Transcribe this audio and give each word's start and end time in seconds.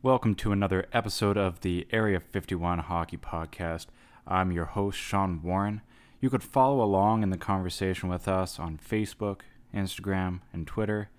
Welcome 0.00 0.36
to 0.36 0.52
another 0.52 0.86
episode 0.92 1.36
of 1.36 1.62
the 1.62 1.88
Area 1.90 2.20
51 2.20 2.78
Hockey 2.78 3.16
Podcast. 3.16 3.86
I'm 4.28 4.52
your 4.52 4.66
host, 4.66 4.96
Sean 4.96 5.42
Warren. 5.42 5.80
You 6.20 6.30
could 6.30 6.44
follow 6.44 6.84
along 6.84 7.24
in 7.24 7.30
the 7.30 7.36
conversation 7.36 8.08
with 8.08 8.28
us 8.28 8.60
on 8.60 8.78
Facebook, 8.78 9.40
Instagram, 9.74 10.38
and 10.52 10.68
Twitter. 10.68 11.10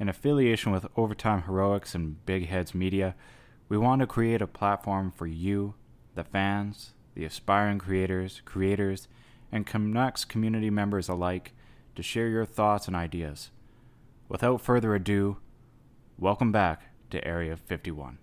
In 0.00 0.08
affiliation 0.08 0.72
with 0.72 0.88
Overtime 0.96 1.42
Heroics 1.42 1.94
and 1.94 2.26
Big 2.26 2.48
Heads 2.48 2.74
Media, 2.74 3.14
we 3.68 3.78
want 3.78 4.00
to 4.00 4.06
create 4.08 4.42
a 4.42 4.48
platform 4.48 5.12
for 5.12 5.28
you, 5.28 5.74
the 6.16 6.24
fans, 6.24 6.94
the 7.14 7.24
aspiring 7.24 7.78
creators, 7.78 8.42
creators, 8.44 9.06
and 9.52 9.64
Canucks 9.64 10.24
community 10.24 10.70
members 10.70 11.08
alike 11.08 11.52
to 11.94 12.02
share 12.02 12.26
your 12.26 12.44
thoughts 12.44 12.88
and 12.88 12.96
ideas. 12.96 13.52
Without 14.28 14.60
further 14.60 14.96
ado, 14.96 15.36
welcome 16.18 16.50
back 16.50 16.87
to 17.10 17.24
Area 17.26 17.56
51. 17.56 18.18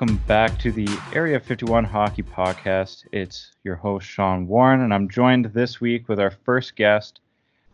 Welcome 0.00 0.16
back 0.26 0.58
to 0.58 0.72
the 0.72 0.88
Area 1.12 1.38
51 1.38 1.84
Hockey 1.84 2.22
Podcast. 2.22 3.04
It's 3.12 3.52
your 3.64 3.76
host, 3.76 4.06
Sean 4.06 4.48
Warren, 4.48 4.80
and 4.80 4.94
I'm 4.94 5.10
joined 5.10 5.52
this 5.52 5.78
week 5.78 6.08
with 6.08 6.18
our 6.18 6.30
first 6.30 6.74
guest, 6.74 7.20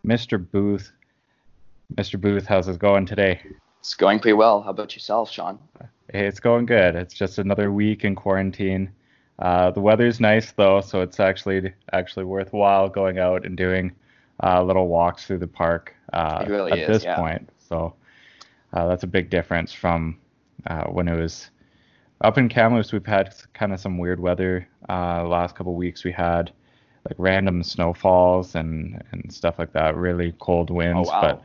Mr. 0.05 0.37
Booth. 0.37 0.91
Mr. 1.95 2.19
Booth, 2.19 2.45
how's 2.45 2.67
it 2.67 2.79
going 2.79 3.05
today? 3.05 3.39
It's 3.79 3.93
going 3.93 4.19
pretty 4.19 4.33
well. 4.33 4.61
How 4.61 4.71
about 4.71 4.93
yourself, 4.93 5.31
Sean? 5.31 5.57
Hey, 6.11 6.27
it's 6.27 6.41
going 6.41 6.65
good. 6.65 6.97
It's 6.97 7.13
just 7.13 7.37
another 7.37 7.71
week 7.71 8.03
in 8.03 8.13
quarantine. 8.13 8.91
Uh, 9.39 9.71
the 9.71 9.79
weather's 9.79 10.19
nice 10.19 10.51
though, 10.51 10.81
so 10.81 10.99
it's 10.99 11.21
actually 11.21 11.73
actually 11.93 12.25
worthwhile 12.25 12.89
going 12.89 13.19
out 13.19 13.45
and 13.45 13.55
doing 13.55 13.93
uh, 14.43 14.61
little 14.61 14.89
walks 14.89 15.25
through 15.25 15.37
the 15.37 15.47
park 15.47 15.95
uh, 16.11 16.43
really 16.45 16.73
at 16.73 16.79
is, 16.79 16.87
this 16.87 17.03
yeah. 17.05 17.15
point. 17.15 17.49
So 17.69 17.93
uh, 18.73 18.85
that's 18.85 19.03
a 19.03 19.07
big 19.07 19.29
difference 19.29 19.71
from 19.71 20.17
uh, 20.65 20.87
when 20.87 21.07
it 21.07 21.15
was 21.15 21.51
up 22.21 22.37
in 22.37 22.49
Kamloops. 22.49 22.91
We've 22.91 23.05
had 23.05 23.33
kind 23.53 23.73
of 23.73 23.79
some 23.79 23.97
weird 23.97 24.19
weather. 24.19 24.67
Uh, 24.89 25.23
last 25.27 25.55
couple 25.55 25.75
weeks 25.75 26.03
we 26.03 26.11
had 26.11 26.51
like 27.09 27.15
random 27.17 27.63
snowfalls 27.63 28.55
and 28.55 29.01
and 29.11 29.31
stuff 29.33 29.59
like 29.59 29.73
that. 29.73 29.95
Really 29.95 30.33
cold 30.39 30.69
winds, 30.69 31.09
Oh, 31.09 31.11
wow. 31.11 31.41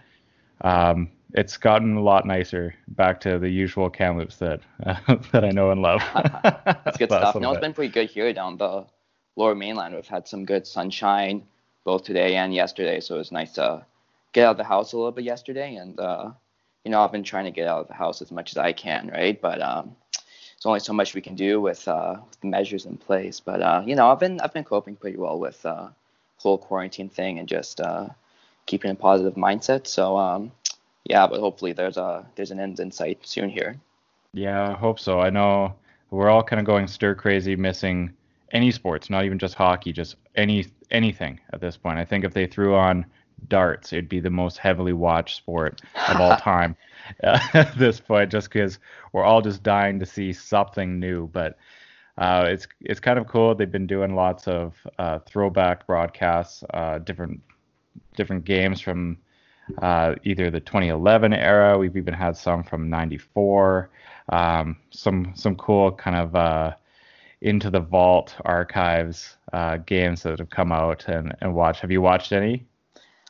but 0.62 0.68
um, 0.68 1.10
it's 1.34 1.56
gotten 1.56 1.96
a 1.96 2.00
lot 2.02 2.26
nicer 2.26 2.74
back 2.88 3.20
to 3.20 3.38
the 3.38 3.48
usual 3.48 3.88
Kamloops 3.90 4.36
that 4.36 4.60
that 5.32 5.44
I 5.44 5.50
know 5.50 5.70
and 5.70 5.82
love. 5.82 6.02
That's 6.44 6.98
good 6.98 7.08
stuff. 7.10 7.34
No, 7.36 7.52
it's 7.52 7.60
been 7.60 7.74
pretty 7.74 7.92
good 7.92 8.10
here 8.10 8.32
down 8.32 8.56
the 8.56 8.86
lower 9.36 9.54
mainland. 9.54 9.94
We've 9.94 10.06
had 10.06 10.26
some 10.28 10.44
good 10.44 10.66
sunshine 10.66 11.44
both 11.84 12.04
today 12.04 12.36
and 12.36 12.54
yesterday, 12.54 13.00
so 13.00 13.16
it 13.16 13.18
was 13.18 13.32
nice 13.32 13.52
to 13.52 13.84
get 14.32 14.46
out 14.46 14.52
of 14.52 14.56
the 14.58 14.64
house 14.64 14.92
a 14.92 14.96
little 14.96 15.10
bit 15.12 15.24
yesterday. 15.24 15.74
And 15.76 15.98
uh, 15.98 16.30
you 16.84 16.90
know, 16.90 17.02
I've 17.02 17.12
been 17.12 17.24
trying 17.24 17.44
to 17.44 17.50
get 17.50 17.66
out 17.68 17.80
of 17.82 17.88
the 17.88 17.94
house 17.94 18.20
as 18.22 18.30
much 18.30 18.52
as 18.52 18.56
I 18.56 18.72
can, 18.72 19.08
right? 19.08 19.40
But 19.40 19.60
um, 19.62 19.96
there's 20.62 20.70
only 20.70 20.80
so 20.80 20.92
much 20.92 21.12
we 21.14 21.20
can 21.20 21.34
do 21.34 21.60
with, 21.60 21.88
uh, 21.88 22.16
with 22.28 22.44
measures 22.44 22.86
in 22.86 22.96
place. 22.96 23.40
But 23.40 23.62
uh, 23.62 23.82
you 23.84 23.96
know, 23.96 24.12
I've 24.12 24.20
been 24.20 24.40
I've 24.40 24.52
been 24.52 24.62
coping 24.62 24.94
pretty 24.94 25.16
well 25.16 25.36
with 25.36 25.64
uh, 25.66 25.88
whole 26.36 26.56
quarantine 26.56 27.08
thing 27.08 27.40
and 27.40 27.48
just 27.48 27.80
uh, 27.80 28.08
keeping 28.66 28.92
a 28.92 28.94
positive 28.94 29.34
mindset. 29.34 29.88
So 29.88 30.16
um, 30.16 30.52
yeah, 31.02 31.26
but 31.26 31.40
hopefully 31.40 31.72
there's 31.72 31.96
a 31.96 32.24
there's 32.36 32.52
an 32.52 32.60
end 32.60 32.78
in 32.78 32.92
sight 32.92 33.26
soon 33.26 33.50
here. 33.50 33.76
Yeah, 34.34 34.70
I 34.70 34.74
hope 34.74 35.00
so. 35.00 35.20
I 35.20 35.30
know 35.30 35.74
we're 36.10 36.30
all 36.30 36.44
kind 36.44 36.60
of 36.60 36.66
going 36.66 36.86
stir 36.86 37.16
crazy, 37.16 37.56
missing 37.56 38.12
any 38.52 38.70
sports, 38.70 39.10
not 39.10 39.24
even 39.24 39.40
just 39.40 39.56
hockey, 39.56 39.92
just 39.92 40.14
any 40.36 40.66
anything 40.92 41.40
at 41.52 41.60
this 41.60 41.76
point. 41.76 41.98
I 41.98 42.04
think 42.04 42.24
if 42.24 42.34
they 42.34 42.46
threw 42.46 42.76
on 42.76 43.04
darts, 43.48 43.92
it'd 43.92 44.08
be 44.08 44.20
the 44.20 44.30
most 44.30 44.58
heavily 44.58 44.92
watched 44.92 45.36
sport 45.36 45.80
of 46.08 46.20
all 46.20 46.36
time 46.38 46.76
uh, 47.24 47.38
at 47.54 47.76
this 47.78 48.00
point, 48.00 48.30
just 48.30 48.50
because 48.50 48.78
we're 49.12 49.24
all 49.24 49.40
just 49.40 49.62
dying 49.62 49.98
to 49.98 50.06
see 50.06 50.32
something 50.32 50.98
new. 50.98 51.28
But 51.28 51.56
uh, 52.18 52.46
it's 52.48 52.66
it's 52.80 53.00
kind 53.00 53.18
of 53.18 53.26
cool. 53.26 53.54
They've 53.54 53.70
been 53.70 53.86
doing 53.86 54.14
lots 54.14 54.46
of 54.46 54.74
uh, 54.98 55.20
throwback 55.20 55.86
broadcasts, 55.86 56.62
uh, 56.74 56.98
different 56.98 57.40
different 58.16 58.44
games 58.44 58.80
from 58.80 59.18
uh, 59.80 60.14
either 60.24 60.50
the 60.50 60.60
2011 60.60 61.32
era. 61.32 61.78
We've 61.78 61.96
even 61.96 62.14
had 62.14 62.36
some 62.36 62.62
from 62.62 62.90
'94. 62.90 63.90
Um, 64.28 64.76
some 64.90 65.32
some 65.34 65.56
cool 65.56 65.92
kind 65.92 66.16
of 66.16 66.36
uh, 66.36 66.74
into 67.40 67.70
the 67.70 67.80
vault 67.80 68.36
archives 68.44 69.36
uh, 69.52 69.78
games 69.78 70.22
that 70.22 70.38
have 70.38 70.50
come 70.50 70.72
out 70.72 71.08
and 71.08 71.34
and 71.40 71.54
watched. 71.54 71.80
Have 71.80 71.90
you 71.90 72.00
watched 72.02 72.32
any? 72.32 72.66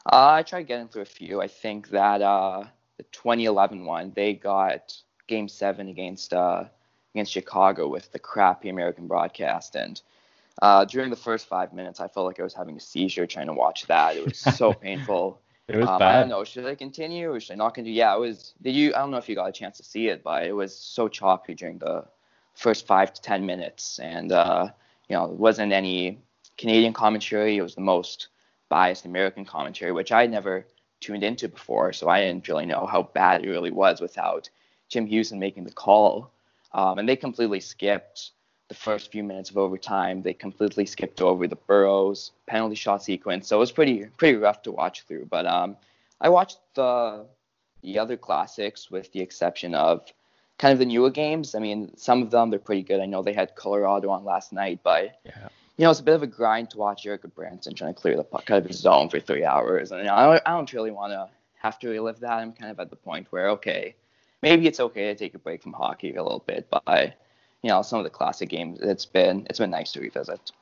Uh, 0.04 0.32
I 0.32 0.42
tried 0.42 0.66
getting 0.66 0.88
through 0.88 1.02
a 1.02 1.06
few. 1.06 1.40
I 1.40 1.48
think 1.48 1.90
that 1.90 2.22
uh, 2.22 2.64
the 2.96 3.04
2011 3.04 3.84
one, 3.84 4.12
they 4.14 4.34
got 4.34 4.96
Game 5.28 5.48
Seven 5.48 5.88
against 5.88 6.32
uh, 6.32 6.64
against 7.14 7.32
Chicago 7.32 7.88
with 7.88 8.10
the 8.12 8.18
crappy 8.18 8.68
American 8.68 9.06
broadcast, 9.06 9.76
and 9.76 10.00
uh, 10.60 10.84
during 10.84 11.10
the 11.10 11.16
first 11.16 11.46
five 11.46 11.72
minutes, 11.72 12.00
I 12.00 12.08
felt 12.08 12.26
like 12.26 12.40
I 12.40 12.42
was 12.42 12.54
having 12.54 12.76
a 12.76 12.80
seizure 12.80 13.26
trying 13.26 13.46
to 13.46 13.52
watch 13.52 13.86
that. 13.86 14.16
It 14.16 14.24
was 14.24 14.38
so 14.38 14.72
painful. 14.86 15.40
It 15.68 15.76
was 15.76 15.88
um, 15.88 16.02
I 16.02 16.20
don't 16.20 16.28
know. 16.28 16.44
Should 16.44 16.66
I 16.66 16.74
continue 16.74 17.32
or 17.32 17.40
should 17.40 17.52
I 17.52 17.56
not 17.56 17.74
continue? 17.74 17.96
Yeah, 17.96 18.14
it 18.14 18.20
was. 18.20 18.54
Did 18.60 18.74
you? 18.74 18.94
I 18.94 18.98
don't 18.98 19.12
know 19.12 19.18
if 19.18 19.28
you 19.28 19.36
got 19.36 19.48
a 19.48 19.52
chance 19.52 19.76
to 19.76 19.84
see 19.84 20.08
it, 20.08 20.24
but 20.24 20.44
it 20.44 20.52
was 20.52 20.76
so 20.76 21.08
choppy 21.08 21.54
during 21.54 21.78
the 21.78 22.04
first 22.54 22.86
five 22.86 23.14
to 23.14 23.22
ten 23.22 23.46
minutes, 23.46 24.00
and 24.00 24.32
uh, 24.32 24.68
you 25.08 25.16
know, 25.16 25.26
it 25.26 25.32
wasn't 25.32 25.72
any 25.72 26.18
Canadian 26.58 26.92
commentary. 26.92 27.56
It 27.56 27.62
was 27.62 27.76
the 27.76 27.80
most 27.80 28.28
biased 28.72 29.04
American 29.04 29.44
commentary, 29.44 29.92
which 29.92 30.12
I 30.12 30.26
never 30.26 30.66
tuned 30.98 31.22
into 31.22 31.46
before, 31.46 31.92
so 31.92 32.08
I 32.08 32.22
didn't 32.22 32.48
really 32.48 32.64
know 32.64 32.86
how 32.86 33.02
bad 33.02 33.44
it 33.44 33.50
really 33.50 33.70
was 33.70 34.00
without 34.00 34.48
Jim 34.88 35.06
Hughson 35.06 35.38
making 35.38 35.64
the 35.64 35.72
call. 35.72 36.30
Um, 36.72 36.98
and 36.98 37.06
they 37.06 37.16
completely 37.16 37.60
skipped 37.60 38.30
the 38.68 38.74
first 38.74 39.12
few 39.12 39.22
minutes 39.24 39.50
of 39.50 39.58
overtime. 39.58 40.22
They 40.22 40.32
completely 40.32 40.86
skipped 40.86 41.20
over 41.20 41.46
the 41.46 41.60
Burrows 41.68 42.30
penalty 42.46 42.74
shot 42.74 43.02
sequence, 43.02 43.46
so 43.46 43.56
it 43.56 43.58
was 43.58 43.72
pretty 43.72 44.06
pretty 44.16 44.38
rough 44.38 44.62
to 44.62 44.72
watch 44.72 45.02
through. 45.02 45.26
But 45.26 45.44
um, 45.44 45.76
I 46.18 46.30
watched 46.30 46.58
the 46.72 47.26
the 47.82 47.98
other 47.98 48.16
classics 48.16 48.90
with 48.90 49.12
the 49.12 49.20
exception 49.20 49.74
of 49.74 50.10
kind 50.56 50.72
of 50.72 50.78
the 50.78 50.86
newer 50.86 51.10
games. 51.10 51.54
I 51.54 51.58
mean, 51.58 51.94
some 51.98 52.22
of 52.22 52.30
them 52.30 52.48
they're 52.48 52.58
pretty 52.58 52.84
good. 52.84 53.00
I 53.00 53.06
know 53.06 53.22
they 53.22 53.34
had 53.34 53.54
Colorado 53.54 54.08
on 54.08 54.24
last 54.24 54.50
night, 54.50 54.80
but 54.82 55.20
Yeah. 55.26 55.48
You 55.76 55.84
know 55.84 55.90
it's 55.90 56.00
a 56.00 56.04
bit 56.04 56.14
of 56.14 56.22
a 56.22 56.26
grind 56.26 56.70
to 56.70 56.78
watch 56.78 57.06
Eric 57.06 57.22
Branson 57.34 57.74
trying 57.74 57.94
to 57.94 58.00
clear 58.00 58.16
the 58.16 58.24
puck 58.24 58.50
out 58.50 58.58
of 58.58 58.66
his 58.66 58.78
zone 58.78 59.08
for 59.08 59.20
three 59.20 59.44
hours, 59.44 59.92
and 59.92 60.08
I 60.08 60.24
don't, 60.24 60.42
I 60.46 60.50
don't 60.52 60.72
really 60.72 60.90
want 60.90 61.12
to 61.12 61.28
have 61.60 61.78
to 61.80 61.88
relive 61.88 62.20
that. 62.20 62.32
I'm 62.32 62.52
kind 62.52 62.70
of 62.70 62.80
at 62.80 62.90
the 62.90 62.96
point 62.96 63.26
where 63.30 63.50
okay, 63.50 63.94
maybe 64.42 64.66
it's 64.66 64.80
okay 64.80 65.06
to 65.06 65.14
take 65.14 65.34
a 65.34 65.38
break 65.38 65.62
from 65.62 65.72
hockey 65.72 66.14
a 66.14 66.22
little 66.22 66.44
bit, 66.46 66.68
but 66.70 67.14
you 67.62 67.70
know 67.70 67.82
some 67.82 67.98
of 67.98 68.04
the 68.04 68.10
classic 68.10 68.48
games, 68.48 68.80
it's 68.82 69.06
been 69.06 69.46
it's 69.50 69.58
been 69.58 69.70
nice 69.70 69.92
to 69.92 70.00
revisit. 70.00 70.52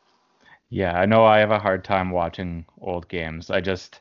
Yeah, 0.71 0.99
I 0.99 1.07
know 1.07 1.25
I 1.25 1.39
have 1.39 1.51
a 1.51 1.59
hard 1.59 1.85
time 1.85 2.11
watching 2.11 2.65
old 2.81 3.09
games. 3.09 3.51
I 3.51 3.61
just, 3.61 4.01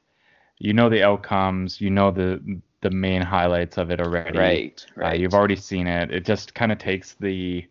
you 0.60 0.74
know, 0.74 0.90
the 0.90 1.04
outcomes, 1.04 1.82
you 1.82 1.90
know 1.90 2.12
the 2.12 2.62
the 2.82 2.92
main 2.92 3.22
highlights 3.22 3.78
of 3.78 3.92
it 3.92 4.00
already. 4.02 4.38
Right, 4.38 4.86
Uh, 5.04 5.10
right. 5.10 5.20
you've 5.20 5.34
already 5.34 5.56
seen 5.56 5.88
it. 5.88 6.12
It 6.12 6.26
just 6.26 6.54
kind 6.54 6.72
of 6.72 6.78
takes 6.78 7.14
the 7.16 7.68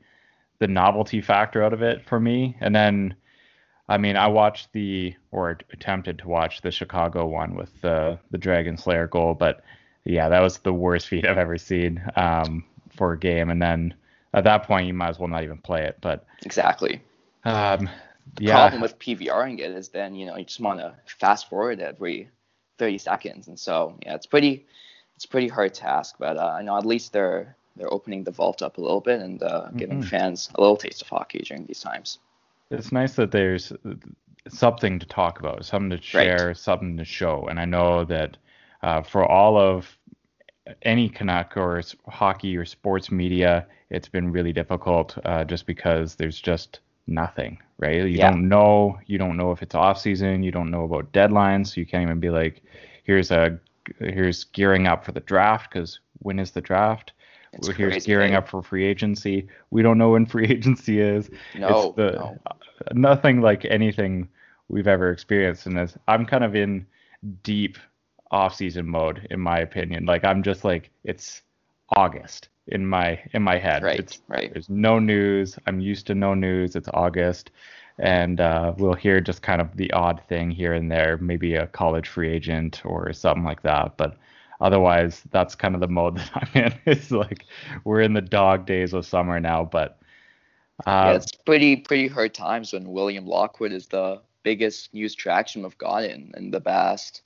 the 0.58 0.66
novelty 0.68 1.20
factor 1.20 1.62
out 1.62 1.72
of 1.72 1.82
it 1.82 2.04
for 2.06 2.18
me. 2.20 2.56
And 2.60 2.74
then, 2.74 3.14
I 3.88 3.96
mean, 3.98 4.16
I 4.16 4.26
watched 4.28 4.72
the 4.72 5.14
or 5.30 5.58
attempted 5.72 6.18
to 6.20 6.28
watch 6.28 6.60
the 6.62 6.70
Chicago 6.70 7.26
one 7.26 7.54
with 7.54 7.80
the 7.80 8.18
the 8.30 8.38
Dragon 8.38 8.76
Slayer 8.76 9.06
goal, 9.06 9.34
but 9.34 9.62
yeah, 10.04 10.28
that 10.28 10.40
was 10.40 10.58
the 10.58 10.72
worst 10.72 11.08
feat 11.08 11.26
I've 11.26 11.38
ever 11.38 11.58
seen 11.58 12.02
um, 12.16 12.64
for 12.90 13.12
a 13.12 13.18
game. 13.18 13.50
And 13.50 13.60
then 13.62 13.94
at 14.34 14.44
that 14.44 14.64
point, 14.64 14.86
you 14.86 14.94
might 14.94 15.08
as 15.10 15.18
well 15.18 15.28
not 15.28 15.44
even 15.44 15.58
play 15.58 15.84
it. 15.84 15.98
But 16.00 16.26
exactly. 16.44 17.02
um, 17.44 17.88
The 18.34 18.42
yeah, 18.42 18.42
problem 18.42 18.80
with 18.80 18.98
PVRing 18.98 19.58
it 19.60 19.70
is 19.72 19.88
then 19.90 20.14
you 20.14 20.26
know 20.26 20.36
you 20.36 20.44
just 20.44 20.60
want 20.60 20.80
to 20.80 20.94
fast 21.06 21.48
forward 21.48 21.80
every 21.80 22.30
30 22.78 22.98
seconds, 22.98 23.48
and 23.48 23.58
so 23.58 23.98
yeah, 24.04 24.14
it's 24.14 24.26
pretty 24.26 24.66
it's 25.16 25.26
pretty 25.26 25.48
hard 25.48 25.74
task. 25.74 26.16
But 26.18 26.36
uh, 26.38 26.54
I 26.58 26.62
know 26.62 26.76
at 26.78 26.86
least 26.86 27.12
they're 27.12 27.56
they're 27.76 27.92
opening 27.92 28.24
the 28.24 28.30
vault 28.32 28.62
up 28.62 28.78
a 28.78 28.80
little 28.80 29.00
bit 29.00 29.20
and 29.20 29.42
uh, 29.42 29.70
giving 29.76 30.00
Mhm. 30.00 30.02
fans 30.02 30.50
a 30.54 30.60
little 30.60 30.76
taste 30.76 31.02
of 31.02 31.08
hockey 31.08 31.40
during 31.40 31.66
these 31.66 31.80
times. 31.80 32.18
It's 32.70 32.92
nice 32.92 33.14
that 33.16 33.30
there's 33.30 33.72
something 34.48 34.98
to 34.98 35.06
talk 35.06 35.40
about, 35.40 35.64
something 35.64 35.90
to 35.96 36.02
share, 36.02 36.54
something 36.54 36.96
to 36.96 37.04
show. 37.04 37.46
And 37.48 37.60
I 37.60 37.64
know 37.64 38.04
that 38.04 38.36
uh, 38.82 39.02
for 39.02 39.24
all 39.24 39.58
of 39.58 39.98
any 40.82 41.08
Canuck 41.08 41.56
or 41.56 41.82
hockey 42.08 42.56
or 42.56 42.64
sports 42.64 43.10
media, 43.10 43.66
it's 43.90 44.08
been 44.08 44.30
really 44.32 44.52
difficult 44.52 45.16
uh, 45.24 45.44
just 45.44 45.66
because 45.66 46.14
there's 46.16 46.40
just 46.40 46.80
nothing, 47.06 47.58
right? 47.78 48.04
You 48.04 48.18
Yeah. 48.18 48.30
don't 48.30 48.48
know. 48.48 48.98
You 49.06 49.18
don't 49.18 49.36
know 49.36 49.52
if 49.52 49.62
it's 49.62 49.74
off 49.74 49.98
season. 49.98 50.42
You 50.42 50.50
don't 50.52 50.70
know 50.70 50.84
about 50.84 51.12
deadlines. 51.12 51.68
So 51.68 51.80
you 51.80 51.86
can't 51.86 52.02
even 52.02 52.20
be 52.20 52.30
like, 52.30 52.62
here's 53.04 53.30
a 53.30 53.58
here's 54.00 54.44
gearing 54.44 54.86
up 54.86 55.04
for 55.04 55.12
the 55.12 55.20
draft 55.20 55.70
because 55.70 56.00
when 56.18 56.38
is 56.38 56.50
the 56.50 56.60
draft? 56.60 57.12
It's 57.52 57.68
Here's 57.68 57.92
crazy, 57.92 58.06
gearing 58.06 58.32
right? 58.32 58.38
up 58.38 58.48
for 58.48 58.62
free 58.62 58.84
agency. 58.84 59.48
We 59.70 59.82
don't 59.82 59.98
know 59.98 60.10
when 60.10 60.26
free 60.26 60.46
agency 60.48 61.00
is 61.00 61.30
No, 61.54 61.88
it's 61.88 61.96
the 61.96 62.12
no. 62.12 62.38
nothing 62.92 63.40
like 63.40 63.64
anything 63.64 64.28
we've 64.68 64.86
ever 64.86 65.10
experienced 65.10 65.66
in 65.66 65.74
this. 65.74 65.96
I'm 66.06 66.26
kind 66.26 66.44
of 66.44 66.54
in 66.54 66.86
deep 67.42 67.78
off-season 68.30 68.86
mode 68.86 69.26
in 69.30 69.40
my 69.40 69.58
opinion. 69.58 70.04
Like 70.04 70.24
I'm 70.24 70.42
just 70.42 70.64
like 70.64 70.90
it's 71.04 71.42
August 71.96 72.48
in 72.68 72.86
my 72.86 73.18
in 73.32 73.42
my 73.42 73.58
head. 73.58 73.82
Right, 73.82 74.00
It's 74.00 74.20
right. 74.28 74.52
there's 74.52 74.68
no 74.68 74.98
news. 74.98 75.58
I'm 75.66 75.80
used 75.80 76.06
to 76.08 76.14
no 76.14 76.34
news. 76.34 76.76
It's 76.76 76.88
August. 76.92 77.50
And 77.98 78.40
uh, 78.40 78.74
we'll 78.78 78.94
hear 78.94 79.20
just 79.20 79.42
kind 79.42 79.60
of 79.60 79.76
the 79.76 79.90
odd 79.92 80.20
thing 80.28 80.50
here 80.52 80.74
and 80.74 80.90
there, 80.90 81.16
maybe 81.18 81.54
a 81.56 81.66
college 81.66 82.08
free 82.08 82.28
agent 82.30 82.82
or 82.84 83.12
something 83.12 83.42
like 83.42 83.62
that. 83.62 83.96
But 83.96 84.16
otherwise, 84.60 85.22
that's 85.30 85.54
kind 85.54 85.74
of 85.74 85.80
the 85.80 85.88
mode 85.88 86.16
that 86.18 86.30
I'm 86.34 86.62
in. 86.64 86.74
It's 86.86 87.10
like 87.10 87.46
we're 87.84 88.00
in 88.00 88.14
the 88.14 88.20
dog 88.20 88.66
days 88.66 88.92
of 88.92 89.06
summer 89.06 89.40
now. 89.40 89.64
But 89.64 89.98
yeah, 90.86 91.10
uh, 91.10 91.14
it's 91.14 91.32
pretty 91.32 91.76
pretty 91.76 92.08
hard 92.08 92.34
times 92.34 92.72
when 92.72 92.92
William 92.92 93.26
Lockwood 93.26 93.72
is 93.72 93.86
the 93.86 94.20
biggest 94.42 94.94
news 94.94 95.14
traction 95.14 95.62
we've 95.62 95.78
gotten 95.78 96.32
in 96.36 96.50
the 96.50 96.60
past. 96.60 97.22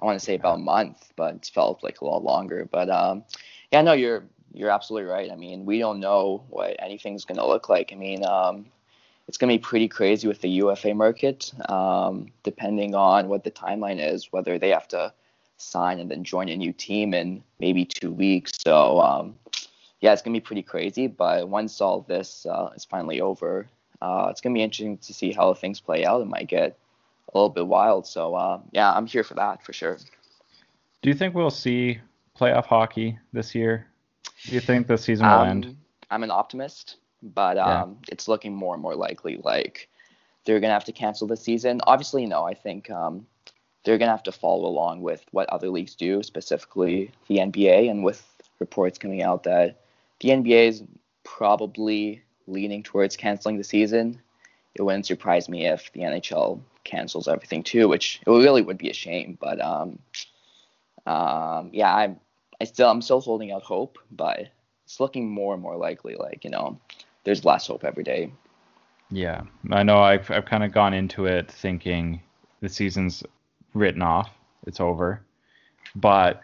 I 0.00 0.04
want 0.04 0.18
to 0.18 0.24
say 0.24 0.34
about 0.34 0.56
a 0.56 0.62
month, 0.62 1.12
but 1.14 1.34
it's 1.36 1.48
felt 1.48 1.84
like 1.84 2.00
a 2.00 2.04
lot 2.04 2.24
longer. 2.24 2.68
But 2.70 2.90
um, 2.90 3.24
yeah, 3.70 3.82
no, 3.82 3.92
you're 3.92 4.24
you're 4.52 4.70
absolutely 4.70 5.10
right. 5.10 5.30
I 5.30 5.36
mean, 5.36 5.64
we 5.64 5.78
don't 5.78 6.00
know 6.00 6.44
what 6.48 6.76
anything's 6.78 7.24
gonna 7.24 7.46
look 7.46 7.68
like. 7.68 7.92
I 7.92 7.96
mean, 7.96 8.24
um, 8.24 8.66
it's 9.28 9.36
gonna 9.36 9.52
be 9.52 9.58
pretty 9.58 9.88
crazy 9.88 10.26
with 10.26 10.40
the 10.40 10.48
UFA 10.48 10.94
market, 10.94 11.52
um, 11.68 12.28
depending 12.42 12.94
on 12.94 13.28
what 13.28 13.44
the 13.44 13.50
timeline 13.50 14.00
is, 14.00 14.32
whether 14.32 14.58
they 14.58 14.70
have 14.70 14.88
to 14.88 15.12
sign 15.56 15.98
and 16.00 16.10
then 16.10 16.24
join 16.24 16.48
a 16.48 16.56
new 16.56 16.72
team 16.72 17.14
in 17.14 17.42
maybe 17.60 17.84
two 17.84 18.10
weeks. 18.12 18.52
So 18.62 19.00
um, 19.00 19.36
yeah, 20.00 20.12
it's 20.12 20.22
gonna 20.22 20.36
be 20.36 20.40
pretty 20.40 20.62
crazy. 20.62 21.06
But 21.06 21.48
once 21.48 21.80
all 21.80 22.00
this 22.02 22.46
uh, 22.46 22.70
is 22.76 22.84
finally 22.84 23.20
over, 23.20 23.66
uh, 24.02 24.28
it's 24.30 24.40
gonna 24.40 24.54
be 24.54 24.62
interesting 24.62 24.98
to 24.98 25.14
see 25.14 25.32
how 25.32 25.54
things 25.54 25.80
play 25.80 26.04
out. 26.04 26.20
It 26.20 26.26
might 26.26 26.48
get 26.48 26.78
a 27.32 27.38
little 27.38 27.50
bit 27.50 27.66
wild. 27.66 28.06
So 28.06 28.34
uh, 28.34 28.60
yeah, 28.72 28.92
I'm 28.92 29.06
here 29.06 29.24
for 29.24 29.34
that 29.34 29.64
for 29.64 29.72
sure. 29.72 29.98
do 31.02 31.08
you 31.10 31.14
think 31.14 31.34
we'll 31.34 31.50
see 31.50 32.00
playoff 32.38 32.66
hockey 32.66 33.18
this 33.32 33.54
year? 33.54 33.86
Do 34.46 34.54
you 34.54 34.60
think 34.60 34.86
the 34.86 34.98
season 34.98 35.26
will 35.28 35.42
end? 35.44 35.66
Um, 35.66 35.76
I'm 36.10 36.22
an 36.22 36.30
optimist, 36.30 36.96
but 37.22 37.56
Yeah. 37.56 37.82
um, 37.82 37.98
it's 38.08 38.28
looking 38.28 38.54
more 38.54 38.74
and 38.74 38.82
more 38.82 38.94
likely 38.94 39.36
like 39.42 39.88
they're 40.44 40.60
gonna 40.60 40.72
have 40.74 40.84
to 40.84 40.92
cancel 40.92 41.26
the 41.26 41.36
season. 41.36 41.80
Obviously, 41.86 42.26
no, 42.26 42.44
I 42.44 42.52
think 42.54 42.90
um, 42.90 43.26
they're 43.84 43.98
gonna 43.98 44.10
have 44.10 44.22
to 44.24 44.32
follow 44.32 44.66
along 44.66 45.02
with 45.02 45.24
what 45.30 45.48
other 45.50 45.68
leagues 45.68 45.94
do, 45.94 46.22
specifically 46.22 47.10
the 47.28 47.38
NBA, 47.38 47.90
and 47.90 48.02
with 48.02 48.24
reports 48.58 48.98
coming 48.98 49.22
out 49.22 49.44
that 49.44 49.80
the 50.20 50.30
NBA 50.30 50.68
is 50.68 50.82
probably 51.22 52.22
leaning 52.46 52.82
towards 52.82 53.16
canceling 53.16 53.58
the 53.58 53.64
season. 53.64 54.20
It 54.74 54.82
wouldn't 54.82 55.06
surprise 55.06 55.48
me 55.48 55.66
if 55.66 55.92
the 55.92 56.00
NHL 56.00 56.60
cancels 56.82 57.28
everything 57.28 57.62
too, 57.62 57.88
which 57.88 58.20
it 58.26 58.30
really 58.30 58.62
would 58.62 58.78
be 58.78 58.90
a 58.90 58.94
shame. 58.94 59.38
But 59.40 59.60
um, 59.60 59.98
um, 61.06 61.70
yeah, 61.72 61.94
I'm 61.94 62.20
I 62.60 62.64
still 62.64 62.90
I'm 62.90 63.02
still 63.02 63.20
holding 63.20 63.52
out 63.52 63.62
hope, 63.62 63.98
but 64.10 64.48
it's 64.84 65.00
looking 65.00 65.30
more 65.30 65.54
and 65.54 65.62
more 65.62 65.76
likely. 65.76 66.16
Like 66.16 66.44
you 66.44 66.50
know, 66.50 66.78
there's 67.24 67.44
less 67.44 67.66
hope 67.66 67.84
every 67.84 68.04
day. 68.04 68.32
Yeah, 69.10 69.42
I 69.70 69.82
know. 69.82 69.98
I've 69.98 70.30
I've 70.30 70.46
kind 70.46 70.64
of 70.64 70.72
gone 70.72 70.94
into 70.94 71.26
it 71.26 71.50
thinking 71.50 72.20
the 72.60 72.68
season's 72.68 73.22
written 73.74 74.02
off, 74.02 74.30
it's 74.66 74.80
over, 74.80 75.20
but 75.94 76.42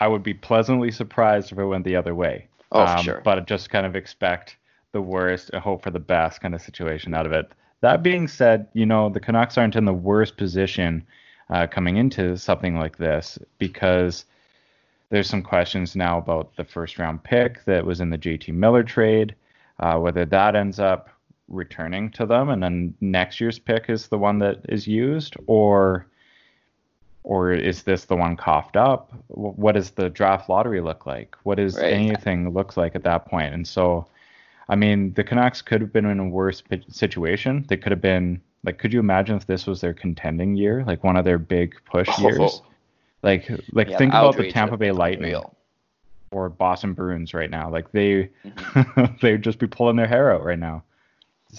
I 0.00 0.08
would 0.08 0.22
be 0.22 0.34
pleasantly 0.34 0.90
surprised 0.90 1.52
if 1.52 1.58
it 1.58 1.64
went 1.64 1.84
the 1.84 1.96
other 1.96 2.14
way. 2.14 2.48
Oh, 2.72 2.84
Um, 2.84 3.02
sure. 3.02 3.20
But 3.24 3.46
just 3.46 3.70
kind 3.70 3.86
of 3.86 3.96
expect 3.96 4.56
the 4.92 5.00
worst 5.00 5.50
and 5.50 5.62
hope 5.62 5.82
for 5.82 5.90
the 5.90 5.98
best 5.98 6.40
kind 6.40 6.54
of 6.54 6.60
situation 6.60 7.14
out 7.14 7.26
of 7.26 7.32
it. 7.32 7.50
That 7.80 8.02
being 8.02 8.28
said, 8.28 8.68
you 8.74 8.86
know 8.86 9.08
the 9.08 9.20
Canucks 9.20 9.58
aren't 9.58 9.76
in 9.76 9.84
the 9.84 9.92
worst 9.92 10.36
position 10.36 11.04
uh, 11.50 11.66
coming 11.66 11.96
into 11.96 12.36
something 12.36 12.76
like 12.76 12.96
this 12.96 13.38
because 13.58 14.24
there's 15.10 15.28
some 15.28 15.42
questions 15.42 15.94
now 15.94 16.18
about 16.18 16.54
the 16.56 16.64
first 16.64 16.98
round 16.98 17.22
pick 17.22 17.64
that 17.64 17.84
was 17.84 18.00
in 18.00 18.10
the 18.10 18.18
JT 18.18 18.54
Miller 18.54 18.82
trade, 18.82 19.34
uh, 19.80 19.98
whether 19.98 20.24
that 20.24 20.56
ends 20.56 20.78
up 20.78 21.10
returning 21.48 22.10
to 22.10 22.24
them 22.24 22.48
and 22.48 22.62
then 22.62 22.94
next 23.00 23.40
year's 23.40 23.58
pick 23.58 23.90
is 23.90 24.08
the 24.08 24.16
one 24.18 24.38
that 24.38 24.60
is 24.68 24.86
used 24.86 25.36
or 25.46 26.06
or 27.24 27.52
is 27.52 27.82
this 27.84 28.04
the 28.06 28.16
one 28.16 28.36
coughed 28.36 28.76
up? 28.76 29.12
What 29.28 29.72
does 29.72 29.90
the 29.92 30.08
draft 30.10 30.48
lottery 30.48 30.80
look 30.80 31.06
like? 31.06 31.36
What 31.44 31.56
does 31.58 31.76
Right. 31.78 31.92
anything 31.92 32.50
look 32.52 32.76
like 32.76 32.94
at 32.96 33.04
that 33.04 33.26
point? 33.26 33.54
and 33.54 33.66
so 33.66 34.06
i 34.68 34.76
mean 34.76 35.12
the 35.14 35.24
canucks 35.24 35.60
could 35.60 35.80
have 35.80 35.92
been 35.92 36.06
in 36.06 36.18
a 36.20 36.28
worse 36.28 36.62
situation. 36.88 37.64
They 37.68 37.76
could 37.76 37.92
have 37.92 38.00
been 38.00 38.40
like 38.64 38.78
could 38.78 38.92
you 38.92 39.00
imagine 39.00 39.36
if 39.36 39.46
this 39.46 39.66
was 39.66 39.80
their 39.80 39.94
contending 39.94 40.56
year? 40.56 40.84
Like 40.86 41.02
one 41.04 41.16
of 41.16 41.24
their 41.24 41.38
big 41.38 41.74
push 41.84 42.18
years? 42.18 42.62
Like 43.22 43.48
like 43.72 43.88
Yeah, 43.88 43.98
think 43.98 44.12
about 44.12 44.36
the 44.36 44.50
tampa 44.50 44.76
bay 44.76 44.92
lightning 44.92 45.30
unreal. 45.34 45.56
or 46.32 46.48
boston 46.48 46.92
bruins 46.94 47.34
right 47.34 47.50
now. 47.50 47.70
Like 47.70 47.90
they 47.92 48.30
Mhm. 48.44 49.20
they'd 49.20 49.42
just 49.42 49.58
be 49.58 49.66
pulling 49.66 49.96
their 49.96 50.06
hair 50.08 50.32
out 50.32 50.44
right 50.44 50.58
now. 50.58 50.82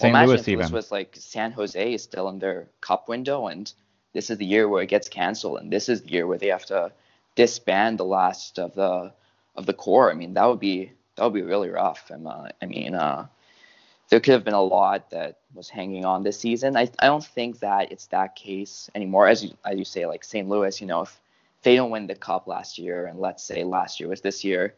st 0.00 0.10
imagine 0.10 0.28
louis 0.30 0.40
if 0.40 0.48
even. 0.48 0.62
this 0.64 0.72
was 0.72 0.90
like 0.90 1.14
San 1.16 1.52
Jose 1.52 1.94
is 1.94 2.02
still 2.02 2.28
in 2.28 2.38
their 2.38 2.68
cup 2.80 3.08
window, 3.08 3.46
and 3.46 3.72
this 4.14 4.30
is 4.30 4.38
the 4.38 4.46
year 4.46 4.68
where 4.68 4.82
it 4.82 4.88
gets 4.88 5.08
canceled, 5.08 5.58
and 5.58 5.70
this 5.70 5.88
is 5.88 6.02
the 6.02 6.10
year 6.10 6.26
where 6.26 6.38
they 6.38 6.48
have 6.48 6.64
to 6.66 6.92
disband 7.34 7.98
the 7.98 8.04
last 8.04 8.58
of 8.58 8.74
the 8.74 9.12
of 9.56 9.66
the 9.66 9.74
core. 9.74 10.10
I 10.10 10.14
mean, 10.14 10.34
that 10.34 10.46
would 10.46 10.60
be 10.60 10.92
that 11.16 11.24
would 11.24 11.34
be 11.34 11.42
really 11.42 11.68
rough. 11.68 12.10
And, 12.10 12.26
uh, 12.26 12.48
I 12.60 12.66
mean, 12.66 12.94
uh, 12.94 13.26
there 14.08 14.20
could 14.20 14.32
have 14.32 14.44
been 14.44 14.54
a 14.54 14.62
lot 14.62 15.10
that 15.10 15.38
was 15.54 15.68
hanging 15.68 16.04
on 16.04 16.22
this 16.22 16.38
season. 16.38 16.76
I, 16.76 16.88
I 16.98 17.06
don't 17.06 17.24
think 17.24 17.60
that 17.60 17.92
it's 17.92 18.06
that 18.06 18.36
case 18.36 18.90
anymore. 18.94 19.28
As 19.28 19.44
you 19.44 19.50
as 19.64 19.78
you 19.78 19.84
say, 19.84 20.06
like 20.06 20.24
St. 20.24 20.48
Louis, 20.48 20.80
you 20.80 20.86
know, 20.86 21.02
if 21.02 21.20
they 21.62 21.76
don't 21.76 21.90
win 21.90 22.06
the 22.06 22.14
cup 22.14 22.46
last 22.46 22.78
year, 22.78 23.06
and 23.06 23.18
let's 23.18 23.42
say 23.42 23.64
last 23.64 23.98
year 24.00 24.08
was 24.08 24.20
this 24.20 24.44
year, 24.44 24.74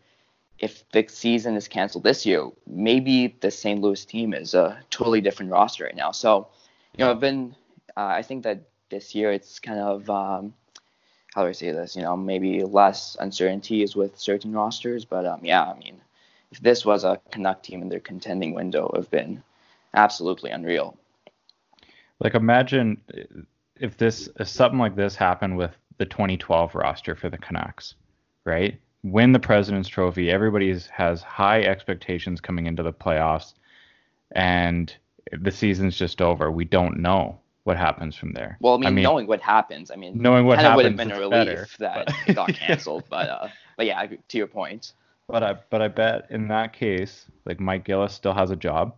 if 0.58 0.88
the 0.90 1.06
season 1.08 1.56
is 1.56 1.68
canceled 1.68 2.04
this 2.04 2.24
year, 2.24 2.48
maybe 2.66 3.36
the 3.40 3.50
St. 3.50 3.80
Louis 3.80 4.04
team 4.04 4.32
is 4.32 4.54
a 4.54 4.78
totally 4.90 5.20
different 5.20 5.50
roster 5.50 5.84
right 5.84 5.96
now. 5.96 6.12
So, 6.12 6.48
you 6.96 7.04
know, 7.04 7.10
I've 7.10 7.20
been, 7.20 7.54
uh, 7.96 8.06
I 8.06 8.22
think 8.22 8.44
that 8.44 8.60
this 8.90 9.14
year 9.14 9.32
it's 9.32 9.58
kind 9.58 9.80
of, 9.80 10.08
um, 10.10 10.54
how 11.34 11.42
do 11.42 11.48
I 11.48 11.52
say 11.52 11.70
this? 11.72 11.96
You 11.96 12.02
know, 12.02 12.16
maybe 12.16 12.62
less 12.62 13.16
uncertainties 13.20 13.94
with 13.94 14.18
certain 14.18 14.52
rosters, 14.52 15.04
but 15.04 15.26
um, 15.26 15.40
yeah, 15.42 15.64
I 15.64 15.78
mean, 15.78 16.00
if 16.50 16.60
this 16.60 16.84
was 16.84 17.04
a 17.04 17.20
Canuck 17.30 17.62
team 17.62 17.82
in 17.82 17.88
their 17.88 18.00
contending 18.00 18.54
window, 18.54 18.90
have 18.94 19.10
been 19.10 19.42
absolutely 19.94 20.50
unreal. 20.50 20.96
Like 22.20 22.34
imagine 22.34 23.00
if 23.78 23.96
this 23.98 24.28
if 24.40 24.48
something 24.48 24.78
like 24.78 24.96
this 24.96 25.14
happened 25.14 25.58
with 25.58 25.72
the 25.98 26.06
2012 26.06 26.74
roster 26.74 27.14
for 27.14 27.28
the 27.28 27.38
Canucks, 27.38 27.94
right? 28.44 28.80
Win 29.02 29.32
the 29.32 29.38
President's 29.38 29.88
Trophy. 29.88 30.30
Everybody 30.30 30.74
has 30.90 31.22
high 31.22 31.62
expectations 31.62 32.40
coming 32.40 32.66
into 32.66 32.82
the 32.82 32.92
playoffs, 32.92 33.54
and 34.32 34.94
the 35.32 35.50
season's 35.50 35.96
just 35.96 36.22
over. 36.22 36.50
We 36.50 36.64
don't 36.64 36.98
know 36.98 37.38
what 37.66 37.76
happens 37.76 38.14
from 38.14 38.32
there. 38.32 38.56
Well, 38.60 38.74
I 38.74 38.76
mean, 38.76 38.86
I 38.86 38.90
mean 38.90 39.02
knowing 39.02 39.26
what 39.26 39.40
happens, 39.40 39.90
I 39.90 39.96
mean, 39.96 40.22
knowing 40.22 40.46
what 40.46 40.60
happens 40.60 40.76
would 40.76 40.86
have 40.86 40.96
been 40.96 41.10
a 41.10 41.18
relief 41.18 41.30
better, 41.30 41.68
that 41.80 42.14
it 42.28 42.34
got 42.34 42.54
canceled. 42.54 43.02
but 43.10 43.28
uh, 43.28 43.48
but 43.76 43.86
yeah, 43.86 44.06
to 44.06 44.38
your 44.38 44.46
point. 44.46 44.92
But 45.26 45.42
I 45.42 45.56
but 45.70 45.82
I 45.82 45.88
bet 45.88 46.28
in 46.30 46.46
that 46.46 46.72
case, 46.72 47.26
like 47.44 47.58
Mike 47.58 47.84
Gillis 47.84 48.14
still 48.14 48.34
has 48.34 48.52
a 48.52 48.56
job. 48.56 48.94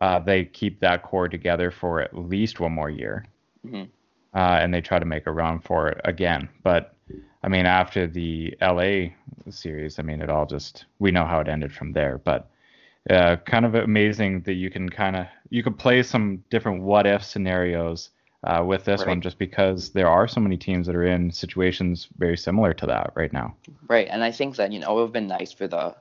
Uh, 0.00 0.20
they 0.20 0.44
keep 0.44 0.78
that 0.78 1.02
core 1.02 1.28
together 1.28 1.72
for 1.72 2.00
at 2.00 2.16
least 2.16 2.60
one 2.60 2.70
more 2.70 2.88
year, 2.88 3.26
mm-hmm. 3.66 3.82
uh, 4.32 4.58
and 4.60 4.72
they 4.72 4.80
try 4.80 5.00
to 5.00 5.04
make 5.04 5.26
a 5.26 5.32
run 5.32 5.58
for 5.58 5.88
it 5.88 6.00
again. 6.04 6.48
But 6.62 6.94
I 7.42 7.48
mean, 7.48 7.66
after 7.66 8.06
the 8.06 8.56
LA 8.62 9.08
series, 9.50 9.98
I 9.98 10.02
mean, 10.02 10.22
it 10.22 10.30
all 10.30 10.46
just 10.46 10.84
we 11.00 11.10
know 11.10 11.24
how 11.24 11.40
it 11.40 11.48
ended 11.48 11.72
from 11.72 11.92
there. 11.92 12.18
But 12.18 12.48
uh, 13.08 13.36
kind 13.46 13.64
of 13.64 13.74
amazing 13.74 14.42
that 14.42 14.54
you 14.54 14.70
can 14.70 14.88
kind 14.88 15.16
of 15.16 15.26
you 15.48 15.62
could 15.62 15.78
play 15.78 16.02
some 16.02 16.44
different 16.50 16.82
what 16.82 17.06
if 17.06 17.24
scenarios 17.24 18.10
uh, 18.44 18.62
with 18.66 18.84
this 18.84 19.00
right. 19.00 19.08
one 19.08 19.20
just 19.20 19.38
because 19.38 19.90
there 19.90 20.08
are 20.08 20.28
so 20.28 20.40
many 20.40 20.56
teams 20.56 20.86
that 20.86 20.96
are 20.96 21.06
in 21.06 21.30
situations 21.30 22.08
very 22.18 22.36
similar 22.36 22.72
to 22.72 22.86
that 22.86 23.12
right 23.14 23.32
now. 23.32 23.54
Right, 23.88 24.08
and 24.10 24.22
I 24.24 24.32
think 24.32 24.56
that 24.56 24.72
you 24.72 24.78
know 24.80 24.92
it 24.92 24.94
would 24.96 25.02
have 25.02 25.12
been 25.12 25.26
nice 25.26 25.52
for 25.52 25.66
the 25.66 25.94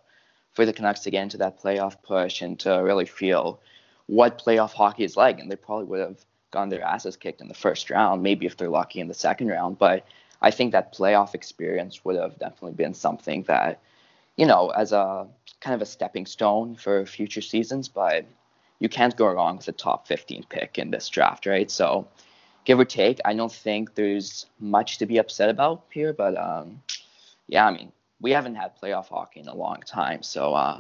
for 0.54 0.66
the 0.66 0.74
Canucks 0.74 1.02
to 1.02 1.12
get 1.12 1.24
into 1.24 1.38
that 1.38 1.62
playoff 1.62 2.02
push 2.02 2.42
and 2.42 2.60
to 2.60 2.72
really 2.78 3.06
feel 3.06 3.62
what 4.08 4.44
playoff 4.44 4.74
hockey 4.74 5.04
is 5.04 5.16
like, 5.16 5.40
and 5.40 5.52
they 5.52 5.56
probably 5.56 5.86
would 5.86 6.00
have 6.00 6.26
gotten 6.52 6.70
their 6.70 6.84
asses 6.84 7.16
kicked 7.16 7.42
in 7.42 7.48
the 7.48 7.54
first 7.54 7.90
round, 7.90 8.24
maybe 8.24 8.46
if 8.46 8.58
they're 8.58 8.70
lucky 8.70 9.00
in 9.00 9.08
the 9.08 9.14
second 9.14 9.48
round. 9.48 9.78
But 9.78 10.06
I 10.42 10.52
think 10.52 10.72
that 10.72 10.96
playoff 10.96 11.36
experience 11.36 12.04
would 12.04 12.16
have 12.16 12.40
definitely 12.40 12.74
been 12.74 12.94
something 12.94 13.44
that, 13.44 13.80
you 14.40 14.46
know, 14.46 14.70
as 14.70 14.94
a 14.94 15.28
kind 15.60 15.76
of 15.76 15.82
a 15.82 15.86
stepping 15.86 16.26
stone 16.26 16.74
for 16.74 17.06
future 17.06 17.42
seasons. 17.42 17.90
But 17.90 18.26
you 18.80 18.88
can't 18.88 19.16
go 19.18 19.28
wrong 19.28 19.58
with 19.58 19.68
a 19.68 19.74
top 19.74 20.08
15 20.08 20.46
pick 20.50 20.80
in 20.80 20.92
this 20.92 21.10
draft, 21.10 21.46
right? 21.46 21.70
So 21.70 22.08
give 22.64 22.80
or 22.80 22.86
take, 22.86 23.20
I 23.26 23.34
don't 23.34 23.52
think 23.52 23.96
there's 23.96 24.46
much 24.58 24.98
to 25.00 25.06
be 25.06 25.18
upset 25.18 25.50
about 25.50 25.84
here. 25.92 26.14
But 26.14 26.38
um, 26.38 26.82
yeah, 27.48 27.68
I 27.68 27.72
mean, 27.72 27.92
we 28.22 28.32
haven't 28.32 28.56
had 28.56 28.80
playoff 28.80 29.10
hockey 29.10 29.42
in 29.42 29.50
a 29.50 29.56
long 29.56 29.82
time, 29.86 30.24
so 30.24 30.54
uh, 30.54 30.80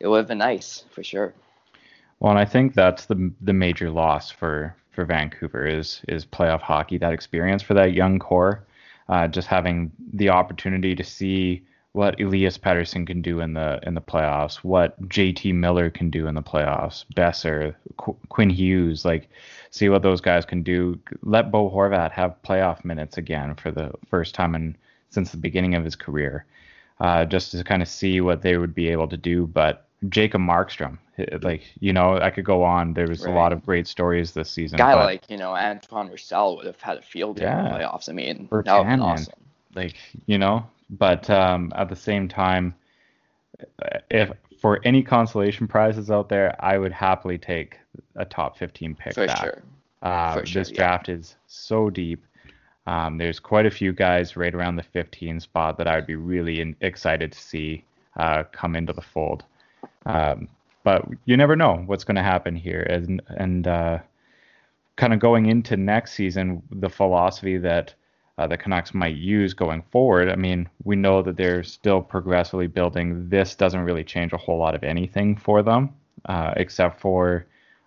it 0.00 0.08
would 0.08 0.18
have 0.18 0.28
been 0.28 0.38
nice 0.38 0.82
for 0.90 1.04
sure. 1.04 1.32
Well, 2.18 2.32
and 2.32 2.40
I 2.40 2.44
think 2.44 2.74
that's 2.74 3.06
the 3.06 3.32
the 3.40 3.52
major 3.52 3.90
loss 3.90 4.32
for 4.32 4.74
for 4.90 5.04
Vancouver 5.04 5.64
is 5.64 6.00
is 6.08 6.26
playoff 6.26 6.60
hockey. 6.60 6.98
That 6.98 7.12
experience 7.12 7.62
for 7.62 7.74
that 7.74 7.92
young 7.92 8.18
core, 8.18 8.66
uh, 9.08 9.28
just 9.28 9.46
having 9.46 9.92
the 10.12 10.30
opportunity 10.30 10.94
to 10.96 11.04
see 11.04 11.64
what 11.92 12.20
Elias 12.20 12.56
Pettersson 12.56 13.06
can 13.06 13.20
do 13.20 13.40
in 13.40 13.54
the 13.54 13.80
in 13.82 13.94
the 13.94 14.00
playoffs, 14.00 14.56
what 14.56 15.00
JT 15.08 15.54
Miller 15.54 15.90
can 15.90 16.10
do 16.10 16.26
in 16.28 16.34
the 16.34 16.42
playoffs, 16.42 17.04
Boeser, 17.16 17.74
Qu- 17.96 18.16
Quinn 18.28 18.50
Hughes, 18.50 19.04
like 19.04 19.28
see 19.70 19.88
what 19.88 20.02
those 20.02 20.20
guys 20.20 20.44
can 20.44 20.62
do. 20.62 20.98
Let 21.22 21.50
Bo 21.50 21.70
Horvat 21.70 22.12
have 22.12 22.36
playoff 22.44 22.84
minutes 22.84 23.18
again 23.18 23.54
for 23.56 23.70
the 23.70 23.92
first 24.08 24.34
time 24.34 24.54
in 24.54 24.76
since 25.10 25.32
the 25.32 25.36
beginning 25.36 25.74
of 25.74 25.84
his 25.84 25.96
career, 25.96 26.44
uh, 27.00 27.24
just 27.24 27.50
to 27.52 27.64
kind 27.64 27.82
of 27.82 27.88
see 27.88 28.20
what 28.20 28.42
they 28.42 28.56
would 28.56 28.74
be 28.74 28.88
able 28.88 29.08
to 29.08 29.16
do. 29.16 29.48
But 29.48 29.86
Jacob 30.08 30.42
Markstrom, 30.42 30.98
like 31.42 31.62
you 31.80 31.92
know, 31.92 32.18
I 32.18 32.30
could 32.30 32.44
go 32.44 32.62
on. 32.62 32.94
There 32.94 33.08
was 33.08 33.24
right. 33.24 33.32
a 33.32 33.36
lot 33.36 33.52
of 33.52 33.66
great 33.66 33.88
stories 33.88 34.30
this 34.30 34.48
season. 34.48 34.78
Guy 34.78 34.94
but, 34.94 35.04
like 35.04 35.28
you 35.28 35.36
know 35.36 35.56
Antoine 35.56 36.08
Roussel 36.08 36.56
would 36.56 36.66
have 36.66 36.80
had 36.80 36.98
a 36.98 37.02
field 37.02 37.38
day 37.38 37.42
yeah, 37.42 37.58
in 37.58 37.64
the 37.64 37.70
playoffs. 37.70 38.08
I 38.08 38.12
mean, 38.12 38.48
that 38.52 38.78
would 38.78 38.86
have 38.86 39.00
awesome. 39.00 39.34
Like 39.74 39.96
you 40.26 40.38
know, 40.38 40.66
but 40.90 41.28
um, 41.30 41.72
at 41.76 41.88
the 41.88 41.96
same 41.96 42.28
time, 42.28 42.74
if 44.10 44.30
for 44.60 44.80
any 44.84 45.02
consolation 45.02 45.66
prizes 45.66 46.10
out 46.10 46.28
there, 46.28 46.54
I 46.60 46.78
would 46.78 46.92
happily 46.92 47.38
take 47.38 47.78
a 48.16 48.24
top 48.24 48.58
15 48.58 48.94
pick. 48.94 49.14
For 49.14 49.26
back. 49.26 49.38
sure. 49.38 49.62
Uh, 50.02 50.40
For 50.40 50.46
sure, 50.46 50.62
this 50.62 50.70
draft 50.70 51.08
yeah. 51.08 51.16
is 51.16 51.36
so 51.46 51.90
deep. 51.90 52.24
Um, 52.86 53.18
there's 53.18 53.38
quite 53.38 53.66
a 53.66 53.70
few 53.70 53.92
guys 53.92 54.36
right 54.36 54.54
around 54.54 54.76
the 54.76 54.82
15 54.82 55.40
spot 55.40 55.78
that 55.78 55.86
I 55.86 55.96
would 55.96 56.06
be 56.06 56.16
really 56.16 56.60
in, 56.60 56.74
excited 56.80 57.32
to 57.32 57.38
see 57.38 57.84
uh, 58.16 58.44
come 58.52 58.74
into 58.76 58.92
the 58.92 59.02
fold. 59.02 59.44
Um, 60.06 60.48
but 60.82 61.06
you 61.26 61.36
never 61.36 61.56
know 61.56 61.82
what's 61.86 62.04
going 62.04 62.16
to 62.16 62.22
happen 62.22 62.56
here. 62.56 62.80
And, 62.80 63.22
and 63.28 63.66
uh, 63.66 63.98
kind 64.96 65.12
of 65.12 65.20
going 65.20 65.46
into 65.46 65.76
next 65.76 66.12
season, 66.12 66.62
the 66.70 66.88
philosophy 66.88 67.58
that 67.58 67.94
uh, 68.40 68.46
the 68.46 68.56
Canucks 68.56 68.94
might 68.94 69.16
use 69.16 69.52
going 69.52 69.82
forward. 69.92 70.30
I 70.30 70.36
mean, 70.36 70.66
we 70.84 70.96
know 70.96 71.20
that 71.20 71.36
they're 71.36 71.62
still 71.62 72.00
progressively 72.00 72.68
building. 72.68 73.28
This 73.28 73.54
doesn't 73.54 73.82
really 73.82 74.02
change 74.02 74.32
a 74.32 74.38
whole 74.38 74.56
lot 74.56 74.74
of 74.74 74.82
anything 74.82 75.36
for 75.36 75.62
them, 75.62 75.90
uh, 76.24 76.54
except 76.56 77.02
for 77.02 77.44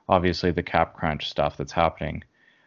obviously 0.07 0.51
the 0.51 0.61
cap 0.61 0.93
crunch 0.93 1.27
stuff 1.27 1.57
that's 1.57 1.71
happening 1.71 2.23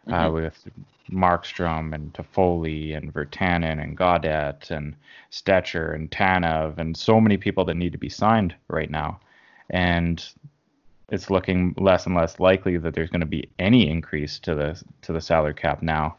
uh, 0.09 0.25
mm-hmm. 0.25 0.35
with 0.35 0.69
Markstrom 1.12 1.95
and 1.95 2.12
Toffoli 2.12 2.97
and 2.97 3.14
Virtanen 3.14 3.81
and 3.81 3.97
Gaudette 3.97 4.73
and 4.73 4.97
Stecher 5.31 5.95
and 5.95 6.11
Tanev 6.11 6.78
and 6.78 6.97
so 6.97 7.21
many 7.21 7.37
people 7.37 7.64
that 7.66 7.76
need 7.76 7.93
to 7.93 7.99
be 7.99 8.09
signed 8.09 8.52
right 8.66 8.90
now. 8.90 9.21
And 9.71 10.28
it's 11.11 11.31
looking 11.31 11.73
less 11.78 12.07
and 12.07 12.16
less 12.16 12.40
likely 12.40 12.78
that 12.78 12.95
there's 12.95 13.11
going 13.11 13.21
to 13.21 13.26
be 13.26 13.49
any 13.61 13.88
increase 13.88 14.40
to 14.40 14.57
the 14.57 14.83
to 15.02 15.12
the 15.12 15.21
salary 15.21 15.55
cap 15.55 15.83
now. 15.83 16.16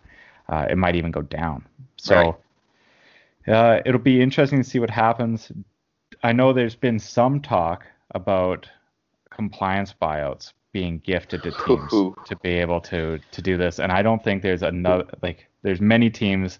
Uh, 0.49 0.67
it 0.69 0.77
might 0.77 0.95
even 0.95 1.11
go 1.11 1.21
down. 1.21 1.65
So 1.97 2.37
right. 3.47 3.53
uh, 3.53 3.81
it'll 3.85 3.99
be 3.99 4.21
interesting 4.21 4.63
to 4.63 4.69
see 4.69 4.79
what 4.79 4.89
happens. 4.89 5.51
I 6.23 6.31
know 6.31 6.53
there's 6.53 6.75
been 6.75 6.99
some 6.99 7.41
talk 7.41 7.85
about 8.11 8.69
compliance 9.29 9.93
buyouts 10.01 10.53
being 10.71 10.99
gifted 10.99 11.43
to 11.43 11.51
teams 11.65 11.91
to 12.25 12.35
be 12.37 12.49
able 12.49 12.81
to 12.81 13.19
to 13.31 13.41
do 13.41 13.57
this, 13.57 13.79
and 13.79 13.91
I 13.91 14.01
don't 14.01 14.23
think 14.23 14.41
there's 14.41 14.63
another 14.63 15.05
like 15.21 15.47
there's 15.63 15.81
many 15.81 16.09
teams 16.09 16.59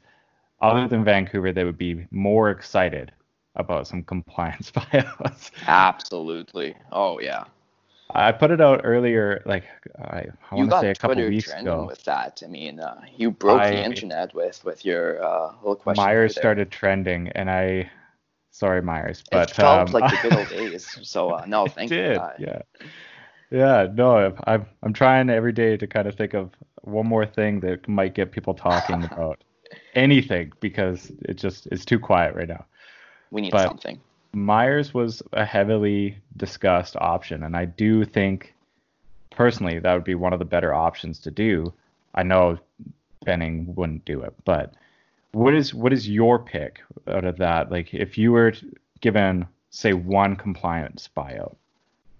other 0.61 0.87
than 0.87 1.03
Vancouver 1.03 1.51
that 1.51 1.65
would 1.65 1.77
be 1.77 2.07
more 2.11 2.49
excited 2.49 3.11
about 3.55 3.87
some 3.87 4.03
compliance 4.03 4.71
buyouts. 4.75 5.51
Absolutely. 5.67 6.75
Oh 6.91 7.19
yeah. 7.19 7.45
I 8.17 8.31
put 8.31 8.49
it 8.49 8.59
out 8.59 8.81
earlier, 8.83 9.43
like 9.45 9.63
I, 9.99 10.25
I 10.49 10.55
want 10.55 10.71
to 10.71 10.79
say 10.79 10.89
a 10.89 10.95
couple 10.95 11.15
Twitter 11.15 11.29
weeks 11.29 11.53
ago. 11.53 11.85
With 11.85 12.03
that, 12.05 12.41
I 12.43 12.47
mean, 12.47 12.79
uh, 12.79 12.99
you 13.15 13.29
broke 13.29 13.61
I, 13.61 13.69
the 13.69 13.83
internet 13.85 14.33
with 14.33 14.65
with 14.65 14.83
your 14.83 15.23
uh, 15.23 15.53
little 15.61 15.75
question. 15.75 16.03
Myers 16.03 16.35
started 16.35 16.71
trending, 16.71 17.27
and 17.29 17.49
I, 17.49 17.91
sorry 18.49 18.81
Myers, 18.81 19.23
but 19.31 19.51
it 19.51 19.55
felt 19.55 19.89
um, 19.89 19.93
like 19.93 20.09
the 20.09 20.29
good 20.29 20.37
old 20.37 20.49
days. 20.71 20.97
So 21.03 21.29
uh, 21.29 21.45
no, 21.45 21.67
thank 21.67 21.89
did, 21.89 22.13
you. 22.13 22.17
That. 22.17 22.39
Yeah, 22.39 22.61
yeah, 23.51 23.87
no, 23.93 24.35
I'm 24.45 24.65
I'm 24.81 24.93
trying 24.93 25.29
every 25.29 25.53
day 25.53 25.77
to 25.77 25.85
kind 25.85 26.07
of 26.07 26.15
think 26.15 26.33
of 26.33 26.49
one 26.81 27.05
more 27.05 27.25
thing 27.25 27.59
that 27.59 27.87
might 27.87 28.15
get 28.15 28.31
people 28.31 28.55
talking 28.55 29.03
about 29.11 29.43
anything 29.93 30.51
because 30.59 31.11
it 31.21 31.35
just 31.35 31.67
it's 31.67 31.85
too 31.85 31.99
quiet 31.99 32.35
right 32.35 32.49
now. 32.49 32.65
We 33.29 33.41
need 33.41 33.51
but, 33.51 33.67
something. 33.67 33.99
Myers 34.37 34.93
was 34.93 35.23
a 35.33 35.45
heavily 35.45 36.17
discussed 36.35 36.95
option, 36.95 37.43
and 37.43 37.55
I 37.55 37.65
do 37.65 38.05
think 38.05 38.53
personally 39.31 39.79
that 39.79 39.93
would 39.93 40.03
be 40.03 40.15
one 40.15 40.33
of 40.33 40.39
the 40.39 40.45
better 40.45 40.73
options 40.73 41.19
to 41.21 41.31
do. 41.31 41.73
I 42.13 42.23
know 42.23 42.59
Benning 43.25 43.73
wouldn't 43.75 44.05
do 44.05 44.21
it, 44.21 44.33
but 44.45 44.73
what 45.31 45.53
is 45.53 45.73
what 45.73 45.91
is 45.91 46.07
your 46.07 46.39
pick 46.39 46.81
out 47.07 47.25
of 47.25 47.37
that? 47.37 47.71
Like 47.71 47.93
if 47.93 48.17
you 48.17 48.31
were 48.31 48.53
given 49.01 49.47
say 49.69 49.93
one 49.93 50.35
compliance 50.35 51.09
buyout, 51.15 51.55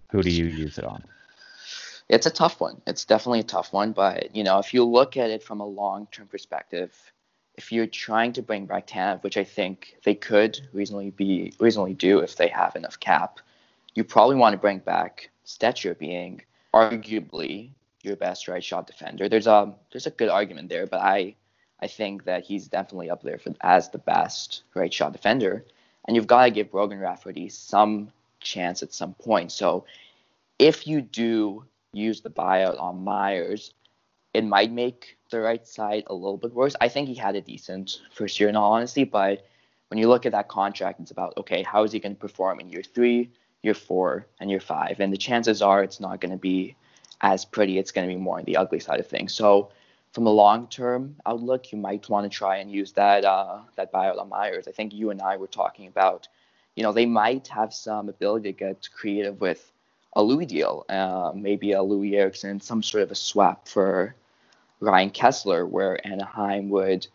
who 0.10 0.22
do 0.22 0.32
you 0.32 0.46
use 0.46 0.78
it 0.78 0.86
on? 0.86 1.04
It's 2.10 2.26
a 2.26 2.32
tough 2.32 2.62
one. 2.62 2.82
It's 2.88 3.06
definitely 3.06 3.42
a 3.42 3.44
tough 3.44 3.74
one, 3.74 3.92
but 3.92 4.36
you 4.36 4.44
know, 4.44 4.60
if 4.60 4.74
you 4.74 4.84
look 4.84 5.18
at 5.18 5.30
it 5.30 5.44
from 5.44 5.60
a 5.60 5.66
long-term 5.66 6.28
perspective, 6.28 6.94
if 7.58 7.72
you're 7.72 7.88
trying 7.88 8.34
to 8.34 8.42
bring 8.42 8.68
back 8.68 8.88
Tanev, 8.88 9.24
which 9.24 9.36
I 9.36 9.44
think 9.44 9.98
they 10.04 10.14
could 10.14 10.60
reasonably 10.74 11.10
be 11.10 11.54
reasonably 11.60 11.96
do 11.96 12.20
if 12.20 12.36
they 12.36 12.48
have 12.48 12.76
enough 12.76 13.00
cap, 13.00 13.40
you 13.96 14.04
probably 14.04 14.36
want 14.36 14.54
to 14.54 14.60
bring 14.60 14.80
back 14.80 15.30
Stecher 15.46 15.98
being 15.98 16.42
arguably 16.74 17.72
your 18.04 18.16
best 18.16 18.48
right 18.48 18.64
shot 18.64 18.86
defender. 18.86 19.28
There's 19.28 19.48
a 19.48 19.74
there's 19.92 20.08
a 20.08 20.12
good 20.12 20.30
argument 20.30 20.70
there, 20.70 20.86
but 20.86 21.02
I 21.02 21.36
I 21.80 21.88
think 21.88 22.24
that 22.26 22.46
he's 22.46 22.68
definitely 22.68 23.10
up 23.10 23.24
there 23.24 23.40
for, 23.40 23.54
as 23.62 23.90
the 23.90 23.98
best 23.98 24.64
right 24.76 24.94
shot 24.94 25.12
defender. 25.12 25.66
And 26.06 26.16
you've 26.16 26.28
got 26.28 26.46
to 26.46 26.52
give 26.52 26.72
Brogan 26.72 27.00
Rafferty 27.00 27.50
some 27.50 28.12
chance 28.40 28.82
at 28.82 28.94
some 28.94 29.14
point. 29.16 29.52
So 29.52 29.86
if 30.58 30.88
you 30.88 31.02
do 31.02 31.66
use 31.92 32.22
the 32.22 32.30
buyout 32.30 32.80
on 32.80 33.04
Myers, 33.04 33.74
it 34.38 34.46
might 34.46 34.72
make 34.72 35.18
the 35.32 35.40
right 35.40 35.66
side 35.68 36.04
a 36.08 36.14
little 36.14 36.38
bit 36.38 36.54
worse. 36.54 36.76
I 36.80 36.90
think 36.90 37.08
he 37.08 37.16
had 37.16 37.36
a 37.36 37.42
decent 37.42 38.02
first 38.12 38.40
year 38.40 38.50
in 38.50 38.56
all 38.56 38.74
honesty, 38.74 39.04
but 39.04 39.48
when 39.88 39.98
you 39.98 40.08
look 40.08 40.28
at 40.28 40.32
that 40.34 40.48
contract, 40.48 41.00
it's 41.00 41.10
about 41.10 41.34
okay, 41.38 41.64
how 41.64 41.84
is 41.84 41.92
he 41.92 42.00
going 42.00 42.14
to 42.14 42.22
perform 42.28 42.60
in 42.60 42.70
year 42.70 42.84
three, 42.84 43.32
year 43.64 43.74
four, 43.74 44.28
and 44.40 44.52
year 44.52 44.60
five? 44.60 45.00
And 45.00 45.12
the 45.12 45.18
chances 45.18 45.64
are 45.64 45.82
it's 45.82 46.00
not 46.00 46.22
going 46.22 46.32
to 46.32 46.38
be 46.38 46.76
as 47.22 47.46
pretty. 47.46 47.80
It's 47.80 47.92
going 47.92 48.08
to 48.08 48.14
be 48.14 48.22
more 48.22 48.38
on 48.38 48.46
the 48.46 48.58
ugly 48.58 48.80
side 48.80 49.00
of 49.00 49.08
things. 49.08 49.34
So 49.34 49.72
from 50.14 50.28
a 50.28 50.30
long-term 50.44 51.16
outlook, 51.26 51.72
you 51.72 51.80
might 51.80 52.08
want 52.08 52.32
to 52.32 52.38
try 52.38 52.58
and 52.58 52.72
use 52.72 52.92
that 52.92 53.26
uh, 53.26 53.62
that 53.76 53.92
buyout 53.92 54.20
on 54.20 54.30
Myers. 54.30 54.68
I 54.68 54.72
think 54.72 54.94
you 54.94 55.10
and 55.10 55.20
I 55.20 55.38
were 55.38 55.48
talking 55.48 55.88
about, 55.88 56.28
you 56.76 56.84
know, 56.84 56.94
they 56.94 57.08
might 57.08 57.48
have 57.48 57.74
some 57.74 58.08
ability 58.08 58.54
to 58.54 58.58
get 58.66 58.88
creative 58.94 59.42
with 59.42 59.72
a 60.14 60.22
Loui 60.22 60.48
deal, 60.48 60.86
uh, 60.90 61.32
maybe 61.34 61.72
a 61.72 61.80
Loui 61.80 62.14
Eriksson, 62.14 62.62
some 62.62 62.84
sort 62.84 63.04
of 63.04 63.12
a 63.12 63.16
swap 63.16 63.68
for 63.68 64.16
Ryan 64.80 65.10
Kesler, 65.10 65.68
where 65.68 66.06
Anaheim 66.06 66.70
would 66.70 67.08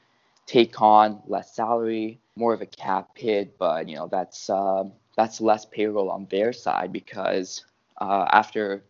take 0.47 0.81
on 0.83 1.23
less 1.27 1.55
salary, 1.55 2.21
more 2.37 2.53
of 2.53 2.61
a 2.61 2.67
cap 2.67 3.17
hit, 3.17 3.59
but 3.59 3.89
you 3.89 3.97
know 3.97 4.09
that's 4.09 4.51
uh, 4.51 4.85
that's 5.17 5.41
less 5.41 5.65
payroll 5.65 6.11
on 6.11 6.27
their 6.31 6.53
side 6.53 6.93
because 6.93 7.65
uh, 8.01 8.27
after 8.31 8.83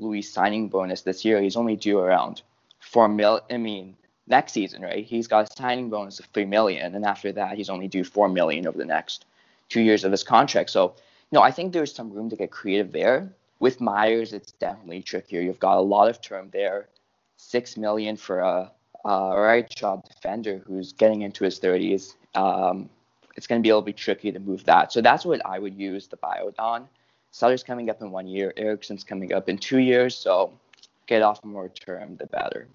Loui 0.00 0.24
signing 0.24 0.68
bonus 0.68 1.02
this 1.02 1.24
year, 1.24 1.40
he's 1.40 1.56
only 1.56 1.76
due 1.76 1.98
around 1.98 2.42
four 2.80 3.08
mil. 3.08 3.40
I 3.50 3.56
mean, 3.56 3.96
next 4.26 4.52
season, 4.52 4.82
right? 4.82 5.04
He's 5.04 5.28
got 5.28 5.48
a 5.50 5.56
signing 5.56 5.90
bonus 5.90 6.18
of 6.20 6.26
three 6.26 6.44
million, 6.44 6.94
and 6.94 7.04
after 7.04 7.32
that, 7.32 7.56
he's 7.56 7.70
only 7.70 7.88
due 7.88 8.04
four 8.04 8.28
million 8.28 8.66
over 8.66 8.78
the 8.78 8.84
next 8.84 9.24
two 9.68 9.80
years 9.80 10.04
of 10.04 10.12
his 10.12 10.24
contract. 10.24 10.70
So, 10.70 10.94
you 11.30 11.36
know, 11.38 11.42
I 11.42 11.50
think 11.50 11.72
there's 11.72 11.94
some 11.94 12.12
room 12.12 12.30
to 12.30 12.36
get 12.36 12.50
creative 12.50 12.92
there. 12.92 13.32
With 13.58 13.80
Myers, 13.80 14.32
it's 14.32 14.52
definitely 14.52 15.02
trickier. 15.02 15.40
You've 15.40 15.58
got 15.58 15.78
a 15.78 15.80
lot 15.80 16.08
of 16.08 16.20
term 16.20 16.50
there, 16.52 16.88
six 17.36 17.76
million 17.76 18.16
for 18.16 18.40
a, 18.40 18.70
a 19.04 19.40
right 19.40 19.70
shot 19.76 20.08
defender 20.08 20.62
who's 20.66 20.92
getting 20.92 21.22
into 21.22 21.44
his 21.44 21.60
30s. 21.60 22.14
Um, 22.34 22.88
it's 23.36 23.46
going 23.46 23.60
to 23.60 23.62
be 23.62 23.70
a 23.70 23.74
little 23.74 23.84
bit 23.84 23.96
tricky 23.96 24.32
to 24.32 24.38
move 24.38 24.64
that. 24.64 24.92
So 24.92 25.00
that's 25.00 25.24
what 25.24 25.44
I 25.44 25.58
would 25.58 25.74
use 25.74 26.06
the 26.08 26.16
buyout 26.16 26.54
on. 26.58 26.88
Sutter's 27.30 27.62
coming 27.62 27.90
up 27.90 28.00
in 28.00 28.10
one 28.10 28.26
year. 28.26 28.52
Eriksson's 28.56 29.04
coming 29.04 29.32
up 29.32 29.48
in 29.48 29.58
two 29.58 29.78
years. 29.78 30.16
So 30.16 30.52
get 31.06 31.22
off 31.22 31.44
more 31.44 31.68
term, 31.68 32.16
the 32.16 32.26
better. 32.26 32.66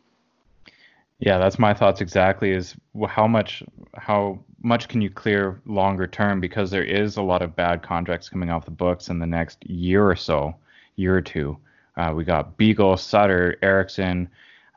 Yeah, 1.20 1.38
that's 1.38 1.60
my 1.60 1.74
thoughts 1.74 2.02
exactly. 2.02 2.52
Is 2.52 2.76
how 3.08 3.28
much 3.28 3.64
how 3.96 4.40
much 4.64 4.88
can 4.88 5.02
you 5.02 5.10
clear 5.10 5.62
longer 5.66 6.08
term 6.08 6.40
because 6.40 6.72
there 6.72 6.84
is 6.84 7.18
a 7.18 7.22
lot 7.22 7.44
of 7.44 7.56
bad 7.56 7.84
contracts 7.84 8.28
coming 8.28 8.50
off 8.50 8.66
the 8.66 8.72
books 8.72 9.10
in 9.10 9.20
the 9.20 9.28
next 9.28 9.64
year 9.70 10.08
or 10.08 10.16
so, 10.16 10.56
year 10.96 11.16
or 11.16 11.22
two. 11.22 11.58
Uh, 11.96 12.14
we 12.16 12.24
got 12.24 12.58
Beagle, 12.58 12.98
Sutter, 12.98 13.58
Eriksson, 13.62 14.30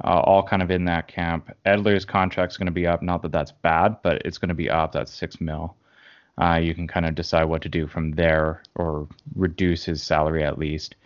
uh, 0.02 0.20
all 0.20 0.42
kind 0.42 0.62
of 0.62 0.70
in 0.70 0.84
that 0.86 1.08
camp. 1.08 1.54
Edler's 1.66 2.04
contract's 2.04 2.56
going 2.56 2.66
to 2.66 2.72
be 2.72 2.86
up. 2.86 3.02
Not 3.02 3.22
that 3.22 3.32
that's 3.32 3.52
bad, 3.52 3.96
but 4.02 4.22
it's 4.24 4.38
going 4.38 4.48
to 4.48 4.54
be 4.54 4.70
up. 4.70 4.92
That's 4.92 5.12
six 5.12 5.40
mil. 5.40 5.76
Uh, 6.40 6.56
you 6.56 6.74
can 6.74 6.88
kind 6.88 7.06
of 7.06 7.14
decide 7.14 7.44
what 7.44 7.62
to 7.62 7.68
do 7.68 7.86
from 7.86 8.12
there 8.12 8.62
or 8.74 9.06
reduce 9.36 9.84
his 9.84 10.02
salary 10.02 10.42
at 10.42 10.58
least. 10.58 10.96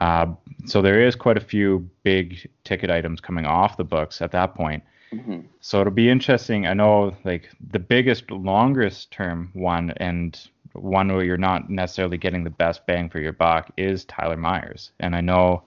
Uh, 0.00 0.26
so 0.66 0.82
there 0.82 1.00
is 1.00 1.16
quite 1.16 1.38
a 1.38 1.40
few 1.40 1.88
big 2.02 2.50
ticket 2.64 2.90
items 2.90 3.20
coming 3.20 3.46
off 3.46 3.78
the 3.78 3.84
books 3.84 4.20
at 4.20 4.32
that 4.32 4.54
point. 4.54 4.82
Mm-hmm. 5.12 5.40
So 5.60 5.80
it'll 5.80 5.92
be 5.92 6.10
interesting. 6.10 6.66
I 6.66 6.74
know 6.74 7.16
like 7.24 7.48
the 7.70 7.78
biggest, 7.78 8.30
longest 8.30 9.10
term 9.10 9.50
one 9.54 9.92
and 9.96 10.38
one 10.72 11.08
where 11.08 11.24
you're 11.24 11.38
not 11.38 11.70
necessarily 11.70 12.18
getting 12.18 12.44
the 12.44 12.50
best 12.50 12.86
bang 12.86 13.08
for 13.08 13.18
your 13.18 13.32
buck 13.32 13.70
is 13.78 14.04
Tyler 14.04 14.36
Myers. 14.36 14.90
And 15.00 15.16
I 15.16 15.22
know 15.22 15.62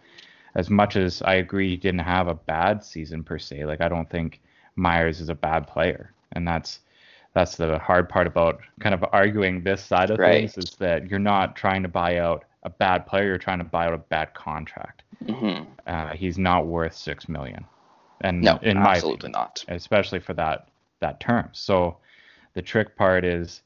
as 0.59 0.69
much 0.69 0.97
as 0.97 1.21
I 1.21 1.35
agree 1.35 1.69
he 1.69 1.77
didn't 1.77 2.01
have 2.01 2.27
a 2.27 2.33
bad 2.33 2.83
season 2.83 3.23
per 3.23 3.39
se, 3.39 3.65
like 3.65 3.79
I 3.79 3.87
don't 3.87 4.09
think 4.09 4.41
Myers 4.75 5.21
is 5.21 5.29
a 5.29 5.35
bad 5.35 5.67
player. 5.67 6.13
And 6.33 6.45
that's 6.45 6.79
that's 7.33 7.55
the 7.55 7.79
hard 7.79 8.09
part 8.09 8.27
about 8.27 8.59
kind 8.81 8.93
of 8.93 9.05
arguing 9.13 9.63
this 9.63 9.81
side 9.81 10.09
of 10.09 10.19
right. 10.19 10.51
things 10.51 10.57
is 10.57 10.75
that 10.75 11.09
you're 11.09 11.17
not 11.17 11.55
trying 11.55 11.81
to 11.83 11.87
buy 11.87 12.17
out 12.17 12.43
a 12.63 12.69
bad 12.69 13.07
player, 13.07 13.27
you're 13.27 13.37
trying 13.37 13.59
to 13.59 13.63
buy 13.63 13.85
out 13.85 13.93
a 13.93 13.99
bad 13.99 14.33
contract. 14.33 15.03
Mm-hmm. 15.23 15.63
Uh, 15.87 16.09
he's 16.09 16.37
not 16.37 16.67
worth 16.67 16.93
six 16.93 17.29
million, 17.29 17.63
and 18.21 18.41
no, 18.41 18.59
in 18.61 18.77
absolutely 18.77 19.29
my 19.29 19.29
opinion, 19.29 19.31
not, 19.31 19.65
especially 19.69 20.19
for 20.19 20.33
that 20.33 20.67
that 20.99 21.21
term. 21.21 21.49
So 21.53 21.97
the 22.53 22.61
trick 22.61 22.97
part 22.97 23.23
is 23.23 23.61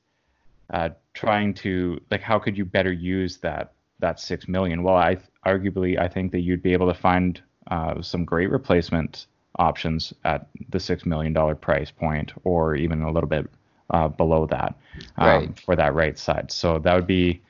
uh, 0.71 0.89
trying 1.15 1.55
to 1.55 1.99
like 2.11 2.21
how 2.21 2.37
could 2.37 2.55
you 2.55 2.65
better 2.65 2.93
use 2.93 3.37
that 3.37 3.73
that 3.97 4.19
six 4.19 4.47
million? 4.47 4.83
Well, 4.83 4.95
I 4.95 5.17
arguably 5.45 5.99
I 5.99 6.07
think 6.07 6.31
that 6.31 6.41
you'd 6.41 6.63
be 6.63 6.73
able 6.73 6.87
to 6.87 6.99
find 6.99 7.41
uh, 7.67 8.01
some 8.01 8.25
great 8.25 8.49
replacement 8.49 9.27
options 9.57 10.13
at 10.23 10.47
the 10.69 10.79
six 10.79 11.05
million 11.05 11.33
dollar 11.33 11.55
price 11.55 11.91
point, 11.91 12.31
or 12.43 12.75
even 12.75 13.01
a 13.01 13.11
little 13.11 13.29
bit 13.29 13.49
uh, 13.89 14.07
below 14.07 14.45
that 14.47 14.75
um, 15.17 15.27
right. 15.27 15.59
for 15.59 15.75
that 15.75 15.93
right 15.93 16.17
side. 16.17 16.51
So 16.51 16.79
that 16.79 16.93
would 16.93 17.07
be 17.07 17.41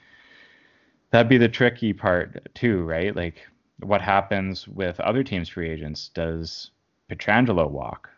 that'd 1.12 1.30
be 1.30 1.38
the 1.38 1.50
tricky 1.50 1.94
part 1.94 2.54
too, 2.54 2.84
right? 2.84 3.16
Like 3.16 3.42
what 3.80 4.02
happens 4.02 4.68
with 4.68 5.00
other 5.00 5.24
teams' 5.24 5.50
free 5.50 5.70
agents? 5.70 6.10
Does 6.14 6.72
Pietrangelo 7.10 7.70
walk? 7.70 8.10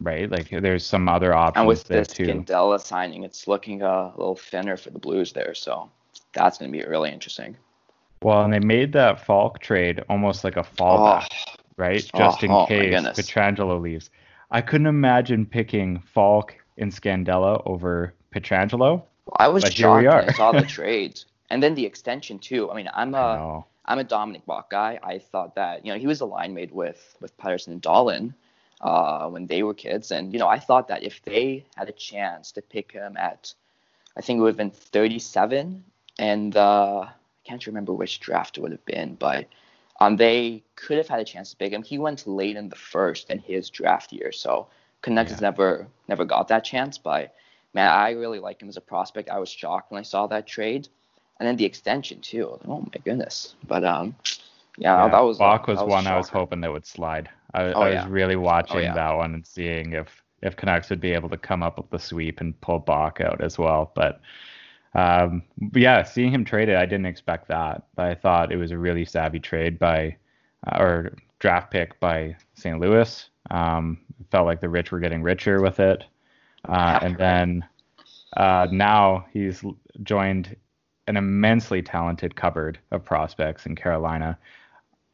Right, 0.00 0.28
like 0.28 0.50
there's 0.50 0.84
some 0.84 1.08
other 1.08 1.32
options 1.32 1.60
and 1.60 1.68
with 1.68 1.84
this 1.84 2.08
too. 2.08 2.26
Scandella 2.26 2.80
signing, 2.80 3.22
it's 3.22 3.46
looking 3.46 3.82
a 3.82 4.12
little 4.16 4.34
thinner 4.34 4.76
for 4.76 4.90
the 4.90 4.98
Blues 4.98 5.32
there, 5.32 5.54
so 5.54 5.88
that's 6.32 6.58
going 6.58 6.72
to 6.72 6.76
be 6.76 6.84
really 6.84 7.12
interesting. 7.12 7.56
Well, 8.22 8.42
and 8.42 8.52
they 8.52 8.60
made 8.60 8.92
that 8.92 9.24
Faulk 9.24 9.60
trade 9.60 10.02
almost 10.08 10.44
like 10.44 10.56
a 10.56 10.62
fallback, 10.62 11.28
oh. 11.30 11.54
right? 11.76 12.10
Just 12.16 12.42
oh, 12.42 12.46
in 12.46 12.50
oh, 12.50 12.66
case 12.66 12.94
Pietrangelo 12.94 13.80
leaves. 13.80 14.10
I 14.50 14.60
couldn't 14.60 14.86
imagine 14.86 15.46
picking 15.46 16.00
Faulk 16.00 16.54
and 16.78 16.92
Scandella 16.92 17.62
over 17.66 18.14
Pietrangelo. 18.34 19.02
Well, 19.26 19.36
I 19.36 19.48
was 19.48 19.64
shocked 19.64 20.04
when 20.04 20.28
I 20.28 20.32
saw 20.32 20.52
the 20.52 20.62
trades 20.78 21.26
and 21.52 21.62
then 21.62 21.74
the 21.74 21.84
extension 21.84 22.38
too. 22.38 22.70
I 22.70 22.74
mean, 22.74 22.88
I'm 22.92 23.14
a 23.14 23.64
I'm 23.84 23.98
a 23.98 24.04
Dominic 24.04 24.46
Bokk 24.46 24.70
guy. 24.70 24.98
I 25.02 25.18
thought 25.18 25.54
that 25.56 25.84
you 25.84 25.92
know 25.92 25.98
he 25.98 26.06
was 26.06 26.20
a 26.20 26.24
line 26.24 26.54
mate 26.54 26.72
with 26.72 27.16
with 27.20 27.36
Pettersson 27.36 27.68
and 27.68 27.82
Dahlen 27.82 28.34
uh, 28.80 29.28
when 29.28 29.46
they 29.46 29.62
were 29.62 29.74
kids, 29.74 30.10
and 30.10 30.32
you 30.32 30.38
know 30.38 30.48
I 30.48 30.58
thought 30.58 30.88
that 30.88 31.02
if 31.02 31.22
they 31.22 31.64
had 31.76 31.88
a 31.88 31.92
chance 31.92 32.52
to 32.52 32.62
pick 32.62 32.92
him 32.92 33.16
at, 33.18 33.52
I 34.16 34.22
think 34.22 34.38
it 34.38 34.42
would 34.42 34.48
have 34.48 34.56
been 34.56 34.70
37, 34.70 35.84
and 36.18 36.56
uh, 36.56 37.06
can't 37.44 37.66
remember 37.66 37.92
which 37.92 38.20
draft 38.20 38.58
it 38.58 38.60
would 38.60 38.72
have 38.72 38.84
been, 38.84 39.14
but 39.14 39.46
um, 40.00 40.16
they 40.16 40.62
could 40.76 40.96
have 40.96 41.08
had 41.08 41.20
a 41.20 41.24
chance 41.24 41.50
to 41.50 41.56
pick 41.56 41.72
him. 41.72 41.82
He 41.82 41.98
went 41.98 42.26
late 42.26 42.56
in 42.56 42.68
the 42.68 42.76
first 42.76 43.30
in 43.30 43.38
his 43.38 43.70
draft 43.70 44.12
year, 44.12 44.32
so 44.32 44.66
Canucks 45.02 45.32
yeah. 45.32 45.38
never 45.40 45.86
never 46.08 46.24
got 46.24 46.48
that 46.48 46.64
chance. 46.64 46.98
But 46.98 47.34
man, 47.74 47.90
I 47.90 48.10
really 48.10 48.38
like 48.38 48.60
him 48.60 48.68
as 48.68 48.76
a 48.76 48.80
prospect. 48.80 49.30
I 49.30 49.38
was 49.38 49.48
shocked 49.48 49.90
when 49.90 50.00
I 50.00 50.02
saw 50.02 50.26
that 50.28 50.46
trade 50.46 50.88
and 51.42 51.48
then 51.48 51.56
the 51.56 51.64
extension 51.64 52.20
too. 52.20 52.58
Oh 52.68 52.80
my 52.80 53.00
goodness! 53.04 53.56
But 53.66 53.84
um, 53.84 54.14
yeah, 54.78 55.04
yeah 55.04 55.08
that 55.08 55.20
was 55.20 55.38
Bokk 55.38 55.66
was, 55.66 55.78
was 55.78 55.88
one 55.88 56.06
I 56.06 56.16
was 56.16 56.28
hoping 56.28 56.60
that 56.60 56.72
would 56.72 56.86
slide. 56.86 57.28
I, 57.54 57.64
oh, 57.64 57.80
I 57.80 57.86
was 57.86 57.94
yeah. 57.94 58.06
really 58.08 58.36
watching 58.36 58.76
oh, 58.76 58.80
yeah. 58.80 58.94
that 58.94 59.16
one 59.16 59.34
and 59.34 59.44
seeing 59.44 59.92
if 59.92 60.22
if 60.42 60.56
Canucks 60.56 60.88
would 60.90 61.00
be 61.00 61.12
able 61.12 61.28
to 61.30 61.36
come 61.36 61.64
up 61.64 61.78
with 61.78 61.90
the 61.90 61.98
sweep 61.98 62.40
and 62.40 62.58
pull 62.60 62.80
Bokk 62.80 63.20
out 63.20 63.40
as 63.40 63.58
well. 63.58 63.90
But 63.94 64.20
um, 64.94 65.42
yeah, 65.74 66.02
seeing 66.02 66.32
him 66.32 66.44
traded, 66.44 66.76
I 66.76 66.86
didn't 66.86 67.06
expect 67.06 67.48
that. 67.48 67.84
But 67.94 68.06
I 68.06 68.14
thought 68.14 68.52
it 68.52 68.56
was 68.56 68.70
a 68.70 68.78
really 68.78 69.04
savvy 69.04 69.40
trade 69.40 69.78
by 69.78 70.16
uh, 70.66 70.78
or 70.78 71.12
draft 71.38 71.70
pick 71.70 71.98
by 72.00 72.36
St. 72.54 72.78
Louis. 72.78 73.28
Um, 73.50 73.98
felt 74.30 74.46
like 74.46 74.60
the 74.60 74.68
rich 74.68 74.92
were 74.92 75.00
getting 75.00 75.22
richer 75.22 75.60
with 75.60 75.80
it. 75.80 76.04
Uh, 76.68 76.98
and 77.02 77.16
then 77.16 77.64
uh, 78.36 78.68
now 78.70 79.26
he's 79.32 79.62
joined 80.02 80.56
an 81.08 81.16
immensely 81.16 81.82
talented 81.82 82.36
cupboard 82.36 82.78
of 82.92 83.04
prospects 83.04 83.66
in 83.66 83.74
Carolina. 83.74 84.38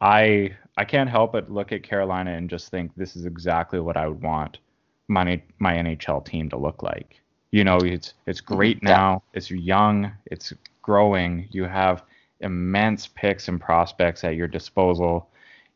I 0.00 0.56
I 0.76 0.84
can't 0.84 1.10
help 1.10 1.32
but 1.32 1.50
look 1.50 1.72
at 1.72 1.82
Carolina 1.82 2.32
and 2.32 2.48
just 2.48 2.68
think 2.70 2.94
this 2.94 3.16
is 3.16 3.26
exactly 3.26 3.80
what 3.80 3.96
I 3.96 4.06
would 4.06 4.22
want 4.22 4.58
my 5.08 5.42
my 5.58 5.74
NHL 5.74 6.24
team 6.24 6.48
to 6.50 6.56
look 6.56 6.82
like. 6.82 7.20
You 7.50 7.64
know, 7.64 7.78
it's 7.78 8.14
it's 8.26 8.40
mm-hmm. 8.40 8.54
great 8.54 8.82
now. 8.82 9.22
It's 9.34 9.50
young. 9.50 10.12
It's 10.26 10.52
growing. 10.82 11.48
You 11.50 11.64
have 11.64 12.04
immense 12.40 13.06
picks 13.06 13.48
and 13.48 13.60
prospects 13.60 14.24
at 14.24 14.36
your 14.36 14.48
disposal. 14.48 15.28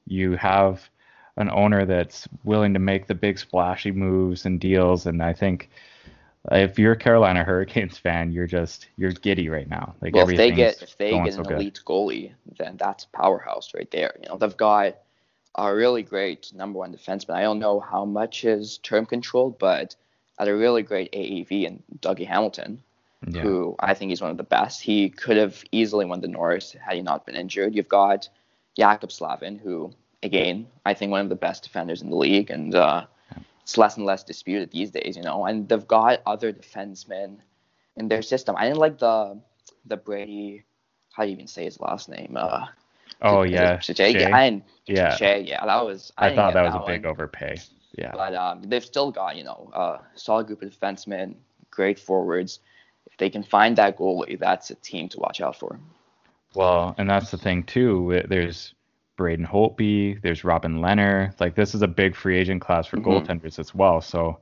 You 0.06 0.36
have 0.36 0.88
an 1.36 1.50
owner 1.50 1.86
that's 1.86 2.28
willing 2.44 2.74
to 2.74 2.78
make 2.78 3.06
the 3.06 3.14
big 3.14 3.38
splashy 3.38 3.90
moves 3.90 4.44
and 4.44 4.60
deals, 4.60 5.06
and 5.06 5.22
I 5.22 5.32
think 5.32 5.70
if 6.50 6.78
you're 6.78 6.92
a 6.92 6.96
Carolina 6.96 7.44
Hurricanes 7.44 7.98
fan, 7.98 8.32
you're 8.32 8.46
just 8.46 8.88
you're 8.96 9.12
giddy 9.12 9.48
right 9.48 9.68
now. 9.68 9.94
Like 10.00 10.14
well, 10.14 10.28
if 10.28 10.36
they 10.36 10.50
get 10.50 10.82
if 10.82 10.98
they 10.98 11.12
get 11.12 11.38
an 11.38 11.44
so 11.44 11.50
elite 11.50 11.80
goalie, 11.86 12.32
then 12.58 12.76
that's 12.76 13.04
powerhouse 13.04 13.72
right 13.74 13.90
there. 13.90 14.14
You 14.20 14.28
know, 14.28 14.36
they've 14.36 14.56
got 14.56 14.98
a 15.54 15.74
really 15.74 16.02
great 16.02 16.52
number 16.54 16.78
one 16.78 16.92
defenseman. 16.92 17.34
I 17.34 17.42
don't 17.42 17.58
know 17.58 17.78
how 17.78 18.04
much 18.04 18.44
is 18.44 18.78
term 18.78 19.06
controlled, 19.06 19.58
but 19.58 19.94
at 20.42 20.48
a 20.48 20.56
really 20.56 20.82
great 20.82 21.12
AAV 21.12 21.66
and 21.68 21.82
Dougie 22.00 22.26
Hamilton, 22.26 22.82
yeah. 23.28 23.42
who 23.42 23.76
I 23.78 23.94
think 23.94 24.10
he's 24.10 24.20
one 24.20 24.32
of 24.32 24.36
the 24.36 24.42
best. 24.42 24.82
He 24.82 25.08
could 25.08 25.36
have 25.36 25.62
easily 25.70 26.04
won 26.04 26.20
the 26.20 26.26
Norris 26.26 26.72
had 26.72 26.96
he 26.96 27.02
not 27.02 27.24
been 27.24 27.36
injured. 27.36 27.76
You've 27.76 27.88
got 27.88 28.28
Jaccob 28.76 29.12
Slavin, 29.12 29.56
who 29.56 29.92
again 30.22 30.66
I 30.84 30.94
think 30.94 31.12
one 31.12 31.20
of 31.20 31.28
the 31.28 31.36
best 31.36 31.62
defenders 31.62 32.02
in 32.02 32.10
the 32.10 32.16
league, 32.16 32.50
and 32.50 32.74
uh, 32.74 33.06
it's 33.62 33.78
less 33.78 33.96
and 33.96 34.04
less 34.04 34.24
disputed 34.24 34.72
these 34.72 34.90
days, 34.90 35.16
you 35.16 35.22
know. 35.22 35.46
And 35.46 35.68
they've 35.68 35.86
got 35.86 36.22
other 36.26 36.52
defensemen 36.52 37.36
in 37.96 38.08
their 38.08 38.22
system. 38.22 38.56
I 38.58 38.64
didn't 38.64 38.78
like 38.78 38.98
the 38.98 39.40
the 39.86 39.96
Brady. 39.96 40.64
How 41.12 41.22
do 41.22 41.28
you 41.28 41.34
even 41.34 41.46
say 41.46 41.64
his 41.64 41.78
last 41.78 42.08
name? 42.08 42.36
Uh, 42.36 42.66
Oh 43.24 43.42
yeah. 43.42 43.76
Skjei. 43.76 44.14
Yeah, 44.14 45.16
Yeah. 45.38 45.64
That 45.64 45.84
was. 45.84 46.12
I 46.18 46.30
didn't 46.30 46.36
thought 46.36 46.54
get 46.54 46.62
that 46.64 46.74
was 46.74 46.82
a 46.82 46.86
big 46.86 47.06
overpay. 47.06 47.58
Yeah. 47.96 48.12
But 48.12 48.34
um, 48.34 48.62
they've 48.62 48.84
still 48.84 49.10
got 49.10 49.36
you 49.36 49.44
know 49.44 49.70
a 49.74 49.98
solid 50.14 50.46
group 50.46 50.62
of 50.62 50.70
defensemen, 50.70 51.34
great 51.70 51.98
forwards. 51.98 52.60
If 53.10 53.16
they 53.18 53.28
can 53.30 53.42
find 53.42 53.76
that 53.76 53.98
goalie, 53.98 54.38
that's 54.38 54.70
a 54.70 54.74
team 54.76 55.08
to 55.10 55.20
watch 55.20 55.40
out 55.40 55.56
for. 55.56 55.78
Well, 56.54 56.94
and 56.98 57.08
that's 57.08 57.30
the 57.30 57.38
thing 57.38 57.64
too. 57.64 58.22
There's 58.28 58.74
Braden 59.16 59.46
Holtby, 59.46 60.22
there's 60.22 60.44
Robin 60.44 60.78
Lehner. 60.80 61.38
Like 61.40 61.54
this 61.54 61.74
is 61.74 61.82
a 61.82 61.88
big 61.88 62.14
free 62.16 62.38
agent 62.38 62.60
class 62.62 62.86
for 62.86 62.96
Mhm. 62.98 63.04
goaltenders 63.26 63.58
as 63.58 63.74
well. 63.74 64.00
So 64.00 64.38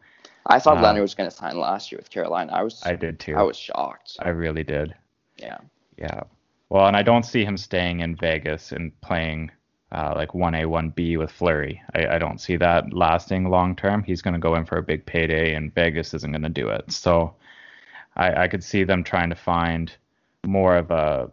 I 0.47 0.59
thought 0.59 0.79
Uh, 0.79 0.83
Leonard 0.83 1.03
was 1.03 1.15
going 1.15 1.29
to 1.29 1.35
sign 1.37 1.59
last 1.59 1.91
year 1.93 1.99
with 1.99 2.11
Carolina. 2.11 2.53
I 2.53 2.63
was 2.63 2.83
I 2.85 2.95
did 2.97 3.19
too. 3.21 3.37
I 3.37 3.43
was 3.43 3.57
shocked. 3.57 4.17
I 4.21 4.29
really 4.31 4.63
did. 4.65 4.95
yeah. 5.37 5.59
Yeah. 5.97 6.23
Well, 6.69 6.87
and 6.87 6.97
I 6.97 7.03
don't 7.03 7.25
see 7.25 7.45
him 7.45 7.57
staying 7.57 8.01
in 8.01 8.15
Vegas 8.17 8.73
and 8.73 8.99
playing 9.01 9.51
uh, 9.93 10.13
like 10.17 10.31
1A, 10.31 10.65
1B 10.67 11.19
with 11.19 11.31
Fleury. 11.33 11.83
I, 11.95 12.07
I 12.15 12.19
don't 12.19 12.41
see 12.41 12.57
that 12.57 12.93
lasting 12.93 13.49
long 13.51 13.75
term. 13.75 14.03
He's 14.03 14.23
going 14.23 14.35
to 14.35 14.41
go 14.41 14.55
in 14.55 14.65
for 14.65 14.79
a 14.79 14.83
big 14.83 15.05
payday, 15.05 15.55
and 15.55 15.75
Vegas 15.75 16.15
isn't 16.15 16.31
going 16.33 16.43
to 16.43 16.49
do 16.49 16.69
it. 16.69 16.91
So 16.93 17.35
I, 18.17 18.45
I 18.45 18.49
could 18.49 18.63
see 18.63 18.85
them 18.85 19.03
trying 19.05 19.31
to 19.31 19.37
find 19.37 19.93
more 20.47 20.77
of 20.77 20.91
a 20.91 21.31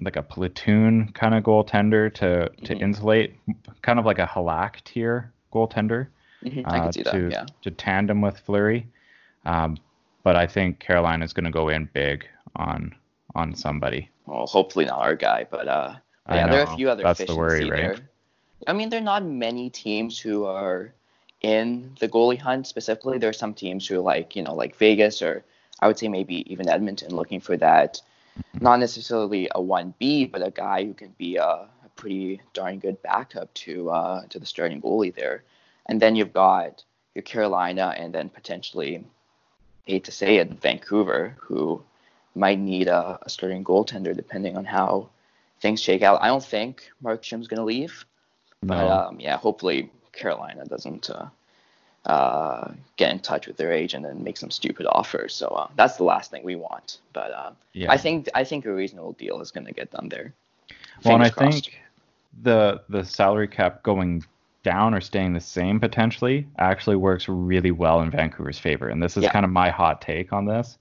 like 0.00 0.16
a 0.16 0.22
platoon 0.22 1.10
kind 1.12 1.34
of 1.34 1.42
goaltender 1.42 2.12
to 2.14 2.48
to 2.64 2.74
Mhm. 2.74 2.80
insulate, 2.82 3.36
kind 3.82 3.98
of 3.98 4.04
like 4.06 4.18
a 4.20 4.26
Halak 4.26 4.82
tier 4.84 5.32
goaltender 5.52 6.06
Mhm, 6.44 6.62
I 6.66 6.78
uh, 6.78 6.82
can 6.84 6.92
see 6.92 7.02
that. 7.02 7.12
to 7.12 7.28
yeah. 7.30 7.46
to 7.62 7.70
tandem 7.72 8.20
with 8.20 8.38
Fleury. 8.38 8.86
Um, 9.44 9.76
but 10.22 10.36
I 10.36 10.46
think 10.46 10.78
Carolina 10.78 11.24
is 11.24 11.32
going 11.32 11.44
to 11.44 11.50
go 11.50 11.68
in 11.68 11.88
big 11.92 12.26
on 12.56 12.94
on 13.34 13.54
somebody. 13.54 14.08
Well, 14.26 14.46
hopefully 14.46 14.84
not 14.84 14.98
our 15.00 15.14
guy, 15.16 15.46
but 15.50 15.66
uh, 15.68 15.94
Yeah, 16.28 16.48
there 16.48 16.60
are 16.60 16.72
a 16.72 16.76
few 16.76 16.90
other 16.90 17.02
That's 17.02 17.24
the 17.24 17.36
worry, 17.36 17.70
right? 17.70 17.80
there. 17.80 17.96
I 18.66 18.72
mean, 18.72 18.90
there 18.90 19.00
are 19.00 19.04
not 19.04 19.24
many 19.24 19.70
teams 19.70 20.18
who 20.18 20.44
are 20.44 20.92
in 21.40 21.96
the 22.00 22.08
goalie 22.08 22.38
hunt 22.38 22.66
specifically. 22.66 23.18
There 23.18 23.30
are 23.30 23.34
some 23.44 23.54
teams 23.54 23.86
who 23.86 23.96
are 23.96 24.02
like, 24.02 24.36
you 24.36 24.42
know, 24.42 24.54
like 24.54 24.76
Vegas 24.76 25.22
or 25.22 25.44
I 25.80 25.86
would 25.86 25.98
say 25.98 26.08
maybe 26.08 26.50
even 26.52 26.68
Edmonton 26.68 27.14
looking 27.14 27.40
for 27.40 27.56
that, 27.58 28.00
not 28.60 28.80
necessarily 28.80 29.48
a 29.54 29.60
1B, 29.60 30.30
but 30.30 30.46
a 30.46 30.50
guy 30.50 30.84
who 30.84 30.94
can 30.94 31.14
be 31.18 31.36
a, 31.36 31.44
a 31.44 31.68
pretty 31.96 32.40
darn 32.52 32.78
good 32.78 33.00
backup 33.02 33.52
to 33.54 33.90
uh, 33.90 34.26
to 34.28 34.38
the 34.38 34.46
starting 34.46 34.82
goalie 34.82 35.14
there. 35.14 35.44
And 35.86 36.00
then 36.02 36.16
you've 36.16 36.32
got 36.32 36.82
your 37.14 37.22
Carolina 37.22 37.94
and 37.96 38.12
then 38.12 38.28
potentially, 38.28 39.04
hate 39.86 40.04
to 40.04 40.12
say 40.12 40.36
it, 40.36 40.60
Vancouver, 40.60 41.36
who 41.40 41.82
might 42.34 42.58
need 42.58 42.88
a, 42.88 43.18
a 43.22 43.30
starting 43.30 43.64
goaltender 43.64 44.14
depending 44.14 44.56
on 44.56 44.64
how 44.64 45.08
things 45.60 45.80
shake 45.82 46.02
out. 46.02 46.22
I 46.22 46.28
don't 46.28 46.44
think 46.44 46.90
Markstrom's 47.02 47.48
going 47.48 47.58
to 47.58 47.64
leave, 47.64 48.04
No. 48.62 48.74
but 48.74 48.88
um, 48.90 49.20
yeah, 49.20 49.36
hopefully 49.36 49.90
Carolina 50.12 50.64
doesn't 50.64 51.10
uh, 51.10 51.26
uh, 52.06 52.72
get 52.96 53.12
in 53.12 53.20
touch 53.20 53.46
with 53.46 53.56
their 53.56 53.72
agent 53.72 54.06
and 54.06 54.22
make 54.24 54.36
some 54.36 54.50
stupid 54.50 54.86
offers. 54.90 55.34
So 55.34 55.48
uh, 55.48 55.68
that's 55.76 55.96
the 55.96 56.04
last 56.04 56.30
thing 56.30 56.42
we 56.44 56.56
want. 56.56 56.98
But 57.12 57.32
uh, 57.32 57.50
yeah. 57.72 57.90
I 57.92 57.96
think 57.96 58.28
I 58.34 58.44
think 58.44 58.66
a 58.66 58.72
reasonable 58.72 59.12
deal 59.12 59.40
is 59.40 59.50
going 59.50 59.66
to 59.66 59.72
get 59.72 59.90
done 59.90 60.08
there. 60.08 60.32
Well, 61.04 61.14
and 61.14 61.22
I 61.22 61.30
crossed. 61.30 61.64
think 61.66 61.80
the 62.42 62.82
the 62.88 63.04
salary 63.04 63.48
cap 63.48 63.82
going 63.82 64.24
down 64.64 64.92
or 64.94 65.00
staying 65.00 65.32
the 65.32 65.40
same 65.40 65.78
potentially 65.80 66.46
actually 66.58 66.96
works 66.96 67.28
really 67.28 67.70
well 67.70 68.00
in 68.02 68.10
Vancouver's 68.10 68.58
favor. 68.58 68.88
And 68.88 69.02
this 69.02 69.16
is 69.16 69.24
Yeah. 69.24 69.32
kind 69.32 69.44
of 69.44 69.50
my 69.50 69.70
hot 69.70 70.00
take 70.00 70.32
on 70.32 70.44
this 70.46 70.78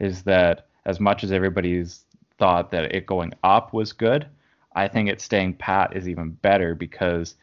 is 0.00 0.22
that 0.22 0.66
as 0.86 0.98
much 0.98 1.22
as 1.24 1.30
everybody's 1.30 2.04
thought 2.38 2.70
that 2.70 2.94
it 2.94 3.06
going 3.06 3.32
up 3.42 3.72
was 3.72 3.92
good, 3.92 4.26
I 4.74 4.88
think 4.88 5.08
it 5.08 5.20
staying 5.20 5.54
pat 5.54 5.96
is 5.96 6.08
even 6.08 6.30
better 6.30 6.74
because 6.74 7.34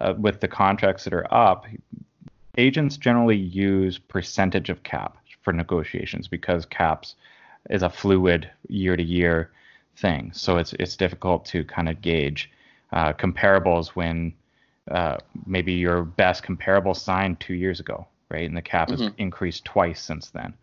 uh, 0.00 0.14
with 0.18 0.40
the 0.40 0.48
contracts 0.48 1.04
that 1.04 1.12
are 1.14 1.32
up, 1.34 1.66
agents 2.56 2.96
generally 2.96 3.36
use 3.36 3.98
percentage 3.98 4.70
of 4.70 4.82
cap 4.82 5.16
for 5.42 5.52
negotiations 5.52 6.28
because 6.28 6.64
caps 6.66 7.16
is 7.70 7.82
a 7.82 7.90
fluid 7.90 8.50
year 8.68 8.96
to 8.96 9.02
year 9.02 9.50
thing. 9.96 10.30
So 10.32 10.58
it's 10.58 10.72
it's 10.74 10.96
difficult 10.96 11.44
to 11.46 11.64
kind 11.64 11.88
of 11.88 12.00
gauge 12.00 12.50
uh, 12.92 13.12
comparables 13.12 13.88
when 13.88 14.32
uh, 14.90 15.16
maybe 15.46 15.72
your 15.72 16.04
best 16.04 16.42
comparable 16.42 16.94
signed 16.94 17.40
two 17.40 17.54
years 17.54 17.80
ago, 17.80 18.06
right? 18.30 18.46
And 18.46 18.56
the 18.56 18.62
cap 18.62 18.90
has 18.90 19.00
Mhm. 19.00 19.14
increased 19.18 19.64
twice 19.64 20.00
since 20.00 20.30
then. 20.30 20.54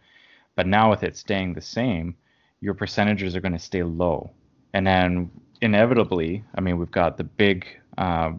But 0.55 0.67
now 0.67 0.89
with 0.89 1.03
it 1.03 1.17
staying 1.17 1.53
the 1.53 1.61
same, 1.61 2.15
your 2.63 2.73
percentages 2.73 3.35
are 3.35 3.41
going 3.41 3.51
to 3.51 3.59
stay 3.59 3.83
low. 3.83 4.31
And 4.73 4.87
then 4.87 5.29
inevitably, 5.61 6.45
I 6.55 6.61
mean, 6.61 6.77
we've 6.77 6.89
got 6.89 7.17
the 7.17 7.25
big 7.25 7.67
uh, 7.97 8.31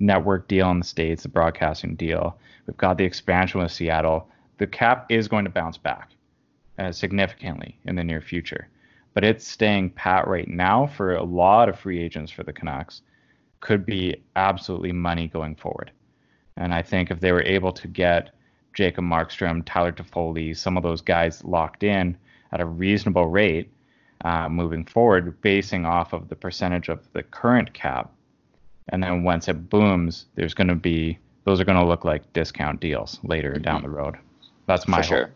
network 0.00 0.48
deal 0.48 0.68
in 0.72 0.80
the 0.80 0.84
States, 0.84 1.22
the 1.22 1.28
broadcasting 1.28 1.94
deal. 1.94 2.36
We've 2.66 2.76
got 2.76 2.98
the 2.98 3.04
expansion 3.04 3.60
with 3.60 3.70
Seattle. 3.70 4.28
The 4.58 4.66
cap 4.66 5.06
is 5.08 5.28
going 5.28 5.44
to 5.44 5.50
bounce 5.50 5.78
back 5.78 6.10
uh, 6.76 6.90
significantly 6.90 7.78
in 7.84 7.94
the 7.94 8.02
near 8.02 8.20
future. 8.20 8.68
But 9.14 9.24
it's 9.24 9.46
staying 9.46 9.90
pat 9.90 10.26
right 10.26 10.48
now 10.48 10.88
for 10.88 11.14
a 11.14 11.22
lot 11.22 11.68
of 11.68 11.78
free 11.78 12.02
agents 12.02 12.32
for 12.32 12.42
the 12.42 12.52
Canucks. 12.52 13.02
Could 13.60 13.86
be 13.86 14.22
absolutely 14.34 14.92
money 14.92 15.28
going 15.28 15.54
forward. 15.54 15.92
And 16.56 16.74
I 16.74 16.82
think 16.82 17.12
if 17.12 17.20
they 17.20 17.30
were 17.30 17.44
able 17.44 17.72
to 17.72 17.86
get 17.86 18.34
Jacob 18.74 19.04
Markstrom, 19.04 19.62
Tyler 19.64 19.92
Toffoli, 19.92 20.56
some 20.56 20.76
of 20.76 20.82
those 20.82 21.00
guys 21.00 21.44
locked 21.44 21.84
in 21.84 22.16
at 22.52 22.60
a 22.60 22.66
reasonable 22.66 23.26
rate 23.26 23.70
uh, 24.24 24.48
moving 24.48 24.84
forward, 24.84 25.40
basing 25.42 25.86
off 25.86 26.12
of 26.12 26.28
the 26.28 26.36
percentage 26.36 26.88
of 26.88 27.00
the 27.12 27.22
current 27.22 27.72
cap, 27.72 28.12
and 28.88 29.02
then 29.02 29.22
once 29.22 29.48
it 29.48 29.68
booms, 29.68 30.26
there's 30.34 30.54
going 30.54 30.68
to 30.68 30.74
be 30.74 31.18
those 31.44 31.60
are 31.60 31.64
going 31.64 31.78
to 31.78 31.86
look 31.86 32.04
like 32.04 32.30
discount 32.32 32.80
deals 32.80 33.18
later 33.22 33.54
down 33.54 33.82
the 33.82 33.88
road. 33.88 34.16
That's 34.66 34.86
my 34.86 34.98
for 34.98 35.02
hope. 35.02 35.08
sure. 35.08 35.34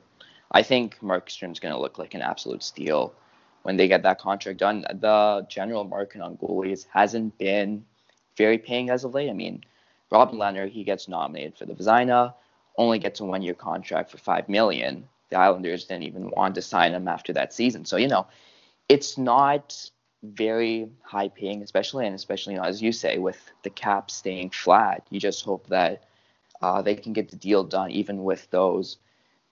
I 0.51 0.63
think 0.63 0.99
Markstrom's 1.01 1.59
going 1.59 1.75
to 1.75 1.81
look 1.81 1.99
like 1.99 2.13
an 2.13 2.21
absolute 2.21 2.63
steal 2.63 3.15
when 3.63 3.79
they 3.79 3.89
get 3.89 4.03
that 4.03 4.19
contract 4.19 4.59
done. 4.59 4.85
The 4.91 5.47
general 5.49 5.85
market 5.85 6.21
on 6.21 6.37
goalies 6.37 6.87
hasn't 6.93 7.39
been 7.39 7.85
very 8.37 8.59
paying 8.59 8.91
as 8.91 9.05
of 9.05 9.15
late. 9.15 9.31
I 9.31 9.33
mean, 9.33 9.65
Robin 10.11 10.39
Lehner, 10.39 10.69
he 10.69 10.85
gets 10.85 11.09
nominated 11.09 11.57
for 11.57 11.65
the 11.65 11.73
Vezina, 11.73 12.35
only 12.77 12.99
gets 12.99 13.21
a 13.21 13.25
one-year 13.25 13.55
contract 13.55 14.11
for 14.11 14.19
five 14.19 14.49
million. 14.49 15.09
The 15.33 15.39
Islanders 15.39 15.87
didn't 15.87 16.05
even 16.05 16.31
want 16.31 16.55
to 16.57 16.63
sign 16.63 16.93
him 16.93 17.09
after 17.09 17.33
that 17.33 17.55
season. 17.55 17.87
So 17.87 17.97
you 17.97 18.09
know, 18.09 18.27
it's 18.89 19.17
not 19.17 19.91
very 20.23 20.91
high 21.03 21.29
paying, 21.29 21.63
especially 21.63 22.07
and 22.07 22.15
especially 22.15 22.55
you 22.55 22.61
know, 22.61 22.67
as 22.67 22.83
you 22.83 22.93
say, 22.93 23.17
with 23.17 23.41
the 23.63 23.71
cap 23.71 24.11
staying 24.11 24.51
flat. 24.51 25.07
You 25.11 25.19
just 25.19 25.43
hope 25.43 25.69
that 25.69 26.05
uh, 26.61 26.83
they 26.83 26.95
can 26.95 27.15
get 27.15 27.31
the 27.31 27.37
deal 27.37 27.65
done, 27.65 27.91
even 27.91 28.25
with 28.25 28.51
those 28.51 28.99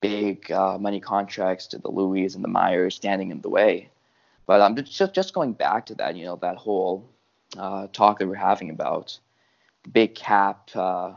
big 0.03 0.53
uh, 0.53 0.77
money 0.79 1.01
contracts 1.01 1.67
to 1.69 1.79
the 1.79 1.91
Louis 1.91 2.35
and 2.35 2.45
the 2.45 2.49
Myers 2.49 2.95
standing 2.95 3.31
in 3.31 3.41
the 3.41 3.49
way. 3.49 3.89
But 4.47 4.61
um, 4.61 4.77
just 4.77 5.15
just 5.15 5.33
going 5.33 5.55
back 5.55 5.87
to 5.87 5.95
that, 5.95 6.15
you 6.15 6.27
know, 6.27 6.37
that 6.37 6.57
whole 6.57 7.09
uh, 7.57 7.87
talk 7.93 8.19
that 8.19 8.29
we're 8.29 8.35
having 8.35 8.69
about 8.69 9.19
big 9.91 10.15
cap 10.15 10.69
uh, 10.75 11.15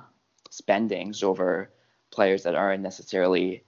spendings 0.50 1.22
over 1.22 1.70
players 2.12 2.44
that 2.44 2.56
aren't 2.56 2.82
necessarily 2.82 3.64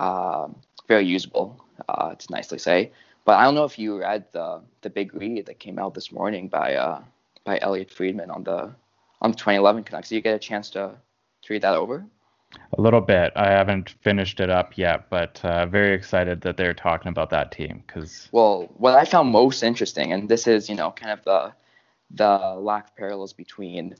um 0.00 0.56
very 0.88 1.06
usable, 1.06 1.64
uh, 1.88 2.14
to 2.14 2.26
nicely 2.32 2.58
say. 2.58 2.90
But 3.24 3.38
I 3.38 3.44
don't 3.44 3.54
know 3.54 3.64
if 3.64 3.78
you 3.78 4.00
read 4.00 4.24
the 4.32 4.60
the 4.82 4.90
big 4.90 5.14
read 5.14 5.46
that 5.46 5.58
came 5.58 5.78
out 5.78 5.94
this 5.94 6.10
morning 6.10 6.48
by 6.48 6.74
uh, 6.74 7.00
by 7.44 7.58
Elliot 7.62 7.90
Friedman 7.90 8.30
on 8.30 8.42
the 8.44 8.74
on 9.20 9.30
the 9.30 9.36
2011 9.36 9.84
Canucks. 9.84 10.08
Did 10.08 10.16
you 10.16 10.20
get 10.22 10.34
a 10.34 10.38
chance 10.38 10.70
to, 10.70 10.96
to 11.42 11.52
read 11.52 11.62
that 11.62 11.74
over? 11.74 12.04
A 12.76 12.80
little 12.80 13.00
bit. 13.00 13.32
I 13.36 13.50
haven't 13.50 13.90
finished 14.02 14.40
it 14.40 14.50
up 14.50 14.76
yet, 14.76 15.08
but 15.10 15.44
uh, 15.44 15.66
very 15.66 15.94
excited 15.94 16.40
that 16.40 16.56
they're 16.56 16.74
talking 16.74 17.10
about 17.10 17.30
that 17.30 17.52
team 17.52 17.84
because 17.86 18.28
Well, 18.32 18.68
what 18.76 18.94
I 18.94 19.04
found 19.04 19.30
most 19.30 19.62
interesting, 19.62 20.12
and 20.12 20.28
this 20.28 20.46
is, 20.46 20.68
you 20.68 20.74
know, 20.74 20.90
kind 20.90 21.12
of 21.12 21.24
the 21.24 21.52
the 22.12 22.38
lack 22.58 22.88
of 22.88 22.96
parallels 22.96 23.32
between 23.32 23.94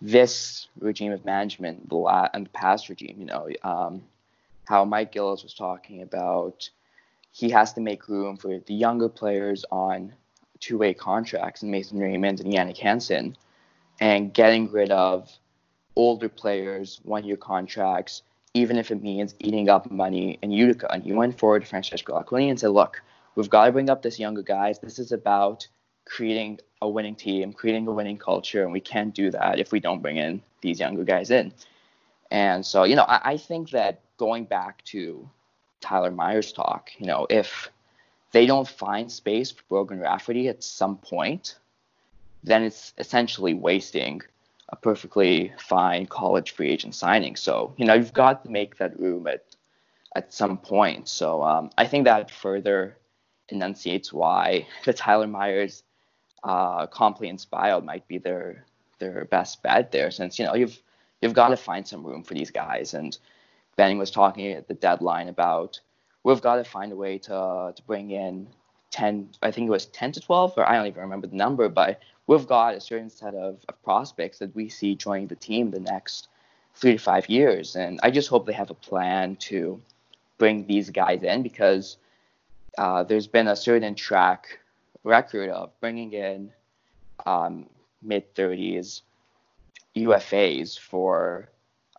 this 0.00 0.68
regime 0.78 1.10
of 1.10 1.24
management 1.24 1.88
the 1.88 1.96
la- 1.96 2.28
and 2.32 2.46
the 2.46 2.50
past 2.50 2.88
regime. 2.88 3.16
You 3.18 3.26
know, 3.26 3.48
um, 3.64 4.02
how 4.68 4.84
Mike 4.84 5.12
Gillis 5.12 5.42
was 5.42 5.54
talking 5.54 6.02
about 6.02 6.68
he 7.32 7.50
has 7.50 7.72
to 7.72 7.80
make 7.80 8.08
room 8.08 8.36
for 8.36 8.58
the 8.58 8.74
younger 8.74 9.08
players 9.08 9.64
on 9.70 10.12
two-way 10.60 10.92
contracts, 10.92 11.62
and 11.62 11.70
Mason 11.70 11.98
Raymond 11.98 12.40
and 12.40 12.52
Jannik 12.52 12.78
Hansen, 12.78 13.36
and 14.00 14.34
getting 14.34 14.70
rid 14.70 14.90
of 14.90 15.30
older 15.96 16.28
players, 16.28 17.00
one-year 17.04 17.36
contracts, 17.36 18.22
even 18.54 18.76
if 18.76 18.90
it 18.90 19.02
means 19.02 19.34
eating 19.38 19.68
up 19.68 19.90
money 19.90 20.38
in 20.42 20.50
Utica. 20.50 20.92
And 20.92 21.02
he 21.02 21.12
went 21.12 21.38
forward 21.38 21.62
to 21.62 21.68
Francesco 21.68 22.20
Aquilini 22.20 22.50
and 22.50 22.58
said, 22.58 22.70
look, 22.70 23.00
we've 23.36 23.50
got 23.50 23.66
to 23.66 23.72
bring 23.72 23.88
up 23.88 24.02
this 24.02 24.18
younger 24.18 24.42
guys. 24.42 24.78
This 24.80 24.98
is 24.98 25.12
about 25.12 25.66
creating 26.06 26.58
a 26.82 26.88
winning 26.88 27.14
team, 27.14 27.52
creating 27.52 27.86
a 27.86 27.92
winning 27.92 28.18
culture, 28.18 28.64
and 28.64 28.72
we 28.72 28.80
can't 28.80 29.14
do 29.14 29.30
that 29.30 29.58
if 29.58 29.70
we 29.70 29.80
don't 29.80 30.02
bring 30.02 30.16
in 30.16 30.42
these 30.60 30.80
younger 30.80 31.04
guys 31.04 31.30
in. 31.30 31.52
And 32.30 32.66
so, 32.66 32.84
you 32.84 32.96
know, 32.96 33.04
I, 33.04 33.32
I 33.32 33.36
think 33.36 33.70
that 33.70 34.00
going 34.18 34.44
back 34.44 34.84
to 34.84 35.28
Tyler 35.80 36.10
Myers' 36.10 36.52
talk, 36.52 36.90
you 36.98 37.06
know, 37.06 37.26
if 37.30 37.70
they 38.32 38.44
don't 38.44 38.68
find 38.68 39.10
space 39.10 39.50
for 39.50 39.62
Brogan 39.68 40.00
Rafferty 40.00 40.48
at 40.48 40.62
some 40.62 40.98
point, 40.98 41.58
then 42.44 42.62
it's 42.62 42.92
essentially 42.98 43.54
wasting 43.54 44.20
a 44.68 44.76
perfectly 44.76 45.52
fine 45.58 46.06
college 46.06 46.50
free 46.50 46.70
agent 46.70 46.94
signing. 46.94 47.36
So, 47.36 47.74
you 47.78 47.86
know, 47.86 47.94
you've 47.94 48.12
got 48.12 48.44
to 48.44 48.50
make 48.50 48.76
that 48.76 48.98
room 49.00 49.26
at 49.26 49.44
at 50.14 50.32
some 50.32 50.58
point. 50.58 51.08
So 51.08 51.42
um, 51.42 51.70
I 51.78 51.86
think 51.86 52.04
that 52.04 52.30
further 52.30 52.96
enunciates 53.48 54.12
why 54.12 54.66
the 54.84 54.92
Tyler 54.92 55.26
Myers 55.26 55.82
uh, 56.44 56.86
Compliance 56.86 57.46
buyout 57.50 57.84
might 57.84 58.06
be 58.08 58.18
their 58.18 58.64
their 58.98 59.24
best 59.26 59.62
bet 59.62 59.92
there, 59.92 60.10
since 60.10 60.38
you 60.38 60.44
know 60.44 60.54
you've 60.54 60.80
you've 61.20 61.34
got 61.34 61.48
to 61.48 61.56
find 61.56 61.86
some 61.86 62.04
room 62.04 62.22
for 62.22 62.34
these 62.34 62.50
guys. 62.50 62.94
And 62.94 63.16
Benning 63.78 63.96
was 63.96 64.10
talking 64.10 64.52
at 64.52 64.68
the 64.68 64.74
deadline 64.74 65.28
about 65.28 65.80
we've 66.24 66.42
got 66.42 66.56
to 66.56 66.64
find 66.64 66.92
a 66.92 66.96
way 66.96 67.16
to 67.18 67.72
to 67.74 67.82
bring 67.86 68.10
in 68.10 68.48
10, 68.90 69.30
I 69.42 69.50
think 69.50 69.68
it 69.68 69.70
was 69.70 69.86
10 69.86 70.12
to 70.12 70.20
12, 70.20 70.54
or 70.56 70.68
I 70.68 70.74
don't 70.76 70.86
even 70.86 71.02
remember 71.02 71.26
the 71.26 71.36
number, 71.36 71.68
but 71.68 72.00
we've 72.26 72.46
got 72.46 72.74
a 72.74 72.80
certain 72.80 73.10
set 73.10 73.34
of, 73.34 73.58
of 73.68 73.82
prospects 73.82 74.38
that 74.38 74.54
we 74.54 74.68
see 74.68 74.94
joining 74.94 75.28
the 75.28 75.36
team 75.36 75.70
the 75.70 75.80
next 75.80 76.28
three 76.74 76.92
to 76.92 76.98
five 76.98 77.28
years. 77.28 77.76
And 77.76 78.00
I 78.02 78.10
just 78.10 78.28
hope 78.28 78.46
they 78.46 78.52
have 78.52 78.70
a 78.70 78.74
plan 78.74 79.36
to 79.36 79.80
bring 80.38 80.66
these 80.66 80.90
guys 80.90 81.22
in 81.22 81.42
because 81.42 81.98
uh, 82.78 83.02
there's 83.04 83.26
been 83.26 83.48
a 83.48 83.56
certain 83.56 83.94
track 83.94 84.58
record 85.04 85.50
of 85.50 85.70
bringing 85.80 86.12
in 86.12 86.52
um, 87.26 87.66
mid 88.02 88.34
30s 88.34 89.02
UFAs 89.96 90.78
for 90.78 91.48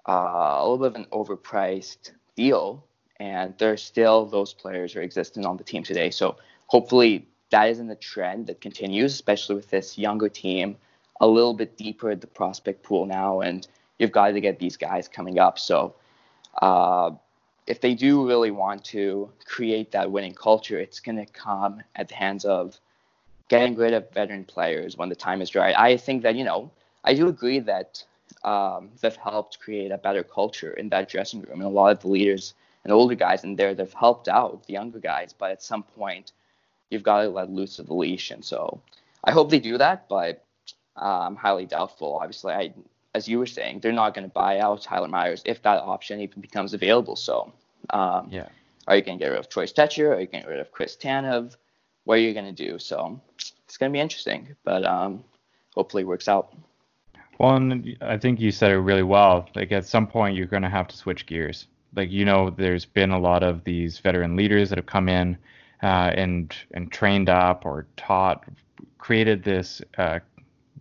uh, 0.08 0.58
a 0.58 0.62
little 0.62 0.78
bit 0.78 0.88
of 0.88 0.96
an 0.96 1.08
overpriced 1.12 2.12
deal. 2.36 2.84
And 3.20 3.54
there's 3.58 3.84
still 3.84 4.26
those 4.26 4.54
players 4.54 4.96
are 4.96 5.02
existing 5.02 5.46
on 5.46 5.58
the 5.58 5.64
team 5.64 5.84
today. 5.84 6.10
So 6.10 6.38
hopefully 6.68 7.28
that 7.50 7.70
isn't 7.70 7.90
a 7.90 7.96
trend 7.96 8.48
that 8.48 8.62
continues, 8.62 9.14
especially 9.14 9.56
with 9.56 9.70
this 9.70 9.98
younger 9.98 10.30
team 10.30 10.78
a 11.20 11.28
little 11.28 11.54
bit 11.54 11.76
deeper 11.78 12.12
at 12.12 12.22
the 12.22 12.28
prospect 12.28 12.84
pool 12.84 13.06
now. 13.06 13.42
And 13.42 13.68
you've 13.98 14.12
got 14.12 14.30
to 14.32 14.42
get 14.42 14.60
these 14.60 14.78
guys 14.78 15.08
coming 15.08 15.38
up. 15.38 15.60
So 15.60 15.96
uh, 16.62 17.12
if 17.68 17.82
they 17.82 17.94
do 17.94 18.26
really 18.26 18.52
want 18.52 18.86
to 18.86 19.30
create 19.46 19.92
that 19.92 20.12
winning 20.12 20.34
culture, 20.34 20.80
it's 20.80 21.00
going 21.00 21.18
to 21.18 21.26
come 21.26 21.84
at 21.96 22.08
the 22.08 22.16
hands 22.16 22.46
of 22.46 22.80
getting 23.50 23.76
rid 23.76 23.94
of 23.94 24.10
veteran 24.14 24.46
players 24.46 24.96
when 24.96 25.10
the 25.10 25.16
time 25.16 25.42
is 25.42 25.56
right. 25.56 25.76
I 25.78 25.98
think 25.98 26.24
that, 26.24 26.36
you 26.36 26.46
know, 26.46 26.72
I 27.04 27.14
do 27.16 27.28
agree 27.28 27.60
that 27.60 28.04
um, 28.44 28.90
they've 29.02 29.16
helped 29.16 29.60
create 29.60 29.92
a 29.92 29.98
better 29.98 30.24
culture 30.24 30.74
in 30.74 30.90
that 30.90 31.10
dressing 31.10 31.42
room. 31.42 31.62
And 31.62 31.64
a 31.64 31.70
lot 31.70 31.92
of 31.92 32.00
the 32.00 32.08
leaders 32.08 32.54
and 32.84 32.94
older 32.94 33.16
guys 33.16 33.44
in 33.44 33.56
there, 33.56 33.74
they've 33.74 33.94
helped 33.94 34.28
out 34.28 34.66
the 34.66 34.74
younger 34.74 35.00
guys. 35.00 35.34
But 35.34 35.52
at 35.52 35.62
some 35.62 35.84
point, 35.84 36.32
you've 36.90 37.04
got 37.04 37.24
to 37.24 37.30
let 37.30 37.50
loose 37.50 37.80
of 37.80 37.88
the 37.88 37.94
leash. 37.94 38.32
And 38.32 38.44
so 38.44 38.82
I 39.24 39.32
hope 39.32 39.50
they 39.50 39.60
do 39.60 39.78
that, 39.78 40.08
but 40.08 40.44
uh, 40.96 41.20
I'm 41.22 41.36
highly 41.36 41.66
doubtful. 41.66 42.20
Obviously, 42.22 42.54
I, 42.54 42.74
as 43.14 43.28
you 43.28 43.40
were 43.40 43.46
saying, 43.46 43.80
they're 43.80 43.92
not 43.92 44.14
going 44.14 44.28
to 44.28 44.34
buy 44.34 44.60
out 44.60 44.82
Tyler 44.82 45.08
Myers 45.08 45.42
if 45.46 45.62
that 45.64 45.82
option 45.82 46.20
even 46.22 46.42
becomes 46.42 46.74
available. 46.74 47.16
So, 47.16 47.52
um, 47.90 48.30
yeah. 48.32 48.48
Are 48.88 48.96
you 48.96 49.04
going 49.04 49.20
to 49.20 49.24
get 49.24 49.30
rid 49.30 49.40
of 49.40 49.50
Troy 49.50 49.68
Stecher? 49.68 50.16
Are 50.16 50.20
you 50.20 50.26
going 50.26 50.42
to 50.42 50.48
get 50.48 50.48
rid 50.48 50.60
of 50.60 50.72
Chris 50.72 50.98
Tanev? 50.98 51.56
What 52.06 52.16
are 52.16 52.22
you 52.22 52.34
going 52.34 52.54
to 52.54 52.66
do? 52.70 52.80
So 52.80 53.22
it's 53.36 53.78
going 53.78 53.92
to 53.92 53.96
be 53.96 54.00
interesting, 54.00 54.56
but 54.64 54.84
um, 54.84 55.24
hopefully 55.76 56.02
it 56.02 56.08
works 56.08 56.28
out. 56.28 56.56
Well, 57.40 57.56
and 57.56 57.98
I 58.02 58.18
think 58.18 58.40
you 58.42 58.52
said 58.52 58.72
it 58.72 58.78
really 58.80 59.04
well. 59.04 59.48
Like 59.56 59.72
at 59.72 59.86
some 59.86 60.08
point, 60.08 60.36
you're 60.36 60.46
going 60.46 60.64
to 60.64 60.70
have 60.70 60.88
to 60.90 60.98
switch 60.98 61.26
gears. 61.26 61.68
Like 61.96 62.12
you 62.12 62.26
know, 62.26 62.50
there's 62.50 62.86
been 62.86 63.12
a 63.12 63.20
lot 63.20 63.44
of 63.44 63.64
these 63.64 64.00
veteran 64.00 64.36
leaders 64.36 64.70
that 64.70 64.78
have 64.78 64.86
come 64.86 65.10
in 65.10 65.38
uh, 65.82 66.12
and 66.16 66.54
and 66.74 66.92
trained 66.92 67.30
up 67.30 67.66
or 67.66 67.88
taught, 67.98 68.44
created 68.98 69.44
this 69.44 69.82
uh, 69.98 70.20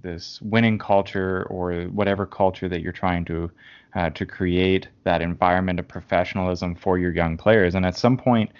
this 0.02 0.42
winning 0.42 0.78
culture 0.78 1.44
or 1.44 1.84
whatever 1.84 2.26
culture 2.26 2.68
that 2.68 2.80
you're 2.82 2.92
trying 2.92 3.24
to 3.26 3.50
uh, 3.94 4.10
to 4.10 4.26
create 4.26 4.88
that 5.04 5.22
environment 5.22 5.78
of 5.78 5.88
professionalism 5.88 6.74
for 6.74 6.98
your 6.98 7.12
young 7.12 7.36
players. 7.36 7.74
And 7.74 7.86
at 7.86 7.96
some 7.96 8.16
point, 8.16 8.50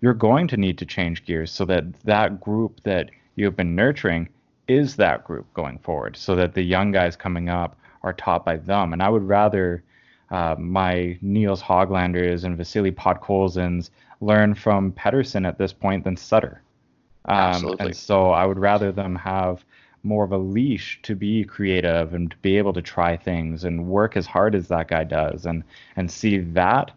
you're 0.00 0.14
going 0.14 0.48
to 0.48 0.56
need 0.56 0.78
to 0.78 0.86
change 0.86 1.24
gears 1.24 1.52
so 1.52 1.66
that 1.66 1.84
that 2.04 2.40
group 2.40 2.80
that 2.84 3.10
you've 3.36 3.56
been 3.56 3.76
nurturing 3.76 4.28
is 4.72 4.96
that 4.96 5.24
group 5.24 5.52
going 5.54 5.78
forward, 5.78 6.16
so 6.16 6.34
that 6.36 6.54
the 6.54 6.62
young 6.62 6.92
guys 6.92 7.16
coming 7.16 7.48
up 7.48 7.76
are 8.02 8.12
taught 8.12 8.44
by 8.44 8.56
them. 8.56 8.92
And 8.92 9.02
I 9.02 9.08
would 9.08 9.22
rather 9.22 9.82
uh, 10.30 10.56
my 10.58 11.18
Nils 11.20 11.62
Hoglanders 11.62 12.44
and 12.44 12.56
Vasily 12.56 12.90
Podkolzins 12.90 13.90
learn 14.20 14.54
from 14.54 14.92
Pettersson 14.92 15.46
at 15.46 15.58
this 15.58 15.72
point 15.72 16.04
than 16.04 16.16
Sutter. 16.16 16.62
Um, 17.26 17.36
Absolutely. 17.36 17.86
And 17.86 17.96
so 17.96 18.30
I 18.30 18.46
would 18.46 18.58
rather 18.58 18.92
them 18.92 19.14
have 19.16 19.64
more 20.02 20.24
of 20.24 20.32
a 20.32 20.38
leash 20.38 21.00
to 21.02 21.14
be 21.14 21.44
creative 21.44 22.14
and 22.14 22.30
to 22.30 22.36
be 22.38 22.58
able 22.58 22.72
to 22.72 22.82
try 22.82 23.16
things 23.16 23.64
and 23.64 23.86
work 23.86 24.16
as 24.16 24.26
hard 24.26 24.54
as 24.54 24.68
that 24.68 24.88
guy 24.88 25.04
does 25.04 25.46
and 25.46 25.62
and 25.96 26.10
see 26.10 26.38
that 26.38 26.90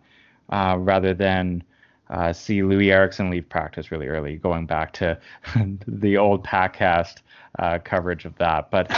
uh, 0.50 0.76
rather 0.80 1.14
than 1.14 1.64
uh, 2.10 2.34
see 2.34 2.60
Loui 2.60 2.92
Eriksson 2.92 3.30
leave 3.30 3.48
practice 3.50 3.92
really 3.92 4.08
early, 4.08 4.38
going 4.38 4.66
back 4.66 4.94
to 4.94 5.18
the 5.88 6.18
old 6.18 6.44
Packcast 6.44 7.18
uh, 7.60 7.80
coverage 7.84 8.26
of 8.26 8.36
that. 8.38 8.70
But 8.72 8.92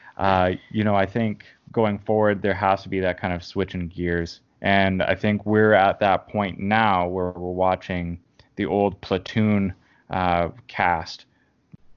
uh, 0.16 0.52
you 0.70 0.84
know, 0.84 0.94
I 0.94 1.06
think 1.06 1.44
going 1.72 1.98
forward 1.98 2.42
there 2.42 2.54
has 2.54 2.82
to 2.82 2.88
be 2.88 3.00
that 3.00 3.20
kind 3.20 3.32
of 3.34 3.44
switch 3.44 3.74
in 3.74 3.88
gears, 3.88 4.40
and 4.62 5.02
I 5.02 5.14
think 5.14 5.44
we're 5.44 5.74
at 5.74 6.00
that 6.00 6.28
point 6.28 6.58
now 6.58 7.06
where 7.08 7.30
we're 7.30 7.52
watching 7.52 8.18
the 8.56 8.66
old 8.66 9.00
platoon 9.00 9.74
uh, 10.10 10.50
cast 10.68 11.26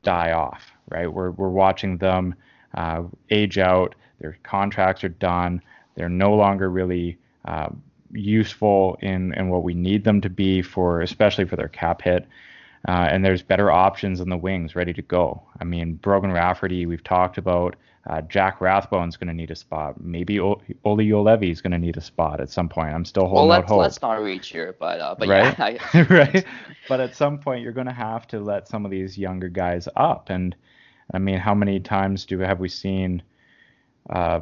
die 0.04 0.32
off 0.32 0.72
right? 0.90 1.12
We're, 1.12 1.32
we're 1.32 1.50
watching 1.50 1.98
them 1.98 2.36
uh, 2.74 3.04
age 3.30 3.58
out. 3.58 3.96
Their 4.20 4.38
contracts 4.44 5.04
are 5.04 5.10
done. 5.10 5.62
They're 5.96 6.10
no 6.10 6.36
longer 6.36 6.70
really 6.70 7.18
uh, 7.46 7.70
useful 8.12 8.98
in, 9.02 9.34
in 9.34 9.50
what 9.50 9.63
we 9.63 9.74
need 9.74 10.04
them 10.04 10.22
to 10.22 10.30
be 10.30 10.62
for, 10.62 11.02
especially 11.02 11.46
for 11.46 11.56
their 11.56 11.67
cap 11.67 12.02
hit. 12.02 12.28
Uh, 12.88 13.08
and 13.12 13.26
there's 13.26 13.41
better 13.41 13.72
options 13.72 14.20
in 14.20 14.30
the 14.30 14.38
wings 14.38 14.76
ready 14.76 14.93
to 14.93 15.02
go. 15.02 15.41
I 15.60 15.63
mean, 15.63 15.96
Brogan 15.96 16.32
Rafferty, 16.32 16.86
we've 16.86 17.04
talked 17.04 17.38
about. 17.38 17.76
Uh, 18.10 18.22
Jack 18.22 18.62
Rathbone's 18.62 19.17
going 19.17 19.28
to 19.28 19.34
need 19.34 19.52
a 19.52 19.56
spot. 19.56 20.00
Maybe 20.00 20.39
o- 20.39 20.62
Olli 20.86 21.08
Juolevi 21.08 21.52
is 21.52 21.62
going 21.62 21.72
to 21.72 21.78
need 21.78 21.98
a 21.98 22.02
spot 22.02 22.39
at 22.39 22.50
some 22.50 22.70
point. 22.70 22.93
I'm 22.93 23.04
still 23.04 23.28
holding 23.28 23.50
well, 23.50 23.58
out 23.58 23.67
hope. 23.67 23.80
let's 23.80 24.02
not 24.02 24.22
reach 24.22 24.50
here, 24.50 24.76
but 24.80 25.02
uh, 25.02 25.15
but 25.20 25.28
right? 25.28 25.58
yeah, 25.60 25.78
I, 25.93 26.02
right. 26.04 26.46
But 26.88 27.02
at 27.02 27.15
some 27.15 27.38
point, 27.38 27.63
you're 27.63 27.74
going 27.74 27.88
to 27.88 27.93
have 27.93 28.26
to 28.30 28.39
let 28.39 28.70
some 28.70 28.86
of 28.86 28.91
these 28.91 29.17
younger 29.17 29.50
guys 29.50 29.89
up, 29.98 30.30
and 30.30 30.56
I 31.13 31.20
mean, 31.20 31.38
how 31.38 31.54
many 31.54 31.82
times 31.82 32.24
do 32.24 32.39
have 32.39 32.62
we 32.62 32.70
seen 32.70 33.22
uh, 34.10 34.39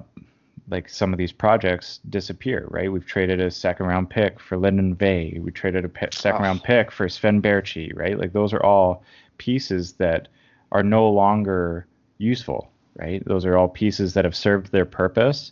like 0.69 0.89
some 0.89 1.13
of 1.13 1.17
these 1.17 1.32
projects 1.32 1.99
disappear? 2.10 2.67
Right? 2.69 2.91
We've 2.91 3.06
traded 3.06 3.39
a 3.39 3.51
second 3.51 3.86
round 3.86 4.10
pick 4.10 4.39
for 4.39 4.58
Linden 4.58 4.95
Vey. 4.95 5.39
We 5.41 5.51
traded 5.51 5.86
a 5.86 5.89
p- 5.89 6.08
second 6.12 6.41
oh. 6.41 6.45
round 6.45 6.63
pick 6.63 6.91
for 6.91 7.08
Sven 7.10 7.41
Baertschi, 7.41 7.95
Right? 7.95 8.17
Like 8.17 8.34
those 8.34 8.54
are 8.54 8.63
all 8.63 9.04
pieces 9.38 9.93
that 9.93 10.28
are 10.71 10.84
no 10.84 11.10
longer 11.10 11.88
useful. 12.17 12.71
Right? 12.95 13.23
Those 13.25 13.45
are 13.45 13.58
all 13.58 13.67
pieces 13.67 14.13
that 14.13 14.25
have 14.25 14.36
served 14.36 14.71
their 14.71 14.86
purpose 14.86 15.51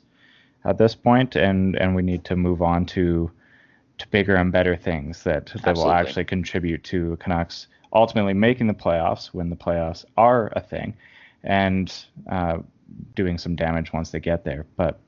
at 0.65 0.78
this 0.78 0.95
point, 0.95 1.36
and 1.36 1.76
and 1.76 1.95
we 1.95 2.02
need 2.02 2.23
to 2.26 2.36
move 2.36 2.62
on 2.62 2.86
to 2.88 3.32
to 3.97 4.08
bigger 4.10 4.36
and 4.36 4.52
better 4.52 4.76
things 4.76 5.23
that 5.23 5.47
that 5.47 5.67
Absolutely. 5.67 5.84
will 5.84 5.91
actually 5.91 6.26
contribute 6.26 6.84
to 6.86 7.17
Canucks 7.17 7.67
ultimately 7.93 8.34
making 8.34 8.67
the 8.67 8.73
playoffs 8.73 9.28
when 9.28 9.49
the 9.49 9.56
playoffs 9.56 10.04
are 10.17 10.52
a 10.56 10.62
thing, 10.62 10.95
and 11.43 12.06
uh, 12.30 12.58
doing 13.15 13.38
some 13.38 13.56
damage 13.56 13.93
once 13.93 14.12
they 14.12 14.19
get 14.19 14.43
there. 14.43 14.65
But 14.76 15.00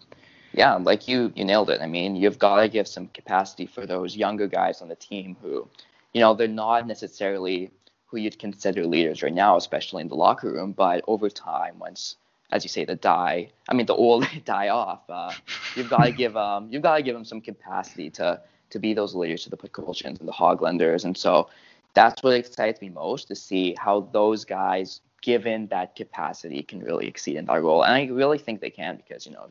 yeah, 0.54 0.76
like 0.76 1.08
you 1.08 1.32
you 1.36 1.46
nailed 1.46 1.70
it. 1.70 1.82
I 1.82 1.88
mean, 1.88 2.16
you've 2.16 2.40
got 2.40 2.62
to 2.62 2.70
give 2.70 2.88
some 2.88 3.08
capacity 3.08 3.66
for 3.66 3.86
those 3.86 4.16
younger 4.16 4.48
guys 4.48 4.82
on 4.82 4.88
the 4.88 4.96
team 4.96 5.36
who, 5.42 5.68
you 6.14 6.22
know, 6.22 6.34
they're 6.34 6.48
not 6.48 6.88
necessarily 6.88 7.72
who 8.06 8.18
you'd 8.18 8.40
consider 8.40 8.86
leaders 8.86 9.22
right 9.22 9.34
now, 9.34 9.58
especially 9.58 10.02
in 10.02 10.08
the 10.08 10.16
locker 10.16 10.52
room. 10.52 10.72
But 10.72 11.04
over 11.08 11.30
time, 11.30 11.80
once 11.80 12.16
as 12.52 12.64
you 12.64 12.70
say, 12.70 12.86
the 12.86 12.96
die. 12.96 13.50
I 13.68 13.74
mean, 13.74 13.86
the 13.86 13.96
old 13.96 14.28
die 14.46 14.70
off. 14.70 15.02
Uh, 15.10 15.34
you've 15.76 15.90
got 15.90 16.04
to 16.06 16.12
give 16.24 16.38
um, 16.38 16.68
you've 16.72 16.84
got 16.84 16.98
to 16.98 17.04
give 17.04 17.16
them 17.16 17.26
some 17.26 17.42
capacity 17.42 18.10
to 18.12 18.42
to 18.70 18.80
be 18.80 18.94
those 18.94 19.16
leaders 19.16 19.44
to 19.44 19.50
the 19.50 19.58
Podkolzins 19.58 20.20
and 20.20 20.28
the 20.28 20.34
Hoglanders. 20.34 21.06
And 21.06 21.16
so 21.18 21.50
that's 21.94 22.22
what 22.24 22.34
excites 22.34 22.82
me 22.82 22.90
most 22.90 23.28
to 23.28 23.36
see 23.36 23.76
how 23.80 24.10
those 24.12 24.44
guys, 24.44 25.02
given 25.26 25.66
that 25.68 25.96
capacity, 25.96 26.62
can 26.62 26.80
really 26.80 27.08
exceed 27.08 27.36
in 27.36 27.46
that 27.46 27.64
role. 27.64 27.82
And 27.82 27.94
I 27.94 28.06
really 28.06 28.38
think 28.38 28.62
they 28.62 28.70
can 28.70 28.96
because, 28.96 29.26
you 29.26 29.32
know, 29.32 29.50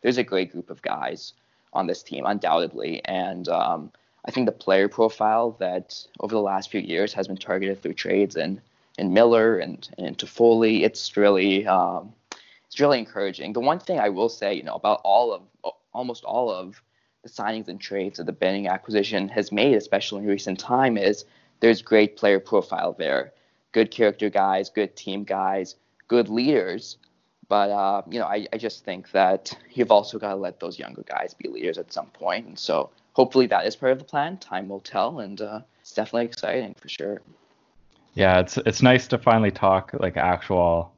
there's 0.00 0.18
a 0.18 0.22
great 0.22 0.52
group 0.52 0.70
of 0.70 0.80
guys 0.82 1.32
on 1.72 1.88
this 1.88 2.04
team, 2.04 2.24
undoubtedly. 2.24 3.04
And 3.04 3.48
um, 3.48 3.90
I 4.24 4.30
think 4.30 4.46
the 4.46 4.52
player 4.52 4.88
profile 4.88 5.56
that 5.58 6.06
over 6.20 6.32
the 6.32 6.40
last 6.40 6.70
few 6.70 6.80
years 6.80 7.12
has 7.14 7.26
been 7.26 7.36
targeted 7.36 7.82
through 7.82 7.94
trades 7.94 8.36
and 8.36 8.60
in 8.98 9.12
Miller 9.12 9.58
and, 9.58 9.88
and 9.98 10.16
Foley, 10.28 10.84
it's 10.84 11.16
really 11.16 11.66
um, 11.66 12.14
it's 12.66 12.78
really 12.78 13.00
encouraging. 13.00 13.52
The 13.52 13.60
one 13.60 13.80
thing 13.80 13.98
I 13.98 14.10
will 14.10 14.28
say, 14.28 14.54
you 14.54 14.62
know, 14.62 14.74
about 14.74 15.00
all 15.02 15.32
of 15.34 15.72
almost 15.92 16.22
all 16.22 16.50
of 16.50 16.80
the 17.24 17.28
signings 17.28 17.66
and 17.66 17.80
trades 17.80 18.18
that 18.18 18.26
the 18.26 18.32
Benning 18.32 18.68
acquisition 18.68 19.28
has 19.30 19.50
made, 19.50 19.74
especially 19.74 20.22
in 20.22 20.28
recent 20.28 20.60
time, 20.60 20.96
is 20.96 21.24
there's 21.58 21.82
great 21.82 22.16
player 22.16 22.38
profile 22.38 22.92
there, 22.92 23.32
good 23.76 23.90
character 23.90 24.30
guys, 24.30 24.70
good 24.70 24.96
team 24.96 25.22
guys, 25.22 25.76
good 26.08 26.30
leaders. 26.30 26.96
But 27.46 27.68
uh, 27.70 28.00
you 28.10 28.18
know, 28.18 28.24
I, 28.24 28.46
I 28.50 28.56
just 28.56 28.86
think 28.86 29.10
that 29.10 29.52
you've 29.74 29.92
also 29.92 30.18
got 30.18 30.30
to 30.30 30.36
let 30.36 30.60
those 30.60 30.78
younger 30.78 31.02
guys 31.02 31.34
be 31.34 31.50
leaders 31.50 31.76
at 31.76 31.92
some 31.92 32.06
point, 32.06 32.46
and 32.46 32.58
so 32.58 32.88
hopefully 33.12 33.46
that 33.48 33.66
is 33.66 33.76
part 33.76 33.92
of 33.92 33.98
the 33.98 34.04
plan. 34.04 34.38
Time 34.38 34.70
will 34.70 34.80
tell, 34.80 35.20
and 35.20 35.42
uh, 35.42 35.60
it's 35.82 35.92
definitely 35.92 36.24
exciting 36.24 36.74
for 36.80 36.88
sure. 36.88 37.20
Yeah, 38.14 38.40
it's 38.40 38.56
it's 38.56 38.80
nice 38.80 39.06
to 39.08 39.18
finally 39.18 39.50
talk 39.50 39.90
like 40.00 40.16
actual 40.16 40.90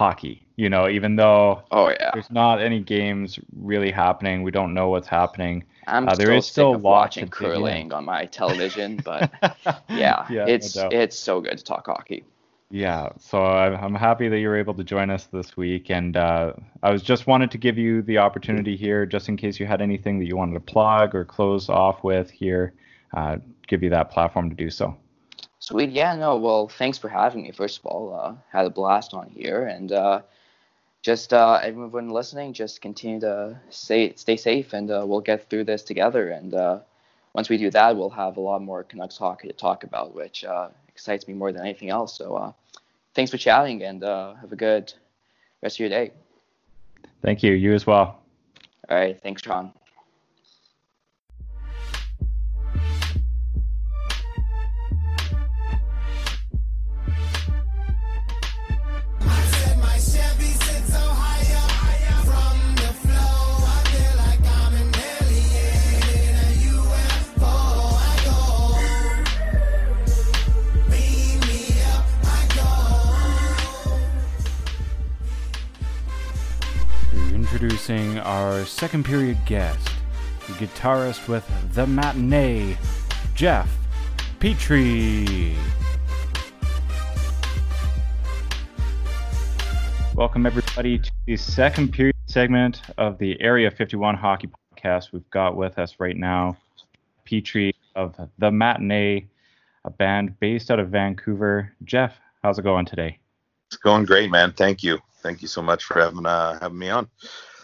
hockey. 0.00 0.42
You 0.56 0.70
know, 0.70 0.88
even 0.88 1.16
though 1.16 1.62
oh 1.70 1.88
yeah, 1.90 2.10
there's 2.14 2.30
not 2.30 2.60
any 2.60 2.80
games 2.80 3.38
really 3.54 3.90
happening, 3.90 4.42
we 4.42 4.50
don't 4.50 4.72
know 4.72 4.88
what's 4.88 5.08
happening. 5.08 5.64
I'm 5.86 6.08
uh, 6.08 6.14
there 6.14 6.26
still 6.26 6.38
is 6.38 6.46
still 6.46 6.74
watching 6.74 7.28
curling 7.28 7.92
on 7.92 8.04
my 8.06 8.24
television, 8.40 9.00
but 9.04 9.30
yeah, 9.88 10.26
yeah 10.30 10.46
it's 10.48 10.74
no 10.76 10.88
it's 10.90 11.18
so 11.18 11.40
good 11.42 11.58
to 11.58 11.64
talk 11.64 11.86
hockey. 11.86 12.24
Yeah, 12.72 13.10
so 13.18 13.42
I'm 13.42 13.94
happy 13.94 14.28
that 14.28 14.38
you 14.38 14.48
were 14.48 14.56
able 14.56 14.74
to 14.74 14.84
join 14.84 15.10
us 15.10 15.24
this 15.26 15.56
week, 15.56 15.90
and 15.90 16.16
uh, 16.16 16.52
I 16.82 16.92
was 16.92 17.02
just 17.02 17.26
wanted 17.26 17.50
to 17.50 17.58
give 17.58 17.76
you 17.76 18.00
the 18.00 18.18
opportunity 18.18 18.76
here, 18.76 19.04
just 19.06 19.28
in 19.28 19.36
case 19.36 19.58
you 19.58 19.66
had 19.66 19.82
anything 19.82 20.20
that 20.20 20.26
you 20.26 20.36
wanted 20.36 20.54
to 20.54 20.60
plug 20.60 21.14
or 21.14 21.24
close 21.24 21.68
off 21.68 22.04
with 22.04 22.30
here, 22.30 22.72
uh, 23.16 23.38
give 23.66 23.82
you 23.82 23.90
that 23.90 24.12
platform 24.12 24.50
to 24.50 24.56
do 24.56 24.70
so. 24.70 24.96
Sweet, 25.60 25.90
yeah, 25.90 26.16
no, 26.16 26.36
well, 26.36 26.68
thanks 26.68 26.98
for 26.98 27.08
having 27.08 27.42
me. 27.42 27.52
First 27.52 27.78
of 27.78 27.86
all, 27.86 28.14
uh, 28.14 28.34
had 28.50 28.66
a 28.66 28.70
blast 28.70 29.14
on 29.14 29.28
here, 29.28 29.66
and 29.66 29.92
uh, 29.92 30.22
just 31.02 31.32
uh, 31.32 31.60
everyone 31.62 32.08
listening, 32.08 32.52
just 32.52 32.80
continue 32.80 33.20
to 33.20 33.60
stay 33.70 34.14
stay 34.16 34.36
safe, 34.36 34.72
and 34.72 34.90
uh, 34.90 35.04
we'll 35.06 35.20
get 35.20 35.48
through 35.48 35.64
this 35.64 35.82
together. 35.82 36.30
And 36.30 36.52
once 37.34 37.48
we 37.48 37.58
do 37.58 37.70
that, 37.70 37.96
we'll 37.96 38.10
have 38.10 38.38
a 38.38 38.40
lot 38.40 38.62
more 38.62 38.82
Canucks 38.82 39.18
hockey 39.18 39.48
to 39.48 39.54
talk 39.54 39.84
about, 39.84 40.14
which 40.14 40.44
excites 41.00 41.26
me 41.26 41.32
more 41.32 41.50
than 41.50 41.62
anything 41.62 41.88
else. 41.88 42.14
So 42.16 42.36
uh, 42.36 42.52
thanks 43.14 43.30
for 43.30 43.38
chatting 43.38 43.82
and 43.82 44.04
uh, 44.04 44.34
have 44.34 44.52
a 44.52 44.56
good 44.56 44.92
rest 45.62 45.76
of 45.76 45.80
your 45.80 45.88
day. 45.88 46.12
Thank 47.22 47.42
you. 47.42 47.52
You 47.52 47.72
as 47.72 47.86
well. 47.86 48.20
All 48.88 48.96
right. 48.98 49.18
Thanks, 49.22 49.42
Sean. 49.42 49.72
Introducing 77.52 78.16
our 78.20 78.64
second 78.64 79.04
period 79.04 79.36
guest, 79.44 79.90
the 80.46 80.52
guitarist 80.52 81.26
with 81.26 81.44
The 81.74 81.84
Matinee, 81.84 82.78
Jeff 83.34 83.68
Petrie. 84.38 85.56
Welcome, 90.14 90.46
everybody, 90.46 91.00
to 91.00 91.10
the 91.26 91.36
second 91.36 91.92
period 91.92 92.14
segment 92.26 92.82
of 92.98 93.18
the 93.18 93.40
Area 93.40 93.68
51 93.68 94.14
Hockey 94.14 94.48
Podcast. 94.76 95.10
We've 95.12 95.28
got 95.30 95.56
with 95.56 95.76
us 95.76 95.96
right 95.98 96.16
now 96.16 96.56
Petrie 97.24 97.74
of 97.96 98.14
The 98.38 98.52
Matinee, 98.52 99.26
a 99.84 99.90
band 99.90 100.38
based 100.38 100.70
out 100.70 100.78
of 100.78 100.90
Vancouver. 100.90 101.72
Jeff, 101.82 102.16
how's 102.44 102.60
it 102.60 102.62
going 102.62 102.86
today? 102.86 103.18
It's 103.66 103.76
going 103.76 104.04
great, 104.04 104.30
man. 104.30 104.52
Thank 104.52 104.84
you. 104.84 105.00
Thank 105.22 105.42
you 105.42 105.48
so 105.48 105.62
much 105.62 105.84
for 105.84 106.00
having 106.00 106.26
uh, 106.26 106.58
having 106.60 106.78
me 106.78 106.90
on. 106.90 107.08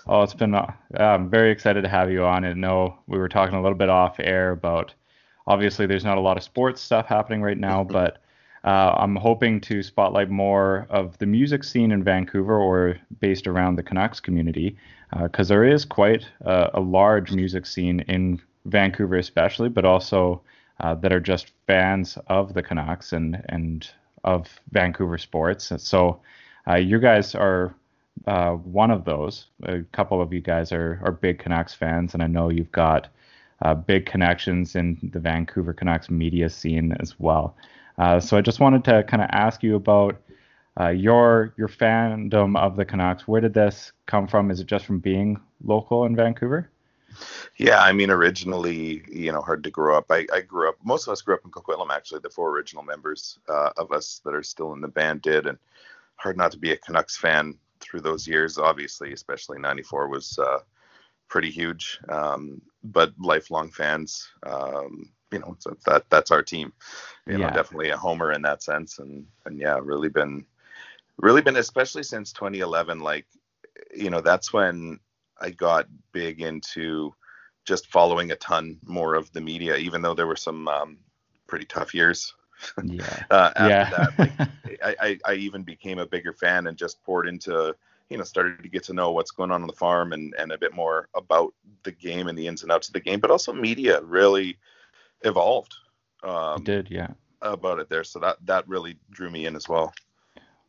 Oh, 0.07 0.23
it's 0.23 0.35
been. 0.35 0.55
Uh, 0.55 0.73
I'm 0.97 1.29
very 1.29 1.51
excited 1.51 1.83
to 1.83 1.89
have 1.89 2.11
you 2.11 2.25
on. 2.25 2.45
And 2.45 2.61
know 2.61 2.99
we 3.07 3.19
were 3.19 3.29
talking 3.29 3.57
a 3.57 3.63
little 3.63 3.79
bit 3.79 3.89
off 3.89 4.17
air 4.19 4.53
about. 4.53 4.95
Obviously, 5.49 5.87
there's 5.87 6.05
not 6.05 6.19
a 6.19 6.21
lot 6.21 6.37
of 6.37 6.43
sports 6.43 6.81
stuff 6.81 7.07
happening 7.07 7.41
right 7.41 7.59
now, 7.59 7.85
but 7.85 8.19
uh, 8.65 8.97
I'm 8.99 9.15
hoping 9.15 9.61
to 9.63 9.83
spotlight 9.83 10.29
more 10.29 10.89
of 10.91 11.17
the 11.19 11.27
music 11.27 11.63
scene 11.63 11.93
in 11.93 12.03
Vancouver 12.03 12.59
or 12.59 12.99
based 13.21 13.47
around 13.47 13.77
the 13.77 13.83
Canucks 13.85 14.19
community, 14.19 14.77
because 15.23 15.51
uh, 15.51 15.55
there 15.55 15.65
is 15.65 15.85
quite 15.85 16.27
a, 16.41 16.71
a, 16.75 16.81
large 16.81 17.31
music 17.31 17.65
scene 17.65 18.01
in 18.09 18.43
Vancouver, 18.65 19.17
especially, 19.17 19.69
but 19.69 19.85
also 19.85 20.43
uh, 20.81 20.97
that 20.97 21.13
are 21.13 21.21
just 21.21 21.53
fans 21.69 22.19
of 22.27 22.55
the 22.55 22.63
Canucks 22.63 23.13
and 23.13 23.41
and 23.49 23.89
of 24.25 24.61
Vancouver 24.73 25.17
sports. 25.17 25.73
So, 25.77 26.21
uh, 26.69 26.77
you 26.77 26.99
guys 26.99 27.35
are 27.35 27.75
uh, 28.27 28.53
one 28.53 28.91
of 28.91 29.05
those. 29.05 29.47
A 29.65 29.83
couple 29.93 30.21
of 30.21 30.33
you 30.33 30.41
guys 30.41 30.73
are, 30.73 31.01
are 31.05 31.13
big 31.13 31.39
Canucks 31.39 31.75
fans, 31.75 32.15
and 32.15 32.23
I 32.23 32.27
know 32.27 32.49
you've 32.49 32.73
got 32.73 33.09
uh, 33.63 33.75
big 33.75 34.07
connections 34.07 34.75
in 34.75 34.99
the 35.13 35.21
Vancouver 35.21 35.73
Canucks 35.73 36.11
media 36.11 36.49
scene 36.51 36.97
as 37.01 37.19
well. 37.19 37.57
Uh, 37.99 38.21
so 38.21 38.37
I 38.37 38.41
just 38.43 38.61
wanted 38.61 38.85
to 38.85 39.03
kind 39.05 39.23
of 39.23 39.29
ask 39.33 39.63
you 39.63 39.77
about 39.77 40.21
uh, 40.79 40.89
your 40.89 41.55
your 41.57 41.69
fandom 41.69 42.59
of 42.59 42.77
the 42.77 42.85
Canucks. 42.85 43.27
Where 43.27 43.41
did 43.41 43.55
this 43.55 43.93
come 44.07 44.27
from? 44.27 44.51
Is 44.51 44.61
it 44.61 44.67
just 44.67 44.85
from 44.85 44.99
being 44.99 45.41
local 45.65 46.05
in 46.05 46.15
Vancouver? 46.15 46.71
Yeah, 47.57 47.81
I 47.81 47.93
mean, 47.93 48.11
originally, 48.11 49.03
you 49.11 49.33
know, 49.33 49.41
hard 49.41 49.65
to 49.65 49.71
grow 49.71 49.97
up. 49.97 50.07
I, 50.11 50.27
I 50.31 50.43
grew 50.43 50.69
up. 50.69 50.77
Most 50.85 51.07
of 51.07 51.13
us 51.13 51.23
grew 51.23 51.35
up 51.35 51.41
in 51.47 51.51
Coquitlam. 51.51 51.91
Actually, 51.91 52.21
the 52.21 52.29
four 52.29 52.51
original 52.51 52.83
members 52.83 53.39
uh, 53.49 53.71
of 53.79 53.91
us 53.93 54.21
that 54.25 54.35
are 54.35 54.43
still 54.43 54.75
in 54.75 54.83
the 54.83 54.89
band 54.89 55.23
did, 55.23 55.47
and 55.47 55.57
hard 56.17 56.37
not 56.37 56.53
to 56.53 56.59
be 56.59 56.73
a 56.73 56.77
Canucks 56.77 57.17
fan 57.17 57.59
through 57.81 58.01
those 58.01 58.27
years. 58.27 58.59
Obviously, 58.59 59.13
especially 59.13 59.59
'94 59.59 60.09
was 60.09 60.39
uh, 60.39 60.59
pretty 61.29 61.51
huge. 61.51 61.99
Um, 62.09 62.61
but 62.85 63.13
lifelong 63.19 63.71
fans, 63.71 64.29
um, 64.45 65.11
you 65.33 65.39
know, 65.39 65.57
so 65.59 65.77
that 65.87 66.09
that's 66.11 66.31
our 66.31 66.43
team. 66.43 66.73
You 67.27 67.39
yeah. 67.39 67.49
know, 67.49 67.55
definitely 67.55 67.91
a 67.91 67.97
homer 67.97 68.33
in 68.33 68.43
that 68.43 68.63
sense, 68.63 68.99
and 68.99 69.27
and 69.45 69.59
yeah, 69.59 69.79
really 69.83 70.09
been, 70.09 70.47
really 71.19 71.43
been, 71.43 71.57
especially 71.57 72.03
since 72.03 72.33
2011. 72.33 73.01
Like, 73.01 73.27
you 73.95 74.11
know, 74.11 74.21
that's 74.21 74.53
when 74.53 75.01
I 75.41 75.51
got 75.51 75.87
big 76.13 76.41
into 76.41 77.15
just 77.65 77.89
following 77.89 78.31
a 78.31 78.37
ton 78.37 78.79
more 78.85 79.15
of 79.15 79.33
the 79.33 79.41
media, 79.41 79.77
even 79.77 80.01
though 80.01 80.15
there 80.15 80.27
were 80.27 80.37
some 80.37 80.69
um, 80.69 80.99
pretty 81.49 81.65
tough 81.65 81.95
years 81.95 82.33
yeah. 82.85 83.25
uh, 83.31 83.53
after 83.57 83.69
yeah. 83.69 83.91
that, 83.91 84.19
like, 84.19 84.49
I, 84.85 84.97
I, 85.01 85.19
I 85.33 85.35
even 85.35 85.63
became 85.63 85.99
a 85.99 86.07
bigger 86.07 86.33
fan 86.33 86.67
and 86.67 86.77
just 86.77 87.03
poured 87.05 87.29
into, 87.29 87.75
you 88.09 88.19
know, 88.19 88.25
started 88.25 88.63
to 88.63 88.69
get 88.69 88.85
to 88.85 88.93
know 88.93 89.13
what's 89.13 89.31
going 89.31 89.51
on 89.51 89.63
on 89.63 89.67
the 89.67 89.73
farm 89.73 90.13
and, 90.13 90.35
and 90.39 90.53
a 90.53 90.59
bit 90.59 90.75
more 90.75 91.09
about 91.15 91.55
the 91.83 91.93
game 91.93 92.29
and 92.29 92.39
the 92.39 92.47
ins 92.47 92.63
and 92.63 92.73
outs 92.73 92.89
of 92.89 92.95
the 92.95 93.01
game, 93.01 93.21
but 93.21 93.31
also 93.31 93.53
media 93.53 94.01
really 94.03 94.57
evolved. 95.23 95.75
Um, 96.23 96.61
it 96.61 96.65
did, 96.65 96.91
yeah. 96.91 97.09
About 97.43 97.79
it 97.79 97.89
there, 97.91 98.03
so 98.03 98.19
that 98.21 98.39
that 98.47 98.67
really 98.67 98.99
drew 99.11 99.31
me 99.31 99.45
in 99.45 99.55
as 99.57 99.69
well. 99.69 99.93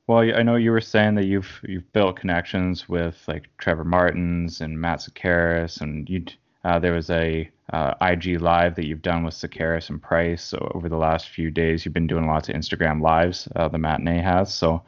Well, 0.05 0.19
I 0.19 0.43
know 0.43 0.55
you 0.55 0.71
were 0.71 0.81
saying 0.81 1.15
that 1.15 1.25
you've 1.25 1.61
you've 1.63 1.91
built 1.93 2.17
connections 2.17 2.87
with 2.87 3.21
like 3.27 3.49
Trevor 3.57 3.85
Martins 3.85 4.61
and 4.61 4.79
Matt 4.79 4.99
Sekeres, 4.99 5.81
and 5.81 6.09
you 6.09 6.25
uh, 6.63 6.77
there 6.77 6.93
was 6.93 7.09
a 7.09 7.49
uh, 7.73 7.93
IG 8.01 8.39
live 8.41 8.75
that 8.75 8.85
you've 8.85 9.01
done 9.01 9.23
with 9.23 9.33
Sekeres 9.33 9.89
and 9.89 10.01
Price 10.01 10.43
so 10.43 10.71
over 10.73 10.87
the 10.87 10.97
last 10.97 11.29
few 11.29 11.51
days. 11.51 11.83
You've 11.83 11.93
been 11.93 12.07
doing 12.07 12.27
lots 12.27 12.49
of 12.49 12.55
Instagram 12.55 13.01
lives. 13.01 13.47
Uh, 13.55 13.67
the 13.67 13.77
matinee 13.77 14.21
has 14.21 14.53
so. 14.53 14.83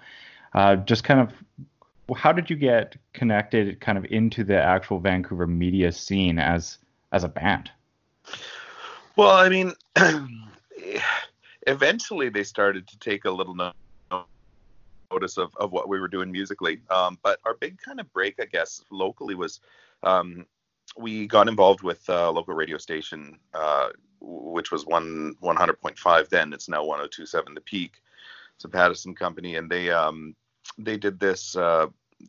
Uh, 0.53 0.77
just 0.77 1.03
kind 1.03 1.19
of, 1.19 1.33
how 2.17 2.31
did 2.31 2.49
you 2.49 2.55
get 2.55 2.95
connected, 3.13 3.79
kind 3.81 3.97
of 3.97 4.05
into 4.05 4.43
the 4.43 4.59
actual 4.59 4.99
Vancouver 4.99 5.45
media 5.45 5.91
scene 5.91 6.39
as 6.39 6.77
as 7.11 7.23
a 7.23 7.27
band? 7.27 7.69
Well, 9.15 9.31
I 9.31 9.49
mean, 9.49 9.73
eventually 11.67 12.29
they 12.29 12.43
started 12.43 12.87
to 12.87 12.99
take 12.99 13.25
a 13.25 13.31
little 13.31 13.55
notice 15.11 15.37
of, 15.37 15.55
of 15.57 15.71
what 15.71 15.89
we 15.89 15.99
were 15.99 16.07
doing 16.07 16.31
musically. 16.31 16.79
Um, 16.89 17.19
but 17.23 17.39
our 17.45 17.55
big 17.55 17.79
kind 17.79 17.99
of 17.99 18.11
break, 18.13 18.35
I 18.39 18.45
guess, 18.45 18.83
locally 18.91 19.35
was 19.35 19.59
um, 20.03 20.45
we 20.97 21.27
got 21.27 21.47
involved 21.47 21.83
with 21.83 22.07
a 22.09 22.29
local 22.29 22.53
radio 22.53 22.77
station, 22.77 23.39
uh, 23.53 23.89
which 24.19 24.71
was 24.71 24.85
one 24.85 25.35
100.5 25.41 26.29
then. 26.29 26.53
It's 26.53 26.69
now 26.69 26.83
102.7 26.83 27.53
The 27.53 27.61
Peak. 27.61 28.01
It's 28.55 28.65
a 28.65 28.69
Pattison 28.69 29.15
company, 29.15 29.55
and 29.55 29.69
they 29.69 29.89
um, 29.89 30.35
they 30.77 30.97
did 30.97 31.19
this 31.19 31.55
uh, 31.55 31.87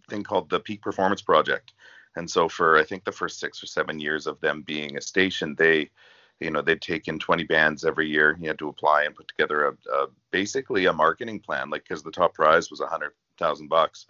thing 0.09 0.23
called 0.23 0.49
the 0.49 0.61
Peak 0.61 0.83
Performance 0.83 1.23
Project. 1.23 1.73
And 2.17 2.29
so 2.29 2.49
for 2.49 2.77
I 2.77 2.85
think 2.85 3.05
the 3.05 3.13
first 3.13 3.41
six 3.41 3.63
or 3.63 3.67
seven 3.67 3.99
years 3.99 4.27
of 4.27 4.41
them 4.41 4.63
being 4.63 4.97
a 4.97 5.01
station, 5.01 5.55
they 5.57 5.91
you 6.39 6.51
know 6.51 6.63
they'd 6.63 6.81
take 6.81 7.09
in 7.09 7.19
20 7.19 7.45
bands 7.45 7.85
every 7.85 8.09
year. 8.09 8.37
You 8.41 8.49
had 8.49 8.59
to 8.61 8.69
apply 8.69 9.05
and 9.05 9.15
put 9.15 9.29
together 9.29 9.67
a, 9.67 9.93
a 9.93 10.07
basically 10.31 10.87
a 10.87 10.93
marketing 10.93 11.41
plan, 11.41 11.71
like 11.71 11.85
because 11.85 12.03
the 12.03 12.11
top 12.11 12.35
prize 12.35 12.71
was 12.71 12.81
a 12.81 12.87
hundred 12.87 13.13
thousand 13.39 13.69
bucks, 13.69 14.07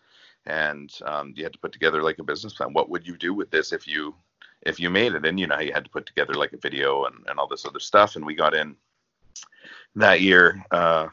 and 0.47 0.93
um, 1.07 1.33
you 1.37 1.45
had 1.45 1.53
to 1.53 1.59
put 1.59 1.73
together 1.73 2.03
like 2.03 2.19
a 2.19 2.25
business 2.25 2.55
plan. 2.55 2.73
What 2.73 2.91
would 2.91 3.07
you 3.07 3.17
do 3.17 3.35
with 3.35 3.51
this 3.51 3.73
if 3.73 3.87
you 3.87 4.15
if 4.63 4.79
you 4.79 4.91
made 4.91 5.15
it. 5.15 5.27
And 5.27 5.39
you 5.39 5.47
know, 5.47 5.59
you 5.61 5.73
had 5.73 5.85
to 5.85 5.91
put 5.91 6.07
together 6.07 6.35
like 6.35 6.53
a 6.53 6.59
video 6.59 7.05
and, 7.05 7.17
and 7.29 7.39
all 7.39 7.47
this 7.49 7.67
other 7.67 7.81
stuff. 7.81 8.17
And 8.17 8.25
we 8.25 8.35
got 8.35 8.55
in 8.55 8.77
that 9.95 10.21
year. 10.21 10.65
Uh, 10.71 11.09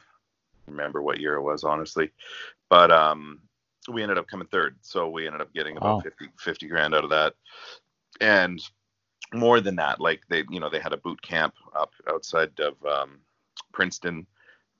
remember 0.67 1.01
what 1.01 1.19
year 1.19 1.35
it 1.35 1.41
was, 1.41 1.63
honestly, 1.63 2.11
but 2.69 2.91
um, 2.91 3.39
we 3.91 4.03
ended 4.03 4.17
up 4.17 4.27
coming 4.27 4.47
third. 4.47 4.75
So 4.81 5.09
we 5.09 5.25
ended 5.25 5.41
up 5.41 5.53
getting 5.53 5.77
about 5.77 5.95
Wow. 5.97 6.01
50, 6.01 6.27
50 6.39 6.67
grand 6.67 6.93
out 6.93 7.03
of 7.03 7.09
that. 7.09 7.33
And 8.19 8.61
more 9.33 9.61
than 9.61 9.75
that, 9.77 9.99
like 9.99 10.21
they, 10.29 10.43
you 10.49 10.59
know, 10.59 10.69
they 10.69 10.79
had 10.79 10.93
a 10.93 10.97
boot 10.97 11.21
camp 11.21 11.53
up 11.75 11.91
outside 12.09 12.51
of 12.59 12.73
um, 12.85 13.19
Princeton, 13.71 14.25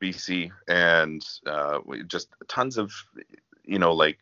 BC, 0.02 0.52
and 0.68 1.26
uh, 1.46 1.80
we 1.86 2.04
just 2.04 2.30
tons 2.48 2.78
of, 2.78 2.92
you 3.66 3.80
know, 3.80 3.94
like 3.94 4.18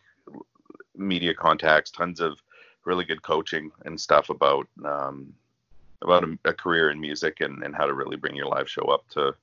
media 0.96 1.34
contacts, 1.34 1.92
tons 1.92 2.20
of 2.20 2.40
really 2.86 3.06
good 3.06 3.22
coaching 3.22 3.72
and 3.86 4.00
stuff 4.00 4.30
about 4.30 4.68
um, 4.86 5.34
about 6.02 6.24
a, 6.24 6.38
a 6.46 6.54
career 6.54 6.92
in 6.92 7.00
music 7.00 7.42
and, 7.42 7.64
and 7.64 7.76
how 7.76 7.86
to 7.86 7.94
really 7.94 8.18
bring 8.18 8.36
your 8.36 8.48
live 8.48 8.70
show 8.70 8.86
up 8.86 9.08
to 9.10 9.36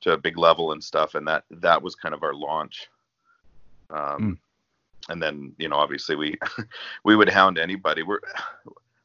to 0.00 0.12
a 0.12 0.18
big 0.18 0.36
level 0.38 0.72
and 0.72 0.82
stuff. 0.82 1.14
And 1.14 1.26
that 1.28 1.44
that 1.50 1.82
was 1.82 1.94
kind 1.94 2.14
of 2.14 2.22
our 2.22 2.34
launch. 2.34 2.88
Um, 3.90 4.38
And 5.08 5.22
then 5.22 5.54
you 5.58 5.68
know, 5.68 5.76
obviously 5.76 6.16
we 6.16 6.38
we 7.04 7.16
would 7.16 7.28
hound 7.28 7.58
anybody. 7.58 8.02
We're 8.02 8.20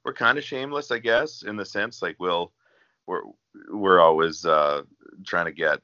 we're 0.04 0.14
kind 0.14 0.38
of 0.38 0.44
shameless, 0.44 0.92
I 0.92 1.00
guess, 1.00 1.44
in 1.44 1.56
the 1.56 1.66
sense 1.66 2.02
like 2.02 2.16
we'll 2.20 2.52
we're 3.06 3.22
we're 3.72 4.00
always 4.00 4.46
uh, 4.46 4.84
trying 5.26 5.46
to 5.46 5.52
get 5.52 5.80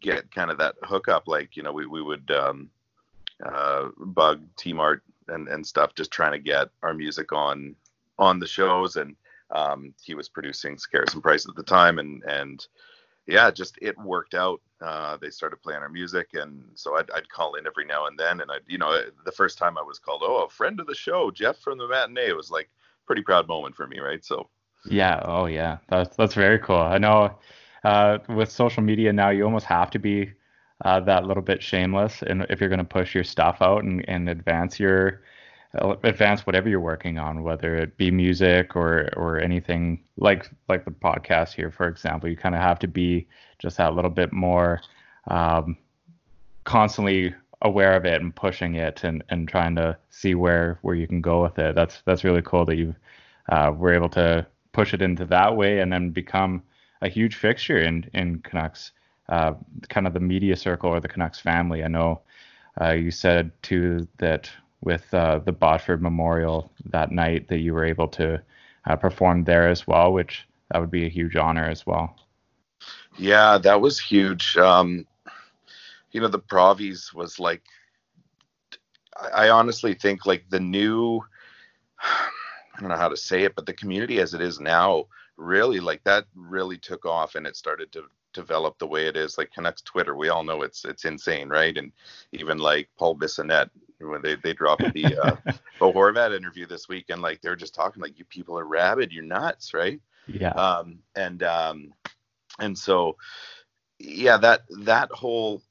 get 0.00 0.30
kind 0.30 0.50
of 0.50 0.58
that 0.58 0.76
hookup. 0.82 1.28
Like 1.28 1.56
you 1.56 1.62
know, 1.62 1.72
we 1.72 1.86
we 1.86 2.02
would 2.02 2.30
um, 2.30 2.70
uh, 3.44 3.88
bug 3.98 4.42
T 4.56 4.72
Mart 4.72 5.02
and 5.28 5.48
and 5.48 5.66
stuff, 5.66 5.94
just 5.94 6.10
trying 6.10 6.32
to 6.32 6.38
get 6.38 6.68
our 6.82 6.94
music 6.94 7.32
on 7.32 7.74
on 8.18 8.38
the 8.38 8.46
shows. 8.46 8.96
And 8.96 9.16
um, 9.50 9.94
he 10.02 10.14
was 10.14 10.28
producing 10.28 10.76
Sekeres 10.76 11.14
and 11.14 11.22
Price 11.22 11.46
at 11.48 11.54
the 11.54 11.62
time, 11.62 11.98
and 11.98 12.22
and 12.24 12.66
yeah, 13.26 13.50
just 13.50 13.78
it 13.82 13.96
worked 13.98 14.34
out. 14.34 14.60
Uh, 14.80 15.16
they 15.16 15.30
started 15.30 15.62
playing 15.62 15.80
our 15.80 15.88
music, 15.88 16.28
and 16.34 16.64
so 16.74 16.96
I'd, 16.96 17.10
I'd 17.10 17.28
call 17.28 17.54
in 17.56 17.66
every 17.66 17.84
now 17.84 18.06
and 18.06 18.18
then. 18.18 18.40
And 18.40 18.50
I, 18.50 18.58
you 18.66 18.78
know, 18.78 19.02
the 19.24 19.32
first 19.32 19.58
time 19.58 19.76
I 19.76 19.82
was 19.82 19.98
called, 19.98 20.22
oh, 20.24 20.44
a 20.44 20.48
friend 20.48 20.78
of 20.80 20.86
the 20.86 20.94
show, 20.94 21.30
Jeff 21.30 21.58
from 21.58 21.78
the 21.78 21.88
matinee, 21.88 22.28
it 22.28 22.36
was 22.36 22.50
like 22.50 22.70
pretty 23.06 23.22
proud 23.22 23.48
moment 23.48 23.74
for 23.74 23.86
me, 23.86 23.98
right? 23.98 24.24
So 24.24 24.48
Yeah. 24.88 25.20
Oh, 25.24 25.46
yeah. 25.46 25.78
That's 25.88 26.16
that's 26.16 26.34
very 26.34 26.58
cool. 26.58 26.76
I 26.76 26.98
know 26.98 27.38
uh, 27.84 28.18
with 28.28 28.50
social 28.50 28.82
media 28.82 29.12
now, 29.12 29.30
you 29.30 29.44
almost 29.44 29.66
have 29.66 29.90
to 29.90 29.98
be 29.98 30.32
uh, 30.84 31.00
that 31.00 31.24
little 31.24 31.42
bit 31.42 31.62
shameless, 31.62 32.22
and 32.22 32.46
if 32.50 32.60
you're 32.60 32.68
going 32.68 32.78
to 32.78 32.84
push 32.84 33.14
your 33.14 33.24
stuff 33.24 33.58
out 33.60 33.84
and, 33.84 34.08
and 34.08 34.28
advance 34.28 34.78
your 34.78 35.22
uh, 35.74 35.96
advance 36.04 36.46
whatever 36.46 36.68
you're 36.68 36.80
working 36.80 37.18
on, 37.18 37.42
whether 37.42 37.76
it 37.76 37.96
be 37.96 38.10
music 38.10 38.74
or 38.76 39.10
or 39.16 39.38
anything 39.38 40.02
like 40.16 40.50
like 40.68 40.84
the 40.84 40.90
podcast 40.90 41.52
here, 41.52 41.70
for 41.70 41.88
example, 41.88 42.28
you 42.28 42.36
kind 42.36 42.54
of 42.54 42.60
have 42.60 42.78
to 42.78 42.88
be 42.88 43.26
just 43.58 43.76
that 43.76 43.94
little 43.94 44.10
bit 44.10 44.32
more 44.32 44.80
um, 45.26 45.76
constantly 46.64 47.34
aware 47.62 47.94
of 47.96 48.04
it 48.04 48.20
and 48.20 48.34
pushing 48.36 48.76
it 48.76 49.02
and, 49.02 49.24
and 49.30 49.48
trying 49.48 49.74
to 49.74 49.96
see 50.10 50.34
where 50.34 50.78
where 50.82 50.94
you 50.94 51.06
can 51.06 51.20
go 51.20 51.42
with 51.42 51.58
it. 51.58 51.74
That's 51.74 52.02
that's 52.04 52.24
really 52.24 52.42
cool 52.42 52.64
that 52.66 52.76
you 52.76 52.94
uh, 53.48 53.72
were 53.76 53.92
able 53.92 54.08
to 54.10 54.46
push 54.72 54.94
it 54.94 55.02
into 55.02 55.24
that 55.26 55.56
way 55.56 55.80
and 55.80 55.92
then 55.92 56.10
become 56.10 56.62
a 57.02 57.08
huge 57.08 57.36
fixture 57.36 57.78
in 57.78 58.08
in 58.14 58.40
Canucks, 58.40 58.92
uh, 59.28 59.54
kind 59.88 60.06
of 60.06 60.14
the 60.14 60.20
media 60.20 60.56
circle 60.56 60.90
or 60.90 61.00
the 61.00 61.08
Canucks 61.08 61.38
family. 61.38 61.84
I 61.84 61.88
know 61.88 62.20
uh, 62.80 62.92
you 62.92 63.10
said 63.10 63.50
too 63.62 64.06
that 64.18 64.50
with 64.82 65.12
uh, 65.12 65.40
the 65.40 65.52
Botchford 65.52 66.00
Memorial 66.00 66.70
that 66.86 67.10
night 67.10 67.48
that 67.48 67.58
you 67.58 67.74
were 67.74 67.84
able 67.84 68.08
to 68.08 68.40
uh, 68.86 68.96
perform 68.96 69.44
there 69.44 69.68
as 69.68 69.86
well, 69.86 70.12
which 70.12 70.46
that 70.70 70.80
would 70.80 70.90
be 70.90 71.04
a 71.04 71.10
huge 71.10 71.36
honor 71.36 71.64
as 71.64 71.86
well. 71.86 72.16
Yeah, 73.16 73.58
that 73.58 73.80
was 73.80 73.98
huge. 73.98 74.56
Um, 74.56 75.06
you 76.12 76.20
know, 76.20 76.28
the 76.28 76.38
Provies 76.38 77.12
was 77.12 77.38
like, 77.38 77.62
I, 79.16 79.46
I 79.46 79.50
honestly 79.50 79.94
think 79.94 80.26
like 80.26 80.44
the 80.48 80.60
new, 80.60 81.20
I 82.00 82.80
don't 82.80 82.90
know 82.90 82.96
how 82.96 83.08
to 83.08 83.16
say 83.16 83.42
it, 83.42 83.56
but 83.56 83.66
the 83.66 83.72
community 83.72 84.20
as 84.20 84.34
it 84.34 84.40
is 84.40 84.60
now, 84.60 85.06
really 85.36 85.80
like 85.80 86.02
that 86.04 86.24
really 86.34 86.78
took 86.78 87.04
off 87.04 87.34
and 87.34 87.46
it 87.46 87.56
started 87.56 87.90
to 87.92 88.04
develop 88.32 88.78
the 88.78 88.86
way 88.86 89.06
it 89.06 89.16
is. 89.16 89.38
Like 89.38 89.52
Canucks 89.52 89.82
Twitter, 89.82 90.16
we 90.16 90.28
all 90.28 90.44
know 90.44 90.62
it's 90.62 90.84
it's 90.84 91.04
insane, 91.04 91.48
right? 91.48 91.76
And 91.76 91.92
even 92.32 92.58
like 92.58 92.88
Paul 92.98 93.16
Bissonnette, 93.16 93.70
when 94.00 94.22
they 94.22 94.36
they 94.36 94.52
dropped 94.52 94.92
the 94.92 95.16
uh, 95.16 95.36
Bo 95.78 95.92
Horvat 95.92 96.36
interview 96.36 96.66
this 96.66 96.88
week, 96.88 97.06
and 97.10 97.22
like 97.22 97.40
they're 97.40 97.56
just 97.56 97.74
talking 97.74 98.02
like 98.02 98.18
you 98.18 98.24
people 98.24 98.58
are 98.58 98.64
rabid, 98.64 99.12
you're 99.12 99.24
nuts, 99.24 99.74
right? 99.74 100.00
Yeah. 100.26 100.50
um, 100.50 100.98
and 101.16 101.42
um, 101.42 101.94
and 102.58 102.76
so 102.76 103.16
yeah 103.98 104.36
that 104.36 104.62
that 104.84 105.10
whole 105.12 105.62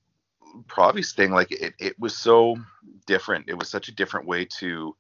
Provies 0.67 1.13
thing 1.13 1.31
like 1.31 1.51
it, 1.51 1.73
it 1.77 1.99
was 1.99 2.17
so 2.17 2.57
different 3.05 3.47
it 3.47 3.57
was 3.57 3.69
such 3.69 3.89
a 3.89 3.95
different 3.95 4.25
way 4.25 4.45
to 4.59 4.95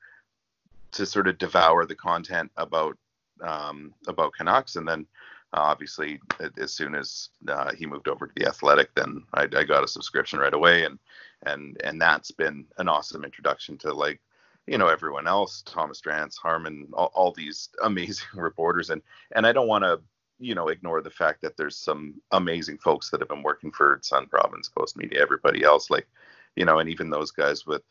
to 0.91 1.05
sort 1.05 1.27
of 1.27 1.37
devour 1.37 1.85
the 1.85 1.95
content 1.95 2.51
about 2.57 2.95
um, 3.41 3.93
about 4.07 4.33
Canucks 4.33 4.75
and 4.75 4.87
then 4.87 5.07
obviously 5.53 6.19
as 6.59 6.73
soon 6.73 6.95
as 6.95 7.29
uh, 7.47 7.73
he 7.73 7.85
moved 7.85 8.07
over 8.07 8.27
to 8.27 8.33
the 8.35 8.47
athletic 8.47 8.93
then 8.95 9.23
I, 9.33 9.43
I 9.43 9.63
got 9.63 9.83
a 9.83 9.87
subscription 9.87 10.39
right 10.39 10.53
away. 10.53 10.83
And 10.83 10.99
and 11.45 11.79
and 11.83 12.01
that's 12.01 12.31
been 12.31 12.65
an 12.77 12.89
awesome 12.89 13.23
introduction 13.23 13.77
to 13.79 13.93
like 13.93 14.19
you 14.65 14.77
know 14.77 14.87
everyone 14.87 15.27
else 15.27 15.63
thomas 15.65 16.01
drance 16.01 16.37
Harman 16.37 16.87
all, 16.93 17.11
all 17.13 17.31
these 17.31 17.69
amazing 17.83 18.27
reporters. 18.35 18.89
And 18.89 19.01
and 19.35 19.45
i 19.45 19.51
don't 19.51 19.67
want 19.67 19.83
to 19.83 20.01
you 20.39 20.55
know 20.55 20.67
ignore 20.67 21.01
the 21.01 21.09
fact 21.09 21.41
that 21.41 21.57
there's 21.57 21.77
some 21.77 22.15
amazing 22.31 22.77
folks 22.77 23.09
that 23.09 23.19
have 23.19 23.29
been 23.29 23.43
working 23.43 23.71
for 23.71 23.99
sun 24.03 24.27
province 24.27 24.69
post 24.69 24.97
media 24.97 25.21
everybody 25.21 25.63
else 25.63 25.89
like 25.89 26.07
you 26.55 26.65
know 26.65 26.79
and 26.79 26.89
even 26.89 27.09
those 27.09 27.31
guys 27.31 27.65
with 27.65 27.81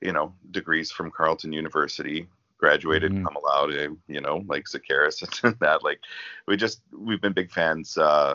you 0.00 0.12
know 0.12 0.32
degrees 0.50 0.90
from 0.90 1.10
carleton 1.10 1.52
university 1.52 2.28
graduated 2.58 3.12
Mhm. 3.12 3.24
cum 3.24 3.36
laude 3.44 3.96
you 4.08 4.20
know 4.20 4.42
like 4.46 4.64
Sekeres 4.64 5.22
and 5.44 5.56
that 5.60 5.82
like 5.84 6.00
we 6.46 6.56
just 6.56 6.82
we've 6.92 7.20
been 7.20 7.32
big 7.32 7.50
fans 7.50 7.96
uh 7.96 8.34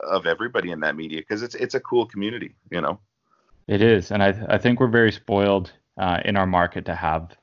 of 0.00 0.26
everybody 0.26 0.70
in 0.70 0.80
that 0.80 0.96
media 0.96 1.20
because 1.20 1.42
it's 1.42 1.54
it's 1.54 1.74
a 1.74 1.80
cool 1.80 2.06
community 2.06 2.54
you 2.70 2.80
know 2.80 2.98
It 3.68 3.80
is, 3.82 4.10
and 4.10 4.22
I 4.22 4.30
I 4.48 4.58
think 4.58 4.80
we're 4.80 4.88
very 5.00 5.12
spoiled 5.12 5.72
uh, 5.96 6.20
in 6.24 6.36
our 6.36 6.46
market 6.46 6.84
to 6.86 6.94
have 6.94 7.36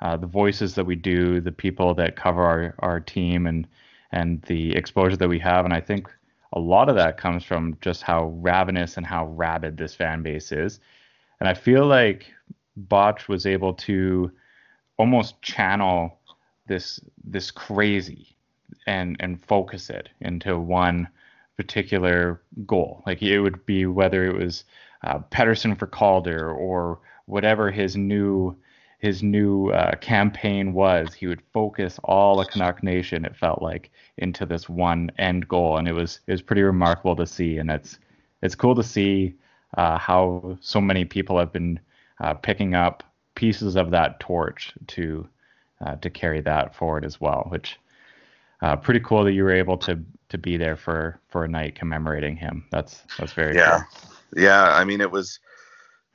uh, 0.00 0.16
the 0.16 0.26
voices 0.26 0.74
that 0.74 0.84
we 0.86 0.96
do, 0.96 1.40
the 1.40 1.52
people 1.52 1.94
that 1.94 2.16
cover 2.16 2.42
our, 2.42 2.74
our 2.80 3.00
team, 3.00 3.46
and 3.46 3.66
and 4.12 4.42
the 4.42 4.76
exposure 4.76 5.16
that 5.16 5.28
we 5.28 5.38
have, 5.40 5.64
and 5.64 5.72
I 5.74 5.80
think 5.80 6.10
a 6.52 6.60
lot 6.60 6.88
of 6.90 6.96
that 6.96 7.16
comes 7.16 7.44
from 7.44 7.76
just 7.80 8.02
how 8.02 8.26
ravenous 8.42 8.96
and 8.98 9.06
how 9.06 9.26
rabid 9.26 9.76
this 9.76 9.94
fan 9.94 10.22
base 10.22 10.52
is, 10.52 10.80
and 11.40 11.48
I 11.48 11.54
feel 11.54 11.86
like 11.86 12.32
Botch 12.76 13.28
was 13.28 13.46
able 13.46 13.74
to 13.74 14.30
almost 15.02 15.42
channel 15.42 16.20
this 16.68 17.00
this 17.24 17.50
crazy 17.50 18.36
and 18.86 19.16
and 19.18 19.44
focus 19.44 19.90
it 19.90 20.08
into 20.20 20.56
one 20.60 21.08
particular 21.56 22.40
goal. 22.66 23.02
Like 23.04 23.20
it 23.20 23.40
would 23.40 23.66
be 23.66 23.84
whether 23.86 24.24
it 24.24 24.36
was 24.36 24.64
uh, 25.02 25.18
Pettersson 25.32 25.76
for 25.76 25.88
Calder 25.88 26.52
or 26.52 27.00
whatever 27.26 27.72
his 27.72 27.96
new 27.96 28.56
his 28.98 29.24
new 29.24 29.70
uh, 29.70 29.96
campaign 29.96 30.72
was, 30.72 31.12
he 31.12 31.26
would 31.26 31.42
focus 31.52 31.98
all 32.04 32.40
of 32.40 32.46
Canuck 32.46 32.84
Nation. 32.84 33.24
It 33.24 33.34
felt 33.34 33.60
like 33.60 33.90
into 34.18 34.46
this 34.46 34.68
one 34.68 35.10
end 35.18 35.48
goal, 35.48 35.78
and 35.78 35.88
it 35.88 35.92
was 35.92 36.20
it 36.28 36.32
was 36.32 36.42
pretty 36.42 36.62
remarkable 36.62 37.16
to 37.16 37.26
see. 37.26 37.58
And 37.58 37.72
it's 37.72 37.98
it's 38.42 38.54
cool 38.54 38.76
to 38.76 38.84
see 38.84 39.34
uh, 39.76 39.98
how 39.98 40.56
so 40.60 40.80
many 40.80 41.04
people 41.04 41.36
have 41.40 41.52
been 41.52 41.80
uh, 42.20 42.34
picking 42.34 42.76
up 42.76 43.02
pieces 43.34 43.76
of 43.76 43.90
that 43.90 44.20
torch 44.20 44.72
to 44.88 45.26
uh, 45.84 45.96
to 45.96 46.10
carry 46.10 46.40
that 46.42 46.74
forward 46.74 47.04
as 47.04 47.20
well, 47.20 47.46
which 47.48 47.78
uh, 48.62 48.76
pretty 48.76 49.00
cool 49.00 49.24
that 49.24 49.32
you 49.32 49.42
were 49.44 49.52
able 49.52 49.76
to 49.78 49.98
to 50.28 50.38
be 50.38 50.56
there 50.56 50.76
for 50.76 51.18
for 51.28 51.44
a 51.44 51.48
night 51.48 51.74
commemorating 51.74 52.36
him. 52.36 52.64
That's 52.70 53.02
that's 53.18 53.32
very 53.32 53.54
yeah 53.56 53.82
cool. 53.92 54.10
yeah 54.42 54.70
i 54.74 54.84
mean 54.84 55.00
it 55.00 55.10
was 55.10 55.40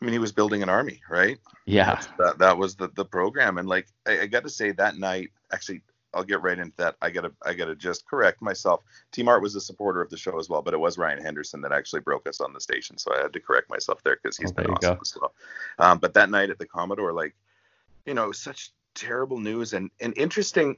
i 0.02 0.06
mean 0.06 0.14
he 0.14 0.20
was 0.20 0.32
building 0.32 0.64
an 0.64 0.70
army 0.70 1.02
right 1.10 1.38
yeah 1.66 1.86
That's- 1.86 2.08
that 2.18 2.38
that 2.40 2.58
was 2.58 2.76
the 2.76 2.90
the 2.96 3.06
program 3.06 3.58
and 3.58 3.68
like 3.68 3.88
I, 4.08 4.22
I 4.22 4.26
got 4.28 4.44
to 4.44 4.50
say 4.50 4.72
that 4.72 4.98
night 4.98 5.30
actually 5.52 5.82
I'll 6.18 6.24
get 6.24 6.42
right 6.42 6.58
into 6.58 6.76
that. 6.78 6.96
I 7.02 7.12
gotta 7.12 7.32
I 7.46 7.54
gotta 7.54 7.76
just 7.76 8.08
correct 8.08 8.42
myself. 8.42 8.82
T 9.12 9.22
Mart 9.24 9.42
was 9.44 9.56
a 9.56 9.62
supporter 9.62 10.02
of 10.02 10.10
the 10.10 10.18
show 10.18 10.40
as 10.40 10.50
well, 10.50 10.64
but 10.64 10.74
it 10.74 10.80
was 10.80 10.98
Ryan 10.98 11.22
Henderson 11.22 11.62
that 11.62 11.72
actually 11.72 12.02
broke 12.02 12.28
us 12.28 12.42
on 12.42 12.54
the 12.54 12.60
station, 12.60 12.98
so 12.98 13.14
I 13.14 13.22
had 13.22 13.34
to 13.34 13.40
correct 13.40 13.70
myself 13.70 14.02
there 14.04 14.18
because 14.22 14.36
he's 14.36 14.52
Oh, 14.52 14.56
been 14.56 14.72
awesome 14.72 14.96
go. 14.96 15.00
as 15.02 15.18
well. 15.22 15.34
Um, 15.78 16.00
but 16.00 16.16
that 16.16 16.30
night 16.32 16.50
at 16.50 16.58
the 16.58 16.66
Commodore, 16.66 17.14
like 17.14 17.36
you 18.06 18.16
know, 18.16 18.26
it 18.26 18.30
was 18.30 18.40
such 18.40 18.72
terrible 18.96 19.40
news 19.40 19.74
and 19.74 19.92
and 20.02 20.14
interesting 20.18 20.76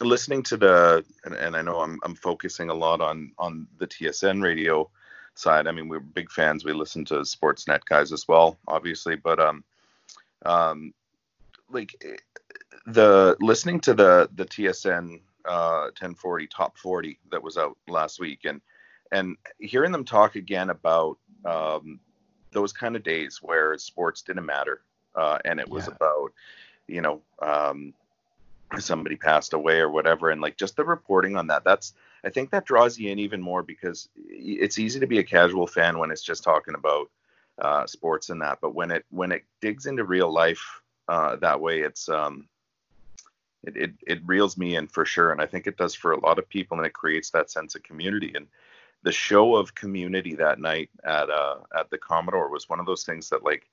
listening 0.00 0.42
to 0.44 0.56
the 0.56 1.04
and, 1.24 1.34
and 1.34 1.54
I 1.54 1.60
know 1.62 1.80
I'm 1.80 1.98
I'm 2.02 2.14
focusing 2.14 2.70
a 2.70 2.74
lot 2.74 3.02
on 3.02 3.32
on 3.38 3.66
the 3.78 3.86
TSN 3.86 4.42
radio 4.42 4.88
side. 5.34 5.66
I 5.66 5.72
mean, 5.72 5.88
we're 5.88 6.00
big 6.00 6.30
fans. 6.30 6.64
We 6.64 6.72
listen 6.72 7.04
to 7.06 7.14
Sportsnet 7.16 7.84
guys 7.84 8.12
as 8.12 8.26
well, 8.26 8.58
obviously, 8.66 9.16
but 9.16 9.38
um 9.38 9.62
um 10.46 10.94
like 11.70 12.02
the 12.90 13.36
listening 13.40 13.80
to 13.80 13.94
the 13.94 14.28
the 14.34 14.44
TSN 14.46 15.20
uh, 15.44 15.90
1040 15.98 16.46
top 16.48 16.76
40 16.78 17.18
that 17.30 17.42
was 17.42 17.56
out 17.58 17.76
last 17.88 18.20
week, 18.20 18.40
and 18.44 18.60
and 19.12 19.36
hearing 19.58 19.92
them 19.92 20.04
talk 20.04 20.36
again 20.36 20.70
about 20.70 21.18
um, 21.44 22.00
those 22.52 22.72
kind 22.72 22.96
of 22.96 23.02
days 23.02 23.38
where 23.42 23.76
sports 23.78 24.22
didn't 24.22 24.46
matter, 24.46 24.82
uh, 25.14 25.38
and 25.44 25.60
it 25.60 25.68
was 25.70 25.86
Yeah. 25.86 25.88
about 25.88 26.32
you 26.88 27.00
know 27.02 27.22
um, 27.42 27.94
somebody 28.78 29.16
passed 29.16 29.52
away 29.54 29.80
or 29.80 29.90
whatever, 29.90 30.30
and 30.30 30.40
like 30.40 30.56
just 30.56 30.76
the 30.76 30.84
reporting 30.84 31.36
on 31.36 31.46
that. 31.48 31.64
That's 31.64 31.94
I 32.24 32.30
think 32.30 32.50
that 32.50 32.66
draws 32.66 32.98
you 32.98 33.10
in 33.10 33.18
even 33.18 33.40
more 33.40 33.62
because 33.62 34.08
it's 34.16 34.78
easy 34.78 35.00
to 35.00 35.06
be 35.06 35.18
a 35.18 35.24
casual 35.24 35.66
fan 35.66 35.98
when 35.98 36.10
it's 36.10 36.22
just 36.22 36.44
talking 36.44 36.74
about 36.74 37.10
uh, 37.60 37.86
sports 37.86 38.30
and 38.30 38.40
that, 38.42 38.58
but 38.60 38.74
when 38.74 38.90
it 38.90 39.04
when 39.10 39.32
it 39.32 39.44
digs 39.60 39.86
into 39.86 40.04
real 40.04 40.32
life 40.32 40.82
uh, 41.08 41.36
that 41.36 41.60
way, 41.60 41.80
it's 41.80 42.08
um, 42.08 42.48
it, 43.64 43.76
it 43.76 43.92
it 44.06 44.20
reels 44.26 44.56
me 44.56 44.76
in 44.76 44.86
for 44.86 45.04
sure, 45.04 45.32
and 45.32 45.40
I 45.40 45.46
think 45.46 45.66
it 45.66 45.76
does 45.76 45.94
for 45.94 46.12
a 46.12 46.20
lot 46.20 46.38
of 46.38 46.48
people, 46.48 46.78
and 46.78 46.86
it 46.86 46.92
creates 46.92 47.30
that 47.30 47.50
sense 47.50 47.74
of 47.74 47.82
community. 47.82 48.32
And 48.34 48.46
the 49.02 49.12
show 49.12 49.56
of 49.56 49.74
community 49.74 50.34
that 50.36 50.60
night 50.60 50.90
at 51.04 51.30
uh, 51.30 51.58
at 51.78 51.90
the 51.90 51.98
Commodore 51.98 52.50
was 52.50 52.68
one 52.68 52.80
of 52.80 52.86
those 52.86 53.04
things 53.04 53.28
that 53.30 53.44
like 53.44 53.68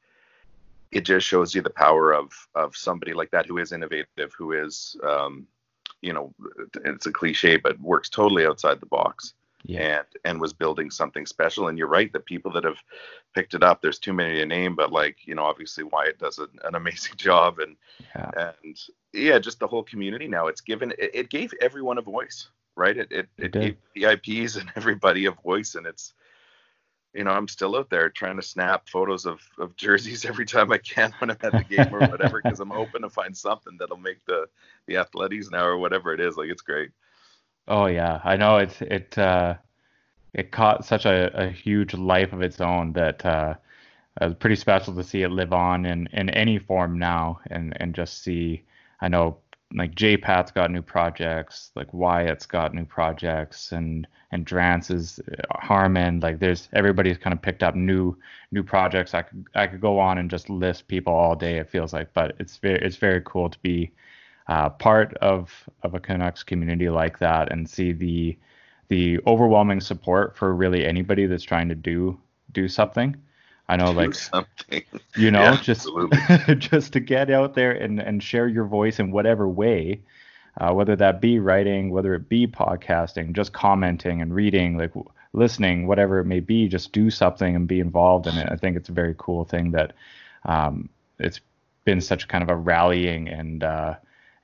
it 0.91 1.01
just 1.01 1.27
shows 1.27 1.53
you 1.53 1.61
the 1.61 1.69
power 1.69 2.13
of 2.13 2.31
of 2.55 2.75
somebody 2.75 3.13
like 3.13 3.31
that 3.31 3.45
who 3.45 3.57
is 3.57 3.71
innovative, 3.71 4.33
who 4.37 4.53
is 4.53 4.97
um, 5.03 5.47
you 6.01 6.13
know 6.13 6.33
it's 6.85 7.05
a 7.05 7.11
cliche, 7.11 7.57
but 7.57 7.79
works 7.79 8.09
totally 8.09 8.45
outside 8.45 8.79
the 8.79 8.85
box 8.87 9.33
Yeah. 9.67 9.81
and 9.81 10.05
and 10.25 10.41
was 10.41 10.53
building 10.53 10.91
something 10.91 11.25
special. 11.25 11.67
And 11.67 11.77
you're 11.77 11.87
right, 11.87 12.11
the 12.13 12.19
people 12.19 12.51
that 12.53 12.63
have 12.65 12.81
picked 13.35 13.53
it 13.53 13.63
up, 13.63 13.81
there's 13.81 13.99
too 13.99 14.13
many 14.13 14.39
to 14.39 14.45
name, 14.45 14.75
but 14.75 14.91
like 14.91 15.17
you 15.25 15.35
know, 15.35 15.43
obviously 15.43 15.83
Wyatt 15.83 16.19
does 16.19 16.39
an, 16.39 16.49
an 16.63 16.75
amazing 16.75 17.13
job, 17.17 17.59
and 17.59 17.75
Yeah. 18.15 18.31
and 18.35 18.77
yeah, 19.13 19.39
just 19.39 19.59
the 19.59 19.67
whole 19.67 19.83
community 19.83 20.27
now. 20.27 20.47
It's 20.47 20.61
given 20.61 20.91
it, 20.97 21.11
it 21.13 21.29
gave 21.29 21.53
everyone 21.61 21.97
a 21.97 22.01
voice, 22.03 22.49
right? 22.75 22.97
It 22.97 23.11
it, 23.11 23.29
It 23.37 23.51
it 23.57 23.57
gave 23.59 23.75
the 23.95 24.05
IPs 24.05 24.55
and 24.57 24.71
everybody 24.75 25.25
a 25.25 25.31
voice, 25.31 25.75
and 25.75 25.85
it's 25.85 26.13
you 27.13 27.23
know, 27.23 27.31
I'm 27.31 27.47
still 27.47 27.75
out 27.75 27.89
there 27.89 28.09
trying 28.09 28.35
to 28.37 28.43
snap 28.43 28.89
photos 28.89 29.25
of, 29.25 29.41
of 29.59 29.75
jerseys 29.75 30.25
every 30.25 30.45
time 30.45 30.71
I 30.71 30.77
can 30.77 31.13
when 31.19 31.31
I'm 31.31 31.37
at 31.41 31.57
the 31.57 31.63
game 31.63 31.93
or 31.93 32.03
whatever, 32.05 32.41
because 32.41 32.59
I'm 32.59 32.69
hoping 32.69 33.01
to 33.01 33.09
find 33.09 33.35
something 33.35 33.77
that'll 33.79 33.97
make 33.97 34.23
the 34.25 34.47
the 34.87 34.97
athletics 34.97 35.49
now 35.51 35.65
or 35.65 35.77
whatever 35.77 36.13
it 36.13 36.19
is. 36.19 36.37
Like 36.37 36.49
it's 36.49 36.61
great. 36.61 36.91
Oh 37.67 37.85
yeah, 37.87 38.21
I 38.23 38.35
know 38.37 38.57
it 38.57 38.81
it 38.81 39.17
uh 39.17 39.55
it 40.33 40.51
caught 40.51 40.85
such 40.85 41.05
a, 41.05 41.31
a 41.45 41.49
huge 41.49 41.93
life 41.95 42.33
of 42.33 42.41
its 42.41 42.61
own 42.61 42.93
that 42.93 43.25
uh 43.25 43.55
it 44.21 44.25
was 44.25 44.35
pretty 44.35 44.55
special 44.57 44.95
to 44.95 45.03
see 45.03 45.23
it 45.23 45.29
live 45.29 45.53
on 45.53 45.85
in, 45.85 46.07
in 46.13 46.29
any 46.31 46.59
form 46.59 46.99
now 46.99 47.39
and 47.51 47.75
and 47.81 47.95
just 47.95 48.23
see 48.23 48.63
I 49.01 49.09
know 49.09 49.37
like 49.75 49.95
J 49.95 50.17
Pat's 50.17 50.51
got 50.51 50.71
new 50.71 50.81
projects, 50.83 51.71
like 51.75 51.93
Wyatt's 51.93 52.45
got 52.47 52.73
new 52.75 52.85
projects 52.85 53.71
and 53.73 54.07
and 54.31 54.45
Drance 54.45 54.91
is 54.91 55.19
uh, 55.19 55.59
Harman, 55.59 56.19
like 56.21 56.39
there's 56.39 56.69
everybody's 56.73 57.17
kind 57.17 57.33
of 57.33 57.41
picked 57.41 57.63
up 57.63 57.75
new 57.75 58.17
new 58.51 58.63
projects. 58.63 59.13
I 59.15 59.23
could 59.23 59.45
I 59.55 59.67
could 59.67 59.81
go 59.81 59.99
on 59.99 60.17
and 60.19 60.29
just 60.31 60.49
list 60.49 60.87
people 60.89 61.13
all 61.13 61.35
day 61.35 61.57
it 61.59 61.69
feels 61.69 61.93
like, 61.93 62.13
but 62.13 62.35
it's 62.39 62.57
very 62.57 62.79
it's 62.85 62.97
very 62.97 63.21
cool 63.25 63.49
to 63.49 63.59
be 63.59 63.91
uh, 64.47 64.69
part 64.69 65.13
of 65.15 65.69
of 65.83 65.93
a 65.93 65.99
Canucks 65.99 66.43
community 66.43 66.89
like 66.89 67.19
that 67.19 67.51
and 67.51 67.69
see 67.69 67.91
the 67.91 68.37
the 68.89 69.19
overwhelming 69.27 69.81
support 69.81 70.35
for 70.37 70.53
really 70.53 70.85
anybody 70.85 71.25
that's 71.25 71.43
trying 71.43 71.69
to 71.69 71.75
do 71.75 72.19
do 72.51 72.67
something. 72.67 73.15
I 73.69 73.75
know, 73.75 73.91
like 73.91 74.13
something. 74.13 74.83
you 75.15 75.31
know, 75.31 75.43
Yeah, 75.43 75.61
just 75.61 75.89
just 76.57 76.93
to 76.93 76.99
get 76.99 77.29
out 77.29 77.53
there 77.53 77.71
and 77.71 77.99
and 77.99 78.23
share 78.23 78.47
your 78.47 78.65
voice 78.65 78.99
in 78.99 79.11
whatever 79.11 79.47
way, 79.47 79.99
uh, 80.59 80.71
whether 80.73 80.95
that 80.95 81.19
be 81.19 81.39
writing, 81.39 81.89
whether 81.89 82.15
it 82.15 82.29
be 82.29 82.47
podcasting, 82.47 83.33
just 83.33 83.51
commenting 83.51 84.21
and 84.21 84.33
reading, 84.33 84.77
like 84.77 84.93
w- 84.93 85.09
listening, 85.33 85.87
whatever 85.87 86.19
it 86.19 86.25
may 86.25 86.39
be, 86.39 86.69
just 86.69 86.93
do 86.93 87.09
something 87.09 87.55
and 87.55 87.67
be 87.67 87.81
involved 87.81 88.27
in 88.27 88.37
it. 88.37 88.47
I 88.49 88.55
think 88.55 88.77
it's 88.77 88.89
a 88.89 88.93
very 88.93 89.15
cool 89.17 89.43
thing 89.43 89.71
that 89.71 89.93
um, 90.45 90.89
it's 91.19 91.41
been 91.83 91.99
such 91.99 92.27
kind 92.29 92.41
of 92.41 92.49
a 92.49 92.55
rallying 92.55 93.27
and 93.27 93.63
uh, 93.63 93.95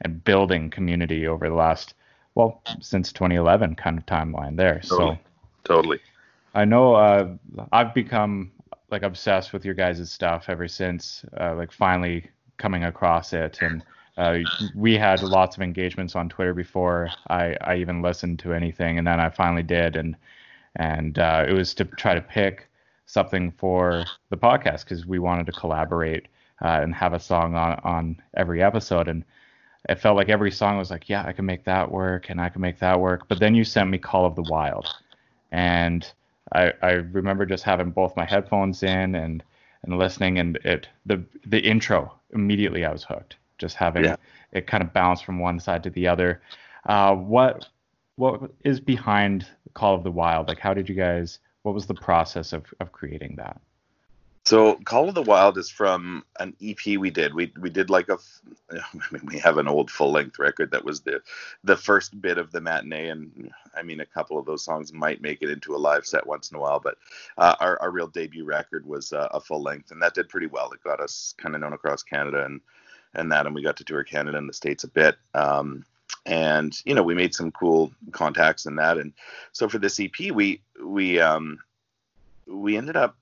and 0.03 0.23
building 0.23 0.69
community 0.69 1.27
over 1.27 1.49
the 1.49 1.55
last 1.55 1.93
well 2.35 2.61
since 2.81 3.11
2011 3.13 3.75
kind 3.75 3.97
of 3.97 4.05
timeline 4.05 4.57
there. 4.57 4.81
So. 4.81 4.97
Totally. 4.97 5.19
Totally. 5.63 5.99
I 6.53 6.65
know 6.65 6.95
uh, 6.95 7.29
I've 7.71 7.93
become 7.93 8.51
like 8.91 9.03
obsessed 9.03 9.53
with 9.53 9.65
your 9.65 9.73
guys' 9.73 10.11
stuff 10.11 10.45
ever 10.49 10.67
since 10.67 11.25
uh, 11.39 11.55
like 11.55 11.71
finally 11.71 12.29
coming 12.57 12.83
across 12.83 13.33
it 13.33 13.59
and 13.61 13.83
uh, 14.17 14.37
we 14.75 14.95
had 14.95 15.23
lots 15.23 15.55
of 15.57 15.63
engagements 15.63 16.15
on 16.15 16.29
Twitter 16.29 16.53
before 16.53 17.09
I, 17.29 17.57
I 17.61 17.77
even 17.77 18.03
listened 18.03 18.37
to 18.39 18.53
anything 18.53 18.99
and 18.99 19.07
then 19.07 19.19
I 19.19 19.29
finally 19.29 19.63
did 19.63 19.95
and 19.95 20.15
and 20.75 21.17
uh, 21.17 21.45
it 21.47 21.53
was 21.53 21.73
to 21.75 21.85
try 21.85 22.13
to 22.13 22.21
pick 22.21 22.67
something 23.05 23.51
for 23.51 24.05
the 24.29 24.37
podcast 24.37 24.83
because 24.83 25.05
we 25.05 25.19
wanted 25.19 25.45
to 25.47 25.51
collaborate 25.51 26.27
uh, 26.63 26.79
and 26.81 26.93
have 26.93 27.13
a 27.13 27.19
song 27.19 27.55
on 27.55 27.79
on 27.83 28.21
every 28.35 28.61
episode 28.61 29.07
and 29.07 29.23
it 29.89 29.99
felt 29.99 30.15
like 30.15 30.29
every 30.29 30.51
song 30.51 30.77
was 30.77 30.89
like 30.91 31.09
yeah 31.09 31.23
I 31.25 31.33
can 31.33 31.45
make 31.45 31.63
that 31.65 31.91
work 31.91 32.29
and 32.29 32.39
I 32.39 32.49
can 32.49 32.61
make 32.61 32.79
that 32.79 32.99
work. 32.99 33.27
But 33.27 33.39
then 33.39 33.55
you 33.55 33.63
sent 33.63 33.89
me 33.89 33.97
Call 33.97 34.25
of 34.25 34.35
the 34.35 34.43
Wild 34.43 34.87
and 35.51 36.09
I, 36.53 36.73
I 36.81 36.91
remember 36.91 37.45
just 37.45 37.63
having 37.63 37.91
both 37.91 38.15
my 38.17 38.25
headphones 38.25 38.83
in 38.83 39.15
and 39.15 39.43
and 39.83 39.97
listening 39.97 40.39
and 40.39 40.57
it 40.63 40.87
the 41.05 41.23
the 41.45 41.59
intro 41.59 42.13
immediately 42.33 42.85
I 42.85 42.91
was 42.91 43.03
hooked 43.03 43.37
just 43.57 43.75
having 43.75 44.05
Yeah. 44.05 44.15
it 44.51 44.67
kind 44.67 44.83
of 44.83 44.93
bounce 44.93 45.21
from 45.21 45.39
one 45.39 45.59
side 45.59 45.83
to 45.83 45.89
the 45.89 46.07
other. 46.07 46.41
Uh, 46.85 47.15
what 47.15 47.67
what 48.15 48.51
is 48.63 48.79
behind 48.79 49.47
Call 49.73 49.95
of 49.95 50.03
the 50.03 50.11
Wild? 50.11 50.47
Like 50.47 50.59
how 50.59 50.73
did 50.73 50.87
you 50.89 50.95
guys 50.95 51.39
what 51.63 51.73
was 51.73 51.85
the 51.87 51.93
process 51.93 52.53
of 52.53 52.65
of 52.79 52.91
creating 52.91 53.35
that 53.37 53.59
So 54.45 54.75
Call 54.83 55.07
of 55.07 55.15
the 55.15 55.21
Wild 55.21 55.57
is 55.57 55.69
from 55.69 56.25
an 56.39 56.53
EP 56.61 56.97
we 56.97 57.09
did. 57.09 57.33
We 57.33 57.53
we 57.59 57.69
did 57.69 57.89
like 57.89 58.09
a, 58.09 58.17
I 58.71 58.83
mean, 59.11 59.25
we 59.25 59.39
have 59.39 59.57
an 59.57 59.69
old 59.69 59.89
full 59.89 60.11
length 60.11 60.37
record 60.37 60.71
that 60.71 60.83
was 60.83 61.01
the 61.01 61.21
the 61.63 61.77
first 61.77 62.19
bit 62.21 62.37
of 62.37 62.51
the 62.51 62.59
matinee, 62.59 63.07
and 63.07 63.51
I 63.73 63.83
mean 63.83 64.01
a 64.01 64.05
couple 64.05 64.37
of 64.37 64.45
those 64.45 64.63
songs 64.63 64.91
might 64.91 65.21
make 65.21 65.41
it 65.41 65.49
into 65.49 65.75
a 65.75 65.77
live 65.77 66.05
set 66.05 66.27
once 66.27 66.51
in 66.51 66.57
a 66.57 66.59
while, 66.59 66.81
but 66.81 66.97
uh, 67.37 67.55
our 67.61 67.81
our 67.81 67.89
real 67.91 68.07
debut 68.07 68.43
record 68.43 68.85
was 68.85 69.13
uh, 69.13 69.29
a 69.31 69.39
full 69.39 69.61
length, 69.61 69.91
and 69.91 70.01
that 70.01 70.13
did 70.13 70.27
pretty 70.27 70.47
well. 70.47 70.71
It 70.71 70.83
got 70.83 70.99
us 70.99 71.33
kind 71.37 71.55
of 71.55 71.61
known 71.61 71.73
across 71.73 72.03
Canada 72.03 72.43
and 72.43 72.59
and 73.13 73.31
that, 73.31 73.45
and 73.45 73.55
we 73.55 73.63
got 73.63 73.77
to 73.77 73.85
tour 73.85 74.03
Canada 74.03 74.37
and 74.37 74.49
the 74.49 74.53
states 74.53 74.83
a 74.83 74.89
bit. 74.89 75.15
Um, 75.33 75.85
and 76.25 76.77
you 76.83 76.95
know 76.95 77.03
we 77.03 77.15
made 77.15 77.33
some 77.33 77.51
cool 77.51 77.93
contacts 78.11 78.65
in 78.65 78.75
that, 78.75 78.97
and 78.97 79.13
so 79.53 79.69
for 79.69 79.77
this 79.79 80.01
EP 80.01 80.31
we 80.33 80.61
we 80.83 81.21
um 81.21 81.59
we 82.45 82.75
ended 82.75 82.97
up 82.97 83.15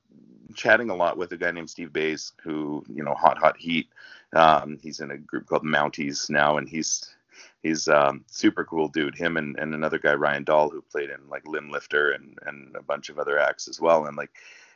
chatting 0.53 0.89
a 0.89 0.95
lot 0.95 1.17
with 1.17 1.31
a 1.31 1.37
guy 1.37 1.51
named 1.51 1.69
Steve 1.69 1.93
Bays, 1.93 2.33
who 2.43 2.83
you 2.93 3.03
know, 3.03 3.13
Hot 3.15 3.37
Hot 3.37 3.57
Heat. 3.57 3.89
Um, 4.33 4.77
he's 4.81 4.99
in 4.99 5.11
a 5.11 5.17
group 5.17 5.47
called 5.47 5.63
Mounties 5.63 6.29
now, 6.29 6.57
and 6.57 6.67
he's 6.67 7.15
he's 7.63 7.87
um, 7.87 8.23
super 8.27 8.63
cool 8.65 8.87
dude. 8.89 9.15
Him 9.15 9.37
and, 9.37 9.57
and 9.59 9.73
another 9.73 9.99
guy 9.99 10.13
Ryan 10.13 10.43
Dahl, 10.43 10.69
who 10.69 10.81
played 10.81 11.09
in 11.09 11.29
like 11.29 11.43
Limblifter 11.45 12.15
and 12.15 12.37
and 12.45 12.75
a 12.75 12.83
bunch 12.83 13.09
of 13.09 13.19
other 13.19 13.39
acts 13.39 13.67
as 13.67 13.79
well. 13.79 14.05
And 14.05 14.17
like 14.17 14.31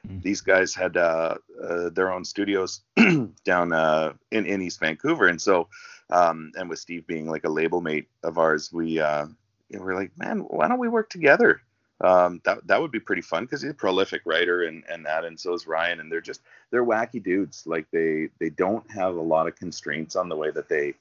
Mhm. 0.05 0.23
these 0.23 0.41
guys 0.41 0.73
had 0.73 0.97
uh, 0.97 1.35
uh, 1.61 1.89
their 1.89 2.11
own 2.11 2.23
studios 2.25 2.81
down 3.45 3.73
uh, 3.73 4.13
in 4.31 4.45
in 4.45 4.61
East 4.61 4.79
Vancouver, 4.79 5.27
and 5.27 5.41
so 5.41 5.67
um, 6.09 6.51
and 6.55 6.69
with 6.69 6.79
Steve 6.79 7.07
being 7.07 7.27
like 7.29 7.45
a 7.45 7.49
label 7.49 7.81
mate 7.81 8.07
of 8.23 8.37
ours, 8.37 8.71
we 8.71 8.99
uh, 8.99 9.25
we're 9.71 9.95
like, 9.95 10.11
man, 10.17 10.39
why 10.39 10.67
don't 10.67 10.79
we 10.79 10.89
work 10.89 11.09
together? 11.09 11.61
Um, 12.01 12.41
that 12.43 12.65
that 12.67 12.81
would 12.81 12.91
be 12.91 12.99
pretty 12.99 13.21
fun 13.21 13.43
because 13.45 13.61
he's 13.61 13.71
a 13.71 13.75
prolific 13.75 14.21
writer 14.25 14.63
and 14.63 14.83
and 14.89 15.05
that 15.05 15.23
and 15.23 15.39
so 15.39 15.53
is 15.53 15.67
Ryan 15.67 15.99
and 15.99 16.11
they're 16.11 16.21
just 16.21 16.41
they're 16.71 16.85
wacky 16.85 17.23
dudes 17.23 17.63
like 17.65 17.87
they 17.91 18.29
they 18.39 18.49
don't 18.49 18.89
have 18.91 19.15
a 19.15 19.21
lot 19.21 19.47
of 19.47 19.55
constraints 19.55 20.15
on 20.15 20.27
the 20.29 20.35
way 20.35 20.51
that 20.51 20.67
they 20.69 20.93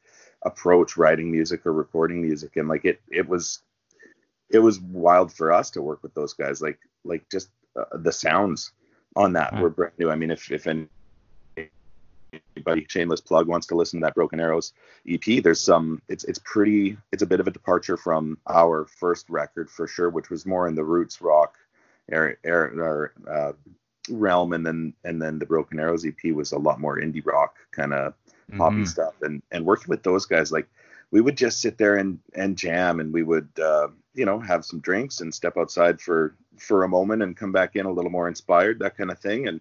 approach 0.43 0.97
writing 0.97 1.31
music 1.31 1.67
or 1.67 1.73
recording 1.73 2.23
music 2.23 2.57
and 2.57 2.69
like 2.69 2.85
it 2.85 3.01
it 3.11 3.29
was 3.29 3.61
it 4.51 4.59
was 4.59 4.81
wild 4.81 5.33
for 5.33 5.53
us 5.53 5.71
to 5.71 5.83
work 5.83 6.03
with 6.03 6.15
those 6.15 6.33
guys 6.35 6.63
like 6.63 6.79
like 7.05 7.29
just 7.31 7.49
uh, 7.77 7.97
the 7.99 8.13
sounds 8.13 8.73
on 9.17 9.33
that 9.33 9.53
Hmm. 9.53 9.61
were 9.61 9.71
brand 9.71 9.95
new 9.99 10.11
I 10.11 10.15
mean 10.17 10.31
if 10.31 10.51
if 10.53 10.67
any 10.67 10.87
anybody 12.57 12.87
shameless 12.89 13.21
plug 13.21 13.47
wants 13.47 13.67
to 13.67 13.75
listen 13.75 14.01
to 14.01 14.05
that 14.05 14.15
broken 14.15 14.41
arrows 14.41 14.73
ep 15.09 15.25
there's 15.43 15.61
some 15.61 16.01
it's 16.09 16.25
it's 16.25 16.41
pretty 16.45 16.97
it's 17.13 17.23
a 17.23 17.27
bit 17.27 17.41
of 17.41 17.47
a 17.47 17.51
departure 17.51 17.97
from 17.97 18.39
our 18.49 18.87
first 18.87 19.29
record 19.29 19.71
for 19.71 19.87
sure 19.87 20.11
which 20.11 20.31
was 20.31 20.47
more 20.47 20.69
in 20.69 20.75
the 20.75 20.85
roots 20.85 21.21
rock 21.21 21.57
air, 22.11 22.39
air, 22.45 23.13
uh, 23.31 23.53
realm 24.11 24.53
and 24.53 24.67
then 24.67 24.93
and 25.05 25.21
then 25.21 25.39
the 25.39 25.47
broken 25.47 25.81
arrows 25.81 26.05
ep 26.05 26.23
was 26.33 26.53
a 26.53 26.59
lot 26.59 26.79
more 26.81 26.99
indie 26.99 27.25
rock 27.25 27.57
kind 27.73 27.95
of 27.95 28.15
poppy 28.59 28.83
Mhm. 28.83 28.87
stuff 28.87 29.15
and 29.23 29.43
and 29.51 29.65
working 29.65 29.89
with 29.89 30.03
those 30.03 30.27
guys 30.27 30.53
like 30.53 30.69
we 31.11 31.21
would 31.21 31.37
just 31.37 31.61
sit 31.61 31.79
there 31.79 31.97
and 31.97 32.19
and 32.35 32.59
jam 32.59 33.01
and 33.01 33.13
we 33.13 33.23
would 33.23 33.49
uh, 33.59 33.89
you 34.15 34.27
know 34.27 34.39
have 34.39 34.65
some 34.65 34.81
drinks 34.81 35.21
and 35.21 35.35
step 35.35 35.57
outside 35.57 36.01
for 36.01 36.35
for 36.59 36.85
a 36.85 36.89
moment 36.89 37.23
and 37.23 37.37
come 37.37 37.53
back 37.53 37.77
in 37.77 37.87
a 37.87 37.91
little 37.91 38.11
more 38.11 38.29
inspired 38.29 38.79
that 38.79 38.97
kind 38.97 39.11
of 39.11 39.19
thing 39.19 39.49
and 39.49 39.61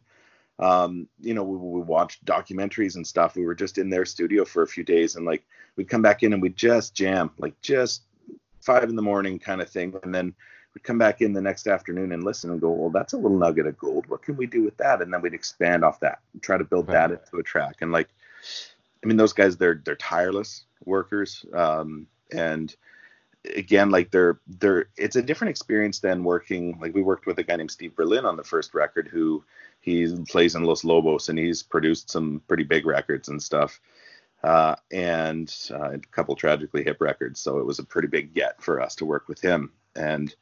um, 0.63 1.07
you 1.19 1.33
know, 1.33 1.43
we, 1.43 1.57
we 1.57 1.81
watched 1.81 2.23
documentaries 2.25 2.95
and 2.95 3.05
stuff. 3.05 3.35
We 3.35 3.45
were 3.45 3.55
just 3.55 3.77
in 3.77 3.89
their 3.89 4.05
studio 4.05 4.45
for 4.45 4.63
a 4.63 4.67
few 4.67 4.83
days, 4.83 5.15
and 5.15 5.25
like 5.25 5.43
we'd 5.75 5.89
come 5.89 6.01
back 6.01 6.23
in 6.23 6.31
and 6.33 6.41
we'd 6.41 6.55
just 6.55 6.95
jam, 6.95 7.31
like 7.37 7.59
just 7.61 8.03
five 8.61 8.89
in 8.89 8.95
the 8.95 9.01
morning 9.01 9.39
kind 9.39 9.61
of 9.61 9.69
thing, 9.69 9.93
and 10.03 10.15
then 10.15 10.33
we'd 10.73 10.83
come 10.83 10.97
back 10.97 11.21
in 11.21 11.33
the 11.33 11.41
next 11.41 11.67
afternoon 11.67 12.13
and 12.13 12.23
listen 12.23 12.49
and 12.49 12.61
go, 12.61 12.71
well, 12.71 12.89
that's 12.89 13.13
a 13.13 13.17
little 13.17 13.37
nugget 13.37 13.67
of 13.67 13.77
gold. 13.77 14.05
What 14.07 14.21
can 14.23 14.37
we 14.37 14.47
do 14.47 14.63
with 14.63 14.77
that? 14.77 15.01
And 15.01 15.13
then 15.13 15.21
we'd 15.21 15.33
expand 15.33 15.83
off 15.83 15.99
that, 15.99 16.19
and 16.31 16.41
try 16.41 16.57
to 16.57 16.63
build 16.63 16.87
Right. 16.87 17.09
that 17.09 17.11
into 17.11 17.37
a 17.37 17.43
track. 17.43 17.75
And 17.81 17.91
like, 17.91 18.09
I 19.03 19.07
mean, 19.07 19.17
those 19.17 19.33
guys, 19.33 19.57
they're 19.57 19.81
they're 19.83 19.95
tireless 19.97 20.63
workers, 20.85 21.45
um, 21.53 22.07
and 22.31 22.73
again, 23.55 23.89
like 23.89 24.11
they're 24.11 24.39
they're 24.59 24.85
it's 24.95 25.17
a 25.17 25.21
different 25.21 25.49
experience 25.49 25.99
than 25.99 26.23
working. 26.23 26.77
Like 26.79 26.93
we 26.93 27.01
worked 27.01 27.25
with 27.25 27.39
a 27.39 27.43
guy 27.43 27.57
named 27.57 27.71
Steve 27.71 27.95
Berlin 27.95 28.25
on 28.25 28.37
the 28.37 28.43
first 28.43 28.73
record, 28.73 29.09
who 29.11 29.43
he 29.83 30.15
plays 30.29 30.55
in 30.55 30.63
Los 30.63 30.85
Lobos, 30.85 31.27
and 31.27 31.37
he's 31.37 31.61
produced 31.61 32.09
some 32.09 32.41
pretty 32.47 32.63
big 32.63 32.85
records 32.85 33.27
and 33.27 33.43
stuff. 33.43 33.81
Uh, 34.41 34.75
and 34.93 35.53
uh, 35.71 35.91
a 35.91 35.99
couple 36.11 36.35
tragically 36.37 36.85
hip 36.85 36.97
records, 37.01 37.41
so 37.41 37.59
it 37.59 37.65
was 37.65 37.79
a 37.79 37.83
pretty 37.83 38.07
big 38.07 38.33
get 38.33 38.61
for 38.63 38.81
us 38.81 38.95
to 38.95 39.05
work 39.05 39.27
with 39.27 39.41
him. 39.41 39.71
And 39.93 40.33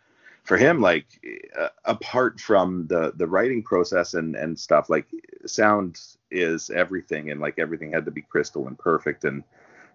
for 0.43 0.57
him, 0.57 0.79
like 0.79 1.07
uh, 1.59 1.69
apart 1.85 2.39
from 2.39 2.85
the 2.85 3.13
the 3.15 3.27
writing 3.27 3.63
process 3.63 4.13
and 4.13 4.35
and 4.35 4.59
stuff, 4.59 4.91
like 4.91 5.07
sound 5.47 5.99
is 6.29 6.69
everything, 6.69 7.31
and 7.31 7.41
like 7.41 7.57
everything 7.57 7.91
had 7.91 8.05
to 8.05 8.11
be 8.11 8.21
crystal 8.21 8.67
and 8.67 8.77
perfect. 8.77 9.23
And 9.23 9.43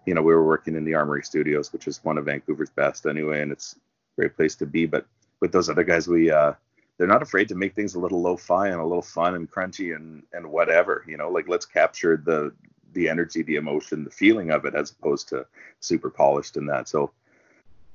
you 0.05 0.13
know, 0.13 0.21
we 0.21 0.33
were 0.33 0.45
working 0.45 0.75
in 0.75 0.83
the 0.83 0.95
Armory 0.95 1.23
Studios, 1.23 1.71
which 1.71 1.87
is 1.87 2.03
one 2.03 2.17
of 2.17 2.25
Vancouver's 2.25 2.69
best 2.69 3.05
anyway, 3.05 3.41
and 3.41 3.51
it's 3.53 3.75
a 3.75 4.21
great 4.21 4.35
place 4.35 4.55
to 4.55 4.65
be. 4.65 4.85
But 4.85 5.05
with 5.39 5.53
those 5.53 5.69
other 5.69 5.85
guys, 5.85 6.07
we 6.09 6.31
uh, 6.31 6.53
they're 6.97 7.07
not 7.07 7.21
afraid 7.21 7.47
to 7.49 7.55
make 7.55 7.75
things 7.75 7.95
a 7.95 7.99
little 7.99 8.21
lo-fi 8.21 8.67
and 8.67 8.79
a 8.79 8.85
little 8.85 9.01
fun 9.01 9.35
and 9.35 9.49
crunchy 9.49 9.95
and 9.95 10.23
and 10.33 10.49
whatever. 10.49 11.03
You 11.07 11.17
know, 11.17 11.29
like 11.29 11.47
let's 11.47 11.65
capture 11.65 12.17
the 12.17 12.53
the 12.93 13.09
energy, 13.09 13.43
the 13.43 13.55
emotion, 13.57 14.03
the 14.03 14.11
feeling 14.11 14.51
of 14.51 14.65
it, 14.65 14.73
as 14.73 14.91
opposed 14.91 15.29
to 15.29 15.45
super 15.79 16.09
polished 16.09 16.57
and 16.57 16.67
that. 16.69 16.87
So 16.87 17.11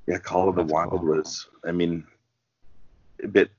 yeah, 0.07 0.19
Call 0.19 0.49
of 0.49 0.57
the 0.57 0.63
That's 0.63 0.73
Wild 0.73 0.91
cool. 0.91 1.01
was, 1.01 1.49
I 1.65 1.73
mean, 1.73 2.05
a 3.23 3.29
bit 3.29 3.51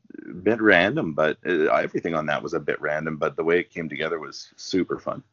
bit 0.43 0.61
random, 0.61 1.13
but 1.13 1.37
uh, 1.45 1.73
everything 1.73 2.15
on 2.15 2.25
that 2.27 2.43
was 2.43 2.53
a 2.53 2.59
bit 2.59 2.79
random. 2.81 3.17
But 3.17 3.35
the 3.35 3.43
way 3.43 3.59
it 3.59 3.69
came 3.69 3.89
together 3.89 4.19
was 4.19 4.53
super 4.57 4.99
fun. 4.99 5.23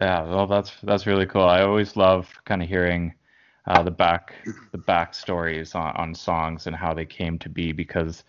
Yeah, 0.00 0.22
well, 0.22 0.46
that's 0.46 0.72
that's 0.82 1.06
really 1.06 1.26
cool. 1.26 1.44
I 1.44 1.62
always 1.62 1.96
love 1.96 2.28
kind 2.44 2.62
of 2.62 2.68
hearing 2.68 3.14
uh, 3.66 3.82
the 3.82 3.90
back 3.90 4.34
the 4.72 4.78
back 4.78 5.14
stories 5.14 5.74
on, 5.74 5.94
on 5.96 6.14
songs 6.14 6.66
and 6.66 6.74
how 6.74 6.94
they 6.94 7.06
came 7.06 7.38
to 7.38 7.48
be 7.48 7.72
because 7.72 8.24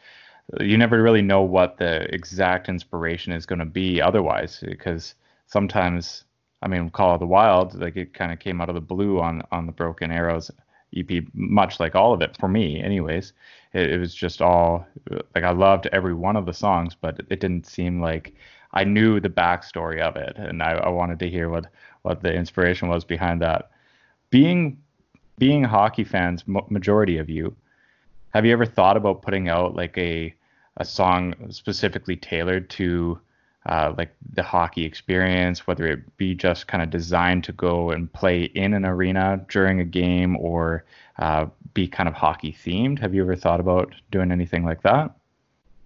you 0.59 0.77
never 0.77 1.01
really 1.01 1.21
know 1.21 1.41
what 1.41 1.77
the 1.77 2.13
exact 2.13 2.69
inspiration 2.69 3.33
is 3.33 3.45
going 3.45 3.59
to 3.59 3.65
be 3.65 4.01
otherwise. 4.01 4.63
Because 4.65 5.15
sometimes, 5.47 6.23
I 6.61 6.67
mean, 6.67 6.89
Call 6.89 7.13
of 7.13 7.19
the 7.19 7.27
Wild, 7.27 7.79
like 7.79 7.95
it 7.95 8.13
kind 8.13 8.31
of 8.31 8.39
came 8.39 8.61
out 8.61 8.69
of 8.69 8.75
the 8.75 8.81
blue 8.81 9.19
on 9.19 9.41
on 9.51 9.65
the 9.65 9.71
Broken 9.71 10.11
Arrows 10.11 10.51
EP, 10.95 11.23
much 11.33 11.79
like 11.79 11.95
all 11.95 12.13
of 12.13 12.21
it 12.21 12.37
for 12.37 12.47
me, 12.47 12.81
anyways. 12.81 13.33
It, 13.73 13.91
it 13.91 13.97
was 13.99 14.13
just 14.13 14.41
all 14.41 14.87
like 15.33 15.43
I 15.43 15.51
loved 15.51 15.87
every 15.91 16.13
one 16.13 16.35
of 16.35 16.45
the 16.45 16.53
songs, 16.53 16.95
but 16.99 17.19
it 17.29 17.39
didn't 17.39 17.65
seem 17.65 18.01
like 18.01 18.33
I 18.73 18.83
knew 18.83 19.19
the 19.19 19.29
backstory 19.29 19.99
of 19.99 20.15
it, 20.15 20.35
and 20.37 20.61
I, 20.61 20.73
I 20.73 20.89
wanted 20.89 21.19
to 21.19 21.29
hear 21.29 21.49
what 21.49 21.67
what 22.03 22.21
the 22.21 22.33
inspiration 22.33 22.87
was 22.87 23.03
behind 23.03 23.41
that. 23.41 23.71
Being 24.29 24.77
being 25.37 25.63
hockey 25.63 26.03
fans, 26.03 26.43
majority 26.47 27.17
of 27.17 27.29
you, 27.29 27.55
have 28.35 28.45
you 28.45 28.51
ever 28.51 28.65
thought 28.65 28.97
about 28.97 29.21
putting 29.21 29.47
out 29.47 29.75
like 29.75 29.97
a 29.97 30.35
a 30.77 30.83
song 30.83 31.33
specifically 31.51 32.17
tailored 32.17 32.69
to 32.69 33.17
uh, 33.65 33.93
like 33.97 34.13
the 34.33 34.43
hockey 34.43 34.83
experience, 34.83 35.65
whether 35.65 35.87
it 35.87 36.17
be 36.17 36.35
just 36.35 36.67
kind 36.67 36.83
of 36.83 36.89
designed 36.89 37.45
to 37.45 37.53
go 37.53 37.91
and 37.91 38.11
play 38.11 38.43
in 38.43 38.73
an 38.73 38.85
arena 38.85 39.43
during 39.47 39.79
a 39.79 39.85
game, 39.85 40.35
or 40.35 40.83
uh, 41.17 41.45
be 41.73 41.87
kind 41.87 42.09
of 42.09 42.13
hockey 42.13 42.51
themed? 42.51 42.99
Have 42.99 43.15
you 43.15 43.21
ever 43.21 43.37
thought 43.37 43.61
about 43.61 43.95
doing 44.11 44.33
anything 44.33 44.65
like 44.65 44.81
that? 44.81 45.15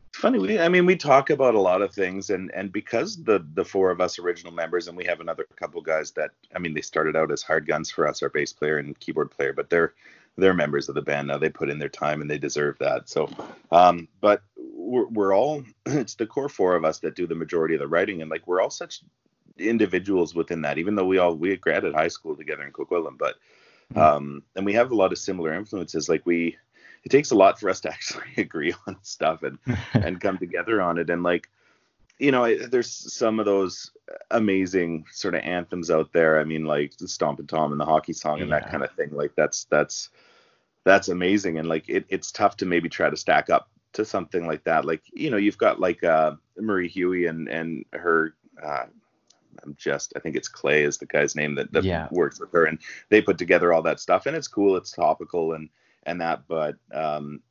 It's 0.10 0.18
funny 0.18 0.40
we 0.40 0.60
i 0.60 0.68
mean 0.68 0.88
we 0.88 0.96
talk 0.96 1.30
about 1.30 1.54
a 1.54 1.60
lot 1.60 1.84
of 1.84 1.94
things 1.94 2.32
and 2.32 2.52
and 2.56 2.74
because 2.74 3.24
the 3.24 3.46
the 3.54 3.64
four 3.64 3.92
of 3.92 4.02
us 4.02 4.18
original 4.18 4.52
members 4.52 4.88
and 4.88 4.98
we 4.98 5.06
have 5.06 5.20
another 5.20 5.46
couple 5.56 5.80
guys 5.82 6.10
that 6.14 6.32
i 6.56 6.58
mean 6.58 6.74
they 6.74 6.82
started 6.82 7.16
out 7.16 7.32
as 7.32 7.44
hard 7.44 7.68
guns 7.68 7.92
for 7.92 8.08
us 8.08 8.24
our 8.24 8.30
bass 8.30 8.52
player 8.52 8.80
and 8.80 9.00
keyboard 9.00 9.30
player 9.30 9.54
but 9.54 9.70
they're 9.70 9.94
they're 10.40 10.54
members 10.54 10.90
of 10.90 10.96
the 10.96 11.02
band 11.02 11.28
now. 11.28 11.38
They 11.38 11.50
put 11.50 11.70
in 11.70 11.80
their 11.80 11.90
time 11.90 12.22
and 12.22 12.30
they 12.30 12.38
deserve 12.38 12.78
that. 12.80 13.10
So 13.10 13.30
um 13.72 14.08
but 14.22 14.42
we're, 14.58 15.08
we're 15.08 15.36
all 15.36 15.64
it's 15.86 16.16
the 16.16 16.26
core 16.26 16.50
four 16.50 16.76
of 16.76 16.86
us 16.86 17.00
that 17.00 17.16
do 17.16 17.28
the 17.28 17.36
majority 17.36 17.76
of 17.76 17.80
the 17.80 17.88
writing. 17.88 18.22
And 18.22 18.32
like 18.32 18.48
we're 18.48 18.62
all 18.62 18.70
such 18.70 19.02
individuals 19.58 20.34
within 20.34 20.62
that 20.62 20.78
even 20.78 20.96
though 20.96 21.06
we 21.06 21.18
all 21.18 21.36
we 21.36 21.56
graduated 21.58 21.94
high 21.96 22.08
school 22.08 22.36
together 22.36 22.64
in 22.64 22.72
coquitlam 22.72 23.18
but 23.18 23.36
um 23.96 24.42
and 24.56 24.66
we 24.66 24.74
have 24.74 24.92
a 24.92 24.96
lot 24.96 25.12
of 25.12 25.18
similar 25.18 25.54
influences. 25.54 26.10
Like 26.10 26.26
we 26.26 26.58
it 27.04 27.10
takes 27.10 27.32
a 27.32 27.36
lot 27.36 27.60
for 27.60 27.70
us 27.70 27.80
to 27.82 27.90
actually 27.94 28.34
agree 28.38 28.74
on 28.88 28.98
stuff 29.04 29.44
and 29.44 29.58
and 29.94 30.22
come 30.22 30.38
together 30.38 30.82
on 30.82 30.98
it. 30.98 31.10
And 31.10 31.24
like 31.24 31.50
you 32.18 32.32
know 32.32 32.44
I- 32.46 32.66
there's 32.66 32.92
some 33.14 33.40
of 33.40 33.46
those 33.46 33.92
amazing 34.32 35.06
sort 35.12 35.36
of 35.36 35.42
anthems 35.42 35.90
out 35.90 36.12
there. 36.14 36.40
I 36.40 36.44
mean 36.44 36.66
like 36.66 36.98
the 36.98 37.12
and 37.22 37.50
tom 37.50 37.72
and 37.72 37.80
the 37.80 37.86
hockey 37.86 38.14
song 38.14 38.42
and 38.42 38.52
that 38.52 38.70
kind 38.70 38.84
of 38.84 38.92
thing. 38.92 39.12
Like 39.12 39.36
that's 39.36 39.66
that's 39.66 40.10
that's 40.86 41.10
amazing. 41.10 41.58
And 41.60 41.68
like 41.70 41.90
it, 41.90 42.06
it's 42.10 42.32
tough 42.32 42.58
to 42.58 42.66
maybe 42.66 42.90
try 42.90 43.10
to 43.10 43.18
stack 43.18 43.50
up 43.50 43.70
to 43.94 44.06
something 44.06 44.48
like 44.48 44.64
that. 44.66 44.86
Like 44.86 45.04
you 45.14 45.30
know 45.30 45.38
you've 45.38 45.58
got 45.58 45.80
like 45.80 46.04
uh 46.04 46.34
marie 46.58 46.88
huey 46.90 47.26
and 47.28 47.48
and 47.48 47.86
her 47.94 48.34
uh 48.62 48.86
i'm 49.64 49.76
just 49.78 50.14
i 50.16 50.20
think 50.20 50.36
it's 50.36 50.48
clay 50.48 50.84
is 50.84 50.98
the 50.98 51.06
guy's 51.06 51.36
name 51.36 51.56
that, 51.56 51.72
that 51.74 51.84
Yeah. 51.84 52.08
works 52.12 52.40
with 52.40 52.52
her 52.54 52.66
and 52.66 52.80
they 53.10 53.22
put 53.22 53.38
together 53.38 53.74
all 53.74 53.82
that 53.84 54.00
stuff 54.00 54.26
and 54.26 54.36
it's 54.36 54.48
cool 54.48 54.78
it's 54.78 54.92
topical 54.92 55.54
and 55.54 55.70
and 56.04 56.22
that 56.22 56.44
but 56.48 56.76
um 56.94 57.42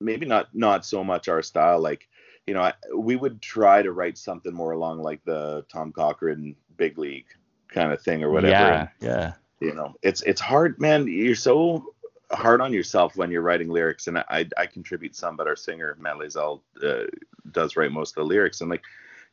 maybe 0.00 0.26
not 0.26 0.48
not 0.54 0.84
so 0.86 1.02
much 1.04 1.28
our 1.28 1.42
style. 1.42 1.80
Like 1.80 2.08
you 2.46 2.54
know 2.54 2.62
I, 2.62 2.72
we 2.96 3.16
would 3.16 3.42
try 3.42 3.82
to 3.82 3.92
write 3.92 4.16
something 4.18 4.52
more 4.54 4.72
along 4.72 5.00
like 5.02 5.22
the 5.24 5.64
tom 5.68 5.92
Cochrane 5.92 6.56
big 6.76 6.98
league 6.98 7.26
kind 7.68 7.92
of 7.92 8.00
thing 8.00 8.22
or 8.22 8.30
whatever. 8.30 8.54
Yeah, 8.54 8.80
And, 8.80 8.88
yeah. 9.00 9.32
you 9.60 9.74
know 9.74 9.94
it's 10.02 10.22
it's 10.22 10.40
hard 10.40 10.80
man. 10.80 11.06
You're 11.08 11.34
so 11.34 11.94
hard 12.30 12.60
on 12.60 12.72
yourself 12.72 13.16
when 13.16 13.30
you're 13.30 13.42
writing 13.42 13.68
lyrics 13.68 14.06
and 14.06 14.18
i 14.18 14.46
i 14.58 14.66
contribute 14.66 15.16
some 15.16 15.36
but 15.36 15.46
our 15.46 15.56
singer 15.56 15.96
matt 15.98 16.16
uh, 16.36 17.04
does 17.52 17.76
write 17.76 17.90
most 17.92 18.10
of 18.10 18.16
the 18.16 18.24
lyrics 18.24 18.60
and 18.60 18.68
like 18.70 18.82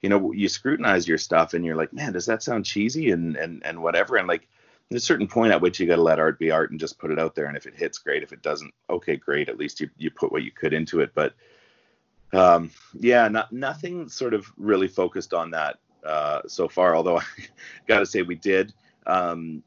you 0.02 0.10
know 0.10 0.32
you 0.32 0.48
scrutinize 0.48 1.08
your 1.08 1.18
stuff 1.18 1.54
and 1.54 1.66
you're 1.66 1.76
like 1.76 1.92
man 1.92 2.14
does 2.14 2.26
that 2.26 2.44
sound 2.44 2.66
cheesy? 2.66 3.12
and 3.12 3.36
and 3.36 3.66
and 3.66 3.82
whatever 3.82 4.16
and 4.18 4.28
like 4.28 4.48
there's 4.90 5.04
a 5.04 5.06
certain 5.06 5.28
point 5.28 5.52
at 5.52 5.62
which 5.62 5.80
you 5.80 5.88
got 5.88 5.96
to 5.96 6.02
let 6.02 6.20
art 6.20 6.38
be 6.38 6.52
art 6.52 6.72
and 6.72 6.80
just 6.80 7.00
put 7.00 7.12
it 7.12 7.20
out 7.20 7.34
there 7.34 7.46
and 7.46 7.58
if 7.58 7.66
it 7.66 7.76
hits 7.76 7.98
great. 7.98 8.24
If 8.24 8.32
it 8.32 8.42
doesn't 8.42 8.74
okay 8.90 9.16
great. 9.16 9.50
At 9.50 9.58
least 9.58 9.80
you, 9.80 9.90
you 9.98 10.12
put 10.12 10.32
what 10.32 10.44
you 10.44 10.52
could 10.52 10.74
into 10.74 11.00
it 11.02 11.12
but 11.16 11.34
um 12.34 12.72
yeah 12.94 13.28
not 13.28 13.52
nothing 13.52 14.10
sort 14.10 14.34
of 14.34 14.52
really 14.58 14.88
focused 14.88 15.34
on 15.34 15.52
that 15.52 15.78
uh 16.04 16.42
so 16.48 16.68
far 16.68 16.96
although 16.96 17.18
i 17.20 17.24
gotta 17.88 18.06
say 18.06 18.24
we 18.24 18.36
did 18.36 18.74
um 19.06 19.64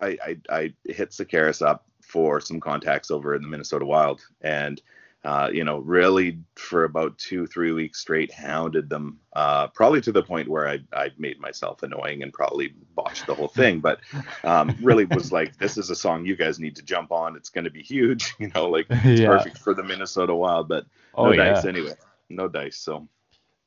i 0.00 0.18
i, 0.24 0.36
I 0.48 0.74
hit 0.84 1.10
Sekeres 1.10 1.64
up 1.64 1.86
for 2.10 2.40
some 2.40 2.60
contacts 2.60 3.10
over 3.10 3.34
in 3.34 3.42
the 3.42 3.48
minnesota 3.48 3.84
wild 3.86 4.20
and 4.42 4.82
uh, 5.24 5.50
you 5.52 5.64
know, 5.64 5.78
really 5.80 6.38
for 6.54 6.84
about 6.84 7.18
two, 7.18 7.46
three 7.46 7.72
weeks 7.72 8.00
straight, 8.00 8.32
hounded 8.32 8.88
them, 8.88 9.18
uh, 9.34 9.66
probably 9.68 10.00
to 10.00 10.12
the 10.12 10.22
point 10.22 10.48
where 10.48 10.66
I, 10.66 10.78
I 10.94 11.10
made 11.18 11.38
myself 11.38 11.82
annoying 11.82 12.22
and 12.22 12.32
probably 12.32 12.74
botched 12.94 13.26
the 13.26 13.34
whole 13.34 13.48
thing. 13.48 13.80
But 13.80 14.00
um, 14.44 14.76
really 14.80 15.04
was 15.04 15.30
like, 15.32 15.58
this 15.58 15.76
is 15.76 15.90
a 15.90 15.94
song 15.94 16.24
you 16.24 16.36
guys 16.36 16.58
need 16.58 16.76
to 16.76 16.82
jump 16.82 17.12
on. 17.12 17.36
It's 17.36 17.50
going 17.50 17.64
to 17.64 17.70
be 17.70 17.82
huge, 17.82 18.34
you 18.40 18.50
know, 18.54 18.68
like 18.70 18.86
it's 19.10 19.20
Yeah. 19.20 19.20
perfect 19.20 19.58
for 19.58 19.74
the 19.74 19.82
Minnesota 19.82 20.34
Wild. 20.34 20.68
But 20.68 20.86
no 21.20 21.32
Oh 21.32 21.32
dice 21.32 21.64
yeah. 21.64 21.66
anyway, 21.66 21.94
no 22.30 22.48
dice. 22.48 22.78
So 22.78 23.06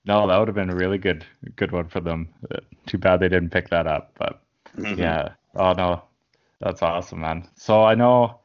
No, 0.05 0.27
that 0.27 0.37
would 0.37 0.47
have 0.47 0.55
been 0.55 0.69
a 0.69 0.75
really 0.75 0.97
good 0.97 1.25
good 1.55 1.71
one 1.71 1.87
for 1.89 1.99
them. 2.01 2.33
Uh, 2.51 2.59
Too 2.85 2.97
bad 2.97 3.19
they 3.19 3.29
didn't 3.29 3.51
pick 3.51 3.69
that 3.69 3.87
up, 3.87 4.13
but 4.17 4.41
mhm. 4.77 4.95
yeah. 4.95 5.33
Oh 5.55 5.73
no, 5.73 6.03
that's 6.63 6.83
awesome, 6.83 7.21
man. 7.21 7.47
So 7.55 7.83
I 7.83 7.95
know 7.95 8.39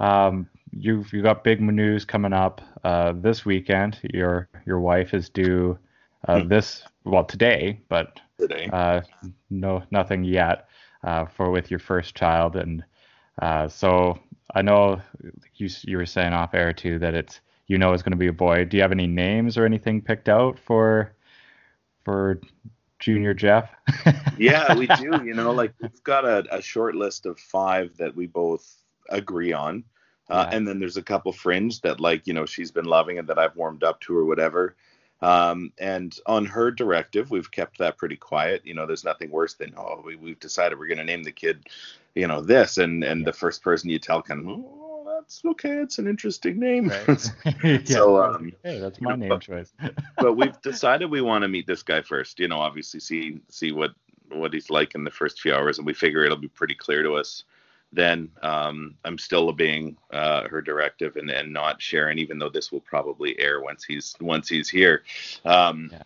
um, 0.00 0.48
you 0.72 1.04
you 1.12 1.22
got 1.22 1.44
big 1.44 1.60
news 1.60 2.04
coming 2.04 2.32
up 2.32 2.62
uh, 2.84 3.12
this 3.16 3.44
weekend. 3.46 3.98
Your 4.14 4.48
your 4.66 4.80
wife 4.80 5.14
is 5.14 5.28
due 5.30 5.78
uh, 6.28 6.40
Hmm. 6.40 6.48
this 6.48 6.84
well 7.04 7.24
today, 7.24 7.80
but 7.88 8.20
today. 8.38 8.72
uh, 8.72 9.02
no 9.50 9.82
nothing 9.90 10.24
yet 10.24 10.68
uh, 11.04 11.26
for 11.26 11.50
with 11.50 11.70
your 11.70 11.80
first 11.80 12.14
child, 12.16 12.56
and 12.56 12.84
uh, 13.42 13.68
so 13.68 14.18
I 14.54 14.62
know 14.62 15.00
you 15.56 15.68
you 15.82 15.98
were 15.98 16.06
saying 16.06 16.32
off 16.32 16.54
air 16.54 16.72
too 16.72 16.98
that 17.00 17.14
it's 17.14 17.40
you 17.66 17.78
know 17.78 17.92
it's 17.92 18.02
going 18.02 18.12
to 18.12 18.18
be 18.18 18.28
a 18.28 18.32
boy. 18.32 18.64
Do 18.64 18.76
you 18.76 18.82
have 18.82 18.92
any 18.92 19.06
names 19.06 19.58
or 19.58 19.64
anything 19.66 20.02
picked 20.02 20.28
out 20.28 20.58
for 20.58 21.14
for 22.04 22.40
Junior 23.04 23.34
Jeff? 23.34 23.70
yeah, 24.38 24.74
we 24.74 24.86
do. 24.86 25.22
You 25.24 25.34
know, 25.34 25.52
like 25.52 25.74
we've 25.82 26.02
got 26.04 26.24
a, 26.24 26.44
a 26.50 26.62
short 26.62 26.94
list 26.94 27.26
of 27.26 27.38
five 27.38 27.94
that 27.98 28.16
we 28.16 28.26
both 28.26 28.66
agree 29.10 29.52
on. 29.52 29.84
Uh, 30.30 30.46
Yeah. 30.48 30.56
And 30.56 30.66
then 30.66 30.80
there's 30.80 30.96
a 30.96 31.02
couple 31.02 31.30
fringe 31.30 31.82
that, 31.82 32.00
like, 32.00 32.26
you 32.26 32.32
know, 32.32 32.46
she's 32.46 32.70
been 32.70 32.86
loving 32.86 33.18
and 33.18 33.28
that 33.28 33.38
I've 33.38 33.56
warmed 33.56 33.84
up 33.84 34.00
to 34.02 34.16
or 34.16 34.24
whatever. 34.24 34.74
Um, 35.20 35.70
and 35.78 36.18
on 36.24 36.46
her 36.46 36.70
directive, 36.70 37.30
we've 37.30 37.50
kept 37.50 37.76
that 37.78 37.98
pretty 37.98 38.16
quiet. 38.16 38.64
You 38.64 38.72
know, 38.72 38.86
there's 38.86 39.04
nothing 39.04 39.30
worse 39.30 39.52
than 39.52 39.74
oh, 39.76 40.02
we, 40.04 40.16
we've 40.16 40.40
decided 40.40 40.78
we're 40.78 40.86
going 40.86 40.98
to 40.98 41.04
name 41.04 41.24
the 41.24 41.32
kid, 41.32 41.66
you 42.14 42.26
know, 42.26 42.40
this, 42.40 42.78
and 42.78 43.04
and 43.04 43.20
yeah. 43.20 43.24
the 43.26 43.32
first 43.32 43.62
person 43.62 43.90
you 43.90 43.98
tell 43.98 44.22
kind 44.22 44.40
of 44.40 44.64
that's 45.24 45.42
okay, 45.44 45.78
it's 45.78 45.98
an 45.98 46.06
interesting 46.06 46.58
name. 46.58 46.88
Right. 46.88 47.32
yeah. 47.64 47.78
So 47.84 48.22
um, 48.22 48.52
hey, 48.62 48.78
that's 48.78 49.00
my 49.00 49.16
name 49.16 49.30
but, 49.30 49.40
choice. 49.40 49.72
but 50.18 50.34
we've 50.34 50.60
decided 50.62 51.10
we 51.10 51.22
want 51.22 51.42
to 51.42 51.48
meet 51.48 51.66
this 51.66 51.82
guy 51.82 52.02
first. 52.02 52.38
You 52.38 52.48
know, 52.48 52.58
obviously 52.58 53.00
see 53.00 53.40
see 53.48 53.72
what 53.72 53.92
what 54.28 54.52
he's 54.52 54.70
like 54.70 54.94
in 54.94 55.04
the 55.04 55.10
first 55.10 55.40
few 55.40 55.54
hours, 55.54 55.78
and 55.78 55.86
we 55.86 55.94
figure 55.94 56.24
it'll 56.24 56.36
be 56.36 56.48
pretty 56.48 56.74
clear 56.74 57.02
to 57.02 57.14
us 57.14 57.44
then 57.92 58.28
um, 58.42 58.96
I'm 59.04 59.18
still 59.18 59.48
obeying 59.48 59.96
uh, 60.12 60.48
her 60.48 60.60
directive 60.60 61.14
and, 61.14 61.30
and 61.30 61.52
not 61.52 61.80
sharing, 61.80 62.18
even 62.18 62.40
though 62.40 62.48
this 62.48 62.72
will 62.72 62.80
probably 62.80 63.38
air 63.38 63.60
once 63.60 63.84
he's 63.84 64.16
once 64.20 64.48
he's 64.48 64.68
here. 64.68 65.04
Um, 65.44 65.90
yeah. 65.92 66.02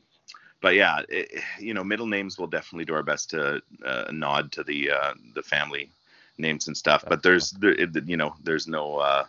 But 0.61 0.75
yeah, 0.75 1.01
it, 1.09 1.43
you 1.59 1.73
know, 1.73 1.83
middle 1.83 2.07
names 2.07 2.37
will 2.37 2.47
definitely 2.47 2.85
do 2.85 2.93
our 2.93 3.03
best 3.03 3.31
to 3.31 3.63
uh, 3.87 4.05
nod 4.13 4.53
to 4.53 4.65
the 4.65 4.91
uh, 4.91 5.15
the 5.35 5.43
family 5.43 5.91
names 6.39 6.69
and 6.69 6.77
stuff. 6.77 7.05
But 7.09 7.23
there's 7.23 7.51
there, 7.53 7.75
you 7.75 8.17
know 8.17 8.35
there's 8.43 8.67
no 8.67 8.97
uh, 8.97 9.25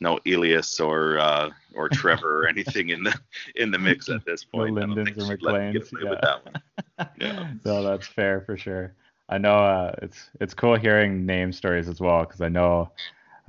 no 0.00 0.18
Elias 0.26 0.80
or 0.80 1.18
uh, 1.18 1.50
or 1.74 1.88
Trevor 1.88 2.44
or 2.44 2.48
anything 2.54 2.90
in 2.90 3.02
the 3.02 3.18
in 3.56 3.70
the 3.70 3.78
mix 3.78 4.08
at 4.08 4.24
this 4.24 4.44
point. 4.44 4.74
No 4.74 4.82
Lindens 4.82 5.18
or 5.18 5.36
McLeans. 5.36 5.92
Yeah. 6.02 7.06
yeah. 7.20 7.50
no, 7.64 7.82
that's 7.82 8.06
fair 8.06 8.40
for 8.42 8.56
sure. 8.56 8.94
I 9.28 9.38
know 9.38 9.56
uh, 9.56 9.94
it's 10.02 10.30
it's 10.40 10.54
cool 10.54 10.76
hearing 10.76 11.26
name 11.26 11.52
stories 11.52 11.88
as 11.88 12.00
well 12.00 12.20
because 12.20 12.40
I 12.40 12.48
know, 12.48 12.90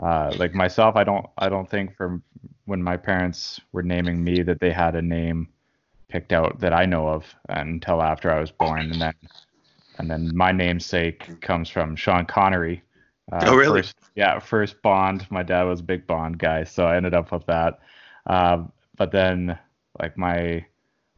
uh, 0.01 0.33
like 0.37 0.53
myself, 0.53 0.95
I 0.95 1.03
don't 1.03 1.25
I 1.37 1.49
don't 1.49 1.69
think 1.69 1.95
from 1.95 2.23
when 2.65 2.83
my 2.83 2.97
parents 2.97 3.59
were 3.71 3.83
naming 3.83 4.23
me 4.23 4.41
that 4.43 4.59
they 4.59 4.71
had 4.71 4.95
a 4.95 5.01
name 5.01 5.47
picked 6.09 6.33
out 6.33 6.59
that 6.59 6.73
I 6.73 6.85
know 6.85 7.07
of 7.07 7.25
until 7.49 8.01
after 8.01 8.31
I 8.31 8.39
was 8.39 8.51
born, 8.51 8.91
and 8.91 9.01
then 9.01 9.13
and 9.99 10.09
then 10.09 10.35
my 10.35 10.51
namesake 10.51 11.41
comes 11.41 11.69
from 11.69 11.95
Sean 11.95 12.25
Connery. 12.25 12.81
Uh, 13.31 13.43
oh 13.47 13.55
really? 13.55 13.81
First, 13.81 13.95
yeah, 14.15 14.39
first 14.39 14.81
Bond. 14.81 15.27
My 15.29 15.43
dad 15.43 15.63
was 15.63 15.81
a 15.81 15.83
big 15.83 16.07
Bond 16.07 16.39
guy, 16.39 16.63
so 16.63 16.85
I 16.85 16.95
ended 16.95 17.13
up 17.13 17.31
with 17.31 17.45
that. 17.45 17.79
Uh, 18.25 18.63
but 18.97 19.11
then 19.11 19.57
like 19.99 20.17
my 20.17 20.65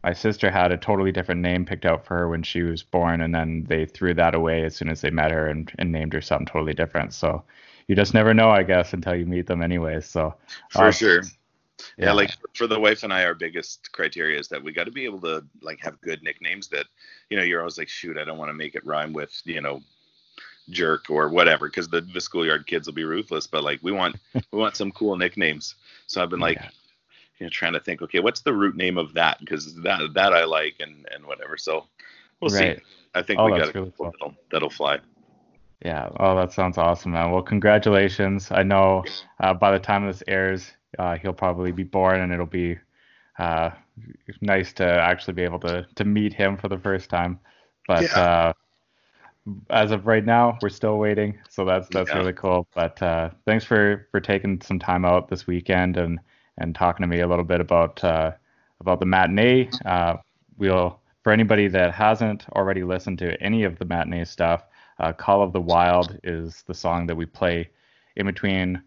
my 0.04 0.14
sister 0.14 0.50
had 0.50 0.72
a 0.72 0.78
totally 0.78 1.12
different 1.12 1.42
name 1.42 1.64
picked 1.64 1.86
out 1.86 2.06
for 2.06 2.18
her 2.18 2.28
when 2.28 2.44
she 2.44 2.64
was 2.64 2.84
born, 2.84 3.22
and 3.22 3.34
then 3.34 3.66
they 3.70 3.86
threw 3.86 4.14
that 4.16 4.36
away 4.36 4.64
as 4.64 4.76
soon 4.76 4.90
as 4.90 5.02
they 5.02 5.12
met 5.12 5.32
her 5.32 5.48
and, 5.48 5.72
and 5.78 5.92
named 5.92 6.14
her 6.14 6.22
something 6.22 6.48
totally 6.48 6.74
different. 6.74 7.14
So 7.14 7.44
you 7.88 7.96
just 7.96 8.14
never 8.14 8.34
know, 8.34 8.50
I 8.50 8.64
guess, 8.64 8.94
until 8.94 9.16
you 9.16 9.26
meet 9.26 9.46
them, 9.46 9.62
anyways. 9.62 10.06
So 10.06 10.36
for 10.70 10.86
uh, 10.86 10.92
sure. 10.92 11.22
Yeah. 11.98 12.06
yeah, 12.06 12.12
like 12.14 12.32
for 12.54 12.68
the 12.68 12.80
wife 12.80 13.04
and 13.04 13.14
I, 13.14 13.26
our 13.26 13.34
biggest 13.34 13.92
criteria 13.92 14.40
is 14.40 14.48
that 14.50 14.64
we 14.64 14.72
got 14.72 14.86
to 14.86 14.92
be 14.92 15.06
able 15.06 15.22
to 15.22 15.44
like 15.62 15.80
have 15.82 16.00
good 16.02 16.24
nicknames 16.24 16.68
that, 16.70 16.86
you 17.30 17.38
know, 17.38 17.44
you're 17.44 17.60
always 17.60 17.78
like, 17.78 17.90
shoot, 17.90 18.18
I 18.18 18.26
don't 18.26 18.38
want 18.38 18.50
to 18.50 18.54
make 18.54 18.76
it 18.76 18.86
rhyme 18.86 19.14
with, 19.14 19.42
you 19.46 19.62
know, 19.62 19.82
jerk 20.70 21.10
or 21.10 21.30
whatever, 21.30 21.68
because 21.68 21.88
the 21.88 22.02
the 22.02 22.22
schoolyard 22.22 22.68
kids 22.68 22.88
will 22.88 22.94
be 22.94 23.04
ruthless. 23.04 23.48
But 23.48 23.64
like, 23.64 23.80
we 23.82 23.92
want 23.92 24.16
we 24.52 24.60
want 24.60 24.76
some 24.76 24.92
cool 24.92 25.16
nicknames. 25.18 25.76
So 26.08 26.22
I've 26.22 26.30
been 26.30 26.40
like, 26.40 26.58
yeah 26.58 26.70
you 27.42 27.48
know, 27.48 27.50
trying 27.50 27.74
to 27.74 27.80
think, 27.80 28.04
okay, 28.04 28.20
what's 28.20 28.42
the 28.42 28.54
root 28.54 28.76
name 28.78 29.00
of 29.00 29.16
that? 29.16 29.40
Because 29.40 29.74
that 29.82 30.14
that 30.14 30.32
I 30.32 30.46
like 30.46 30.76
and 30.80 31.08
and 31.12 31.26
whatever. 31.26 31.58
So 31.58 31.88
we'll 32.40 32.52
right. 32.52 32.78
see. 32.78 32.84
I 33.16 33.24
think 33.24 33.40
oh, 33.40 33.46
we 33.46 33.58
got 33.58 33.74
really 33.74 33.92
cool. 33.98 34.12
that'll, 34.12 34.36
that'll 34.52 34.70
fly. 34.70 35.00
Yeah. 35.84 36.10
Oh, 36.20 36.36
that 36.36 36.54
sounds 36.54 36.78
awesome, 36.78 37.14
man. 37.14 37.32
Well, 37.32 37.42
congratulations. 37.42 38.52
I 38.52 38.62
know 38.62 39.04
uh, 39.40 39.56
by 39.56 39.72
the 39.72 39.80
time 39.80 40.06
this 40.06 40.22
airs, 40.28 40.72
uh, 41.00 41.18
he'll 41.18 41.34
probably 41.34 41.72
be 41.72 41.84
born, 41.84 42.22
and 42.22 42.32
it'll 42.34 42.46
be 42.46 42.78
uh, 43.40 43.72
nice 44.42 44.74
to 44.74 44.86
actually 44.86 45.34
be 45.34 45.44
able 45.44 45.60
to 45.60 45.86
to 45.96 46.06
meet 46.06 46.34
him 46.34 46.58
for 46.58 46.68
the 46.68 46.78
first 46.78 47.10
time. 47.10 47.40
But 47.88 48.04
yeah. 48.04 48.20
Uh, 48.20 48.54
as 49.72 49.92
of 49.92 50.06
right 50.06 50.24
now, 50.24 50.60
we're 50.62 50.70
still 50.70 50.98
waiting, 50.98 51.40
so 51.50 51.66
that's 51.66 51.88
that's 51.90 52.10
yeah. 52.10 52.18
really 52.18 52.34
cool. 52.34 52.68
But 52.76 53.02
uh, 53.02 53.32
thanks 53.46 53.66
for 53.66 54.08
for 54.12 54.20
taking 54.20 54.62
some 54.62 54.80
time 54.80 55.06
out 55.06 55.30
this 55.30 55.48
weekend 55.48 55.98
and 55.98 56.20
and 56.58 56.76
talking 56.76 57.04
to 57.04 57.08
me 57.08 57.22
a 57.22 57.28
little 57.28 57.46
bit 57.46 57.60
about 57.60 58.04
uh, 58.04 58.32
about 58.80 59.00
the 59.00 59.06
matinee. 59.06 59.70
Uh, 59.86 60.18
we'll 60.58 61.00
for 61.24 61.32
anybody 61.32 61.68
that 61.68 61.94
hasn't 61.94 62.48
already 62.50 62.84
listened 62.84 63.18
to 63.20 63.42
any 63.42 63.64
of 63.64 63.80
the 63.80 63.86
matinee 63.86 64.26
stuff, 64.26 64.64
uh, 65.00 65.12
"Call 65.12 65.42
of 65.42 65.54
the 65.54 65.62
Wild" 65.62 66.20
is 66.24 66.64
the 66.68 66.74
song 66.74 67.08
that 67.08 67.16
we 67.16 67.26
play 67.26 67.70
in 68.16 68.28
between 68.28 68.82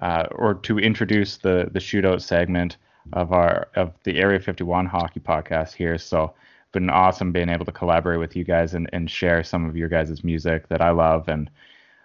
uh, 0.00 0.26
or 0.32 0.54
to 0.54 0.78
introduce 0.78 1.36
the 1.36 1.68
the 1.72 1.78
shootout 1.78 2.22
segment 2.22 2.76
of 3.12 3.32
our 3.32 3.68
of 3.74 3.92
the 4.04 4.18
Area 4.18 4.40
51 4.40 4.86
hockey 4.86 5.20
podcast 5.20 5.72
here. 5.72 5.98
So 5.98 6.34
been 6.72 6.90
awesome 6.90 7.32
being 7.32 7.48
able 7.48 7.64
to 7.64 7.72
collaborate 7.72 8.20
with 8.20 8.36
you 8.36 8.44
guys 8.44 8.74
and, 8.74 8.88
and 8.92 9.10
share 9.10 9.42
some 9.42 9.68
of 9.68 9.76
your 9.76 9.88
guys' 9.88 10.22
music 10.22 10.68
that 10.68 10.80
I 10.80 10.90
love 10.90 11.28
and 11.28 11.50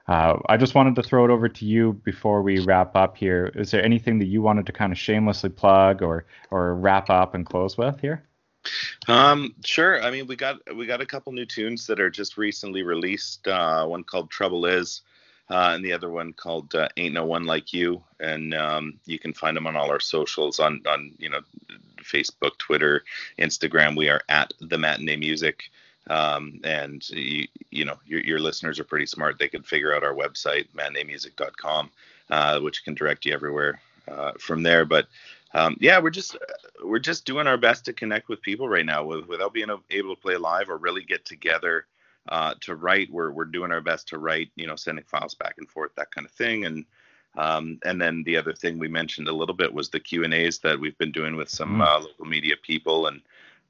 uh, 0.07 0.37
I 0.47 0.57
just 0.57 0.75
wanted 0.75 0.95
to 0.95 1.03
throw 1.03 1.25
it 1.25 1.31
over 1.31 1.49
to 1.49 1.65
you 1.65 1.93
before 2.03 2.43
we 2.43 2.59
wrap 2.59 2.95
up 2.95 3.17
here. 3.17 3.51
Is 3.55 3.71
there 3.71 3.83
anything 3.83 4.19
that 4.19 4.25
you 4.25 4.41
wanted 4.41 4.67
to 4.67 4.71
kind 4.71 4.91
of 4.91 4.99
shamelessly 4.99 5.49
plug 5.49 6.03
or 6.03 6.25
or 6.51 6.75
wrap 6.75 7.09
up 7.09 7.33
and 7.33 7.45
close 7.45 7.77
with 7.77 7.99
here? 7.99 8.23
Um, 9.07 9.55
sure. 9.63 10.01
I 10.03 10.11
mean, 10.11 10.27
we 10.27 10.35
got 10.35 10.57
we 10.75 10.85
got 10.85 11.01
a 11.01 11.05
couple 11.05 11.31
new 11.33 11.45
tunes 11.45 11.87
that 11.87 11.99
are 11.99 12.11
just 12.11 12.37
recently 12.37 12.83
released. 12.83 13.47
Uh, 13.47 13.85
one 13.85 14.03
called 14.03 14.29
Trouble 14.29 14.65
Is, 14.65 15.01
uh, 15.49 15.71
and 15.75 15.85
the 15.85 15.93
other 15.93 16.09
one 16.09 16.33
called 16.33 16.73
uh, 16.73 16.87
Ain't 16.97 17.13
No 17.13 17.25
One 17.25 17.45
Like 17.45 17.73
You. 17.73 18.03
And 18.19 18.53
um, 18.53 18.99
you 19.05 19.19
can 19.19 19.33
find 19.33 19.55
them 19.55 19.67
on 19.67 19.75
all 19.75 19.91
our 19.91 19.99
socials 19.99 20.59
on 20.59 20.81
on 20.87 21.13
you 21.17 21.29
know 21.29 21.41
Facebook, 22.01 22.57
Twitter, 22.57 23.03
Instagram. 23.39 23.95
We 23.95 24.09
are 24.09 24.21
at 24.29 24.53
the 24.59 24.77
Matinee 24.77 25.17
Music. 25.17 25.63
Um, 26.07 26.59
and 26.63 27.07
you, 27.09 27.47
you 27.71 27.85
know 27.85 27.97
your, 28.05 28.21
your 28.21 28.39
listeners 28.39 28.79
are 28.79 28.83
pretty 28.83 29.07
smart. 29.07 29.39
They 29.39 29.47
can 29.47 29.63
figure 29.63 29.93
out 29.93 30.03
our 30.03 30.13
website 30.13 30.67
matineemusic.com, 30.75 31.91
uh, 32.29 32.59
which 32.59 32.83
can 32.83 32.93
direct 32.93 33.25
you 33.25 33.33
everywhere 33.33 33.79
uh, 34.07 34.33
from 34.39 34.61
there. 34.61 34.85
But 34.85 35.07
um, 35.53 35.77
yeah, 35.79 35.99
we're 35.99 36.11
just 36.11 36.37
we're 36.83 36.99
just 36.99 37.25
doing 37.25 37.47
our 37.47 37.57
best 37.57 37.85
to 37.85 37.93
connect 37.93 38.29
with 38.29 38.41
people 38.41 38.69
right 38.69 38.85
now 38.85 39.03
with, 39.03 39.27
without 39.27 39.53
being 39.53 39.69
able 39.89 40.15
to 40.15 40.21
play 40.21 40.37
live 40.37 40.69
or 40.69 40.77
really 40.77 41.03
get 41.03 41.25
together 41.25 41.85
uh, 42.29 42.55
to 42.61 42.75
write. 42.75 43.11
We're 43.11 43.31
we're 43.31 43.45
doing 43.45 43.71
our 43.71 43.81
best 43.81 44.07
to 44.09 44.17
write, 44.17 44.51
you 44.55 44.67
know, 44.67 44.75
sending 44.75 45.05
files 45.05 45.35
back 45.35 45.55
and 45.57 45.69
forth, 45.69 45.91
that 45.95 46.11
kind 46.11 46.25
of 46.25 46.31
thing. 46.31 46.65
And 46.65 46.85
um, 47.37 47.79
and 47.83 48.01
then 48.01 48.23
the 48.23 48.37
other 48.37 48.53
thing 48.53 48.79
we 48.79 48.87
mentioned 48.87 49.27
a 49.27 49.33
little 49.33 49.55
bit 49.55 49.73
was 49.73 49.89
the 49.89 49.99
Q 49.99 50.23
and 50.23 50.33
A's 50.33 50.59
that 50.59 50.79
we've 50.79 50.97
been 50.97 51.11
doing 51.11 51.35
with 51.35 51.49
some 51.49 51.77
mm. 51.77 51.85
uh, 51.85 51.99
local 51.99 52.25
media 52.25 52.55
people 52.61 53.07
and 53.07 53.21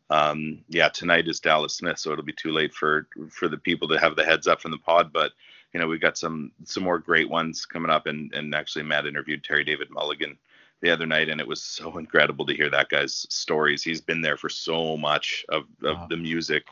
um, 0.10 0.60
yeah, 0.70 0.90
tonight 0.90 1.28
is 1.28 1.40
Dallas 1.40 1.76
Smith, 1.76 1.98
so 1.98 2.12
it'll 2.12 2.24
be 2.24 2.34
too 2.34 2.52
late 2.52 2.74
for 2.74 3.08
for 3.30 3.48
the 3.48 3.58
people 3.58 3.88
to 3.88 4.00
have 4.00 4.16
the 4.16 4.26
heads 4.26 4.48
up 4.48 4.62
from 4.62 4.72
the 4.72 4.78
pod. 4.78 5.12
But 5.12 5.32
you 5.74 5.80
know, 5.80 5.88
we've 5.88 6.02
got 6.02 6.18
some 6.18 6.52
some 6.64 6.84
more 6.84 7.00
great 7.00 7.30
ones 7.30 7.66
coming 7.66 7.92
up, 7.92 8.06
and 8.06 8.32
and 8.34 8.54
actually 8.54 8.84
Matt 8.84 9.08
interviewed 9.08 9.44
Terry 9.44 9.64
David 9.64 9.90
Mulligan 9.90 10.38
the 10.82 10.92
other 10.92 11.08
night, 11.08 11.30
and 11.30 11.42
it 11.42 11.48
was 11.48 11.62
so 11.62 11.98
incredible 11.98 12.46
to 12.46 12.54
hear 12.54 12.70
that 12.70 12.90
guy's 12.90 13.26
stories. 13.30 13.84
He's 13.84 14.02
been 14.02 14.22
there 14.22 14.38
for 14.38 14.50
so 14.50 14.96
much 14.96 15.46
of, 15.50 15.64
of 15.84 15.98
wow. 15.98 16.08
the 16.10 16.18
music, 16.18 16.66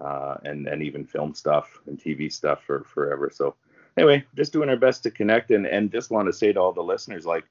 uh, 0.00 0.36
and 0.44 0.66
and 0.66 0.82
even 0.82 1.04
film 1.04 1.34
stuff 1.34 1.80
and 1.86 1.98
TV 1.98 2.32
stuff 2.32 2.62
for 2.64 2.84
forever. 2.84 3.30
So 3.32 3.54
anyway, 3.96 4.24
just 4.36 4.52
doing 4.52 4.68
our 4.68 4.76
best 4.76 5.02
to 5.04 5.10
connect, 5.10 5.50
and 5.50 5.66
and 5.66 5.90
just 5.90 6.10
want 6.10 6.26
to 6.26 6.32
say 6.32 6.52
to 6.52 6.60
all 6.60 6.72
the 6.72 6.82
listeners, 6.82 7.26
like 7.26 7.44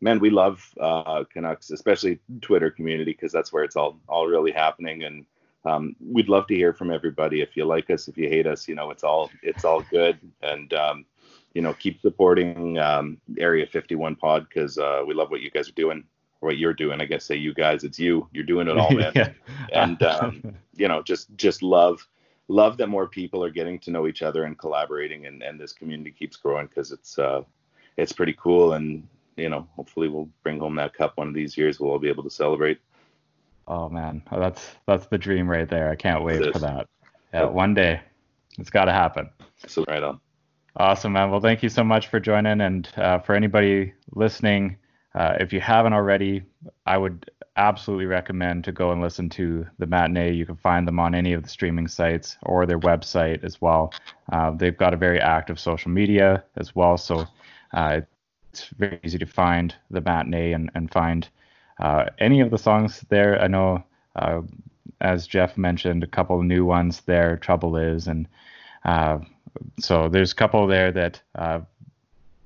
man, 0.00 0.20
we 0.20 0.30
love 0.30 0.68
uh, 0.80 1.24
Canucks, 1.32 1.70
especially 1.70 2.18
Twitter 2.42 2.70
community, 2.70 3.12
because 3.12 3.32
that's 3.32 3.52
where 3.52 3.64
it's 3.64 3.76
all 3.76 3.98
all 4.08 4.26
really 4.26 4.52
happening. 4.52 5.04
And 5.04 5.26
um, 5.64 5.96
we'd 6.00 6.28
love 6.28 6.46
to 6.48 6.54
hear 6.54 6.72
from 6.72 6.90
everybody. 6.90 7.40
If 7.40 7.56
you 7.56 7.64
like 7.64 7.90
us, 7.90 8.08
if 8.08 8.18
you 8.18 8.28
hate 8.28 8.46
us, 8.46 8.68
you 8.68 8.74
know, 8.74 8.90
it's 8.90 9.04
all 9.04 9.30
it's 9.42 9.64
all 9.64 9.82
good. 9.90 10.18
And 10.42 10.72
um, 10.74 11.06
you 11.54 11.62
know, 11.62 11.72
keep 11.72 12.00
supporting 12.00 12.78
um, 12.78 13.18
Area 13.38 13.66
51 13.66 14.16
Pod 14.16 14.46
because 14.48 14.76
uh, 14.76 15.02
we 15.06 15.14
love 15.14 15.30
what 15.30 15.40
you 15.40 15.50
guys 15.50 15.68
are 15.68 15.72
doing. 15.72 16.04
What 16.44 16.58
you're 16.58 16.74
doing, 16.74 17.00
I 17.00 17.06
guess. 17.06 17.24
Say 17.24 17.36
you 17.36 17.54
guys, 17.54 17.84
it's 17.84 17.98
you. 17.98 18.28
You're 18.32 18.44
doing 18.44 18.68
it 18.68 18.78
all, 18.78 18.90
man. 18.90 19.12
yeah. 19.14 19.30
And 19.72 20.02
um, 20.02 20.54
you 20.76 20.88
know, 20.88 21.02
just 21.02 21.34
just 21.36 21.62
love 21.62 22.06
love 22.48 22.76
that 22.76 22.88
more 22.88 23.06
people 23.06 23.42
are 23.42 23.50
getting 23.50 23.78
to 23.80 23.90
know 23.90 24.06
each 24.06 24.22
other 24.22 24.44
and 24.44 24.58
collaborating, 24.58 25.26
and 25.26 25.42
and 25.42 25.58
this 25.58 25.72
community 25.72 26.10
keeps 26.10 26.36
growing 26.36 26.66
because 26.66 26.92
it's 26.92 27.18
uh, 27.18 27.42
it's 27.96 28.12
pretty 28.12 28.34
cool 28.38 28.74
and 28.74 29.06
you 29.36 29.48
know, 29.48 29.66
hopefully 29.74 30.08
we'll 30.08 30.28
bring 30.42 30.58
home 30.58 30.76
that 30.76 30.94
cup 30.94 31.16
one 31.16 31.28
of 31.28 31.34
these 31.34 31.56
years. 31.56 31.80
We'll 31.80 31.90
all 31.90 31.98
be 31.98 32.08
able 32.08 32.22
to 32.24 32.30
celebrate. 32.30 32.78
Oh 33.66 33.88
man, 33.88 34.22
oh, 34.30 34.38
that's 34.38 34.76
that's 34.86 35.06
the 35.06 35.18
dream 35.18 35.48
right 35.48 35.68
there. 35.68 35.90
I 35.90 35.96
can't 35.96 36.22
wait 36.22 36.52
for 36.52 36.58
that. 36.58 36.86
Yeah, 37.32 37.46
one 37.46 37.74
day, 37.74 38.00
it's 38.58 38.70
got 38.70 38.84
to 38.84 38.92
happen. 38.92 39.30
So 39.66 39.84
right 39.88 40.02
on. 40.02 40.20
Awesome, 40.76 41.12
man. 41.12 41.30
Well, 41.30 41.40
thank 41.40 41.62
you 41.62 41.68
so 41.68 41.82
much 41.82 42.08
for 42.08 42.20
joining, 42.20 42.60
and 42.60 42.88
uh, 42.96 43.20
for 43.20 43.34
anybody 43.34 43.94
listening, 44.12 44.76
uh, 45.14 45.36
if 45.40 45.52
you 45.52 45.60
haven't 45.60 45.92
already, 45.92 46.42
I 46.86 46.98
would 46.98 47.30
absolutely 47.56 48.06
recommend 48.06 48.64
to 48.64 48.72
go 48.72 48.90
and 48.90 49.00
listen 49.00 49.28
to 49.30 49.66
the 49.78 49.86
matinee. 49.86 50.32
You 50.32 50.44
can 50.44 50.56
find 50.56 50.88
them 50.88 50.98
on 50.98 51.14
any 51.14 51.32
of 51.32 51.42
the 51.42 51.48
streaming 51.48 51.86
sites 51.86 52.36
or 52.42 52.66
their 52.66 52.80
website 52.80 53.44
as 53.44 53.60
well. 53.60 53.92
Uh, 54.32 54.50
they've 54.50 54.76
got 54.76 54.94
a 54.94 54.96
very 54.96 55.20
active 55.20 55.60
social 55.60 55.90
media 55.90 56.42
as 56.56 56.74
well, 56.74 56.96
so 56.96 57.26
uh, 57.72 58.00
it's 58.52 58.68
very 58.78 58.98
easy 59.04 59.18
to 59.18 59.26
find 59.26 59.74
the 59.90 60.00
matinee 60.00 60.52
and, 60.52 60.70
and 60.74 60.90
find 60.90 61.28
uh, 61.78 62.06
any 62.18 62.40
of 62.40 62.50
the 62.50 62.58
songs 62.58 63.04
there. 63.08 63.40
I 63.40 63.46
know 63.46 63.84
uh, 64.16 64.42
as 65.00 65.26
Jeff 65.26 65.56
mentioned, 65.56 66.02
a 66.02 66.08
couple 66.08 66.42
new 66.42 66.64
ones 66.64 67.02
there. 67.02 67.36
Trouble 67.36 67.76
is, 67.76 68.06
and 68.06 68.28
uh, 68.84 69.18
so 69.78 70.08
there's 70.08 70.32
a 70.32 70.36
couple 70.36 70.66
there 70.66 70.92
that 70.92 71.20
uh, 71.34 71.60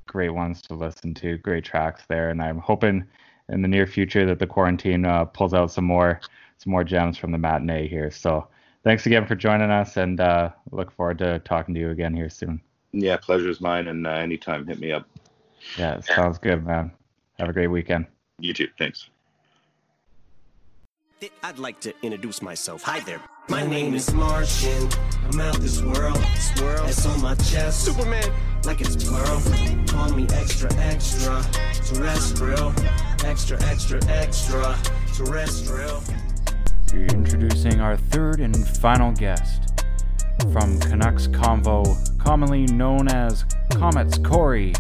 great 0.09 0.31
ones 0.31 0.61
to 0.63 0.75
listen 0.75 1.15
to, 1.15 1.39
great 1.39 1.65
tracks 1.65 2.03
there, 2.09 2.31
and 2.31 2.43
I'm 2.43 2.59
hoping 2.59 3.07
in 3.49 3.63
the 3.63 3.69
near 3.69 3.87
future 3.87 4.27
that 4.27 4.39
the 4.39 4.47
quarantine 4.47 5.05
uh, 5.05 5.25
pulls 5.27 5.55
out 5.55 5.71
some 5.71 5.85
more 5.85 6.21
some 6.59 6.73
more 6.73 6.83
gems 6.83 7.17
from 7.17 7.31
the 7.31 7.39
matinee 7.39 7.87
here. 7.87 8.11
So 8.11 8.49
thanks 8.83 9.07
again 9.07 9.27
for 9.27 9.37
joining 9.37 9.71
us, 9.71 9.97
and 9.97 10.21
uh, 10.21 10.51
look 10.73 10.91
forward 10.91 11.19
to 11.19 11.39
talking 11.41 11.75
to 11.75 11.81
you 11.81 11.91
again 11.91 12.15
here 12.15 12.29
soon. 12.29 12.61
Yeah, 12.93 13.17
pleasure's 13.17 13.61
mine, 13.61 13.87
and 13.87 14.07
uh, 14.07 14.11
anytime, 14.11 14.67
hit 14.67 14.81
me 14.81 14.91
up. 14.91 15.07
Yeah, 15.77 16.01
sounds 16.01 16.39
good, 16.39 16.65
man. 16.67 16.91
Have 17.39 17.49
a 17.49 17.53
great 17.53 17.69
weekend. 17.69 18.07
You 18.41 18.53
too. 18.53 18.69
Thanks. 18.79 19.11
I'd 21.43 21.59
like 21.59 21.81
to 21.81 21.95
introduce 22.03 22.43
myself. 22.43 22.83
Hi 22.83 23.01
there. 23.01 23.21
My 23.49 23.67
name 23.67 23.95
is 23.95 24.13
Martian. 24.13 24.91
I'm 25.25 25.41
out 25.41 25.59
this 25.61 25.81
world. 25.81 26.23
Swirl. 26.37 26.85
It's 26.87 27.07
on 27.07 27.23
my 27.23 27.35
chest. 27.37 27.83
Superman. 27.83 28.31
Like 28.65 28.83
it's 28.83 29.03
plural. 29.03 29.41
Call 29.87 30.11
me 30.11 30.27
extra, 30.35 30.71
extra. 30.75 31.43
Terrestrial. 31.87 32.75
Extra, 33.25 33.63
extra, 33.65 34.05
extra. 34.09 34.77
Terrestrial. 35.15 36.03
Introducing 36.93 37.81
our 37.81 37.97
third 37.97 38.41
and 38.41 38.69
final 38.69 39.13
guest 39.13 39.83
from 40.53 40.79
Canucks 40.81 41.27
Convo, 41.29 42.19
commonly 42.19 42.67
known 42.67 43.09
as 43.09 43.47
Comets 43.71 44.19
Corey. 44.19 44.75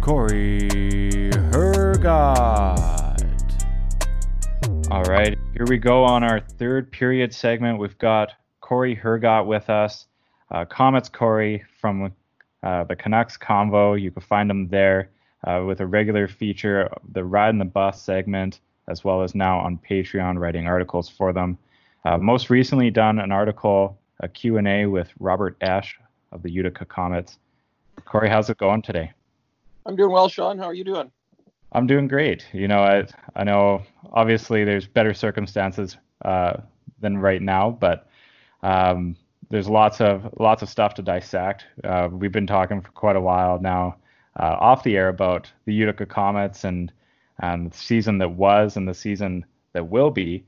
Corey 0.00 1.30
Hergott. 1.52 2.98
All 4.90 5.04
right, 5.04 5.38
here 5.58 5.66
we 5.66 5.76
go 5.76 6.04
on 6.04 6.22
our 6.22 6.38
third 6.38 6.88
period 6.92 7.34
segment. 7.34 7.80
We've 7.80 7.98
got 7.98 8.30
Corey 8.60 8.94
Hergott 8.94 9.44
with 9.44 9.68
us. 9.68 10.06
Uh, 10.52 10.64
Comets 10.64 11.08
Corey 11.08 11.64
from 11.80 12.12
uh, 12.62 12.84
the 12.84 12.94
Canucks 12.94 13.36
Convo. 13.36 14.00
You 14.00 14.12
can 14.12 14.22
find 14.22 14.48
him 14.48 14.68
there 14.68 15.10
uh, 15.44 15.64
with 15.66 15.80
a 15.80 15.86
regular 15.88 16.28
feature, 16.28 16.88
the 17.10 17.24
Ride 17.24 17.50
in 17.50 17.58
the 17.58 17.64
Bus 17.64 18.00
segment, 18.00 18.60
as 18.86 19.02
well 19.02 19.20
as 19.20 19.34
now 19.34 19.58
on 19.58 19.78
Patreon 19.78 20.38
writing 20.38 20.68
articles 20.68 21.08
for 21.08 21.32
them. 21.32 21.58
Uh, 22.04 22.18
most 22.18 22.50
recently 22.50 22.88
done 22.88 23.18
an 23.18 23.32
article, 23.32 23.98
a 24.20 24.28
Q&A 24.28 24.86
with 24.86 25.10
Robert 25.18 25.58
Esche 25.58 25.94
of 26.30 26.44
the 26.44 26.52
Utica 26.52 26.84
Comets. 26.84 27.40
Corey, 28.04 28.28
how's 28.28 28.48
it 28.48 28.58
going 28.58 28.82
today? 28.82 29.10
I'm 29.84 29.96
doing 29.96 30.12
well, 30.12 30.28
Sean. 30.28 30.56
How 30.56 30.66
are 30.66 30.74
you 30.74 30.84
doing? 30.84 31.10
I'm 31.72 31.86
doing 31.86 32.08
great. 32.08 32.46
You 32.52 32.68
know, 32.68 32.82
I 32.82 33.06
I 33.36 33.44
know 33.44 33.82
obviously 34.12 34.64
there's 34.64 34.86
better 34.86 35.12
circumstances 35.12 35.96
uh, 36.24 36.58
than 37.00 37.18
right 37.18 37.42
now, 37.42 37.70
but 37.70 38.08
um, 38.62 39.16
there's 39.50 39.68
lots 39.68 40.00
of 40.00 40.32
lots 40.38 40.62
of 40.62 40.68
stuff 40.68 40.94
to 40.94 41.02
dissect. 41.02 41.66
Uh, 41.84 42.08
we've 42.10 42.32
been 42.32 42.46
talking 42.46 42.80
for 42.80 42.90
quite 42.90 43.16
a 43.16 43.20
while 43.20 43.60
now 43.60 43.96
uh, 44.38 44.56
off 44.58 44.82
the 44.82 44.96
air 44.96 45.08
about 45.08 45.50
the 45.66 45.74
Utica 45.74 46.06
Comets 46.06 46.64
and 46.64 46.92
and 47.40 47.70
the 47.70 47.76
season 47.76 48.18
that 48.18 48.30
was 48.30 48.76
and 48.76 48.88
the 48.88 48.94
season 48.94 49.44
that 49.72 49.88
will 49.88 50.10
be. 50.10 50.44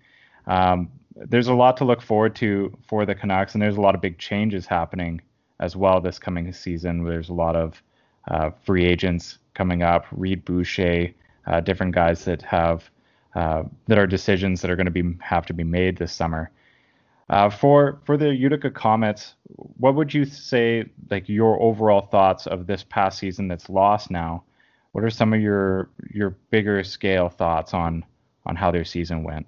Um, 0.47 0.91
there's 1.17 1.49
a 1.49 1.55
lot 1.55 1.77
to 1.77 1.85
look 1.85 2.01
forward 2.01 2.35
to 2.37 2.77
for 2.89 3.05
the 3.05 3.15
Canucks, 3.15 3.55
and 3.55 3.63
there's 3.63 3.77
a 3.77 3.81
lot 3.81 3.95
of 3.95 4.01
big 4.01 4.19
changes 4.19 4.67
happening 4.67 5.21
as 5.61 5.77
well 5.77 6.01
this 6.01 6.19
coming 6.19 6.51
season. 6.53 7.05
There's 7.05 7.29
a 7.29 7.35
lot 7.35 7.57
of 7.57 7.83
uh, 8.29 8.51
free 8.65 8.87
agents 8.87 9.39
coming 9.55 9.83
up, 9.83 10.07
Reid 10.13 10.45
Boucher, 10.45 11.13
uh, 11.47 11.61
different 11.61 11.95
guys 11.95 12.25
that 12.25 12.43
have 12.43 12.91
uh, 13.35 13.63
that 13.87 13.99
are 13.99 14.07
decisions 14.07 14.61
that 14.61 14.71
are 14.71 14.77
going 14.77 14.87
to 14.87 14.91
be 14.91 15.17
have 15.21 15.47
to 15.47 15.53
be 15.53 15.65
made 15.65 15.99
this 15.99 16.13
summer. 16.13 16.51
Uh, 17.29 17.49
for 17.49 18.01
for 18.05 18.17
the 18.17 18.35
Utica 18.35 18.71
Comets, 18.71 19.35
what 19.79 19.95
would 19.95 20.13
you 20.13 20.25
say 20.25 20.85
like 21.11 21.29
your 21.29 21.61
overall 21.63 22.01
thoughts 22.01 22.47
of 22.47 22.67
this 22.67 22.83
past 22.83 23.19
season 23.19 23.47
that's 23.47 23.69
lost 23.69 24.11
now? 24.11 24.43
What 24.93 25.05
are 25.05 25.11
some 25.11 25.33
of 25.33 25.41
your 25.41 25.91
your 26.13 26.31
bigger 26.51 26.83
scale 26.83 27.29
thoughts 27.29 27.73
on 27.73 28.05
on 28.47 28.57
how 28.57 28.71
their 28.71 28.85
season 28.85 29.23
went? 29.23 29.47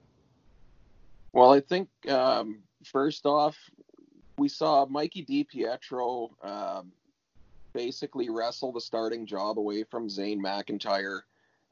Well, 1.32 1.53
I 1.53 1.61
think 1.61 1.88
um, 2.09 2.62
first 2.84 3.26
off, 3.26 3.57
we 4.38 4.48
saw 4.48 4.86
Mikey 4.86 5.24
DiPietro 5.24 6.30
um, 6.44 6.92
basically 7.73 8.29
wrestle 8.31 8.73
the 8.73 8.81
starting 8.81 9.27
job 9.27 9.59
away 9.59 9.85
from 9.85 10.09
Zane 10.09 10.43
McIntyre, 10.43 11.20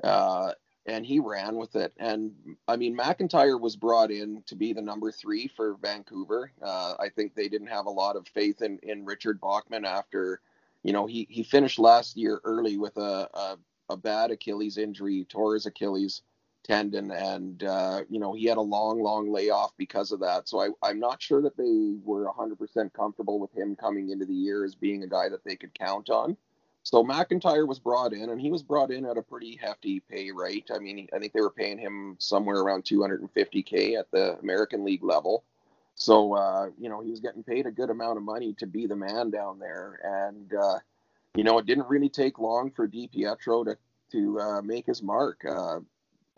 uh, 0.02 0.52
and 0.86 1.04
he 1.04 1.18
ran 1.18 1.56
with 1.56 1.76
it. 1.76 1.92
And 1.98 2.32
I 2.66 2.76
mean, 2.76 2.96
McIntyre 2.96 3.60
was 3.60 3.76
brought 3.76 4.10
in 4.10 4.42
to 4.46 4.56
be 4.56 4.72
the 4.72 4.82
number 4.82 5.12
three 5.12 5.48
for 5.48 5.76
Vancouver. 5.82 6.52
Uh, 6.62 6.94
I 6.98 7.08
think 7.08 7.34
they 7.34 7.48
didn't 7.48 7.68
have 7.68 7.86
a 7.86 7.90
lot 7.90 8.16
of 8.16 8.26
faith 8.28 8.62
in 8.62 8.78
in 8.82 9.04
Richard 9.04 9.40
Bachman 9.40 9.84
after, 9.84 10.40
you 10.82 10.92
know, 10.92 11.06
he 11.06 11.26
he 11.30 11.42
finished 11.42 11.78
last 11.78 12.16
year 12.16 12.40
early 12.44 12.78
with 12.78 12.96
a 12.96 13.28
a, 13.34 13.58
a 13.90 13.96
bad 13.96 14.30
Achilles 14.30 14.78
injury, 14.78 15.26
tore 15.28 15.54
his 15.54 15.66
Achilles 15.66 16.22
tendon 16.62 17.10
and 17.10 17.64
uh, 17.64 18.00
you 18.08 18.18
know 18.18 18.34
he 18.34 18.44
had 18.44 18.58
a 18.58 18.62
long 18.62 19.02
long 19.02 19.32
layoff 19.32 19.72
because 19.76 20.12
of 20.12 20.20
that. 20.20 20.48
So 20.48 20.60
I, 20.60 20.68
i'm 20.82 21.00
not 21.00 21.22
sure 21.22 21.42
that 21.42 21.56
they 21.56 21.96
were 22.04 22.26
100% 22.26 22.92
comfortable 22.92 23.38
with 23.38 23.52
him 23.56 23.76
coming 23.76 24.10
into 24.10 24.26
the 24.26 24.34
year 24.34 24.64
as 24.64 24.74
being 24.74 25.02
a 25.02 25.08
guy 25.08 25.28
that 25.28 25.44
they 25.44 25.56
could 25.56 25.74
count 25.74 26.10
on. 26.10 26.36
So 26.82 27.04
mcintyre 27.04 27.66
was 27.66 27.78
brought 27.78 28.12
in 28.12 28.30
and 28.30 28.40
he 28.40 28.50
was 28.50 28.62
brought 28.62 28.90
in 28.90 29.04
at 29.04 29.18
a 29.18 29.22
pretty 29.22 29.56
hefty 29.56 30.00
pay 30.00 30.30
rate. 30.30 30.70
I 30.74 30.78
mean 30.78 31.08
i 31.14 31.18
think 31.18 31.32
they 31.32 31.40
were 31.40 31.50
paying 31.50 31.78
him 31.78 32.16
somewhere 32.18 32.60
around 32.60 32.84
250k 32.84 33.98
at 33.98 34.10
the 34.10 34.38
american 34.38 34.84
league 34.84 35.04
level. 35.04 35.44
So 35.94 36.34
uh, 36.34 36.70
you 36.78 36.88
know 36.88 37.00
he 37.00 37.10
was 37.10 37.20
getting 37.20 37.42
paid 37.42 37.66
a 37.66 37.70
good 37.70 37.90
amount 37.90 38.18
of 38.18 38.22
money 38.22 38.54
to 38.54 38.66
be 38.66 38.86
the 38.86 38.96
man 38.96 39.30
down 39.30 39.58
there. 39.58 40.00
And 40.04 40.52
uh, 40.54 40.78
you 41.34 41.44
know 41.44 41.58
it 41.58 41.66
didn't 41.66 41.88
really 41.88 42.08
take 42.08 42.38
long 42.38 42.70
for 42.70 42.86
DiPietro 42.86 43.64
to 43.64 43.78
to 44.12 44.40
uh, 44.40 44.62
make 44.62 44.86
his 44.86 45.02
mark. 45.02 45.44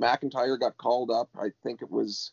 McIntyre 0.02 0.58
got 0.58 0.76
called 0.76 1.10
up. 1.10 1.30
I 1.38 1.48
think 1.62 1.80
it 1.80 1.90
was 1.90 2.32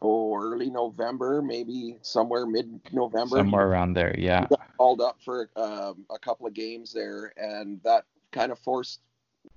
oh 0.00 0.36
early 0.36 0.70
November, 0.70 1.40
maybe 1.40 1.96
somewhere 2.02 2.46
mid 2.46 2.80
November. 2.92 3.38
Somewhere 3.38 3.66
around 3.66 3.94
there, 3.94 4.14
yeah. 4.18 4.42
He 4.42 4.56
got 4.56 4.76
called 4.76 5.00
up 5.00 5.18
for 5.24 5.48
um, 5.56 6.04
a 6.10 6.18
couple 6.18 6.46
of 6.46 6.54
games 6.54 6.92
there, 6.92 7.32
and 7.36 7.80
that 7.84 8.04
kind 8.30 8.52
of 8.52 8.58
forced 8.58 9.00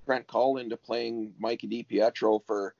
Trent 0.06 0.26
Cull 0.26 0.56
into 0.56 0.76
playing 0.76 1.32
Mikey 1.38 1.68
DiPietro 1.68 2.42
for 2.46 2.74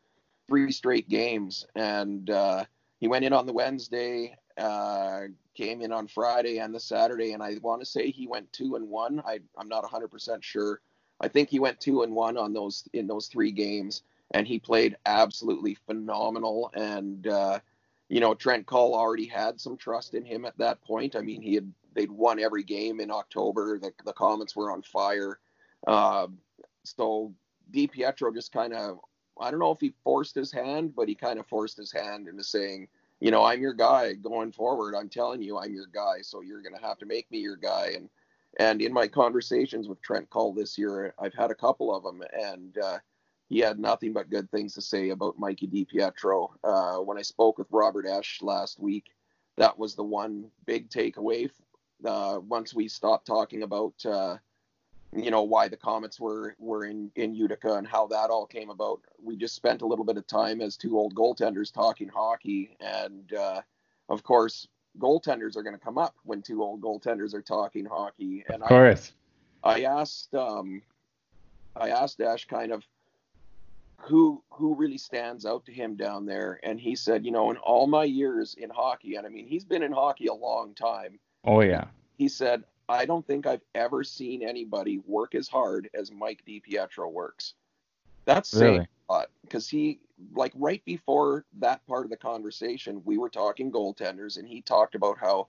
three 0.49 0.73
straight 0.73 1.09
games, 1.09 1.67
and 1.75 2.31
uh, 2.31 2.65
he 2.99 3.09
went 3.09 3.25
in 3.25 3.33
on 3.33 3.47
the 3.47 3.53
Wednesday, 3.53 4.37
uh, 4.57 5.23
came 5.55 5.83
in 5.83 5.93
on 5.93 6.07
Friday 6.07 6.59
and 6.59 6.75
the 6.75 6.81
Saturday, 6.81 7.33
and 7.33 7.43
I 7.43 7.57
want 7.61 7.81
to 7.83 7.87
say 7.87 8.11
he 8.11 8.27
went 8.27 8.53
two 8.53 8.77
and 8.77 8.89
one. 8.89 9.23
I 9.27 9.41
I'm 9.59 9.69
not 9.69 9.85
100% 9.85 10.43
sure. 10.43 10.81
I 11.21 11.29
think 11.29 11.49
he 11.49 11.59
went 11.59 11.81
two 11.81 12.03
and 12.03 12.15
one 12.15 12.37
on 12.37 12.53
those 12.53 12.89
in 12.93 13.07
those 13.07 13.27
three 13.27 13.51
games 13.51 14.03
and 14.33 14.47
he 14.47 14.59
played 14.59 14.97
absolutely 15.07 15.75
phenomenal. 15.87 16.71
And 16.75 17.27
uh, 17.27 17.61
you 18.09 18.21
know, 18.21 18.35
Trent 18.35 18.67
Cull 18.67 18.95
already 18.95 19.27
had 19.27 19.61
some 19.61 19.77
trust 19.77 20.15
in 20.15 20.25
him 20.25 20.45
at 20.45 20.59
that 20.59 20.81
point. 20.83 21.17
I 21.17 21.21
mean, 21.21 21.43
he 21.43 21.55
had 21.55 21.73
they'd 21.95 22.11
won 22.11 22.39
every 22.39 22.63
game 22.63 23.01
in 23.01 23.11
October. 23.11 23.79
The 23.79 23.93
the 24.05 24.13
Comets 24.13 24.55
were 24.55 24.73
on 24.73 24.83
fire. 24.83 25.39
Uh, 25.87 26.29
so 26.85 27.35
DiPietro 27.73 28.35
just 28.35 28.53
kind 28.53 28.73
of 28.73 28.99
I 29.41 29.51
don't 29.51 29.61
know 29.61 29.73
if 29.73 29.81
he 29.81 29.95
forced 30.03 30.35
his 30.35 30.53
hand, 30.53 30.95
but 30.95 31.09
he 31.09 31.15
kind 31.15 31.39
of 31.39 31.47
forced 31.47 31.77
his 31.77 31.93
hand 31.93 32.27
into 32.27 32.43
saying, 32.43 32.89
you 33.21 33.31
know, 33.31 33.45
I'm 33.45 33.61
your 33.61 33.75
guy 33.75 34.15
going 34.15 34.53
forward. 34.53 34.95
I'm 34.95 35.09
telling 35.09 35.43
you, 35.43 35.59
I'm 35.59 35.75
your 35.75 35.87
guy. 35.87 36.23
So 36.23 36.41
you're 36.41 36.63
going 36.63 36.75
to 36.75 36.87
have 36.87 36.99
to 36.99 37.07
make 37.07 37.31
me 37.31 37.39
your 37.39 37.57
guy. 37.57 37.93
And 37.95 38.09
and 38.59 38.81
in 38.81 38.93
my 38.93 39.07
conversations 39.07 39.89
with 39.89 40.01
Trent 40.01 40.31
Cull 40.31 40.53
this 40.53 40.79
year, 40.79 41.15
I've 41.19 41.35
had 41.35 41.51
a 41.51 41.55
couple 41.55 41.95
of 41.95 42.03
them, 42.03 42.23
and 42.33 42.79
uh, 42.79 42.99
he 43.49 43.61
had 43.61 43.79
nothing 43.79 44.13
but 44.13 44.31
good 44.31 44.51
things 44.51 44.75
to 44.75 44.83
say 44.83 45.11
about 45.11 45.39
Mikey 45.39 45.69
DiPietro. 45.69 46.51
Uh, 46.65 46.97
when 46.97 47.19
I 47.19 47.23
spoke 47.23 47.59
with 47.59 47.69
Robert 47.71 48.07
Esche 48.07 48.43
last 48.43 48.81
week, 48.81 49.13
that 49.57 49.79
was 49.79 49.95
the 49.95 50.03
one 50.03 50.47
big 50.67 50.91
takeaway. 50.91 51.51
Uh, 52.05 52.41
once 52.47 52.75
we 52.75 52.89
stopped 52.89 53.27
talking 53.27 53.63
about, 53.63 53.95
uh, 54.05 54.37
you 55.15 55.31
know, 55.31 55.45
why 55.45 55.69
the 55.69 55.77
Comets 55.77 56.21
were 56.21 56.57
were 56.59 56.85
in 56.85 57.11
in 57.15 57.35
Utica 57.35 57.75
and 57.75 57.87
how 57.87 58.07
that 58.09 58.31
all 58.31 58.47
came 58.47 58.69
about, 58.69 59.01
we 59.23 59.37
just 59.37 59.55
spent 59.55 59.83
a 59.83 59.87
little 59.87 60.05
bit 60.05 60.17
of 60.17 60.27
time 60.27 60.61
as 60.61 60.77
two 60.77 60.99
old 60.99 61.15
goaltenders 61.15 61.73
talking 61.73 62.09
hockey, 62.09 62.77
and 62.81 63.33
uh, 63.33 63.63
of 64.09 64.23
course, 64.25 64.69
goaltenders 64.99 65.57
are 65.57 65.63
going 65.63 65.75
to 65.75 65.83
come 65.83 65.99
up 65.99 66.17
when 66.25 66.43
two 66.43 66.63
old 66.63 66.81
goaltenders 66.83 67.33
are 67.33 67.43
talking 67.43 67.87
hockey. 67.87 68.45
And 68.49 68.63
of 68.63 68.69
course, 68.69 69.13
I, 69.63 69.81
I 69.81 70.01
asked 70.01 70.35
um, 70.35 70.83
I 71.77 71.91
asked 71.91 72.19
Esche 72.19 72.49
kind 72.49 72.73
of 72.73 72.85
who 73.99 74.43
who 74.51 74.75
really 74.75 74.99
stands 74.99 75.47
out 75.47 75.65
to 75.65 75.73
him 75.73 75.97
down 75.97 76.27
there 76.27 76.61
and 76.63 76.79
he 76.79 76.95
said 76.95 77.25
you 77.25 77.31
know 77.31 77.51
in 77.51 77.57
all 77.59 77.87
my 77.87 78.05
years 78.05 78.55
in 78.59 78.71
hockey 78.71 79.17
and 79.17 79.27
i 79.27 79.31
mean 79.31 79.47
he's 79.47 79.65
been 79.65 79.83
in 79.83 79.93
hockey 79.93 80.27
a 80.27 80.35
long 80.35 80.75
time 80.75 81.19
oh 81.45 81.61
yeah 81.61 81.85
he 82.19 82.29
said 82.29 82.63
i 82.89 83.05
don't 83.05 83.27
think 83.27 83.47
i've 83.47 83.65
ever 83.75 84.05
seen 84.05 84.47
anybody 84.47 85.01
work 85.07 85.35
as 85.35 85.49
hard 85.49 85.89
as 85.95 86.13
mike 86.13 86.43
DiPietro 86.47 87.11
works 87.11 87.55
that's 88.27 88.53
really? 88.55 88.79
saying 88.79 88.89
a 89.09 89.13
lot 89.13 89.29
because 89.43 89.69
he 89.69 90.01
like 90.35 90.53
right 90.55 90.85
before 90.85 91.45
that 91.59 91.87
part 91.87 92.05
of 92.05 92.11
the 92.11 92.17
conversation, 92.17 93.03
we 93.05 93.19
were 93.19 93.29
talking 93.29 93.71
goaltenders, 93.71 94.39
and 94.39 94.47
he 94.47 94.61
talked 94.61 94.95
about 94.95 95.19
how 95.19 95.49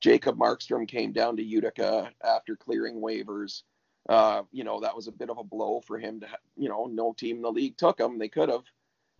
Jacob 0.00 0.36
Markstrom 0.36 0.86
came 0.86 1.12
down 1.12 1.36
to 1.36 1.42
Utica 1.42 2.10
after 2.24 2.56
clearing 2.56 3.00
waivers. 3.00 3.62
Uh, 4.08 4.42
you 4.52 4.64
know, 4.64 4.80
that 4.80 4.96
was 4.96 5.06
a 5.06 5.12
bit 5.12 5.30
of 5.30 5.38
a 5.38 5.44
blow 5.44 5.80
for 5.86 5.98
him 5.98 6.20
to, 6.20 6.26
you 6.56 6.68
know, 6.68 6.86
no 6.86 7.12
team 7.12 7.36
in 7.36 7.42
the 7.42 7.52
league 7.52 7.76
took 7.76 8.00
him. 8.00 8.18
They 8.18 8.28
could 8.28 8.48
have. 8.48 8.64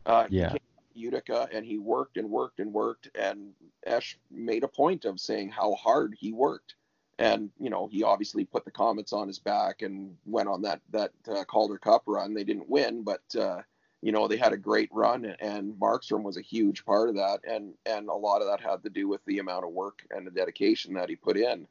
Uh, 0.07 0.27
yeah. 0.31 0.55
Utica 0.95 1.49
and 1.53 1.65
he 1.65 1.79
worked 1.79 2.17
and 2.17 2.29
worked 2.29 2.59
and 2.59 2.73
worked 2.73 3.09
and 3.15 3.53
Esche 3.87 4.17
made 4.33 4.65
a 4.65 4.69
point 4.69 5.05
of 5.05 5.21
saying 5.21 5.49
how 5.49 5.75
hard 5.75 6.17
he 6.19 6.33
worked 6.33 6.75
and 7.19 7.51
you 7.59 7.71
know 7.71 7.89
he 7.89 8.03
obviously 8.03 8.45
put 8.45 8.65
the 8.65 8.71
Comets 8.71 9.13
on 9.13 9.29
his 9.29 9.39
back 9.39 9.83
and 9.83 10.17
went 10.25 10.49
on 10.49 10.63
that 10.63 10.81
that 10.91 11.13
uh, 11.29 11.45
Calder 11.45 11.79
Cup 11.79 12.03
run. 12.07 12.35
They 12.35 12.45
didn't 12.45 12.69
win, 12.69 13.03
but 13.03 13.23
uh, 13.39 13.63
you 14.03 14.13
know 14.13 14.29
they 14.29 14.37
had 14.37 14.53
a 14.53 14.59
great 14.59 14.89
run, 14.93 15.25
and 15.41 15.75
Markstrom 15.75 16.23
was 16.23 16.37
a 16.37 16.43
huge 16.43 16.85
part 16.85 17.09
of 17.09 17.17
that, 17.17 17.41
and 17.49 17.75
and 17.87 18.09
a 18.09 18.15
lot 18.15 18.41
of 18.41 18.49
that 18.49 18.61
had 18.61 18.83
to 18.85 18.91
do 18.91 19.09
with 19.09 19.25
the 19.27 19.39
amount 19.39 19.65
of 19.65 19.73
work 19.73 20.05
and 20.11 20.27
the 20.27 20.31
dedication 20.31 20.95
that 20.95 21.09
he 21.09 21.17
put 21.17 21.37
in. 21.37 21.67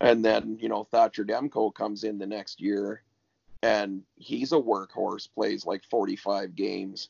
And 0.00 0.24
then 0.24 0.58
you 0.60 0.68
know 0.68 0.84
Thatcher 0.84 1.24
Demko 1.24 1.74
comes 1.74 2.04
in 2.04 2.18
the 2.18 2.26
next 2.26 2.60
year, 2.60 3.02
and 3.62 4.02
he's 4.16 4.52
a 4.52 4.56
workhorse, 4.56 5.28
plays 5.32 5.66
like 5.66 5.84
45 5.84 6.54
games. 6.54 7.08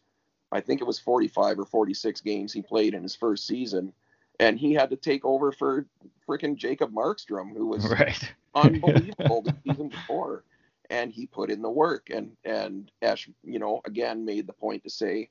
I 0.50 0.60
think 0.60 0.80
it 0.80 0.86
was 0.86 0.98
45 0.98 1.58
or 1.58 1.66
46 1.66 2.22
games 2.22 2.52
he 2.52 2.62
played 2.62 2.94
in 2.94 3.02
his 3.02 3.14
first 3.14 3.46
season 3.46 3.92
and 4.38 4.58
he 4.58 4.72
had 4.72 4.90
to 4.90 4.96
take 4.96 5.24
over 5.24 5.52
for 5.52 5.86
freaking 6.28 6.56
Jacob 6.56 6.92
Markstrom, 6.92 7.52
who 7.56 7.66
was 7.66 7.88
right. 7.90 8.34
unbelievable 8.54 9.42
the 9.42 9.54
season 9.66 9.88
before, 9.88 10.44
and 10.90 11.12
he 11.12 11.26
put 11.26 11.50
in 11.50 11.62
the 11.62 11.70
work. 11.70 12.10
And 12.10 12.36
and 12.44 12.90
Esche, 13.02 13.32
you 13.42 13.58
know, 13.58 13.80
again 13.84 14.24
made 14.24 14.46
the 14.46 14.52
point 14.52 14.84
to 14.84 14.90
say 14.90 15.30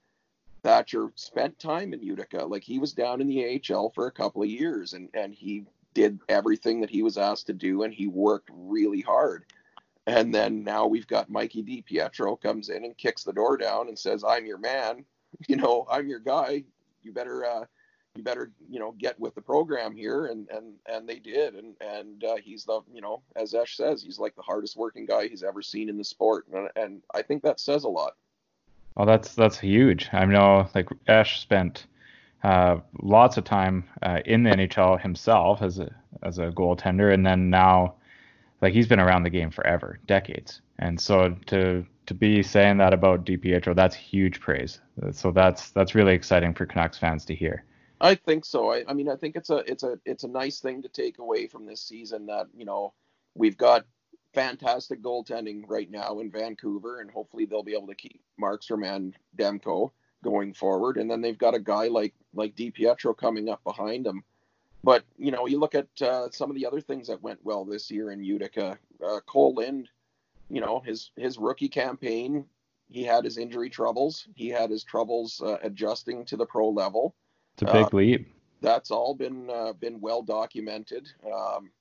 Thatcher 0.64 1.12
spent 1.16 1.58
time 1.60 1.94
in 1.94 2.02
Utica, 2.02 2.46
like 2.46 2.64
he 2.64 2.80
was 2.80 2.94
down 2.94 3.22
in 3.22 3.28
the 3.28 3.62
AHL 3.72 3.92
for 3.92 4.08
a 4.08 4.12
couple 4.12 4.44
of 4.44 4.50
years, 4.50 4.94
and 4.94 5.10
and 5.14 5.34
he 5.34 5.66
did 5.98 6.20
everything 6.30 6.80
that 6.82 6.92
he 6.92 7.02
was 7.02 7.18
asked 7.18 7.48
to 7.48 7.54
do, 7.54 7.82
and 7.82 7.92
he 7.92 8.06
worked 8.06 8.52
really 8.54 9.02
hard. 9.02 9.46
And 10.06 10.34
then 10.34 10.64
now 10.64 10.86
we've 10.86 11.08
got 11.08 11.28
Mikey 11.28 11.64
DiPietro 11.64 12.40
comes 12.40 12.70
in 12.70 12.86
and 12.86 12.96
kicks 12.96 13.24
the 13.24 13.34
door 13.34 13.58
down 13.58 13.88
and 13.88 13.98
says, 13.98 14.24
"I'm 14.24 14.46
your 14.46 14.60
man. 14.60 15.04
You 15.48 15.58
know, 15.58 15.86
I'm 15.90 16.08
your 16.08 16.20
guy. 16.20 16.64
You 17.04 17.12
better." 17.12 17.46
Uh, 17.46 17.66
you 18.16 18.24
better 18.24 18.52
you 18.68 18.80
know 18.80 18.94
get 18.98 19.20
with 19.20 19.36
the 19.36 19.42
program 19.42 19.96
here 19.96 20.26
and 20.26 20.50
and 20.50 20.74
and 20.88 21.08
they 21.08 21.20
did 21.20 21.54
and 21.54 21.76
and 21.82 22.24
uh, 22.24 22.36
he's 22.38 22.66
the 22.66 22.82
you 22.92 23.00
know 23.00 23.22
as 23.36 23.54
Esche 23.54 23.76
says 23.76 24.02
he's 24.02 24.18
like 24.18 24.36
the 24.36 24.42
hardest 24.42 24.76
working 24.76 25.06
guy 25.06 25.28
he's 25.28 25.44
ever 25.44 25.62
seen 25.62 25.88
in 25.88 26.00
the 26.00 26.04
sport 26.04 26.48
and, 26.52 26.68
and 26.76 27.04
I 27.14 27.22
think 27.22 27.44
that 27.44 27.60
says 27.60 27.84
a 27.84 27.90
lot. 27.90 28.14
Well, 28.96 29.06
that's 29.06 29.36
that's 29.36 29.60
huge. 29.60 30.10
I 30.14 30.26
know 30.26 30.68
like 30.74 30.90
Esche 31.08 31.40
spent 31.42 31.86
uh, 32.44 32.78
lots 33.02 33.38
of 33.38 33.44
time 33.44 33.84
uh, 34.02 34.20
in 34.26 34.44
the 34.44 34.52
NHL 34.52 35.02
himself 35.02 35.62
as 35.62 35.80
a 35.80 35.94
as 36.24 36.40
a 36.40 36.50
goaltender, 36.52 37.14
and 37.14 37.26
then 37.26 37.50
now 37.50 37.96
like 38.62 38.74
he's 38.74 38.88
been 38.88 39.00
around 39.00 39.24
the 39.24 39.30
game 39.30 39.52
forever, 39.52 40.00
decades, 40.06 40.62
and 40.80 41.00
so 41.00 41.36
to 41.48 41.86
to 42.06 42.14
be 42.14 42.42
saying 42.42 42.78
that 42.78 42.94
about 42.94 43.26
DiPietro, 43.26 43.76
that's 43.76 43.96
huge 43.96 44.40
praise. 44.40 44.80
So 45.12 45.32
that's 45.32 45.72
that's 45.72 45.96
really 45.96 46.14
exciting 46.14 46.54
for 46.54 46.66
Canucks 46.66 46.98
fans 46.98 47.26
to 47.26 47.36
hear. 47.36 47.66
I 48.00 48.16
think 48.16 48.46
so. 48.46 48.72
I, 48.72 48.84
I 48.88 48.94
mean, 48.94 49.10
I 49.10 49.16
think 49.16 49.36
it's 49.36 49.50
a 49.50 49.58
it's 49.70 49.84
a 49.84 50.00
it's 50.06 50.24
a 50.24 50.28
nice 50.28 50.60
thing 50.60 50.82
to 50.84 50.90
take 50.90 51.20
away 51.20 51.48
from 51.48 51.66
this 51.66 51.82
season 51.82 52.28
that 52.28 52.48
you 52.56 52.66
know 52.66 52.94
we've 53.36 53.58
got 53.58 53.86
fantastic 54.34 55.02
goaltending 55.02 55.64
right 55.68 55.90
now 55.90 56.20
in 56.20 56.32
Vancouver, 56.32 57.02
and 57.02 57.10
hopefully 57.10 57.46
they'll 57.46 57.64
be 57.64 57.74
able 57.74 57.88
to 57.88 57.96
keep 57.96 58.22
Markstrom 58.40 58.86
and 58.86 59.16
Demko 59.38 59.92
going 60.24 60.54
forward. 60.54 60.98
And 60.98 61.10
then 61.10 61.22
they've 61.22 61.38
got 61.38 61.56
a 61.56 61.60
guy 61.60 61.88
like 61.88 62.14
like 62.34 62.56
DiPietro 62.56 63.18
coming 63.18 63.50
up 63.50 63.64
behind 63.64 64.06
him. 64.06 64.24
But 64.84 65.04
you 65.18 65.32
know, 65.32 65.48
you 65.48 65.60
look 65.60 65.76
at 65.76 65.88
uh, 66.02 66.30
some 66.32 66.50
of 66.50 66.56
the 66.56 66.66
other 66.66 66.82
things 66.82 67.08
that 67.08 67.22
went 67.22 67.40
well 67.44 67.66
this 67.66 67.90
year 67.92 68.12
in 68.12 68.24
Utica. 68.24 68.78
Uh, 69.04 69.20
Kole 69.28 69.56
Lind, 69.56 69.90
you 70.50 70.62
know, 70.62 70.80
his 70.80 71.12
his 71.16 71.38
rookie 71.38 71.70
campaign, 71.70 72.46
he 72.90 73.04
had 73.04 73.26
his 73.26 73.38
injury 73.38 73.70
troubles. 73.70 74.28
He 74.36 74.48
had 74.50 74.70
his 74.70 74.84
troubles 74.84 75.42
uh, 75.44 75.58
adjusting 75.62 76.26
to 76.26 76.38
the 76.38 76.46
pro 76.46 76.70
level. 76.70 77.16
It's 77.56 77.64
a 77.64 77.74
big 77.74 77.86
uh, 77.86 77.90
leap. 77.92 78.34
That's 78.62 78.92
all 78.92 79.14
been 79.14 79.50
uh, 79.50 79.74
been 79.74 80.00
well 80.00 80.22
documented. 80.22 81.08
Um, 81.26 81.72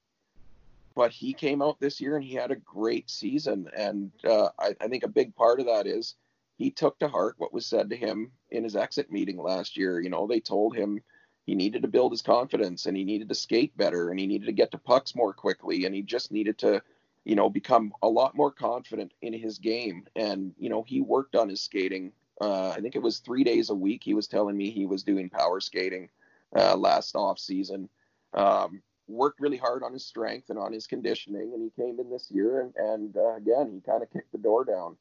but 0.95 1.13
he 1.13 1.35
came 1.35 1.61
out 1.61 1.79
this 1.79 2.01
year 2.01 2.17
and 2.17 2.25
he 2.25 2.35
had 2.35 2.51
a 2.51 2.57
great 2.57 3.11
season, 3.11 3.69
and 3.77 4.11
uh, 4.25 4.49
I, 4.59 4.75
I 4.81 4.89
think 4.89 5.05
a 5.05 5.09
big 5.09 5.37
part 5.37 5.61
of 5.61 5.67
that 5.67 5.87
is 5.87 6.15
he 6.57 6.71
took 6.71 6.99
to 6.99 7.09
heart 7.09 7.35
what 7.39 7.53
was 7.53 7.67
said 7.67 7.91
to 7.91 7.97
him 7.97 8.33
in 8.51 8.65
his 8.65 8.77
exit 8.77 9.11
meeting 9.11 9.39
last 9.39 9.77
year. 9.77 10.01
You 10.01 10.11
know, 10.11 10.27
they 10.27 10.41
told 10.41 10.75
him 10.77 11.03
he 11.45 11.55
needed 11.55 11.83
to 11.83 11.89
build 11.89 12.13
his 12.13 12.23
confidence 12.23 12.87
and 12.87 12.97
he 12.97 13.05
needed 13.05 13.29
to 13.29 13.35
skate 13.35 13.77
better 13.77 14.11
and 14.11 14.19
he 14.19 14.27
needed 14.27 14.47
to 14.47 14.53
get 14.53 14.71
to 14.73 14.79
pucks 14.79 15.15
more 15.15 15.33
quickly 15.33 15.85
and 15.85 15.95
he 15.95 16.03
just 16.03 16.33
needed 16.33 16.59
to, 16.59 16.83
you 17.25 17.37
know, 17.37 17.49
become 17.49 17.93
a 18.03 18.09
lot 18.09 18.35
more 18.35 18.51
confident 18.51 19.13
in 19.23 19.33
his 19.33 19.59
game. 19.59 20.07
And, 20.17 20.55
you 20.59 20.71
know, 20.71 20.83
he 20.83 21.01
worked 21.01 21.37
on 21.37 21.49
his 21.49 21.61
skating 21.61 22.13
uh, 22.41 22.71
I 22.71 22.81
think 22.81 22.97
it 22.97 23.03
was 23.03 23.19
three 23.19 23.45
days 23.45 23.71
a 23.71 23.75
week. 23.75 24.03
He 24.05 24.15
was 24.15 24.29
telling 24.29 24.57
me 24.57 24.71
he 24.71 24.87
was 24.87 25.03
doing 25.03 25.31
power 25.31 25.61
skating 25.61 26.09
uh, 26.55 26.77
last 26.77 27.17
off 27.17 27.39
season. 27.39 27.89
Um, 28.35 28.83
worked 29.09 29.41
really 29.41 29.57
hard 29.57 29.83
on 29.83 29.93
his 29.93 30.05
strength 30.05 30.51
and 30.51 30.59
on 30.59 30.73
his 30.73 30.87
conditioning, 30.87 31.53
and 31.55 31.63
he 31.63 31.83
came 31.83 31.99
in 32.01 32.11
this 32.11 32.31
year 32.31 32.61
and, 32.61 32.75
and 32.77 33.17
uh, 33.17 33.37
again 33.37 33.71
he 33.73 33.81
kind 33.81 34.03
of 34.03 34.11
kicked 34.11 34.33
the 34.33 34.39
door 34.39 34.65
down. 34.65 34.97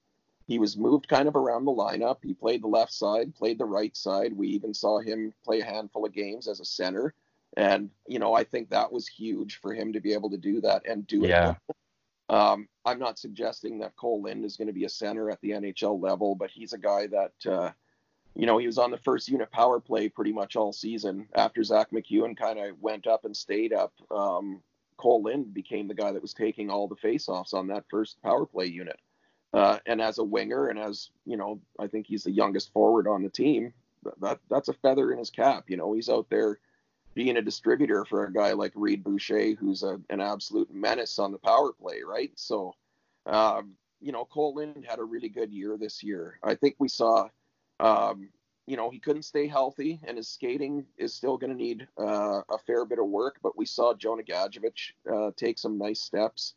He 0.48 0.60
was 0.60 0.78
moved 0.78 1.08
kind 1.08 1.28
of 1.28 1.36
around 1.36 1.66
the 1.66 1.72
lineup. 1.72 2.18
He 2.22 2.34
played 2.34 2.64
the 2.64 2.68
left 2.68 2.94
side, 2.94 3.34
played 3.36 3.58
the 3.58 3.66
right 3.66 3.96
side. 3.96 4.34
We 4.34 4.48
even 4.50 4.74
saw 4.74 5.00
him 5.00 5.34
play 5.44 5.62
a 5.62 5.66
handful 5.66 6.06
of 6.06 6.14
games 6.14 6.48
as 6.48 6.60
a 6.60 6.66
center, 6.66 7.14
and 7.58 7.90
you 8.08 8.20
know 8.20 8.34
I 8.34 8.44
think 8.44 8.70
that 8.70 8.92
was 8.92 9.08
huge 9.08 9.60
for 9.60 9.74
him 9.74 9.94
to 9.94 10.00
be 10.00 10.14
able 10.14 10.30
to 10.30 10.38
do 10.38 10.62
that 10.62 10.86
and 10.88 11.08
do 11.08 11.22
yeah. 11.22 11.52
it 11.52 11.76
um, 12.30 12.68
I'm 12.86 13.00
not 13.00 13.20
suggesting 13.20 13.80
that 13.80 13.96
Kole 13.96 14.24
Lind 14.24 14.46
is 14.46 14.58
going 14.58 14.68
to 14.68 14.74
be 14.74 14.86
a 14.86 14.90
center 14.90 15.30
at 15.30 15.40
the 15.42 15.52
NHL 15.52 16.02
level, 16.02 16.36
but 16.36 16.50
he's 16.50 16.74
a 16.74 16.78
guy 16.78 17.08
that, 17.08 17.34
uh, 17.52 17.72
you 18.36 18.46
know, 18.46 18.58
he 18.58 18.66
was 18.66 18.78
on 18.78 18.92
the 18.92 18.98
first 18.98 19.28
unit 19.30 19.52
power 19.52 19.80
play 19.80 20.10
pretty 20.10 20.34
much 20.34 20.56
all 20.56 20.74
season. 20.74 21.28
After 21.36 21.64
Zack 21.64 21.92
MacEwen 21.92 22.36
kind 22.36 22.60
of 22.60 22.82
went 22.82 23.08
up 23.08 23.26
and 23.26 23.36
stayed 23.36 23.74
up, 23.74 23.94
um, 24.12 24.62
Kole 24.98 25.24
Lind 25.24 25.54
became 25.54 25.88
the 25.88 25.94
guy 25.94 26.12
that 26.12 26.22
was 26.22 26.34
taking 26.34 26.70
all 26.70 26.88
the 26.88 26.96
faceoffs 26.96 27.54
on 27.54 27.68
that 27.68 27.86
first 27.90 28.22
power 28.24 28.46
play 28.46 28.66
unit. 28.66 29.00
Uh, 29.54 29.80
and 29.86 30.02
as 30.02 30.18
a 30.18 30.24
winger, 30.24 30.68
and 30.68 30.78
as 30.78 31.10
you 31.26 31.38
know, 31.38 31.60
I 31.80 31.88
think 31.88 32.08
he's 32.08 32.24
the 32.24 32.32
youngest 32.32 32.74
forward 32.74 33.08
on 33.08 33.24
the 33.24 33.30
team. 33.30 33.74
That 34.22 34.40
that's 34.50 34.70
a 34.70 34.74
feather 34.74 35.12
in 35.12 35.18
his 35.18 35.30
cap. 35.30 35.70
You 35.70 35.78
know, 35.78 35.94
he's 35.94 36.10
out 36.10 36.30
there 36.30 36.60
being 37.16 37.38
a 37.38 37.42
distributor 37.42 38.06
for 38.06 38.26
a 38.26 38.34
guy 38.34 38.52
like 38.52 38.74
Reid 38.76 39.04
Boucher, 39.04 39.56
who's 39.56 39.84
a, 39.84 40.00
an 40.10 40.20
absolute 40.20 40.72
menace 40.72 41.18
on 41.18 41.32
the 41.32 41.38
power 41.38 41.72
play, 41.72 42.02
right? 42.06 42.32
So, 42.36 42.76
um, 43.26 43.72
you 44.02 44.12
know, 44.12 44.26
Kole 44.26 44.54
Lind 44.54 44.86
had 44.88 45.00
a 45.00 45.04
really 45.04 45.30
good 45.30 45.52
year 45.52 45.78
this 45.78 46.04
year. 46.04 46.38
I 46.44 46.54
think 46.56 46.76
we 46.78 46.90
saw, 46.90 47.30
um, 47.80 48.30
you 48.68 48.76
know, 48.76 48.90
he 48.90 49.00
couldn't 49.00 49.24
stay 49.24 49.48
healthy, 49.48 50.02
and 50.04 50.18
his 50.18 50.28
skating 50.28 50.86
is 50.98 51.14
still 51.14 51.38
going 51.38 51.52
to 51.52 51.58
need 51.58 51.88
uh, 51.98 52.42
a 52.50 52.58
fair 52.68 52.84
bit 52.84 53.00
of 53.00 53.08
work. 53.08 53.38
But 53.42 53.58
we 53.58 53.66
saw 53.66 53.94
Jonah 53.94 54.24
Gadjovich 54.24 54.92
uh, 55.12 55.32
take 55.38 55.58
some 55.58 55.78
nice 55.78 56.02
steps. 56.02 56.56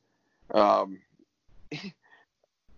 Um, 0.53 0.99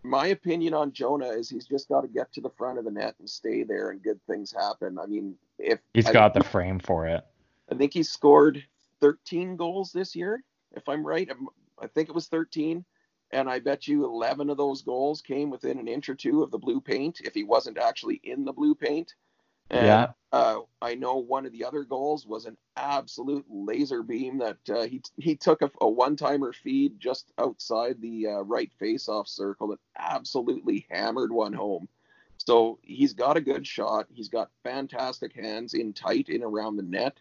my 0.03 0.29
opinion 0.29 0.75
on 0.75 0.93
Jonah 0.93 1.29
is 1.29 1.49
he's 1.49 1.67
just 1.67 1.89
got 1.89 2.03
to 2.03 2.09
get 2.09 2.33
to 2.33 2.41
the 2.41 2.51
front 2.51 2.79
of 2.79 2.85
the 2.85 2.91
net 2.91 3.15
and 3.19 3.29
stay 3.29 3.63
there, 3.63 3.91
and 3.91 4.03
good 4.03 4.21
things 4.27 4.53
happen. 4.53 4.99
I 4.99 5.07
mean, 5.07 5.35
if 5.59 5.81
he's 5.95 6.07
I, 6.07 6.13
got 6.13 6.35
the 6.35 6.45
frame 6.45 6.79
for 6.79 7.07
it. 7.07 7.25
I 7.71 7.75
think 7.75 7.93
he 7.93 8.03
scored 8.03 8.65
13 9.01 9.57
goals 9.57 9.93
this 9.93 10.15
year, 10.17 10.43
if 10.73 10.89
I'm 10.89 11.07
right. 11.07 11.29
I 11.81 11.87
think 11.89 12.09
it 12.09 12.15
was 12.15 12.29
13. 12.29 12.85
And 13.33 13.49
I 13.49 13.61
bet 13.61 13.87
you 13.87 14.05
11 14.05 14.51
of 14.51 14.57
those 14.57 14.83
goals 14.83 15.23
came 15.23 15.51
within 15.51 15.79
an 15.79 15.87
inch 15.87 16.09
or 16.09 16.17
two 16.17 16.43
of 16.43 16.51
the 16.51 16.59
blue 16.59 16.81
paint 16.81 17.21
if 17.23 17.33
he 17.33 17.45
wasn't 17.45 17.79
actually 17.79 18.21
in 18.25 18.45
the 18.45 18.53
blue 18.53 18.75
paint. 18.75 19.15
And, 19.71 19.87
yeah. 19.87 20.07
Uh, 20.33 20.61
I 20.83 20.97
know 20.97 21.17
one 21.17 21.47
of 21.47 21.53
the 21.53 21.65
other 21.65 21.85
goals 21.85 22.27
was 22.27 22.47
an 22.47 22.57
absolute 22.81 23.45
laser 23.49 24.03
beam 24.03 24.39
that 24.39 24.59
uh, 24.69 24.83
he 24.83 25.03
he 25.17 25.37
took 25.37 25.63
a, 25.63 25.71
a 25.81 25.89
one 25.89 26.17
timer 26.17 26.53
feed 26.53 26.99
just 26.99 27.33
outside 27.39 28.01
the 28.01 28.27
uh, 28.27 28.41
right 28.41 28.73
face 28.79 29.09
off 29.09 29.29
circle 29.29 29.69
that 29.69 29.79
absolutely 29.99 30.87
hammered 30.91 31.33
one 31.33 31.53
home. 31.53 31.89
So 32.39 32.79
he's 32.83 33.13
got 33.13 33.37
a 33.37 33.41
good 33.41 33.67
shot. 33.67 34.07
He's 34.13 34.29
got 34.29 34.51
fantastic 34.65 35.35
hands 35.35 35.75
in 35.75 35.93
tight 35.93 36.29
in 36.29 36.43
around 36.43 36.77
the 36.77 36.83
net. 36.83 37.19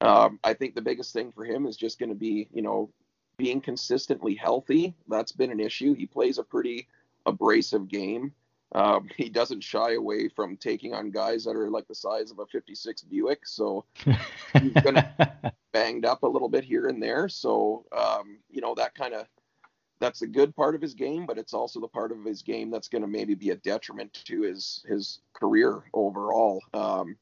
Um, 0.00 0.38
I 0.44 0.54
think 0.54 0.74
the 0.74 0.82
biggest 0.82 1.12
thing 1.12 1.32
for 1.32 1.44
him 1.44 1.66
is 1.66 1.76
just 1.76 1.98
going 1.98 2.10
to 2.10 2.14
be, 2.14 2.48
you 2.52 2.62
know, 2.62 2.90
being 3.38 3.60
consistently 3.60 4.34
healthy. 4.34 4.94
That's 5.08 5.32
been 5.32 5.50
an 5.50 5.60
issue. 5.60 5.94
He 5.94 6.06
plays 6.06 6.38
a 6.38 6.44
pretty 6.44 6.86
abrasive 7.24 7.88
game. 7.88 8.32
Um, 8.72 9.08
he 9.16 9.28
doesn't 9.28 9.62
shy 9.62 9.94
away 9.94 10.28
from 10.28 10.56
taking 10.56 10.94
on 10.94 11.10
guys 11.10 11.44
that 11.44 11.56
are 11.56 11.70
like 11.70 11.88
the 11.88 11.94
size 11.94 12.30
of 12.30 12.38
a 12.38 12.46
56 12.46 13.02
Buick. 13.02 13.46
So 13.46 13.84
he's 14.54 14.72
been 14.84 15.02
banged 15.72 16.04
up 16.04 16.22
a 16.22 16.28
little 16.28 16.48
bit 16.48 16.64
here 16.64 16.86
and 16.86 17.02
there. 17.02 17.28
So, 17.28 17.84
um, 17.96 18.38
you 18.50 18.60
know, 18.60 18.74
that 18.74 18.94
kind 18.94 19.14
of 19.14 19.26
that's 20.00 20.22
a 20.22 20.26
good 20.26 20.54
part 20.54 20.74
of 20.74 20.80
his 20.80 20.94
game, 20.94 21.26
but 21.26 21.38
it's 21.38 21.54
also 21.54 21.80
the 21.80 21.88
part 21.88 22.12
of 22.12 22.24
his 22.24 22.42
game 22.42 22.70
that's 22.70 22.88
going 22.88 23.02
to 23.02 23.08
maybe 23.08 23.34
be 23.34 23.50
a 23.50 23.56
detriment 23.56 24.12
to 24.26 24.42
his 24.42 24.84
his 24.88 25.20
career 25.34 25.82
overall. 25.92 26.60
Um, 26.72 27.16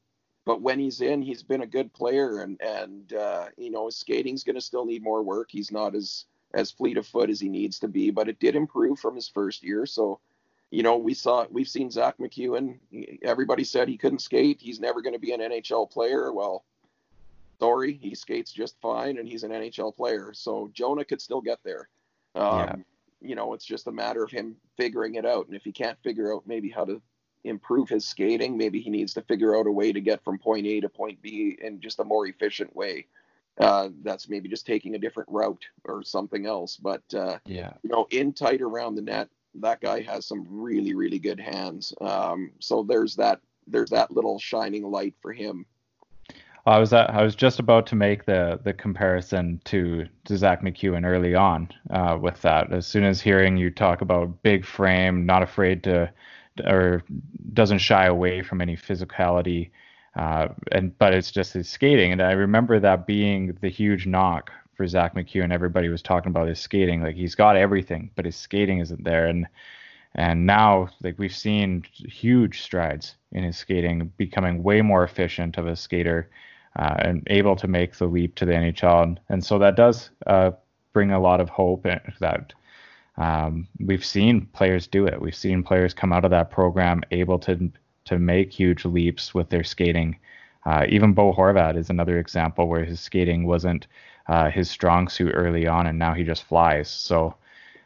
but 0.45 0.61
when 0.61 0.79
he's 0.79 1.01
in, 1.01 1.21
he's 1.21 1.43
been 1.43 1.61
a 1.61 1.67
good 1.67 1.93
player, 1.93 2.41
and 2.41 2.59
and 2.61 3.13
uh, 3.13 3.47
you 3.57 3.71
know 3.71 3.87
his 3.87 3.97
skating's 3.97 4.43
going 4.43 4.55
to 4.55 4.61
still 4.61 4.85
need 4.85 5.03
more 5.03 5.23
work. 5.23 5.49
He's 5.51 5.71
not 5.71 5.95
as 5.95 6.25
as 6.53 6.71
fleet 6.71 6.97
of 6.97 7.05
foot 7.05 7.29
as 7.29 7.39
he 7.39 7.49
needs 7.49 7.79
to 7.79 7.87
be, 7.87 8.11
but 8.11 8.29
it 8.29 8.39
did 8.39 8.55
improve 8.55 8.99
from 8.99 9.15
his 9.15 9.27
first 9.27 9.63
year. 9.63 9.85
So, 9.85 10.19
you 10.71 10.83
know, 10.83 10.97
we 10.97 11.13
saw 11.13 11.45
we've 11.49 11.67
seen 11.67 11.89
Zack 11.89 12.17
MacEwen. 12.17 12.79
Everybody 13.21 13.63
said 13.63 13.87
he 13.87 13.97
couldn't 13.97 14.19
skate. 14.19 14.59
He's 14.59 14.79
never 14.79 15.01
going 15.01 15.13
to 15.13 15.19
be 15.19 15.31
an 15.31 15.39
NHL 15.39 15.89
player. 15.89 16.33
Well, 16.33 16.65
sorry, 17.59 17.93
he 17.93 18.13
skates 18.15 18.51
just 18.51 18.79
fine, 18.81 19.17
and 19.17 19.27
he's 19.27 19.43
an 19.43 19.51
NHL 19.51 19.95
player. 19.95 20.31
So 20.33 20.69
Jonah 20.73 21.05
could 21.05 21.21
still 21.21 21.41
get 21.41 21.59
there. 21.63 21.87
Um, 22.35 22.59
yeah. 22.59 22.75
You 23.19 23.35
know, 23.35 23.53
it's 23.53 23.65
just 23.65 23.87
a 23.87 23.91
matter 23.91 24.23
of 24.23 24.29
him 24.29 24.55
figuring 24.75 25.15
it 25.15 25.25
out. 25.25 25.47
And 25.47 25.55
if 25.55 25.63
he 25.63 25.71
can't 25.71 25.97
figure 26.03 26.33
out 26.33 26.43
maybe 26.45 26.69
how 26.69 26.85
to 26.85 27.01
improve 27.43 27.89
his 27.89 28.05
skating, 28.05 28.57
maybe 28.57 28.79
he 28.79 28.89
needs 28.89 29.13
to 29.13 29.21
figure 29.21 29.57
out 29.57 29.67
a 29.67 29.71
way 29.71 29.91
to 29.91 30.01
get 30.01 30.23
from 30.23 30.37
point 30.37 30.67
A 30.67 30.81
to 30.81 30.89
point 30.89 31.21
B 31.21 31.57
in 31.61 31.79
just 31.79 31.99
a 31.99 32.03
more 32.03 32.27
efficient 32.27 32.75
way. 32.75 33.07
Uh, 33.57 33.89
that's 34.03 34.29
maybe 34.29 34.47
just 34.47 34.67
taking 34.67 34.93
a 34.93 34.99
different 34.99 35.29
route 35.31 35.65
or 35.85 36.03
something 36.03 36.45
else. 36.45 36.77
But 36.77 37.01
uh, 37.15 37.39
yeah, 37.45 37.73
you 37.81 37.89
know, 37.89 38.05
in 38.11 38.33
tight 38.33 38.61
around 38.61 38.93
the 38.93 39.01
net, 39.01 39.29
that 39.55 39.81
guy 39.81 40.01
has 40.01 40.25
some 40.25 40.45
really, 40.49 40.93
really 40.93 41.19
good 41.19 41.39
hands. 41.39 41.93
Um, 42.01 42.51
so 42.59 42.83
there's 42.83 43.15
that 43.15 43.39
there's 43.67 43.89
that 43.89 44.11
little 44.11 44.39
shining 44.39 44.83
light 44.83 45.15
for 45.21 45.33
him 45.33 45.65
I 46.67 46.79
was 46.79 46.91
I 46.91 47.23
was 47.23 47.33
just 47.33 47.59
about 47.59 47.87
to 47.87 47.95
make 47.95 48.25
the 48.25 48.59
the 48.61 48.73
comparison 48.73 49.61
to, 49.65 50.05
to 50.25 50.37
Zack 50.37 50.61
MacEwen 50.61 51.05
early 51.05 51.33
on 51.33 51.69
uh, 51.91 52.17
with 52.21 52.41
that. 52.41 52.73
As 52.73 52.85
soon 52.85 53.05
as 53.05 53.21
hearing 53.21 53.55
you 53.55 53.71
talk 53.71 54.01
about 54.01 54.43
big 54.43 54.65
frame, 54.65 55.25
not 55.25 55.41
afraid 55.41 55.81
to 55.85 56.11
or 56.65 57.03
doesn't 57.53 57.77
shy 57.77 58.07
away 58.07 58.43
from 58.43 58.59
any 58.59 58.75
physicality, 58.75 59.69
uh, 60.17 60.49
and 60.73 60.97
but 60.97 61.13
it's 61.13 61.31
just 61.31 61.53
his 61.53 61.69
skating. 61.69 62.11
And 62.11 62.21
I 62.21 62.33
remember 62.33 62.81
that 62.81 63.07
being 63.07 63.57
the 63.61 63.69
huge 63.69 64.05
knock 64.05 64.51
for 64.77 64.87
Zack 64.87 65.15
MacEwen. 65.15 65.51
Everybody 65.51 65.89
was 65.89 66.03
talking 66.03 66.29
about 66.29 66.47
his 66.47 66.59
skating, 66.59 67.01
like 67.01 67.15
he's 67.15 67.35
got 67.35 67.57
everything, 67.57 68.11
but 68.15 68.25
his 68.25 68.35
skating 68.35 68.79
isn't 68.79 69.03
there. 69.03 69.25
And 69.25 69.47
and 70.15 70.45
now 70.45 70.89
like 71.03 71.19
we've 71.19 71.35
seen 71.35 71.83
huge 71.91 72.61
strides 72.61 73.15
in 73.31 73.43
his 73.43 73.57
skating, 73.57 74.13
becoming 74.17 74.63
way 74.63 74.81
more 74.81 75.03
efficient 75.03 75.57
of 75.57 75.67
a 75.67 75.75
skater 75.75 76.29
uh, 76.77 76.95
and 76.99 77.27
able 77.27 77.55
to 77.55 77.67
make 77.67 77.95
the 77.95 78.05
leap 78.05 78.35
to 78.35 78.45
the 78.45 78.53
NHL. 78.53 79.03
And, 79.03 79.19
and 79.29 79.45
so 79.45 79.59
that 79.59 79.75
does 79.75 80.11
uh, 80.25 80.51
bring 80.93 81.11
a 81.11 81.19
lot 81.19 81.41
of 81.41 81.49
hope 81.49 81.85
that 82.19 82.53
um, 83.17 83.67
we've 83.79 84.05
seen 84.05 84.47
players 84.53 84.87
do 84.87 85.05
it. 85.05 85.19
We've 85.19 85.35
seen 85.35 85.63
players 85.63 85.93
come 85.93 86.13
out 86.13 86.25
of 86.25 86.31
that 86.31 86.51
program 86.51 87.01
able 87.11 87.39
to 87.39 87.71
to 88.05 88.17
make 88.17 88.53
huge 88.53 88.85
leaps 88.85 89.33
with 89.33 89.49
their 89.49 89.65
skating. 89.65 90.17
Uh, 90.65 90.85
even 90.87 91.13
Bo 91.13 91.33
Horvat 91.33 91.77
is 91.77 91.89
another 91.89 92.19
example 92.19 92.67
where 92.67 92.85
his 92.85 93.01
skating 93.01 93.45
wasn't 93.45 93.87
uh, 94.27 94.49
his 94.49 94.69
strong 94.69 95.07
suit 95.07 95.31
early 95.33 95.67
on, 95.67 95.87
and 95.87 95.97
now 95.97 96.13
he 96.13 96.23
just 96.23 96.43
flies. 96.43 96.89
So 96.89 97.35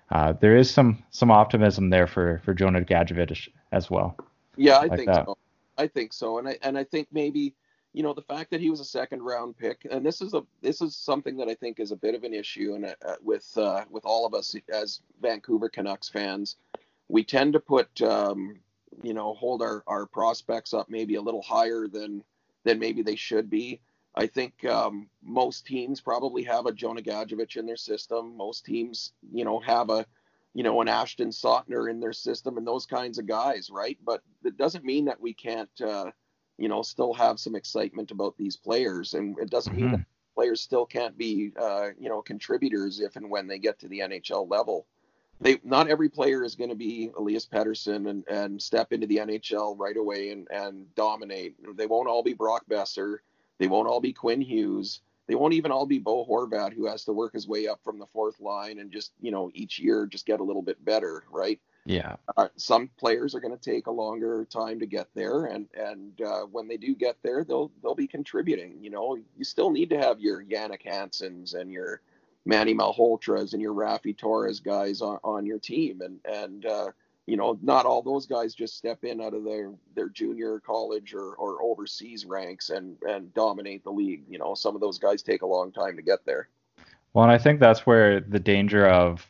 uh, 0.10 0.34
there 0.34 0.58
is 0.58 0.70
some 0.70 1.04
some 1.12 1.32
optimism 1.32 1.89
there 1.89 2.08
for 2.08 2.42
for 2.44 2.54
Jonah 2.54 2.82
Gadjovich 2.82 3.50
as 3.72 3.89
well. 3.89 4.18
Yeah, 4.58 4.78
I 4.78 4.86
like 4.86 5.00
think 5.00 5.08
that. 5.08 5.26
so. 5.26 5.38
I 5.78 5.88
think 5.88 6.14
so, 6.14 6.38
and 6.38 6.48
I 6.48 6.58
and 6.62 6.78
I 6.78 6.84
think 6.84 7.08
maybe 7.12 7.56
you 7.94 8.04
know 8.04 8.14
the 8.14 8.22
fact 8.22 8.52
that 8.52 8.62
he 8.62 8.70
was 8.70 8.80
a 8.80 8.86
second 8.86 9.22
round 9.22 9.58
pick 9.58 9.86
and 9.89 10.06
this 10.06 10.22
is 10.22 10.34
a 10.34 10.44
this 10.62 10.82
is 10.82 10.96
something 10.96 11.36
that 11.38 11.50
i 11.50 11.56
think 11.56 11.80
is 11.80 11.92
a 11.92 11.96
bit 11.96 12.16
of 12.16 12.24
an 12.24 12.34
issue 12.34 12.74
and 12.74 12.86
uh, 12.86 13.16
with 13.22 13.58
uh, 13.58 13.84
with 13.89 14.06
all 14.06 14.26
of 14.26 14.34
us 14.34 14.56
as 14.74 15.02
vancouver 15.22 15.70
canucks 15.70 16.08
fans 16.08 16.56
we 17.10 17.24
tend 17.24 17.54
to 17.54 17.60
put 17.60 18.02
um, 18.02 18.60
you 19.04 19.14
know 19.14 19.34
hold 19.34 19.62
our 19.62 19.84
our 19.88 20.06
prospects 20.06 20.74
up 20.74 20.89
maybe 20.89 21.16
a 21.16 21.22
little 21.22 21.42
higher 21.42 21.88
than 21.88 22.24
than 22.64 22.80
maybe 22.80 23.02
they 23.02 23.16
should 23.16 23.50
be 23.50 23.80
i 24.16 24.28
think 24.28 24.66
um, 24.66 25.07
most 25.24 25.66
teams 25.66 26.01
probably 26.01 26.43
have 26.43 26.66
a 26.66 26.72
jonah 26.72 27.01
gadjovich 27.01 27.57
in 27.57 27.66
their 27.66 27.78
system 27.78 28.36
most 28.36 28.66
teams 28.66 29.14
you 29.32 29.45
know 29.45 29.59
have 29.59 29.89
a 29.89 30.05
you 30.53 30.64
know 30.64 30.82
an 30.82 30.88
ashton 30.88 31.30
sautner 31.30 31.89
in 31.89 31.99
their 31.99 32.14
system 32.14 32.57
and 32.57 32.68
those 32.68 32.86
kinds 32.86 33.18
of 33.18 33.26
guys 33.26 33.70
right 33.72 33.97
but 34.05 34.22
it 34.43 34.57
doesn't 34.57 34.84
mean 34.84 35.05
that 35.05 35.20
we 35.20 35.34
can't 35.34 35.70
uh, 35.82 36.12
you 36.62 36.70
know, 36.70 36.84
still 36.84 37.14
have 37.14 37.39
some 37.39 37.55
excitement 37.55 38.12
about 38.12 38.38
these 38.38 38.55
players. 38.55 39.16
And 39.16 39.38
it 39.39 39.49
doesn't 39.49 39.74
mm-hmm. 39.74 39.82
mean 39.82 39.91
that 39.93 40.05
players 40.36 40.62
still 40.62 40.86
can't 40.86 41.18
be, 41.18 41.51
uh, 41.59 41.88
you 41.99 42.07
know, 42.07 42.22
contributors 42.22 42.99
if 42.99 43.16
and 43.16 43.30
when 43.30 43.47
they 43.47 43.57
get 43.57 43.80
to 43.80 43.88
the 43.88 43.99
NHL 43.99 44.49
level. 44.49 44.86
They 45.39 45.59
not 45.64 45.88
every 45.88 46.07
player 46.07 46.43
is 46.43 46.53
going 46.53 46.70
to 46.70 46.76
be 46.76 47.09
Elias 47.18 47.47
Pettersson 47.47 48.07
and, 48.07 48.24
and 48.28 48.62
step 48.62 48.93
into 48.93 49.07
the 49.07 49.18
NHL 49.18 49.76
right 49.76 49.97
away 49.97 50.30
and, 50.30 50.47
and 50.51 50.93
dominate. 50.93 51.55
They 51.76 51.88
won't 51.88 52.07
all 52.07 52.22
be 52.22 52.34
Brock 52.34 52.64
Boeser. 52.70 53.18
They 53.62 53.68
won't 53.68 53.88
all 53.88 54.01
be 54.01 54.12
Quinn 54.12 54.41
Hughes. 54.41 55.01
They 55.28 55.36
won't 55.36 55.53
even 55.53 55.72
all 55.72 55.86
be 55.86 55.99
Bo 55.99 56.26
Horvat, 56.26 56.74
who 56.74 56.88
has 56.88 57.05
to 57.05 57.14
work 57.14 57.34
his 57.34 57.47
way 57.47 57.68
up 57.68 57.80
from 57.84 57.99
the 57.99 58.07
fourth 58.07 58.39
line 58.39 58.80
and 58.80 58.91
just, 58.91 59.12
you 59.22 59.30
know, 59.30 59.51
each 59.53 59.78
year 59.78 60.07
just 60.07 60.26
get 60.26 60.39
a 60.39 60.43
little 60.43 60.64
bit 60.64 60.84
better, 60.84 61.26
right? 61.30 61.59
Yeah. 61.86 62.16
Uh, 62.36 62.47
some 62.55 62.89
players 62.97 63.36
are 63.36 63.39
going 63.39 63.55
to 63.55 63.72
take 63.72 63.86
a 63.86 63.91
longer 63.91 64.47
time 64.51 64.80
to 64.80 64.88
get 64.88 65.09
there, 65.14 65.45
and 65.45 65.68
and 65.76 66.20
uh, 66.22 66.41
when 66.51 66.68
they 66.68 66.78
do 66.78 66.95
get 66.95 67.18
there, 67.22 67.43
they'll 67.43 67.72
they'll 67.84 67.93
be 67.93 68.07
contributing. 68.07 68.78
You 68.82 68.89
know, 68.89 69.18
you 69.38 69.43
still 69.43 69.70
need 69.70 69.91
to 69.91 69.97
have 69.99 70.20
your 70.20 70.43
Jannik 70.43 70.84
Hansens 70.84 71.53
and 71.53 71.72
your 71.72 72.01
Manny 72.45 72.74
Malhotras 72.74 73.53
and 73.53 73.62
your 73.62 73.74
Raffi 73.74 74.18
Torres 74.18 74.59
guys 74.59 75.01
on, 75.01 75.20
on 75.24 75.45
your 75.45 75.59
team, 75.59 76.01
and 76.01 76.20
and 76.26 76.66
uh, 76.66 76.91
you 77.28 77.38
know, 77.38 77.58
not 77.62 77.86
all 77.86 78.02
those 78.02 78.26
guys 78.26 78.54
just 78.54 78.78
step 78.78 79.04
in 79.04 79.22
out 79.22 79.34
of 79.34 79.44
their 79.44 79.72
their 79.96 80.10
junior 80.10 80.60
college 80.60 81.14
or 81.14 81.36
or 81.36 81.64
overseas 81.64 82.26
ranks 82.26 82.70
and 82.70 82.98
and 83.08 83.34
dominate 83.34 83.84
the 83.84 83.92
league. 83.92 84.24
You 84.30 84.40
know, 84.40 84.56
some 84.56 84.76
of 84.76 84.82
those 84.82 84.98
guys 84.98 85.22
take 85.22 85.42
a 85.42 85.48
long 85.48 85.72
time 85.72 85.96
to 85.96 86.02
get 86.02 86.26
there. 86.26 86.50
Well, 87.14 87.24
and 87.24 87.32
I 87.32 87.38
think 87.38 87.60
that's 87.60 87.86
where 87.86 88.20
the 88.20 88.40
danger 88.40 88.88
of 88.88 89.28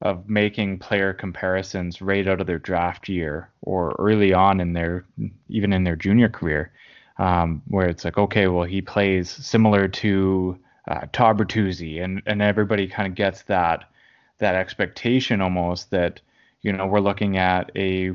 of 0.00 0.28
making 0.28 0.78
player 0.78 1.12
comparisons 1.12 2.00
right 2.00 2.28
out 2.28 2.40
of 2.40 2.46
their 2.46 2.58
draft 2.58 3.08
year 3.08 3.50
or 3.62 3.96
early 3.98 4.32
on 4.32 4.60
in 4.60 4.72
their 4.72 5.04
even 5.48 5.72
in 5.72 5.84
their 5.84 5.96
junior 5.96 6.28
career, 6.28 6.72
um, 7.18 7.62
where 7.68 7.88
it's 7.88 8.04
like, 8.04 8.18
okay, 8.18 8.48
well 8.48 8.64
he 8.64 8.80
plays 8.80 9.30
similar 9.30 9.88
to 9.88 10.58
uh, 10.88 11.06
Todd 11.12 11.38
Bertuzzi, 11.38 12.02
and 12.02 12.22
and 12.26 12.42
everybody 12.42 12.88
kind 12.88 13.06
of 13.06 13.14
gets 13.14 13.42
that 13.42 13.84
that 14.38 14.54
expectation 14.54 15.40
almost 15.40 15.90
that 15.90 16.20
you 16.68 16.76
know 16.76 16.86
we're 16.86 17.00
looking 17.00 17.38
at 17.38 17.70
a, 17.76 18.12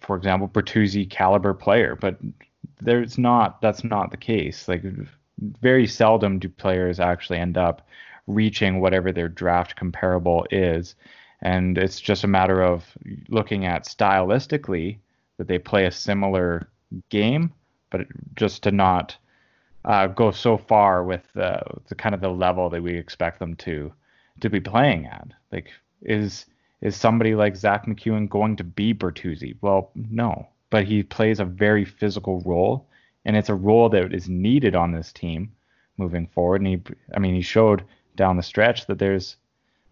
for 0.00 0.16
example, 0.16 0.48
Bertuzzi 0.48 1.10
caliber 1.10 1.52
player, 1.52 1.96
but 1.96 2.16
there's 2.80 3.18
not 3.18 3.60
that's 3.60 3.82
not 3.82 4.12
the 4.12 4.16
case. 4.16 4.68
Like 4.68 4.84
very 5.60 5.86
seldom 5.86 6.38
do 6.38 6.48
players 6.48 7.00
actually 7.00 7.38
end 7.38 7.58
up 7.58 7.86
reaching 8.28 8.80
whatever 8.80 9.10
their 9.10 9.28
draft 9.28 9.74
comparable 9.74 10.46
is. 10.52 10.94
And 11.42 11.76
it's 11.76 12.00
just 12.00 12.22
a 12.22 12.28
matter 12.28 12.62
of 12.62 12.84
looking 13.28 13.66
at 13.66 13.84
stylistically 13.84 14.98
that 15.36 15.48
they 15.48 15.58
play 15.58 15.84
a 15.86 15.90
similar 15.90 16.68
game, 17.10 17.52
but 17.90 18.06
just 18.36 18.62
to 18.62 18.70
not 18.70 19.16
uh, 19.84 20.06
go 20.06 20.30
so 20.30 20.56
far 20.56 21.02
with 21.02 21.24
the, 21.34 21.60
the 21.88 21.94
kind 21.96 22.14
of 22.14 22.20
the 22.20 22.30
level 22.30 22.70
that 22.70 22.82
we 22.82 22.96
expect 22.96 23.40
them 23.40 23.56
to 23.56 23.92
to 24.40 24.48
be 24.48 24.60
playing 24.60 25.06
at. 25.06 25.28
Like, 25.52 25.70
is 26.02 26.46
is 26.84 26.94
somebody 26.94 27.34
like 27.34 27.56
Zack 27.56 27.86
MacEwen 27.86 28.28
going 28.28 28.56
to 28.56 28.62
be 28.64 28.92
Bertuzzi? 28.94 29.56
Well, 29.62 29.90
no, 29.94 30.46
but 30.68 30.84
he 30.84 31.02
plays 31.02 31.40
a 31.40 31.44
very 31.44 31.84
physical 31.84 32.40
role, 32.42 32.86
and 33.24 33.36
it's 33.36 33.48
a 33.48 33.54
role 33.54 33.88
that 33.88 34.12
is 34.12 34.28
needed 34.28 34.76
on 34.76 34.92
this 34.92 35.10
team 35.12 35.50
moving 35.96 36.26
forward. 36.26 36.60
And 36.60 36.68
he, 36.68 36.82
I 37.16 37.18
mean, 37.18 37.34
he 37.34 37.40
showed 37.40 37.84
down 38.16 38.36
the 38.36 38.42
stretch 38.42 38.86
that 38.86 38.98
there's, 38.98 39.36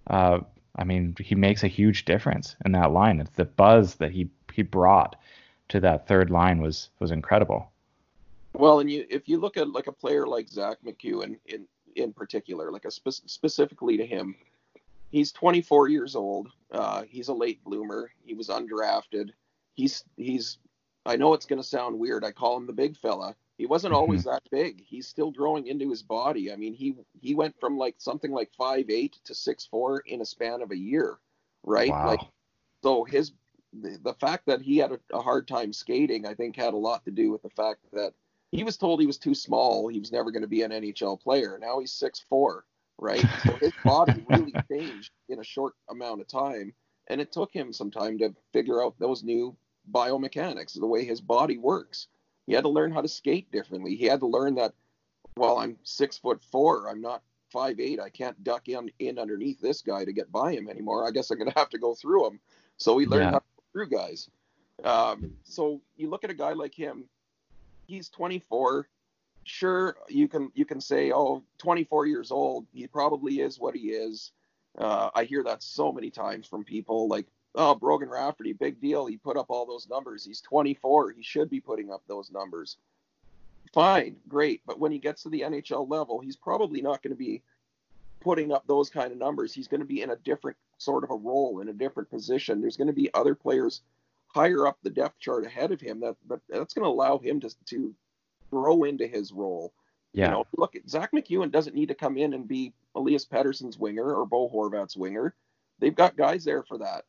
uh, 0.09 0.41
I 0.77 0.85
mean, 0.85 1.17
he 1.19 1.35
makes 1.35 1.65
a 1.65 1.69
huge 1.69 2.05
difference 2.05 2.57
in 2.65 2.73
that 2.73 2.93
line. 2.93 3.21
It's 3.21 3.31
the 3.31 3.47
buzz 3.47 3.97
that 3.97 4.13
he 4.13 4.29
he 4.53 4.63
brought 4.63 5.17
to 5.71 5.81
that 5.81 6.07
third 6.07 6.31
line 6.31 6.61
was 6.61 6.91
was 6.99 7.11
incredible. 7.11 7.73
Well, 8.53 8.81
and 8.81 8.91
you 8.91 9.07
if 9.09 9.29
you 9.31 9.39
look 9.41 9.57
at 9.57 9.71
like 9.71 9.87
a 9.87 9.93
player 9.93 10.27
like 10.27 10.47
Zack 10.49 10.77
MacEwen 10.85 11.39
in 11.47 11.67
in 11.97 12.13
particular, 12.13 12.71
like 12.71 12.85
a 12.85 12.91
spe- 12.91 13.27
specifically 13.27 13.97
to 13.97 14.07
him, 14.07 14.35
he's 15.13 15.31
24 15.31 15.89
years 15.89 16.17
old. 16.17 16.49
Uh, 16.73 17.03
he's 17.03 17.29
a 17.29 17.35
late 17.35 17.63
bloomer. 17.63 18.11
He 18.25 18.35
was 18.35 18.49
undrafted. 18.49 19.31
He's 19.75 20.05
he's 20.17 20.59
I 21.07 21.17
know 21.17 21.35
it's 21.35 21.47
going 21.47 21.61
to 21.61 21.67
sound 21.67 21.99
weird. 21.99 22.25
I 22.25 22.33
call 22.33 22.57
him 22.57 22.67
the 22.67 22.73
big 22.73 22.97
fella. 22.97 23.37
He 23.59 23.67
wasn't 23.67 23.95
always 23.95 24.23
mm-hmm. 24.23 24.31
that 24.31 24.51
big. 24.51 24.83
He's 24.85 25.07
still 25.07 25.31
growing 25.31 25.67
into 25.67 25.91
his 25.91 26.03
body. 26.03 26.53
I 26.53 26.57
mean, 26.57 26.75
he 26.75 26.97
he 27.21 27.35
went 27.35 27.59
from 27.61 27.79
like 27.79 27.97
something 27.99 28.33
like 28.33 28.51
five 28.57 28.91
eight 28.91 29.19
to 29.25 29.35
six 29.35 29.67
four 29.67 30.01
in 30.01 30.21
a 30.21 30.27
span 30.27 30.63
of 30.63 30.71
a 30.73 30.77
year, 30.77 31.19
right? 31.63 31.91
Wow. 31.91 32.07
Like, 32.07 32.21
so 32.83 33.05
his 33.05 33.33
the, 33.73 33.99
the 34.03 34.15
fact 34.15 34.47
that 34.47 34.61
he 34.61 34.79
had 34.79 34.93
a, 34.93 34.99
a 35.13 35.21
hard 35.21 35.47
time 35.47 35.73
skating, 35.73 36.27
I 36.27 36.35
think, 36.35 36.57
had 36.57 36.75
a 36.75 36.79
lot 36.79 37.05
to 37.05 37.11
do 37.11 37.31
with 37.31 37.43
the 37.43 37.51
fact 37.51 37.81
that 37.93 38.15
he 38.51 38.65
was 38.65 38.77
told 38.77 39.01
he 39.01 39.07
was 39.07 39.19
too 39.19 39.35
small. 39.35 39.89
He 39.89 40.01
was 40.01 40.13
never 40.13 40.31
going 40.31 40.43
to 40.43 40.49
be 40.49 40.63
an 40.63 40.73
NHL 40.73 41.21
player. 41.21 41.59
Now 41.61 41.79
he's 41.81 41.93
six 41.93 42.25
four, 42.29 42.65
right? 43.03 43.27
So 43.45 43.59
his 43.61 43.73
body 43.85 44.15
really 44.27 44.55
changed 44.71 45.11
in 45.29 45.41
a 45.41 45.45
short 45.45 45.75
amount 45.91 46.21
of 46.21 46.29
time, 46.29 46.73
and 47.09 47.21
it 47.21 47.33
took 47.33 47.53
him 47.53 47.73
some 47.73 47.91
time 47.91 48.17
to 48.19 48.35
figure 48.53 48.83
out 48.83 48.95
those 48.99 49.25
new 49.25 49.57
biomechanics, 49.91 50.79
the 50.79 50.87
way 50.87 51.05
his 51.05 51.21
body 51.21 51.59
works. 51.59 52.07
He 52.47 52.55
had 52.55 52.65
to 52.65 52.71
learn 52.71 52.93
how 52.93 53.01
to 53.03 53.09
skate 53.09 53.51
differently. 53.51 53.97
He 53.97 54.07
had 54.07 54.21
to 54.21 54.27
learn 54.27 54.55
that, 54.55 54.73
well, 55.37 55.59
I'm 55.59 55.77
six 55.83 56.17
foot 56.17 56.43
four. 56.43 56.89
I'm 56.89 57.01
not 57.01 57.23
five 57.51 57.81
eight. 57.81 58.01
I 58.01 58.09
can't 58.09 58.43
duck 58.45 58.69
in, 58.69 58.91
in 58.99 59.19
underneath 59.19 59.61
this 59.61 59.83
guy 59.83 60.05
to 60.05 60.13
get 60.13 60.33
by 60.33 60.53
him 60.53 60.69
anymore. 60.69 61.07
I 61.07 61.11
guess 61.11 61.31
I'm 61.31 61.39
gonna 61.39 61.53
have 61.57 61.71
to 61.71 61.79
go 61.79 61.95
through 61.95 62.27
him. 62.29 62.41
So 62.79 62.97
he 62.99 63.07
learned 63.07 63.25
Yeah. 63.25 63.31
how 63.33 63.39
to 63.39 63.45
go 63.57 63.63
through 63.73 63.89
guys. 63.91 64.31
Um, 64.85 65.33
so 65.45 65.81
you 65.97 66.09
look 66.09 66.25
at 66.25 66.31
a 66.31 66.35
guy 66.35 66.53
like 66.53 66.75
him. 66.75 67.05
He's 67.87 68.09
24. 68.09 68.89
Sure, 69.45 69.97
you 70.09 70.29
can 70.29 70.53
you 70.55 70.65
can 70.65 70.81
say, 70.81 71.13
oh, 71.13 71.43
24 71.59 72.07
years 72.07 72.31
old. 72.31 72.67
He 72.73 72.87
probably 72.87 73.41
is 73.41 73.59
what 73.59 73.75
he 73.75 73.89
is. 73.89 74.33
Uh, 74.79 75.11
I 75.15 75.25
hear 75.25 75.43
that 75.45 75.63
so 75.63 75.93
many 75.93 76.11
times 76.11 76.47
from 76.47 76.65
people 76.65 77.09
like, 77.09 77.27
oh, 77.55 77.75
Brogan 77.75 78.09
Rafferty, 78.09 78.53
big 78.53 78.81
deal. 78.81 79.07
He 79.07 79.17
put 79.17 79.37
up 79.37 79.47
all 79.49 79.67
those 79.67 79.89
numbers. 79.89 80.25
He's 80.25 80.41
24. 80.41 81.11
He 81.11 81.23
should 81.23 81.51
be 81.51 81.61
putting 81.61 81.91
up 81.91 82.03
those 82.07 82.31
numbers. 82.31 82.77
Fine, 83.75 84.17
great. 84.29 84.63
But 84.67 84.79
when 84.79 84.93
he 84.93 84.99
gets 84.99 85.23
to 85.23 85.29
the 85.29 85.41
NHL 85.41 85.89
level, 85.89 86.21
he's 86.21 86.37
probably 86.37 86.81
not 86.81 87.03
going 87.03 87.13
to 87.13 87.19
be 87.19 87.43
putting 88.21 88.53
up 88.53 88.67
those 88.67 88.91
kind 88.91 89.13
of 89.13 89.19
numbers. 89.19 89.53
He's 89.53 89.69
going 89.69 89.81
to 89.81 89.87
be 89.87 90.03
in 90.03 90.11
a 90.11 90.17
different 90.17 90.57
sort 90.79 91.05
of 91.05 91.11
a 91.11 91.17
role, 91.17 91.61
in 91.61 91.69
a 91.69 91.73
different 91.73 92.11
position. 92.11 92.61
There's 92.61 92.77
going 92.77 92.89
to 92.89 92.93
be 92.93 93.13
other 93.15 93.35
players 93.35 93.81
higher 94.29 94.67
up 94.67 94.79
the 94.83 94.91
depth 94.91 95.19
chart 95.19 95.45
ahead 95.45 95.73
of 95.73 95.81
him 95.81 96.01
that, 96.01 96.17
that 96.29 96.41
that's 96.49 96.75
going 96.75 96.85
to 96.85 96.91
allow 96.91 97.19
him 97.19 97.41
to, 97.41 97.51
to 97.67 97.95
grow 98.53 98.85
into 98.85 99.07
his 99.07 99.33
role. 99.33 99.73
Yeah. 100.13 100.27
You 100.27 100.31
know, 100.33 100.47
look, 100.59 100.77
Zack 100.89 101.13
MacEwen 101.13 101.51
doesn't 101.51 101.75
need 101.75 101.89
to 101.89 101.95
come 101.95 102.19
in 102.19 102.35
and 102.35 102.47
be 102.47 102.75
Elias 102.95 103.25
Pettersson's 103.25 103.79
winger 103.79 104.15
or 104.15 104.27
Bo 104.27 104.49
Horvat's 104.51 104.97
winger. 104.97 105.35
They've 105.79 105.95
got 105.95 106.17
guys 106.17 106.45
there 106.45 106.63
for 106.63 106.79
that. 106.79 107.05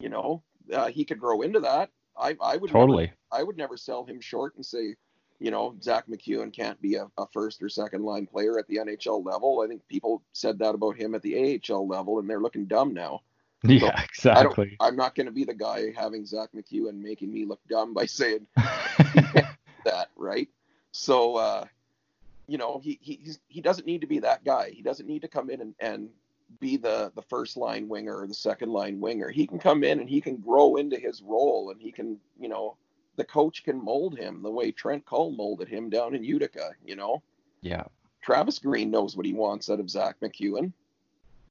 You 0.00 0.08
know, 0.08 0.42
uh, 0.72 0.88
he 0.88 1.04
could 1.04 1.20
grow 1.20 1.42
into 1.42 1.60
that. 1.60 1.90
I, 2.18 2.36
I 2.42 2.56
would 2.56 2.70
never- 2.72 2.80
totally. 2.80 3.12
I 3.30 3.42
would 3.44 3.56
never 3.56 3.76
sell 3.76 4.04
him 4.04 4.20
short 4.20 4.56
and 4.56 4.66
say, 4.66 4.96
you 5.38 5.50
know, 5.50 5.76
Zack 5.80 6.06
MacEwen 6.08 6.52
can't 6.52 6.80
be 6.82 6.96
a, 6.96 7.06
a 7.16 7.26
first 7.32 7.62
or 7.62 7.68
second 7.68 8.02
line 8.02 8.26
player 8.26 8.58
at 8.58 8.66
the 8.66 8.76
NHL 8.76 9.24
level. 9.24 9.62
I 9.64 9.68
think 9.68 9.86
people 9.88 10.22
said 10.32 10.58
that 10.58 10.74
about 10.74 10.96
him 10.96 11.14
at 11.14 11.22
the 11.22 11.60
AHL 11.70 11.86
level, 11.86 12.18
and 12.18 12.28
they're 12.28 12.40
looking 12.40 12.66
dumb 12.66 12.92
now. 12.92 13.20
Yeah, 13.62 13.92
I 13.94 14.04
exactly. 14.04 14.76
I'm 14.80 14.96
not 14.96 15.14
going 15.14 15.26
to 15.26 15.32
be 15.32 15.44
the 15.44 15.54
guy 15.54 15.92
having 15.96 16.26
Zack 16.26 16.48
MacEwen 16.54 17.00
making 17.00 17.32
me 17.32 17.44
look 17.44 17.60
dumb 17.68 17.94
by 17.94 18.06
saying 18.06 18.46
that, 18.56 20.08
right? 20.16 20.48
So, 20.92 21.36
uh, 21.36 21.64
you 22.46 22.58
know, 22.58 22.80
he 22.82 22.98
he 23.00 23.20
he's, 23.22 23.38
he 23.48 23.60
doesn't 23.60 23.86
need 23.86 24.00
to 24.00 24.06
be 24.06 24.18
that 24.20 24.44
guy. 24.44 24.70
He 24.70 24.82
doesn't 24.82 25.06
need 25.06 25.22
to 25.22 25.28
come 25.28 25.50
in 25.50 25.60
and, 25.60 25.74
and 25.80 26.08
be 26.58 26.76
the 26.76 27.12
the 27.14 27.22
first 27.22 27.56
line 27.56 27.88
winger 27.88 28.16
or 28.16 28.26
the 28.26 28.34
second 28.34 28.70
line 28.70 29.00
winger. 29.00 29.30
He 29.30 29.46
can 29.46 29.58
come 29.58 29.84
in 29.84 30.00
and 30.00 30.08
he 30.08 30.20
can 30.20 30.36
grow 30.36 30.76
into 30.76 30.98
his 30.98 31.22
role, 31.22 31.70
and 31.70 31.80
he 31.80 31.92
can, 31.92 32.18
you 32.38 32.48
know, 32.48 32.76
the 33.16 33.24
coach 33.24 33.62
can 33.64 33.82
mold 33.82 34.18
him 34.18 34.42
the 34.42 34.50
way 34.50 34.72
Trent 34.72 35.06
Cull 35.06 35.30
molded 35.30 35.68
him 35.68 35.90
down 35.90 36.14
in 36.14 36.24
Utica. 36.24 36.72
You 36.84 36.96
know, 36.96 37.22
yeah. 37.62 37.84
Travis 38.22 38.58
Green 38.58 38.90
knows 38.90 39.16
what 39.16 39.26
he 39.26 39.32
wants 39.32 39.70
out 39.70 39.80
of 39.80 39.90
Zack 39.90 40.16
MacEwen. 40.20 40.72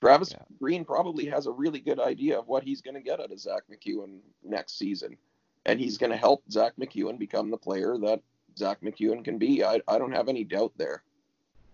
Travis 0.01 0.31
Yeah. 0.31 0.43
Green 0.59 0.85
probably 0.85 1.25
has 1.25 1.45
a 1.45 1.51
really 1.51 1.79
good 1.79 1.99
idea 1.99 2.39
of 2.39 2.47
what 2.47 2.63
he's 2.63 2.81
going 2.81 2.95
to 2.95 3.01
get 3.01 3.19
out 3.19 3.31
of 3.31 3.39
Zack 3.39 3.63
MacEwen 3.71 4.19
next 4.43 4.77
season. 4.77 5.17
And 5.65 5.79
he's 5.79 5.97
going 5.97 6.11
to 6.11 6.17
help 6.17 6.43
Zack 6.49 6.73
MacEwen 6.79 7.19
become 7.19 7.51
the 7.51 7.57
player 7.57 7.97
that 7.97 8.21
Zack 8.59 8.81
MacEwen 8.81 9.23
can 9.23 9.37
be. 9.37 9.63
I, 9.63 9.81
I 9.87 9.97
don't 9.97 10.11
have 10.11 10.29
any 10.29 10.43
doubt 10.43 10.73
there. 10.77 11.03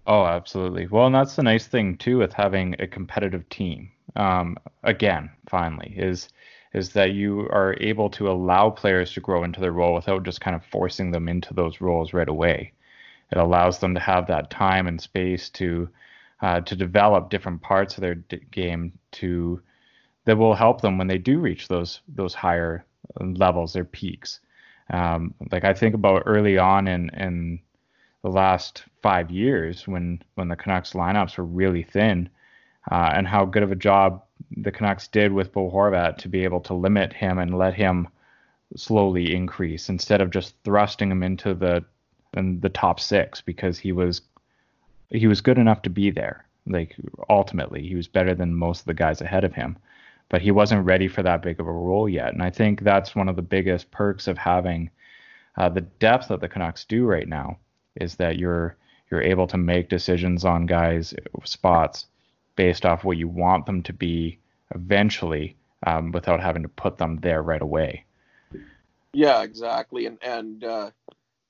Oh, 0.07 0.25
absolutely. 0.25 0.87
Well, 0.87 1.07
and 1.07 1.15
that's 1.15 1.35
the 1.35 1.43
nice 1.43 1.67
thing 1.67 1.97
too 1.97 2.19
with 2.19 2.33
having 2.33 2.75
a 2.79 2.87
competitive 2.87 3.47
team. 3.49 3.91
Um, 4.15 4.57
again, 4.83 5.31
finally, 5.49 5.95
is 5.97 6.29
is 6.73 6.91
that 6.93 7.11
you 7.11 7.41
are 7.51 7.75
able 7.79 8.09
to 8.09 8.29
allow 8.29 8.69
players 8.69 9.13
to 9.13 9.21
grow 9.21 9.43
into 9.43 9.61
their 9.61 9.71
role 9.71 9.95
without 9.95 10.23
just 10.23 10.41
kind 10.41 10.55
of 10.55 10.65
forcing 10.65 11.09
them 11.09 11.29
into 11.29 11.53
those 11.53 11.79
roles 11.79 12.13
right 12.13 12.27
away. 12.27 12.73
It 13.31 13.37
allows 13.37 13.79
them 13.79 13.93
to 13.93 13.99
have 14.01 14.27
that 14.27 14.49
time 14.49 14.85
and 14.87 15.01
space 15.01 15.49
to 15.51 15.89
uh, 16.41 16.61
to 16.61 16.75
develop 16.75 17.29
different 17.29 17.61
parts 17.61 17.95
of 17.95 18.01
their 18.01 18.15
d- 18.15 18.41
game 18.51 18.91
to 19.13 19.61
that 20.25 20.37
will 20.37 20.53
help 20.53 20.81
them 20.81 20.97
when 20.97 21.07
they 21.07 21.17
do 21.17 21.39
reach 21.39 21.67
those 21.67 22.01
those 22.07 22.33
higher 22.35 22.85
levels, 23.19 23.73
their 23.73 23.85
peaks. 23.85 24.39
Um, 24.89 25.33
like 25.51 25.63
I 25.63 25.73
think 25.73 25.95
about 25.95 26.23
early 26.25 26.57
on 26.57 26.87
in 26.87 27.09
in 27.09 27.59
the 28.23 28.29
last 28.29 28.83
five 29.01 29.31
years 29.31 29.87
when 29.87 30.21
when 30.35 30.47
the 30.47 30.55
Canucks 30.55 30.93
lineups 30.93 31.37
were 31.37 31.45
really 31.45 31.83
thin, 31.83 32.29
uh, 32.91 33.11
and 33.15 33.27
how 33.27 33.45
good 33.45 33.63
of 33.63 33.71
a 33.71 33.75
job 33.75 34.23
the 34.57 34.71
Canucks 34.71 35.07
did 35.07 35.31
with 35.31 35.51
Bo 35.51 35.69
Horvat 35.71 36.17
to 36.17 36.29
be 36.29 36.43
able 36.43 36.61
to 36.61 36.73
limit 36.73 37.13
him 37.13 37.37
and 37.39 37.57
let 37.57 37.73
him 37.73 38.07
slowly 38.75 39.35
increase 39.35 39.89
instead 39.89 40.21
of 40.21 40.31
just 40.31 40.55
thrusting 40.63 41.11
him 41.11 41.23
into 41.23 41.53
the 41.53 41.83
in 42.35 42.59
the 42.59 42.69
top 42.69 42.99
six 42.99 43.41
because 43.41 43.79
he 43.79 43.91
was 43.91 44.21
he 45.09 45.27
was 45.27 45.41
good 45.41 45.57
enough 45.57 45.81
to 45.83 45.89
be 45.89 46.11
there. 46.11 46.45
Like 46.67 46.95
ultimately, 47.29 47.87
he 47.87 47.95
was 47.95 48.07
better 48.07 48.33
than 48.33 48.55
most 48.55 48.81
of 48.81 48.85
the 48.87 48.93
guys 48.93 49.21
ahead 49.21 49.43
of 49.43 49.53
him, 49.53 49.77
but 50.29 50.41
he 50.41 50.51
wasn't 50.51 50.85
ready 50.85 51.07
for 51.07 51.23
that 51.23 51.41
big 51.41 51.59
of 51.59 51.67
a 51.67 51.71
role 51.71 52.09
yet. 52.09 52.33
And 52.33 52.41
I 52.41 52.49
think 52.49 52.81
that's 52.81 53.15
one 53.15 53.29
of 53.29 53.35
the 53.35 53.41
biggest 53.41 53.91
perks 53.91 54.27
of 54.27 54.37
having 54.37 54.89
uh, 55.57 55.69
the 55.69 55.81
depth 55.81 56.27
that 56.29 56.41
the 56.41 56.49
Canucks 56.49 56.85
do 56.85 57.05
right 57.05 57.27
now 57.27 57.57
is 57.95 58.15
that 58.15 58.37
you're 58.37 58.75
you're 59.11 59.21
able 59.21 59.47
to 59.47 59.57
make 59.57 59.87
decisions 59.87 60.43
on 60.43 60.65
guys 60.65 61.13
spots 61.43 62.07
based 62.55 62.85
off 62.85 63.03
what 63.03 63.17
you 63.17 63.27
want 63.27 63.65
them 63.65 63.83
to 63.83 63.93
be 63.93 64.39
eventually 64.73 65.55
um, 65.85 66.11
without 66.11 66.41
having 66.41 66.63
to 66.63 66.69
put 66.69 66.97
them 66.97 67.19
there 67.21 67.43
right 67.43 67.61
away. 67.61 68.03
Yeah, 69.13 69.43
exactly. 69.43 70.07
And 70.07 70.17
and 70.21 70.63
uh, 70.63 70.91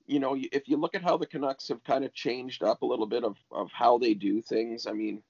you 0.06 0.20
know, 0.20 0.36
if 0.52 0.68
you 0.68 0.76
look 0.76 0.94
at 0.94 1.02
how 1.02 1.16
the 1.16 1.26
Canucks 1.26 1.68
have 1.68 1.82
kind 1.82 2.04
of 2.04 2.14
changed 2.14 2.62
up 2.62 2.82
a 2.82 2.86
little 2.86 3.06
bit 3.06 3.24
of, 3.24 3.36
of 3.50 3.70
how 3.72 3.98
they 3.98 4.14
do 4.14 4.40
things, 4.40 4.86
I 4.86 4.92
mean, 4.92 5.22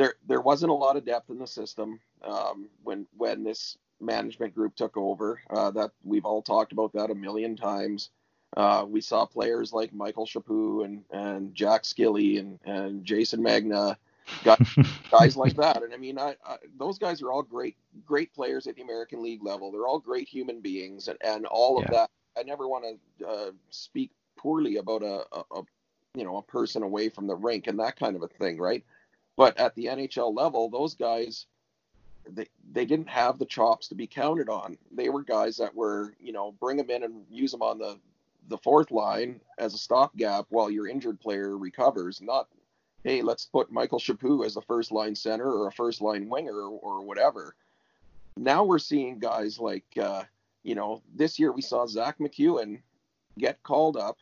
there 0.00 0.14
there 0.26 0.40
wasn't 0.40 0.70
a 0.70 0.74
lot 0.74 0.96
of 0.96 1.04
depth 1.04 1.28
in 1.28 1.38
the 1.38 1.46
system 1.46 2.00
um, 2.24 2.68
when 2.84 3.06
when 3.18 3.44
this 3.44 3.76
management 4.00 4.54
group 4.54 4.74
took 4.74 4.96
over. 4.96 5.38
Uh, 5.50 5.70
that 5.72 5.90
we've 6.04 6.24
all 6.24 6.40
talked 6.40 6.72
about 6.72 6.90
that 6.94 7.10
a 7.10 7.14
million 7.14 7.54
times. 7.54 8.08
Uh, 8.56 8.84
we 8.88 9.00
saw 9.02 9.26
players 9.26 9.72
like 9.74 9.92
Michael 9.92 10.26
Chaput 10.26 10.86
and, 10.86 11.04
and 11.12 11.54
Jack 11.54 11.82
Skille 11.82 12.38
and, 12.40 12.58
and 12.64 13.04
Jayson 13.04 13.40
Megna, 13.40 13.94
got 14.42 14.58
guys 15.12 15.36
like 15.36 15.54
that. 15.56 15.82
And 15.82 15.92
I 15.92 15.98
mean, 15.98 16.18
I, 16.18 16.34
I, 16.44 16.56
those 16.78 16.98
guys 16.98 17.20
are 17.22 17.30
all 17.30 17.42
great, 17.42 17.76
great 18.06 18.32
players 18.32 18.66
at 18.66 18.76
the 18.76 18.82
American 18.82 19.22
League 19.22 19.44
level. 19.44 19.70
They're 19.70 19.86
all 19.86 20.00
great 20.00 20.28
human 20.28 20.60
beings, 20.60 21.08
and, 21.08 21.18
and 21.22 21.44
all 21.46 21.78
of 21.78 21.84
Yeah. 21.84 21.90
that. 21.90 22.10
I 22.38 22.42
never 22.42 22.66
want 22.66 22.86
to 23.18 23.26
uh, 23.26 23.50
speak 23.68 24.10
poorly 24.36 24.76
about 24.78 25.02
a, 25.02 25.24
a, 25.32 25.44
a, 25.58 25.62
you 26.14 26.24
know, 26.24 26.38
a 26.38 26.42
person 26.42 26.82
away 26.82 27.10
from 27.10 27.26
the 27.26 27.36
rink 27.36 27.66
and 27.66 27.78
that 27.78 27.98
kind 27.98 28.16
of 28.16 28.22
a 28.22 28.28
thing, 28.28 28.58
right? 28.58 28.82
But 29.40 29.58
at 29.58 29.74
the 29.74 29.86
NHL 29.86 30.36
level, 30.36 30.68
those 30.68 30.94
guys, 30.94 31.46
they 32.28 32.46
they 32.72 32.84
didn't 32.84 33.08
have 33.08 33.38
the 33.38 33.46
chops 33.46 33.88
to 33.88 33.94
be 33.94 34.06
counted 34.06 34.50
on. 34.50 34.76
They 34.92 35.08
were 35.08 35.22
guys 35.22 35.56
that 35.56 35.74
were, 35.74 36.14
you 36.20 36.30
know, 36.30 36.52
bring 36.60 36.76
them 36.76 36.90
in 36.90 37.04
and 37.04 37.24
use 37.30 37.50
them 37.50 37.62
on 37.62 37.78
the 37.78 37.98
the 38.48 38.58
fourth 38.58 38.90
line 38.90 39.40
as 39.56 39.72
a 39.72 39.78
stopgap 39.78 40.44
while 40.50 40.70
your 40.70 40.88
injured 40.88 41.18
player 41.20 41.56
recovers. 41.56 42.20
Not, 42.20 42.48
hey, 43.02 43.22
let's 43.22 43.46
put 43.46 43.72
Michael 43.72 43.98
Chaput 43.98 44.44
as 44.44 44.58
a 44.58 44.60
first 44.60 44.92
line 44.92 45.14
center 45.14 45.50
or 45.50 45.68
a 45.68 45.72
first 45.72 46.02
line 46.02 46.28
winger 46.28 46.60
or, 46.60 46.78
or 46.78 47.00
whatever. 47.00 47.54
Now 48.36 48.62
we're 48.64 48.78
seeing 48.78 49.18
guys 49.20 49.58
like, 49.58 49.86
uh, 49.98 50.24
you 50.64 50.74
know, 50.74 51.00
this 51.14 51.38
year 51.38 51.50
we 51.50 51.62
saw 51.62 51.86
Zack 51.86 52.18
MacEwen 52.18 52.82
get 53.38 53.62
called 53.62 53.96
up 53.96 54.18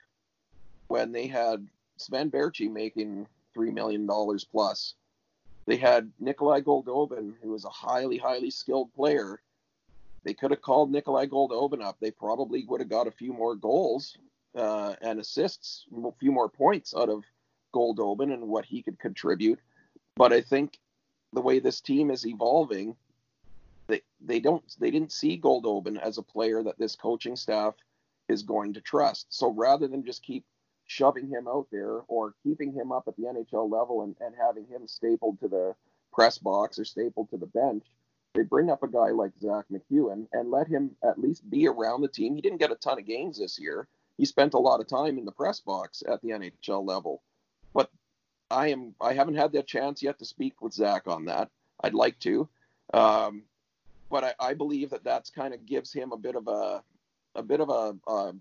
when 0.86 1.10
they 1.10 1.26
had 1.26 1.66
Sven 1.96 2.30
Baertschi 2.30 2.70
making 2.70 3.26
three 3.52 3.72
million 3.72 4.06
dollars 4.06 4.44
plus. 4.44 4.94
They 5.68 5.76
had 5.76 6.10
Nikolai 6.18 6.62
Goldobin, 6.62 7.34
who 7.42 7.50
was 7.50 7.66
a 7.66 7.68
highly, 7.68 8.16
highly 8.16 8.48
skilled 8.48 8.90
player. 8.94 9.42
They 10.24 10.32
could 10.32 10.50
have 10.50 10.62
called 10.62 10.90
Nikolai 10.90 11.26
Goldobin 11.26 11.82
up. 11.82 11.98
They 12.00 12.10
probably 12.10 12.64
would 12.64 12.80
have 12.80 12.88
got 12.88 13.06
a 13.06 13.10
few 13.10 13.34
more 13.34 13.54
goals 13.54 14.16
uh, 14.56 14.94
and 15.02 15.20
assists, 15.20 15.84
a 15.94 16.10
few 16.12 16.32
more 16.32 16.48
points 16.48 16.94
out 16.96 17.10
of 17.10 17.22
Goldobin 17.74 18.32
and 18.32 18.48
what 18.48 18.64
he 18.64 18.80
could 18.80 18.98
contribute. 18.98 19.58
But 20.16 20.32
I 20.32 20.40
think 20.40 20.78
the 21.34 21.42
way 21.42 21.58
this 21.58 21.82
team 21.82 22.10
is 22.10 22.26
evolving, 22.26 22.96
they 23.88 24.00
they 24.22 24.40
don't 24.40 24.64
they 24.80 24.90
didn't 24.90 25.12
see 25.12 25.38
Goldobin 25.38 26.00
as 26.00 26.16
a 26.16 26.22
player 26.22 26.62
that 26.62 26.78
this 26.78 26.96
coaching 26.96 27.36
staff 27.36 27.74
is 28.30 28.42
going 28.42 28.72
to 28.72 28.80
trust. 28.80 29.26
So 29.28 29.52
rather 29.52 29.86
than 29.86 30.02
just 30.02 30.22
keep 30.22 30.46
shoving 30.88 31.28
him 31.28 31.46
out 31.46 31.68
there 31.70 32.00
or 32.08 32.34
keeping 32.42 32.72
him 32.72 32.90
up 32.90 33.04
at 33.06 33.16
the 33.16 33.24
NHL 33.24 33.70
level 33.70 34.02
and, 34.02 34.16
and 34.20 34.34
having 34.34 34.66
him 34.66 34.88
stapled 34.88 35.38
to 35.38 35.46
the 35.46 35.74
press 36.12 36.38
box 36.38 36.78
or 36.78 36.84
stapled 36.84 37.30
to 37.30 37.36
the 37.36 37.46
bench, 37.46 37.84
they 38.34 38.42
bring 38.42 38.70
up 38.70 38.82
a 38.82 38.88
guy 38.88 39.10
like 39.10 39.32
Zack 39.40 39.66
MacEwen 39.70 40.26
and 40.32 40.50
let 40.50 40.66
him 40.66 40.96
at 41.04 41.20
least 41.20 41.48
be 41.48 41.68
around 41.68 42.00
the 42.00 42.08
team. 42.08 42.34
He 42.34 42.40
didn't 42.40 42.58
get 42.58 42.72
a 42.72 42.76
ton 42.76 42.98
of 42.98 43.06
games 43.06 43.38
this 43.38 43.58
year. 43.58 43.86
He 44.16 44.24
spent 44.24 44.54
a 44.54 44.58
lot 44.58 44.80
of 44.80 44.88
time 44.88 45.18
in 45.18 45.26
the 45.26 45.32
press 45.32 45.60
box 45.60 46.02
at 46.08 46.22
the 46.22 46.30
NHL 46.30 46.86
level. 46.86 47.22
But 47.74 47.90
I 48.50 48.68
am 48.68 48.94
I 49.00 49.12
haven't 49.12 49.36
had 49.36 49.52
that 49.52 49.66
chance 49.66 50.02
yet 50.02 50.18
to 50.18 50.24
speak 50.24 50.62
with 50.62 50.72
Zack 50.72 51.06
on 51.06 51.26
that. 51.26 51.50
I'd 51.82 51.94
like 51.94 52.18
to. 52.20 52.48
Um, 52.94 53.42
but 54.10 54.24
I, 54.24 54.34
I 54.40 54.54
believe 54.54 54.90
that 54.90 55.04
that's 55.04 55.28
kind 55.28 55.52
of 55.52 55.66
gives 55.66 55.92
him 55.92 56.12
a 56.12 56.16
bit 56.16 56.34
of 56.34 56.48
a 56.48 56.82
a 57.34 57.42
bit 57.42 57.60
of 57.60 57.68
a, 57.68 57.94
a, 58.10 58.12
a 58.12 58.34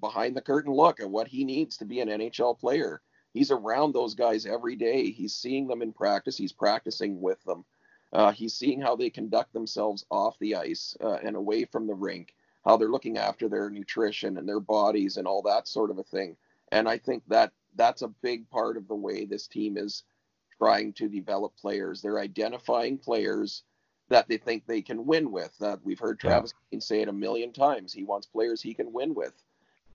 behind 0.00 0.36
the 0.36 0.42
curtain 0.42 0.72
look 0.72 1.00
at 1.00 1.10
what 1.10 1.28
he 1.28 1.44
needs 1.44 1.76
to 1.78 1.84
be 1.84 2.00
an 2.00 2.08
NHL 2.08 2.58
player. 2.58 3.00
He's 3.32 3.50
around 3.50 3.92
those 3.92 4.14
guys 4.14 4.46
every 4.46 4.76
day. 4.76 5.10
He's 5.10 5.34
seeing 5.34 5.66
them 5.66 5.82
in 5.82 5.92
practice. 5.92 6.36
He's 6.36 6.52
practicing 6.52 7.20
with 7.20 7.42
them. 7.44 7.64
Uh, 8.12 8.32
he's 8.32 8.54
seeing 8.54 8.80
how 8.80 8.96
they 8.96 9.10
conduct 9.10 9.52
themselves 9.52 10.06
off 10.10 10.38
the 10.38 10.54
ice 10.54 10.96
uh, 11.00 11.18
and 11.22 11.36
away 11.36 11.64
from 11.64 11.86
the 11.86 11.94
rink, 11.94 12.34
how 12.64 12.76
they're 12.76 12.88
looking 12.88 13.18
after 13.18 13.48
their 13.48 13.68
nutrition 13.68 14.38
and 14.38 14.48
their 14.48 14.60
bodies 14.60 15.16
and 15.16 15.26
all 15.26 15.42
that 15.42 15.68
sort 15.68 15.90
of 15.90 15.98
a 15.98 16.04
thing. 16.04 16.36
And 16.72 16.88
I 16.88 16.98
think 16.98 17.24
that 17.28 17.52
that's 17.74 18.02
a 18.02 18.08
big 18.08 18.48
part 18.48 18.76
of 18.76 18.88
the 18.88 18.94
way 18.94 19.24
this 19.24 19.46
team 19.46 19.76
is 19.76 20.04
trying 20.58 20.92
to 20.94 21.08
develop 21.08 21.54
players. 21.56 22.00
They're 22.00 22.18
identifying 22.18 22.98
players 22.98 23.64
that 24.08 24.28
they 24.28 24.38
think 24.38 24.66
they 24.66 24.82
can 24.82 25.04
win 25.04 25.30
with. 25.30 25.56
That 25.58 25.80
we've 25.84 25.98
heard 25.98 26.18
Travis 26.18 26.54
yeah. 26.70 26.78
say 26.78 27.02
it 27.02 27.08
a 27.08 27.12
million 27.12 27.52
times. 27.52 27.92
He 27.92 28.04
wants 28.04 28.26
players 28.26 28.62
he 28.62 28.74
can 28.74 28.92
win 28.92 29.14
with. 29.14 29.34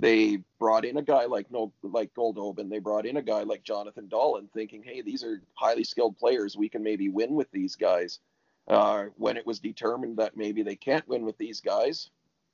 They 0.01 0.39
brought 0.57 0.83
in 0.83 0.97
a 0.97 1.03
guy 1.03 1.25
like 1.25 1.51
no 1.51 1.71
like 1.83 2.11
Goldobin. 2.15 2.69
They 2.69 2.79
brought 2.79 3.05
in 3.05 3.17
a 3.17 3.21
guy 3.21 3.43
like 3.43 3.61
Jonathan 3.63 4.09
Dahlen, 4.09 4.51
thinking, 4.51 4.81
hey, 4.81 5.01
these 5.03 5.23
are 5.23 5.43
highly 5.53 5.83
skilled 5.83 6.17
players. 6.17 6.57
We 6.57 6.69
can 6.69 6.81
maybe 6.81 7.09
win 7.09 7.35
with 7.35 7.51
these 7.51 7.75
guys. 7.75 8.19
Uh, 8.67 9.05
when 9.17 9.37
it 9.37 9.45
was 9.45 9.59
determined 9.59 10.17
that 10.17 10.35
maybe 10.35 10.63
they 10.63 10.75
can't 10.75 11.07
win 11.07 11.23
with 11.23 11.37
these 11.37 11.61
guys, 11.61 12.09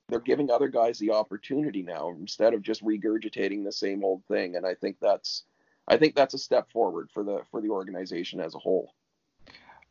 they're 0.10 0.20
giving 0.20 0.52
other 0.52 0.68
guys 0.68 1.00
the 1.00 1.12
opportunity 1.12 1.84
now 1.84 2.10
instead 2.20 2.54
of 2.54 2.62
just 2.62 2.84
regurgitating 2.84 3.64
the 3.64 3.72
same 3.72 4.04
old 4.04 4.26
thing. 4.26 4.58
And 4.58 4.66
I 4.66 4.74
think 4.74 4.98
that's 5.00 5.44
I 5.88 5.96
think 5.96 6.16
that's 6.16 6.34
a 6.34 6.38
step 6.40 6.70
forward 6.70 7.10
for 7.14 7.24
the 7.24 7.44
for 7.50 7.62
the 7.62 7.70
organization 7.70 8.42
as 8.42 8.56
a 8.56 8.60
whole. 8.60 8.94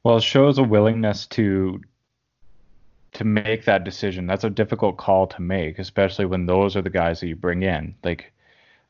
Well, 0.05 0.19
it 0.19 0.23
shows 0.23 0.59
a 0.59 0.63
willingness 0.63 1.27
to 1.29 1.81
to 3.17 3.25
make 3.25 3.65
that 3.65 3.85
decision. 3.85 4.27
That's 4.27 4.45
a 4.45 4.51
difficult 4.51 4.97
call 4.97 5.27
to 5.29 5.43
make, 5.43 5.79
especially 5.79 6.27
when 6.27 6.47
those 6.47 6.77
are 6.77 6.83
the 6.83 6.91
guys 6.91 7.21
that 7.21 7.29
you 7.29 7.37
bring 7.37 7.63
in. 7.63 7.95
Like 8.05 8.33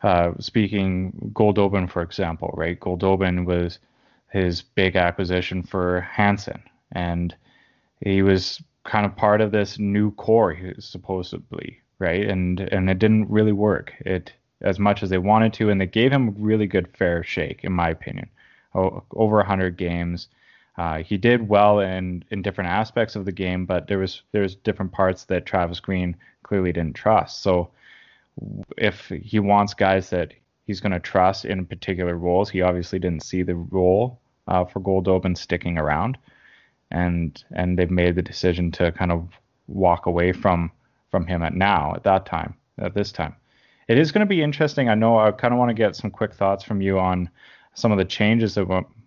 uh, 0.02 0.32
speaking 0.38 1.32
Goldobin, 1.34 1.90
for 1.90 2.02
example, 2.02 2.52
right? 2.56 2.78
Goldobin 2.78 3.44
was 3.44 3.78
his 4.32 4.62
big 4.62 4.96
acquisition 4.96 5.62
for 5.62 6.02
Hansen, 6.02 6.62
and 6.92 7.34
he 8.00 8.22
was 8.22 8.62
kind 8.84 9.06
of 9.06 9.16
part 9.16 9.40
of 9.40 9.52
this 9.52 9.78
new 9.78 10.10
core, 10.12 10.56
supposedly, 10.78 11.80
right? 11.98 12.28
And 12.28 12.60
and 12.60 12.90
it 12.90 12.98
didn't 12.98 13.30
really 13.30 13.52
work. 13.52 13.92
It 14.00 14.32
as 14.60 14.78
much 14.78 15.02
as 15.02 15.10
they 15.10 15.18
wanted 15.18 15.52
to, 15.54 15.70
and 15.70 15.80
they 15.80 15.86
gave 15.86 16.12
him 16.12 16.28
a 16.28 16.32
really 16.32 16.66
good 16.66 16.88
fair 16.96 17.22
shake, 17.22 17.64
in 17.64 17.72
my 17.72 17.90
opinion. 17.90 18.28
O- 18.74 19.02
over 19.12 19.36
100 19.36 19.76
games, 19.76 20.28
uh, 20.78 21.02
he 21.02 21.16
did 21.16 21.48
well 21.48 21.80
in 21.80 22.24
in 22.30 22.42
different 22.42 22.70
aspects 22.70 23.16
of 23.16 23.24
the 23.24 23.32
game, 23.32 23.64
but 23.64 23.86
there 23.86 23.98
was 23.98 24.22
there's 24.32 24.56
different 24.56 24.92
parts 24.92 25.24
that 25.24 25.46
Travis 25.46 25.80
Green 25.80 26.16
clearly 26.42 26.72
didn't 26.72 26.96
trust. 26.96 27.42
So 27.42 27.70
if 28.76 29.08
he 29.08 29.38
wants 29.38 29.74
guys 29.74 30.10
that 30.10 30.34
he's 30.66 30.80
going 30.80 30.92
to 30.92 31.00
trust 31.00 31.44
in 31.44 31.64
particular 31.64 32.16
roles, 32.16 32.50
he 32.50 32.60
obviously 32.60 32.98
didn't 32.98 33.22
see 33.22 33.42
the 33.42 33.54
role 33.54 34.20
uh, 34.48 34.64
for 34.64 34.80
Goldobin 34.80 35.36
sticking 35.36 35.78
around, 35.78 36.18
and 36.90 37.42
and 37.52 37.78
they've 37.78 37.90
made 37.90 38.14
the 38.14 38.22
decision 38.22 38.70
to 38.72 38.92
kind 38.92 39.12
of 39.12 39.28
walk 39.68 40.06
away 40.06 40.32
from 40.32 40.70
from 41.10 41.26
him 41.26 41.42
at 41.42 41.54
now 41.54 41.94
at 41.94 42.04
that 42.04 42.26
time 42.26 42.54
at 42.78 42.94
this 42.94 43.12
time. 43.12 43.34
It 43.88 43.98
is 43.98 44.12
going 44.12 44.26
to 44.26 44.26
be 44.26 44.42
interesting. 44.42 44.88
I 44.88 44.94
know 44.94 45.18
I 45.18 45.30
kind 45.30 45.54
of 45.54 45.58
want 45.58 45.70
to 45.70 45.74
get 45.74 45.96
some 45.96 46.10
quick 46.10 46.34
thoughts 46.34 46.64
from 46.64 46.82
you 46.82 46.98
on 46.98 47.30
some 47.74 47.92
of 47.92 47.98
the 47.98 48.04
changes 48.04 48.54
that 48.56 48.66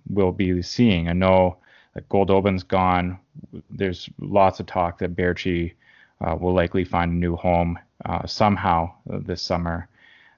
we'll 0.09 0.31
be 0.31 0.61
seeing. 0.61 1.07
I 1.07 1.13
know 1.13 1.57
that 1.93 2.09
Goldobin's 2.09 2.63
gone. 2.63 3.19
There's 3.69 4.09
lots 4.19 4.59
of 4.59 4.65
talk 4.65 4.99
that 4.99 5.15
Baertschi 5.15 5.73
uh, 6.21 6.35
will 6.39 6.53
likely 6.53 6.83
find 6.83 7.11
a 7.11 7.15
new 7.15 7.35
home 7.35 7.79
uh, 8.05 8.25
somehow 8.25 8.91
this 9.05 9.41
summer 9.41 9.87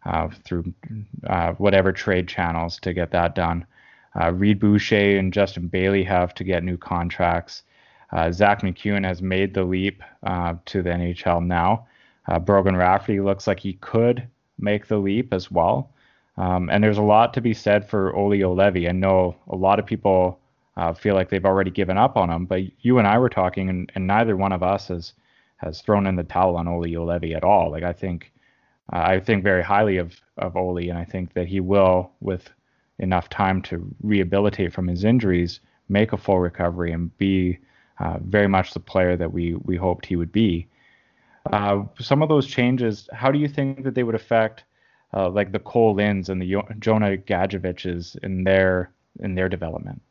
uh, 0.06 0.30
through 0.44 0.74
uh, 1.28 1.54
whatever 1.54 1.92
trade 1.92 2.28
channels 2.28 2.80
to 2.80 2.94
get 2.94 3.12
that 3.12 3.36
done. 3.36 3.66
Uh, 4.20 4.32
Reid 4.32 4.60
Boucher 4.60 5.18
and 5.18 5.32
Justin 5.32 5.68
Bailey 5.68 6.04
have 6.04 6.34
to 6.36 6.44
get 6.44 6.64
new 6.64 6.78
contracts. 6.78 7.64
Uh, 8.12 8.32
Zack 8.32 8.62
MacEwen 8.62 9.06
has 9.06 9.22
made 9.22 9.54
the 9.54 9.64
leap 9.64 10.04
to 10.66 10.82
the 10.82 10.90
NHL 10.90 11.46
now. 11.46 11.88
Brogan 12.42 12.76
Rafferty 12.76 13.20
looks 13.20 13.48
like 13.48 13.60
he 13.60 13.74
could 13.74 14.28
make 14.60 14.88
the 14.88 14.98
leap 14.98 15.34
as 15.34 15.50
well. 15.50 15.92
Um, 16.38 16.70
and 16.70 16.84
there's 16.84 16.98
a 16.98 17.04
lot 17.04 17.34
to 17.34 17.42
be 17.42 17.54
said 17.54 17.88
for 17.90 18.16
Olli 18.16 18.40
Juolevi. 18.40 18.88
I 18.88 18.94
know 18.94 19.36
a 19.50 19.56
lot 19.56 19.80
of 19.80 19.86
people 19.86 20.40
uh, 20.78 20.94
feel 20.94 21.16
like 21.16 21.30
they've 21.30 21.46
already 21.46 21.72
given 21.72 21.98
up 21.98 22.16
on 22.18 22.30
him, 22.30 22.46
but 22.46 22.62
you 22.84 22.98
and 22.98 23.08
I 23.08 23.18
were 23.20 23.30
talking, 23.30 23.70
and, 23.70 23.92
and 23.96 24.08
neither 24.08 24.38
one 24.38 24.52
of 24.52 24.64
us 24.64 24.88
has 24.88 25.14
has 25.58 25.82
thrown 25.82 26.08
in 26.08 26.16
the 26.16 26.24
towel 26.24 26.58
on 26.58 26.68
Olli 26.68 26.92
Juolevi 26.92 27.36
at 27.36 27.44
all. 27.44 27.70
Like 27.70 27.84
I 27.84 27.94
think 27.94 28.32
uh, 28.92 29.04
I 29.04 29.20
think 29.20 29.44
very 29.44 29.64
highly 29.64 29.98
of 29.98 30.20
of 30.38 30.56
Olli, 30.56 30.90
and 30.90 30.98
I 30.98 31.06
think 31.06 31.34
that 31.34 31.48
he 31.48 31.60
will, 31.60 32.12
with 32.22 32.50
enough 33.00 33.30
time 33.30 33.62
to 33.64 33.94
rehabilitate 34.02 34.74
from 34.74 34.88
his 34.88 35.04
injuries, 35.04 35.60
make 35.90 36.14
a 36.14 36.18
full 36.18 36.40
recovery 36.40 36.92
and 36.92 37.16
be 37.18 37.60
uh, 38.00 38.18
very 38.22 38.48
much 38.48 38.74
the 38.74 38.80
player 38.80 39.18
that 39.18 39.34
we 39.34 39.56
we 39.56 39.76
hoped 39.76 40.06
he 40.06 40.16
would 40.16 40.32
be. 40.32 40.68
Uh, 41.52 41.84
some 42.00 42.22
of 42.22 42.30
those 42.30 42.48
changes, 42.48 43.10
how 43.14 43.32
do 43.32 43.40
you 43.40 43.48
think 43.48 43.84
that 43.84 43.96
they 43.96 44.04
would 44.04 44.16
affect? 44.16 44.64
Uh, 45.14 45.30
like 45.30 45.52
the 45.52 45.60
Kole 45.60 45.96
Linds 45.96 46.30
and 46.30 46.42
the 46.42 46.64
Jonah 46.80 47.18
Gadjovich's 47.18 48.16
in 48.24 48.44
their 48.44 48.92
in 49.20 49.36
their 49.36 49.50
development. 49.50 50.02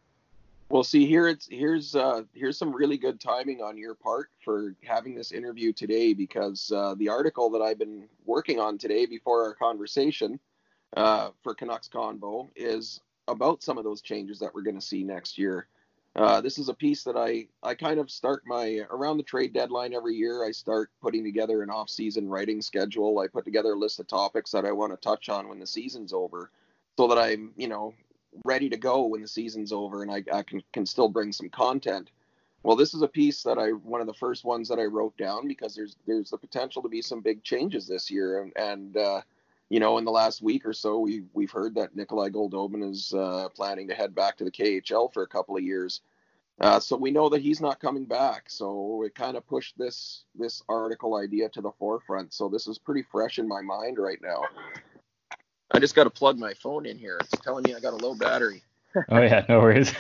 Well, 0.70 0.85
see 0.85 1.05
here 1.05 1.27
it's 1.27 1.48
here's 1.51 1.97
uh, 1.97 2.22
here's 2.32 2.56
some 2.56 2.72
really 2.72 2.97
good 2.97 3.20
timing 3.20 3.60
on 3.60 3.77
your 3.77 3.97
part 3.97 4.31
for 4.44 4.77
having 4.85 5.16
this 5.16 5.32
interview 5.32 5.72
today 5.72 6.14
because 6.14 6.70
uh, 6.70 6.94
the 6.97 7.09
article 7.09 7.51
that 7.51 7.60
I've 7.60 7.78
been 7.78 8.05
working 8.24 8.60
on 8.60 8.78
today 8.78 9.05
before 9.05 9.43
our 9.43 9.55
conversation 9.55 10.39
uh, 10.97 11.31
for 11.43 11.56
Canucks 11.56 11.89
Convo 11.89 12.51
is 12.55 13.01
about 13.27 13.64
some 13.64 13.78
of 13.78 13.85
those 13.85 14.01
changes 14.01 14.39
that 14.39 14.55
we're 14.55 14.62
going 14.62 14.78
to 14.78 14.86
see 14.86 15.02
next 15.02 15.39
year. 15.39 15.66
Uh, 16.16 16.41
this 16.41 16.59
is 16.59 16.69
a 16.69 16.74
piece 16.74 17.05
that 17.05 17.16
I, 17.16 17.47
I 17.62 17.74
kind 17.74 18.01
of 18.01 18.11
start 18.11 18.43
my 18.45 18.81
around 18.91 19.19
the 19.19 19.23
trade 19.23 19.53
deadline 19.53 19.95
every 19.95 20.16
year. 20.16 20.45
I 20.45 20.51
start 20.51 20.91
putting 21.01 21.23
together 21.23 21.62
an 21.62 21.70
off-season 21.70 22.28
writing 22.28 22.61
schedule. 22.61 23.20
I 23.20 23.28
put 23.28 23.45
together 23.45 23.73
a 23.73 23.78
list 23.78 24.01
of 24.01 24.09
topics 24.09 24.51
that 24.51 24.65
I 24.65 24.73
want 24.73 24.93
to 24.93 24.97
touch 24.97 25.28
on 25.28 25.49
when 25.49 25.61
the 25.61 25.66
season's 25.66 26.12
over, 26.12 26.51
so 26.99 27.07
that 27.07 27.19
I'm 27.19 27.53
you 27.57 27.69
know 27.69 27.95
ready 28.45 28.69
to 28.70 28.77
go 28.77 29.05
when 29.05 29.23
the 29.23 29.28
season's 29.28 29.73
over 29.73 30.03
and 30.03 30.11
I, 30.11 30.24
I 30.32 30.43
can 30.43 30.62
can 30.73 30.85
still 30.85 31.09
bring 31.09 31.32
some 31.32 31.49
content. 31.49 32.11
Well, 32.65 32.77
this 32.77 32.93
is 32.93 33.03
a 33.03 33.09
piece 33.09 33.43
that 33.45 33.59
I 33.59 33.69
one 33.70 34.01
of 34.01 34.09
the 34.09 34.15
first 34.15 34.45
ones 34.45 34.69
that 34.69 34.81
I 34.81 34.85
wrote 34.85 35.16
down 35.16 35.47
because 35.47 35.77
there's 35.77 35.97
there's 36.09 36.31
the 36.31 36.39
potential 36.39 36.82
to 36.82 36.89
be 36.89 37.03
some 37.03 37.20
big 37.20 37.45
changes 37.45 37.87
this 37.87 38.11
year 38.11 38.43
and 38.43 38.53
and 38.57 38.97
uh, 38.97 39.23
you 39.70 39.78
know, 39.78 39.98
in 39.98 40.05
the 40.05 40.10
last 40.10 40.42
week 40.42 40.66
or 40.66 40.72
so, 40.72 40.98
we 40.98 41.22
we've 41.32 41.51
heard 41.51 41.76
that 41.76 41.94
Nikolai 41.94 42.28
Goldobin 42.28 42.90
is 42.90 43.14
uh, 43.14 43.48
planning 43.55 43.88
to 43.88 43.94
head 43.94 44.14
back 44.14 44.36
to 44.36 44.44
the 44.44 44.51
KHL 44.51 45.12
for 45.12 45.22
a 45.22 45.28
couple 45.28 45.56
of 45.56 45.62
years. 45.62 46.02
Uh, 46.60 46.78
so 46.78 46.94
we 46.94 47.10
know 47.10 47.30
that 47.30 47.40
he's 47.40 47.60
not 47.60 47.80
coming 47.80 48.05
back. 48.05 48.51
So 48.51 49.02
it 49.06 49.14
kind 49.14 49.36
of 49.36 49.47
pushed 49.47 49.78
this 49.78 50.24
this 50.34 50.62
article 50.68 51.14
idea 51.14 51.48
to 51.51 51.62
the 51.62 51.70
forefront. 51.78 52.34
So 52.34 52.48
this 52.48 52.66
is 52.66 52.78
pretty 52.78 53.02
fresh 53.02 53.38
in 53.38 53.48
my 53.48 53.62
mind 53.62 53.98
right 53.98 54.20
now. 54.20 54.42
I 55.70 55.78
just 55.78 55.94
got 55.94 56.05
to 56.05 56.10
plug 56.10 56.36
my 56.36 56.52
phone 56.52 56.84
in 56.84 56.98
here. 56.98 57.16
It's 57.20 57.40
telling 57.40 57.62
me 57.62 57.74
I 57.74 57.80
got 57.80 57.94
a 57.94 58.05
low 58.05 58.14
battery. 58.14 58.64
oh 59.09 59.22
yeah, 59.22 59.47
no 59.48 59.60
worries. 59.60 59.92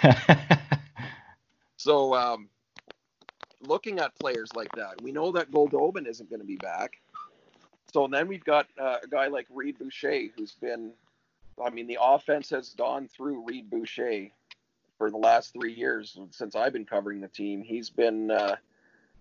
so 1.76 2.12
um, 2.12 2.48
looking 3.60 4.00
at 4.00 4.18
players 4.18 4.50
like 4.54 4.72
that, 4.72 5.00
we 5.00 5.12
know 5.12 5.30
that 5.30 5.52
Goldobin 5.52 6.08
isn't 6.08 6.28
going 6.28 6.40
to 6.40 6.46
be 6.46 6.56
back. 6.56 6.94
So 7.92 8.06
then 8.06 8.28
we've 8.28 8.44
got 8.44 8.66
uh, 8.80 8.98
a 9.02 9.06
guy 9.08 9.26
like 9.26 9.46
Reid 9.50 9.78
Boucher, 9.78 10.28
who's 10.36 10.52
been, 10.52 10.92
I 11.62 11.70
mean, 11.70 11.86
the 11.86 11.98
offense 12.00 12.50
has 12.50 12.70
gone 12.70 13.08
through 13.08 13.44
Reid 13.46 13.70
Boucher 13.70 14.28
for 14.98 15.10
the 15.10 15.16
last 15.16 15.52
three 15.52 15.72
years 15.72 16.18
since 16.30 16.54
I've 16.54 16.72
been 16.72 16.84
covering 16.84 17.20
the 17.20 17.28
team. 17.28 17.62
He's 17.62 17.90
been, 17.90 18.30
uh, 18.30 18.56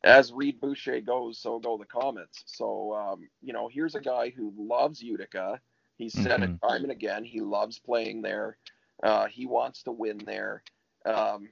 as 0.03 0.31
Reid 0.31 0.59
Boucher 0.61 1.01
goes, 1.01 1.37
so 1.37 1.59
go 1.59 1.77
the 1.77 1.85
Comets. 1.85 2.43
So, 2.45 2.93
um, 2.93 3.29
you 3.41 3.53
know, 3.53 3.67
here's 3.67 3.95
a 3.95 4.01
guy 4.01 4.29
who 4.29 4.53
loves 4.57 5.01
Utica. 5.01 5.59
He's 5.97 6.13
said 6.13 6.41
mm-hmm. 6.41 6.55
it 6.55 6.61
time 6.61 6.83
and 6.83 6.91
again. 6.91 7.23
He 7.23 7.41
loves 7.41 7.79
playing 7.79 8.21
there. 8.21 8.57
Uh, 9.03 9.27
he 9.27 9.45
wants 9.45 9.83
to 9.83 9.91
win 9.91 10.17
there. 10.25 10.63
Um, 11.05 11.49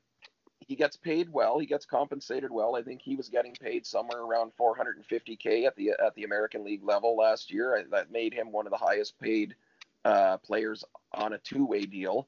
he 0.67 0.75
gets 0.75 0.97
paid 0.97 1.31
well. 1.31 1.59
He 1.59 1.65
gets 1.65 1.85
compensated 1.85 2.51
well. 2.51 2.75
I 2.75 2.83
think 2.83 3.01
he 3.01 3.15
was 3.15 3.29
getting 3.29 3.53
paid 3.53 3.85
somewhere 3.85 4.21
around 4.21 4.51
450k 4.59 5.65
at 5.65 5.75
the 5.77 5.91
at 5.91 6.13
the 6.15 6.25
American 6.25 6.65
League 6.65 6.83
level 6.83 7.15
last 7.15 7.51
year. 7.51 7.85
That 7.89 8.11
made 8.11 8.33
him 8.33 8.51
one 8.51 8.67
of 8.67 8.71
the 8.71 8.77
highest 8.77 9.17
paid 9.17 9.55
uh, 10.03 10.37
players 10.37 10.83
on 11.13 11.33
a 11.33 11.37
two-way 11.37 11.85
deal 11.85 12.27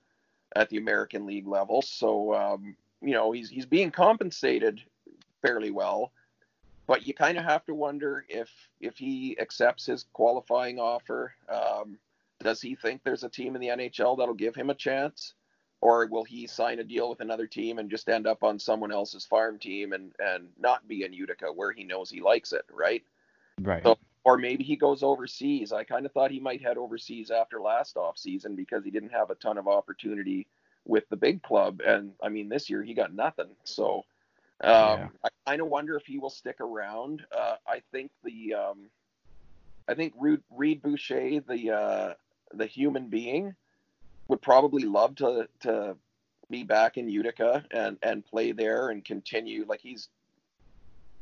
at 0.55 0.69
the 0.69 0.77
American 0.77 1.25
League 1.25 1.47
level. 1.47 1.81
So 1.81 2.33
um, 2.33 2.77
you 3.01 3.11
know 3.11 3.33
he's 3.33 3.49
he's 3.49 3.65
being 3.65 3.91
compensated 3.91 4.81
fairly 5.41 5.71
well, 5.71 6.13
but 6.87 7.05
you 7.05 7.13
kind 7.13 7.37
of 7.37 7.43
have 7.43 7.65
to 7.65 7.75
wonder 7.75 8.25
if 8.29 8.49
if 8.79 8.97
he 8.97 9.37
accepts 9.37 9.85
his 9.85 10.05
qualifying 10.13 10.79
offer. 10.79 11.33
Um, 11.49 11.99
does 12.41 12.61
he 12.61 12.75
think 12.75 13.03
there's 13.03 13.25
a 13.25 13.29
team 13.29 13.55
in 13.55 13.61
the 13.61 13.67
NHL 13.67 14.17
that'll 14.17 14.33
give 14.33 14.55
him 14.55 14.69
a 14.69 14.75
chance? 14.75 15.33
Or 15.81 16.07
will 16.07 16.25
he 16.25 16.45
sign 16.45 16.79
a 16.79 16.83
deal 16.83 17.09
with 17.09 17.21
another 17.21 17.47
team 17.47 17.79
and 17.79 17.89
just 17.89 18.09
end 18.09 18.27
up 18.27 18.43
on 18.43 18.59
someone 18.59 18.91
else's 18.91 19.25
farm 19.25 19.59
team 19.59 19.93
and 19.93 20.11
and 20.19 20.49
not 20.59 20.87
be 20.87 21.03
in 21.05 21.13
Utica 21.13 21.47
where 21.53 21.71
he 21.71 21.83
knows 21.83 22.09
he 22.09 22.21
likes 22.21 22.51
it, 22.51 22.65
right? 22.71 23.03
Right. 23.61 23.83
So, 23.83 23.97
or 24.25 24.37
maybe 24.37 24.63
he 24.63 24.75
goes 24.75 25.03
overseas. 25.03 25.71
I 25.71 25.85
kind 25.85 26.05
of 26.05 26.11
thought 26.11 26.31
he 26.31 26.39
might 26.39 26.61
head 26.61 26.77
overseas 26.77 27.31
after 27.31 27.61
last 27.61 27.95
off 27.95 28.17
season 28.17 28.55
because 28.55 28.83
he 28.83 28.91
didn't 28.91 29.13
have 29.13 29.29
a 29.29 29.35
ton 29.35 29.57
of 29.57 29.67
opportunity 29.67 30.47
with 30.85 31.07
the 31.09 31.15
big 31.15 31.41
club, 31.43 31.81
and 31.85 32.11
I 32.21 32.29
mean 32.29 32.49
this 32.49 32.69
year 32.69 32.83
he 32.83 32.93
got 32.93 33.13
nothing. 33.13 33.49
So 33.63 34.03
um, 34.61 34.99
Yeah. 34.99 35.07
I 35.23 35.29
kind 35.47 35.61
of 35.61 35.67
wonder 35.67 35.95
if 35.95 36.05
he 36.05 36.19
will 36.19 36.29
stick 36.29 36.59
around. 36.59 37.25
Uh, 37.31 37.55
I 37.65 37.81
think 37.91 38.11
the 38.23 38.53
um, 38.55 38.89
I 39.87 39.93
think 39.93 40.13
Reid, 40.19 40.41
Reid 40.51 40.81
Boucher, 40.81 41.39
the 41.41 41.71
uh, 41.71 42.13
the 42.53 42.65
human 42.65 43.07
being, 43.07 43.55
would 44.29 44.41
probably 44.41 44.83
love 44.83 45.15
to 45.15 45.49
to 45.61 45.97
be 46.49 46.63
back 46.63 46.97
in 46.97 47.09
Utica 47.09 47.65
and 47.71 47.97
and 48.01 48.25
play 48.25 48.53
there 48.53 48.89
and 48.89 49.03
continue. 49.03 49.65
Like 49.67 49.81
he's 49.81 50.07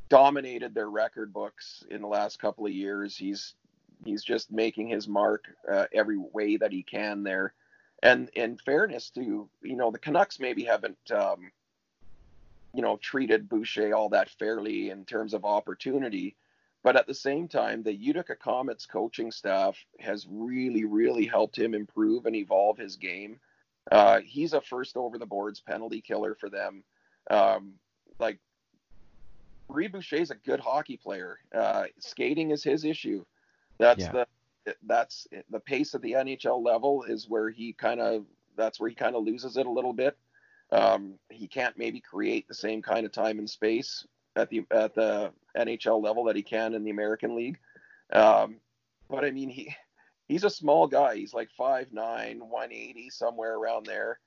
dominated 0.10 0.76
their 0.76 0.90
record 0.90 1.34
books 1.34 1.84
in 1.90 2.02
the 2.02 2.08
last 2.08 2.40
couple 2.40 2.66
of 2.66 2.72
years. 2.72 3.18
He's 3.18 3.56
he's 4.06 4.24
just 4.24 4.52
making 4.52 4.90
his 4.90 5.08
mark 5.08 5.46
uh, 5.72 5.86
every 5.94 6.18
way 6.18 6.58
that 6.58 6.72
he 6.72 6.84
can 6.84 7.24
there. 7.24 7.54
And 8.04 8.30
in 8.36 8.58
fairness 8.58 9.10
to 9.12 9.50
you 9.64 9.76
know 9.76 9.90
the 9.90 9.98
Canucks 9.98 10.40
maybe 10.40 10.66
haven't 10.66 11.12
um, 11.12 11.52
you 12.74 12.82
know 12.82 12.98
treated 12.98 13.50
Boucher 13.50 13.96
all 13.96 14.10
that 14.10 14.30
fairly 14.30 14.90
in 14.90 15.06
terms 15.06 15.34
of 15.34 15.46
opportunity. 15.46 16.36
But 16.88 16.96
at 16.96 17.06
the 17.06 17.14
same 17.14 17.50
time, 17.50 17.84
the 17.84 17.94
Utica 17.94 18.34
Comets 18.34 18.86
coaching 18.86 19.30
staff 19.30 19.76
has 20.00 20.26
really, 20.30 20.86
really 20.86 21.26
helped 21.26 21.60
him 21.60 21.74
improve 21.74 22.26
and 22.26 22.34
evolve 22.34 22.78
his 22.78 22.96
game. 22.96 23.42
Uh, 23.92 24.22
he's 24.22 24.54
a 24.54 24.62
first 24.62 24.96
over 24.96 25.18
the 25.18 25.26
boards 25.26 25.60
penalty 25.60 26.00
killer 26.00 26.34
for 26.34 26.50
them. 26.50 26.86
Um, 27.30 27.74
like 28.20 28.40
Reid 29.68 29.92
Boucher's 29.92 30.32
a 30.32 30.36
good 30.36 30.62
hockey 30.62 30.96
player. 30.96 31.40
Uh, 31.54 31.88
skating 32.00 32.52
is 32.52 32.64
his 32.64 32.86
issue. 32.86 33.26
That's 33.80 34.06
Yeah. 34.06 34.12
the 34.14 34.28
that's 34.84 35.28
the 35.50 35.60
pace 35.60 35.94
at 35.94 36.02
the 36.02 36.14
NHL 36.14 36.64
level 36.64 37.04
is 37.04 37.28
where 37.28 37.50
he 37.50 37.74
kind 37.74 38.00
of 38.00 38.26
that's 38.56 38.80
where 38.80 38.90
he 38.90 38.96
kind 38.96 39.18
of 39.18 39.26
loses 39.26 39.58
it 39.58 39.66
a 39.66 39.70
little 39.70 39.92
bit. 39.92 40.18
Um, 40.72 41.20
he 41.30 41.50
can't 41.50 41.78
maybe 41.78 42.00
create 42.00 42.48
the 42.48 42.54
same 42.54 42.82
kind 42.82 43.06
of 43.06 43.12
time 43.12 43.40
and 43.40 43.50
space 43.50 44.08
at 44.38 44.50
the 44.50 44.66
at 44.72 44.94
the 44.94 45.32
NHL 45.58 46.02
level 46.02 46.24
that 46.26 46.36
he 46.36 46.44
can 46.44 46.74
in 46.74 46.84
the 46.84 46.92
American 46.92 47.36
League. 47.36 47.58
Um, 48.14 48.58
but 49.10 49.26
I 49.26 49.32
mean 49.32 49.50
he 49.50 49.74
he's 50.28 50.44
a 50.44 50.50
small 50.50 50.88
guy. 50.88 51.16
He's 51.16 51.34
like 51.34 51.50
5'9", 51.60 51.92
180 51.92 53.10
somewhere 53.10 53.56
around 53.56 53.86
there. 53.86 54.20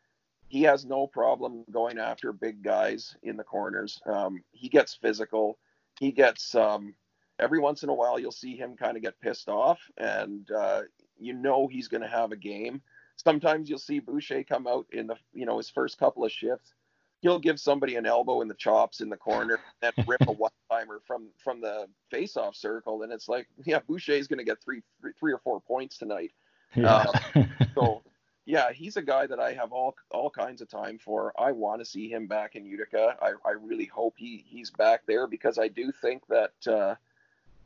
He 0.49 0.63
has 0.63 0.85
no 0.85 1.07
problem 1.07 1.65
going 1.71 1.99
after 1.99 2.33
big 2.33 2.63
guys 2.63 3.17
in 3.23 3.37
the 3.37 3.45
corners. 3.45 4.01
Um, 4.05 4.43
he 4.51 4.69
gets 4.69 4.95
physical. 4.95 5.59
He 6.01 6.11
gets 6.11 6.55
um, 6.57 6.95
every 7.39 7.61
once 7.61 7.85
in 7.85 7.89
a 7.89 7.95
while 7.95 8.19
you'll 8.19 8.33
see 8.33 8.57
him 8.57 8.77
kind 8.77 8.97
of 8.97 9.03
get 9.03 9.21
pissed 9.21 9.49
off, 9.49 9.79
and 9.97 10.51
uh, 10.51 10.83
you 11.19 11.35
know 11.35 11.69
he's 11.69 11.89
going 11.89 12.03
to 12.03 12.09
have 12.09 12.33
a 12.33 12.37
game. 12.37 12.83
Sometimes 13.17 13.69
you'll 13.69 13.79
see 13.79 14.01
Boucher 14.01 14.43
come 14.43 14.67
out 14.67 14.87
in 14.91 15.07
the 15.07 15.17
you 15.33 15.47
know 15.47 15.59
his 15.59 15.71
first 15.71 15.99
couple 15.99 16.25
of 16.25 16.33
shifts. 16.33 16.75
He'll 17.21 17.39
give 17.39 17.61
somebody 17.61 17.97
an 17.97 18.07
elbow 18.07 18.41
in 18.41 18.49
the 18.49 18.55
chops 18.55 19.01
in 19.01 19.11
the 19.11 19.17
corner 19.17 19.61
and 19.83 19.93
rip 20.07 20.23
a 20.27 20.33
one 20.33 20.51
timer 20.71 21.01
from 21.07 21.29
from 21.43 21.61
the 21.61 21.87
face-off 22.11 22.57
circle, 22.57 23.03
and 23.03 23.13
it's 23.13 23.29
like, 23.29 23.47
yeah, 23.65 23.81
Boucher's 23.81 24.27
going 24.27 24.39
to 24.39 24.45
get 24.45 24.63
three, 24.63 24.83
three 25.01 25.13
three 25.19 25.33
or 25.33 25.39
four 25.39 25.61
points 25.61 25.99
tonight. 25.99 26.33
yeah. 26.75 27.07
So 27.75 28.03
yeah, 28.47 28.73
he's 28.73 28.97
a 28.97 29.03
guy 29.03 29.27
that 29.27 29.39
I 29.39 29.53
have 29.53 29.73
all 29.73 29.95
all 30.11 30.31
kinds 30.31 30.61
of 30.61 30.69
time 30.69 30.99
for. 30.99 31.33
I 31.39 31.53
want 31.53 31.81
to 31.81 31.85
see 31.85 32.09
him 32.09 32.27
back 32.27 32.57
in 32.57 32.65
Utica. 32.65 33.17
I, 33.23 33.33
I 33.47 33.53
really 33.53 33.85
hope 33.85 34.15
he 34.17 34.45
he's 34.47 34.71
back 34.71 35.03
there 35.07 35.27
because 35.27 35.59
I 35.59 35.69
do 35.69 35.93
think 35.93 36.23
that 36.29 36.53
uh, 36.67 36.95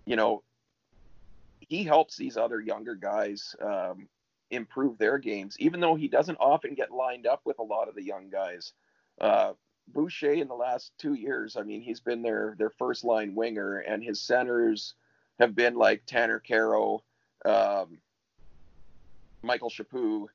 you 0.04 0.16
know 0.16 0.42
he 1.60 1.84
helps 1.84 2.16
these 2.16 2.36
other 2.36 2.60
younger 2.60 2.94
guys 2.94 3.56
um, 3.62 4.08
improve 4.50 4.98
their 4.98 5.18
games, 5.18 5.56
even 5.58 5.80
though 5.80 5.94
he 5.94 6.08
doesn't 6.08 6.36
often 6.36 6.74
get 6.74 6.90
lined 6.92 7.26
up 7.26 7.40
with 7.44 7.58
a 7.58 7.62
lot 7.62 7.88
of 7.88 7.94
the 7.94 8.04
young 8.04 8.28
guys. 8.28 8.72
Uh, 9.20 9.52
Boucher 9.88 10.32
in 10.32 10.48
the 10.48 10.54
last 10.54 10.92
two 10.98 11.14
years, 11.14 11.56
I 11.56 11.62
mean, 11.62 11.82
he's 11.82 12.00
been 12.00 12.22
their 12.22 12.54
their 12.58 12.70
first 12.70 13.04
line 13.04 13.34
winger, 13.34 13.78
and 13.78 14.02
his 14.02 14.20
centers 14.20 14.94
have 15.38 15.54
been 15.54 15.74
like 15.74 16.04
Tanner 16.06 16.40
Kero, 16.40 17.00
um, 17.44 17.98
Michael 19.42 19.70
Chaput, 19.70 20.26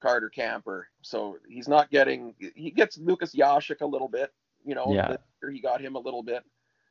Carter 0.00 0.28
Camper. 0.28 0.88
So 1.02 1.38
he's 1.48 1.68
not 1.68 1.90
getting 1.90 2.34
he 2.54 2.70
gets 2.70 2.96
Lukas 2.98 3.34
Jasek 3.34 3.80
a 3.80 3.86
little 3.86 4.08
bit, 4.08 4.32
you 4.64 4.74
know, 4.74 4.92
Yeah. 4.92 5.16
he 5.50 5.60
got 5.60 5.80
him 5.80 5.96
a 5.96 6.00
little 6.00 6.22
bit. 6.22 6.44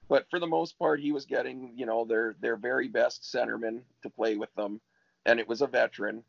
But 0.10 0.30
for 0.30 0.40
the 0.40 0.48
most 0.48 0.78
part 0.78 1.00
he 1.00 1.14
was 1.14 1.26
getting, 1.26 1.72
you 1.78 1.86
know, 1.86 2.04
their 2.04 2.36
their 2.42 2.58
very 2.58 2.90
best 2.90 3.24
centerman 3.24 3.82
to 4.04 4.10
play 4.10 4.36
with 4.36 4.54
them. 4.56 4.82
And 5.26 5.40
it 5.40 5.48
was 5.48 5.62
a 5.62 5.68
veteran. 5.68 6.24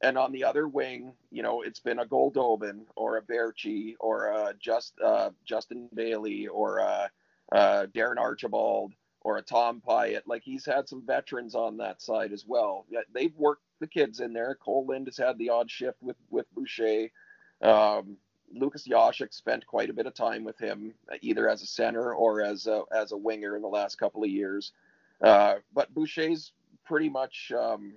And 0.00 0.16
on 0.16 0.30
the 0.30 0.44
other 0.44 0.68
wing, 0.68 1.12
you 1.30 1.42
know, 1.42 1.62
it's 1.62 1.80
been 1.80 1.98
a 1.98 2.06
Goldobin 2.06 2.82
or 2.94 3.16
a 3.16 3.22
Baertschi 3.22 3.94
or 3.98 4.26
a 4.26 4.54
just 4.60 4.94
uh, 5.04 5.30
Justin 5.44 5.88
Bailey 5.94 6.46
or 6.46 6.78
a, 6.78 7.10
Darren 7.52 8.18
Archibald 8.18 8.92
or 9.22 9.38
a 9.38 9.42
Tom 9.42 9.82
Pyatt. 9.86 10.22
Like 10.26 10.42
he's 10.44 10.64
had 10.64 10.88
some 10.88 11.04
veterans 11.04 11.54
on 11.54 11.78
that 11.78 12.00
side 12.02 12.32
as 12.32 12.44
well. 12.46 12.86
They've 13.12 13.34
worked 13.36 13.62
the 13.80 13.86
kids 13.86 14.20
in 14.20 14.32
there. 14.32 14.56
Kole 14.64 14.86
Lind 14.86 15.06
has 15.06 15.16
had 15.16 15.38
the 15.38 15.50
odd 15.50 15.70
shift 15.70 15.96
with 16.02 16.16
with 16.30 16.46
Boucher. 16.54 17.08
Um, 17.62 18.18
Lukas 18.52 18.86
Jasek 18.86 19.34
spent 19.34 19.66
quite 19.66 19.90
a 19.90 19.92
bit 19.92 20.06
of 20.06 20.14
time 20.14 20.44
with 20.44 20.58
him, 20.58 20.94
either 21.20 21.48
as 21.48 21.62
a 21.62 21.66
center 21.66 22.14
or 22.14 22.42
as 22.42 22.66
a 22.66 22.82
as 22.92 23.12
a 23.12 23.16
winger 23.16 23.56
in 23.56 23.62
the 23.62 23.68
last 23.68 23.96
couple 23.96 24.22
of 24.22 24.30
years. 24.30 24.72
Uh, 25.22 25.56
but 25.72 25.92
Boucher's 25.94 26.52
pretty 26.84 27.08
much, 27.08 27.52
um, 27.56 27.94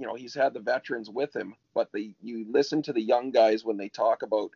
you 0.00 0.06
know, 0.06 0.14
he's 0.14 0.34
had 0.34 0.54
the 0.54 0.60
veterans 0.60 1.10
with 1.10 1.36
him. 1.36 1.54
But 1.74 1.92
the 1.92 2.14
you 2.22 2.46
listen 2.50 2.82
to 2.82 2.92
the 2.92 3.02
young 3.02 3.30
guys 3.30 3.64
when 3.64 3.76
they 3.76 3.90
talk 3.90 4.22
about 4.22 4.50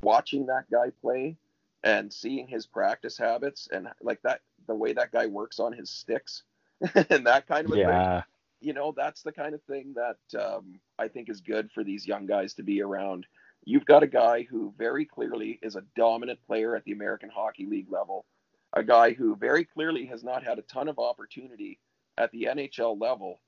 watching 0.00 0.46
that 0.46 0.70
guy 0.70 0.90
play 1.02 1.36
and 1.82 2.12
seeing 2.12 2.46
his 2.46 2.66
practice 2.66 3.18
habits 3.18 3.68
and 3.72 3.88
like 4.00 4.22
that 4.22 4.40
the 4.68 4.74
way 4.74 4.92
that 4.92 5.12
guy 5.12 5.26
works 5.26 5.58
on 5.58 5.72
his 5.72 5.90
sticks 5.90 6.44
and 7.10 7.26
that 7.26 7.46
kind 7.46 7.66
of 7.66 7.72
a 7.72 7.74
thing 7.74 7.84
yeah. 7.84 8.22
you 8.60 8.72
know 8.72 8.92
that's 8.96 9.22
the 9.22 9.32
kind 9.32 9.54
of 9.54 9.62
thing 9.64 9.94
that 9.94 10.40
um, 10.40 10.78
I 10.98 11.08
think 11.08 11.28
is 11.28 11.40
good 11.40 11.70
for 11.72 11.82
these 11.82 12.06
young 12.06 12.26
guys 12.26 12.54
to 12.54 12.62
be 12.62 12.82
around. 12.82 13.26
You've 13.64 13.84
got 13.84 14.04
a 14.04 14.08
guy 14.08 14.44
who 14.48 14.72
very 14.78 15.04
clearly 15.04 15.58
is 15.62 15.74
a 15.74 15.82
dominant 15.96 16.38
player 16.46 16.76
at 16.76 16.84
the 16.84 16.92
American 16.92 17.28
Hockey 17.28 17.66
League 17.66 17.90
level, 17.90 18.24
a 18.72 18.84
guy 18.84 19.12
who 19.12 19.36
very 19.36 19.64
clearly 19.64 20.06
has 20.06 20.22
not 20.22 20.44
had 20.44 20.58
a 20.58 20.62
ton 20.62 20.88
of 20.88 20.98
opportunity 20.98 21.78
at 22.16 22.30
the 22.30 22.48
NHL 22.50 23.00
level. 23.00 23.40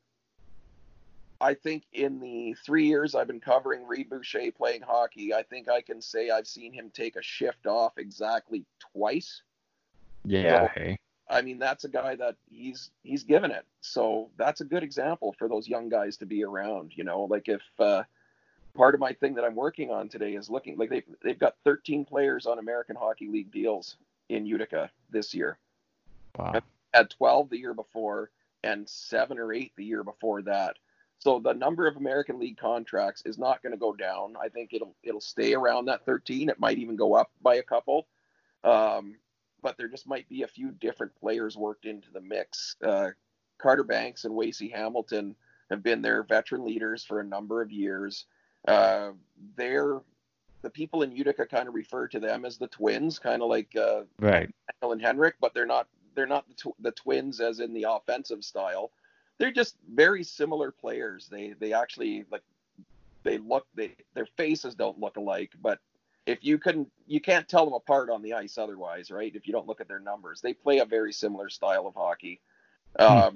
I 1.41 1.55
think 1.55 1.85
in 1.93 2.21
the 2.21 2.55
three 2.65 2.87
years 2.87 3.15
I've 3.15 3.27
been 3.27 3.41
covering 3.41 3.87
Reid 3.87 4.11
Boucher 4.11 4.53
playing 4.53 4.83
hockey, 4.83 5.33
I 5.33 5.43
think 5.43 5.69
I 5.69 5.81
can 5.81 6.01
say 6.03 6.31
I've 6.31 6.47
seen 6.47 6.73
him 6.73 6.91
take 6.93 7.17
a 7.17 7.23
shift 7.23 7.67
off 7.67 7.97
exactly 7.97 8.65
twice. 8.93 9.43
Yeah. 10.25 10.67
So- 10.67 10.81
Hey. 10.81 10.99
I 11.33 11.43
mean, 11.43 11.61
that's 11.61 11.85
a 11.85 11.89
guy 11.89 12.17
that 12.17 12.35
he's 12.51 12.91
he's 13.05 13.23
given 13.23 13.53
it. 13.53 13.65
So 13.83 14.31
that's 14.37 14.63
a 14.63 14.65
good 14.65 14.83
example 14.83 15.33
for 15.39 15.49
those 15.49 15.69
young 15.69 15.89
guys 15.89 16.17
to 16.17 16.27
be 16.27 16.43
around. 16.43 16.91
You 16.97 17.05
know, 17.05 17.23
like 17.23 17.49
if 17.49 17.63
uh, 17.79 18.03
part 18.75 18.95
of 18.95 19.01
my 19.01 19.13
thing 19.13 19.35
that 19.35 19.45
I'm 19.45 19.55
working 19.55 19.93
on 19.93 20.09
today 20.09 20.33
is 20.35 20.51
looking 20.51 20.77
like 20.77 20.91
they've 20.91 21.05
they've 21.23 21.39
got 21.39 21.55
13 21.63 22.05
players 22.05 22.47
on 22.47 22.59
American 22.59 22.97
Hockey 22.97 23.29
League 23.29 23.53
deals 23.53 23.97
in 24.29 24.45
Utica 24.45 24.91
this 25.11 25.33
year. 25.33 25.57
Wow. 26.37 26.61
Had 26.93 27.11
12 27.11 27.49
the 27.51 27.59
year 27.59 27.75
before 27.75 28.31
and 28.65 28.89
seven 28.89 29.39
or 29.39 29.53
eight 29.53 29.71
the 29.77 29.85
year 29.85 30.03
before 30.03 30.43
that. 30.43 30.79
So 31.21 31.39
the 31.39 31.53
number 31.53 31.87
of 31.87 31.97
American 31.97 32.39
League 32.41 32.57
contracts 32.57 33.23
is 33.27 33.39
not 33.39 33.63
going 33.63 33.73
to 33.73 33.79
go 33.79 33.93
down. 33.93 34.35
I 34.43 34.49
think 34.49 34.73
it'll 34.73 34.97
it'll 35.03 35.21
stay 35.21 35.55
around 35.55 35.85
that 35.85 36.05
13. 36.07 36.49
It 36.49 36.59
might 36.59 36.79
even 36.79 36.97
go 36.97 37.15
up 37.15 37.31
by 37.43 37.57
a 37.57 37.63
couple. 37.63 38.07
Um, 38.65 39.17
but 39.63 39.77
there 39.77 39.89
just 39.89 40.09
might 40.09 40.29
be 40.31 40.43
a 40.43 40.49
few 40.49 40.71
different 40.71 41.15
players 41.15 41.57
worked 41.57 41.85
into 41.85 42.11
the 42.11 42.23
mix. 42.23 42.77
Uh, 42.83 43.11
Carter 43.59 43.85
Bancks 43.85 44.25
and 44.25 44.35
Wacey 44.35 44.71
Hamilton 44.71 45.37
have 45.71 45.83
been 45.83 46.01
their 46.01 46.23
veteran 46.23 46.65
leaders 46.65 47.05
for 47.05 47.21
a 47.21 47.25
number 47.25 47.61
of 47.61 47.71
years. 47.71 48.25
Uh, 48.67 49.11
they're 49.57 50.01
the 50.63 50.71
people 50.71 51.03
in 51.03 51.13
Utica 51.13 51.47
kind 51.47 51.69
of 51.69 51.75
refer 51.75 52.09
to 52.09 52.21
them 52.21 52.47
as 52.47 52.57
the 52.57 52.67
twins, 52.67 53.19
kind 53.19 53.43
of 53.43 53.49
like 53.49 53.75
uh, 53.77 54.03
Right. 54.19 54.51
And 54.83 55.03
Henrik, 55.03 55.35
but 55.39 55.53
they're 55.53 55.67
not 55.67 55.87
they're 56.15 56.27
not 56.27 56.49
the, 56.49 56.55
tw- 56.55 56.83
the 56.83 56.93
twins 56.93 57.41
as 57.41 57.61
in 57.61 57.75
the 57.75 57.87
offensive 57.89 58.43
style. 58.43 58.91
They're 59.41 59.51
just 59.51 59.75
very 59.93 60.23
similar 60.23 60.71
players. 60.71 61.29
They 61.29 61.55
they 61.59 61.73
actually 61.73 62.25
like 62.31 62.43
they 63.25 63.39
look 63.39 63.67
they 63.75 63.97
their 64.15 64.29
faces 64.37 64.77
don't 64.77 65.01
look 65.01 65.17
alike, 65.17 65.51
but 65.61 65.81
if 66.27 66.45
you 66.45 66.59
couldn't 66.59 66.93
you 67.09 67.21
can't 67.21 67.49
tell 67.49 67.65
them 67.65 67.75
apart 67.75 68.09
on 68.09 68.23
the 68.23 68.35
ice 68.35 68.57
otherwise, 68.57 69.11
right? 69.11 69.35
If 69.35 69.49
you 69.49 69.53
don't 69.53 69.67
look 69.67 69.81
at 69.81 69.89
their 69.89 69.99
numbers, 69.99 70.41
they 70.41 70.55
play 70.55 70.79
a 70.79 70.85
very 70.85 71.13
similar 71.13 71.49
style 71.49 71.89
of 71.89 71.95
hockey. 71.95 72.41
Um, 72.99 73.35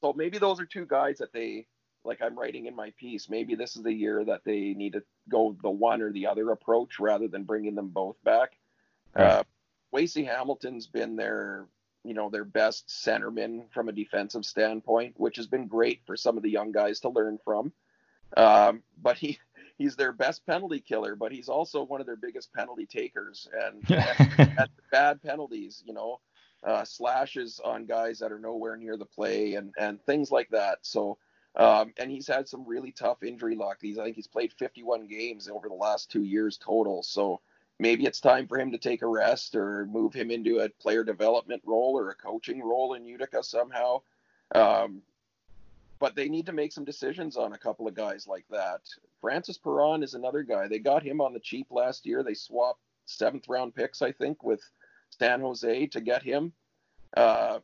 so 0.00 0.14
maybe 0.14 0.38
those 0.38 0.58
are 0.58 0.64
two 0.66 0.86
guys 0.86 1.18
that 1.18 1.34
they 1.34 1.66
like 2.04 2.22
I'm 2.22 2.38
writing 2.38 2.66
in 2.66 2.74
my 2.74 2.92
piece, 2.98 3.28
maybe 3.28 3.54
this 3.54 3.76
is 3.76 3.82
the 3.82 3.92
year 3.92 4.24
that 4.24 4.42
they 4.44 4.74
need 4.74 4.94
to 4.94 5.02
go 5.28 5.56
the 5.62 5.70
one 5.70 6.00
or 6.00 6.12
the 6.12 6.26
other 6.26 6.50
approach 6.50 6.98
rather 6.98 7.28
than 7.28 7.44
bringing 7.44 7.74
them 7.74 7.88
both 7.88 8.16
back. 8.24 8.52
Uh, 9.14 9.42
Wacey 9.92 10.24
Hamilton's 10.24 10.86
been 10.86 11.16
their, 11.16 11.66
you 12.04 12.14
know, 12.14 12.30
their 12.30 12.44
best 12.44 12.88
centerman 12.88 13.70
from 13.72 13.88
a 13.88 13.92
defensive 13.92 14.44
standpoint, 14.44 15.14
which 15.18 15.36
has 15.36 15.46
been 15.46 15.66
great 15.66 16.00
for 16.06 16.16
some 16.16 16.36
of 16.36 16.42
the 16.42 16.50
young 16.50 16.72
guys 16.72 17.00
to 17.00 17.08
learn 17.08 17.38
from. 17.44 17.72
Um, 18.36 18.82
but 19.00 19.18
he 19.18 19.38
he's 19.76 19.96
their 19.96 20.12
best 20.12 20.46
penalty 20.46 20.80
killer, 20.80 21.16
but 21.16 21.32
he's 21.32 21.48
also 21.48 21.82
one 21.82 22.00
of 22.00 22.06
their 22.06 22.16
biggest 22.16 22.52
penalty 22.52 22.86
takers 22.86 23.48
and, 23.64 23.90
and 24.38 24.68
bad 24.92 25.22
penalties, 25.22 25.82
you 25.84 25.92
know, 25.92 26.20
uh, 26.64 26.84
slashes 26.84 27.60
on 27.64 27.86
guys 27.86 28.18
that 28.18 28.32
are 28.32 28.38
nowhere 28.38 28.76
near 28.76 28.96
the 28.96 29.06
play 29.06 29.54
and 29.54 29.74
and 29.78 30.02
things 30.04 30.30
like 30.30 30.48
that. 30.50 30.78
So. 30.82 31.18
Um, 31.56 31.92
and 31.98 32.08
he's 32.08 32.28
had 32.28 32.48
some 32.48 32.64
really 32.64 32.92
tough 32.92 33.24
injury 33.24 33.56
luck. 33.56 33.78
He's, 33.80 33.98
I 33.98 34.04
think 34.04 34.14
he's 34.14 34.28
played 34.28 34.52
51 34.52 35.08
games 35.08 35.48
over 35.48 35.68
the 35.68 35.74
last 35.74 36.08
two 36.08 36.22
years 36.22 36.56
total. 36.56 37.02
So 37.02 37.40
maybe 37.80 38.04
it's 38.04 38.20
time 38.20 38.46
for 38.46 38.60
him 38.60 38.70
to 38.70 38.78
take 38.78 39.00
a 39.00 39.06
rest 39.06 39.56
or 39.56 39.86
move 39.86 40.12
him 40.12 40.30
into 40.30 40.60
a 40.60 40.68
player 40.68 41.02
development 41.02 41.62
role 41.64 41.98
or 41.98 42.10
a 42.10 42.14
coaching 42.14 42.62
role 42.62 42.92
in 42.92 43.06
Utica 43.06 43.42
somehow. 43.42 44.02
Um, 44.54 45.00
but 45.98 46.14
they 46.14 46.28
need 46.28 46.46
to 46.46 46.52
make 46.52 46.72
some 46.72 46.84
decisions 46.84 47.36
on 47.36 47.54
a 47.54 47.58
couple 47.58 47.88
of 47.88 47.94
guys 47.94 48.26
like 48.28 48.44
that. 48.50 48.80
Francis 49.20 49.56
Perron 49.56 50.02
is 50.02 50.14
another 50.14 50.42
guy. 50.42 50.68
They 50.68 50.78
got 50.78 51.02
him 51.02 51.20
on 51.20 51.32
the 51.32 51.40
cheap 51.40 51.68
last 51.70 52.04
year. 52.04 52.22
They 52.22 52.34
swapped 52.34 52.80
seventh 53.06 53.48
round 53.48 53.74
picks, 53.74 54.02
I 54.02 54.12
think, 54.12 54.44
with 54.44 54.62
San 55.18 55.40
Jose 55.40 55.86
to 55.86 56.00
get 56.00 56.22
him. 56.22 56.52
Uh, 57.16 57.60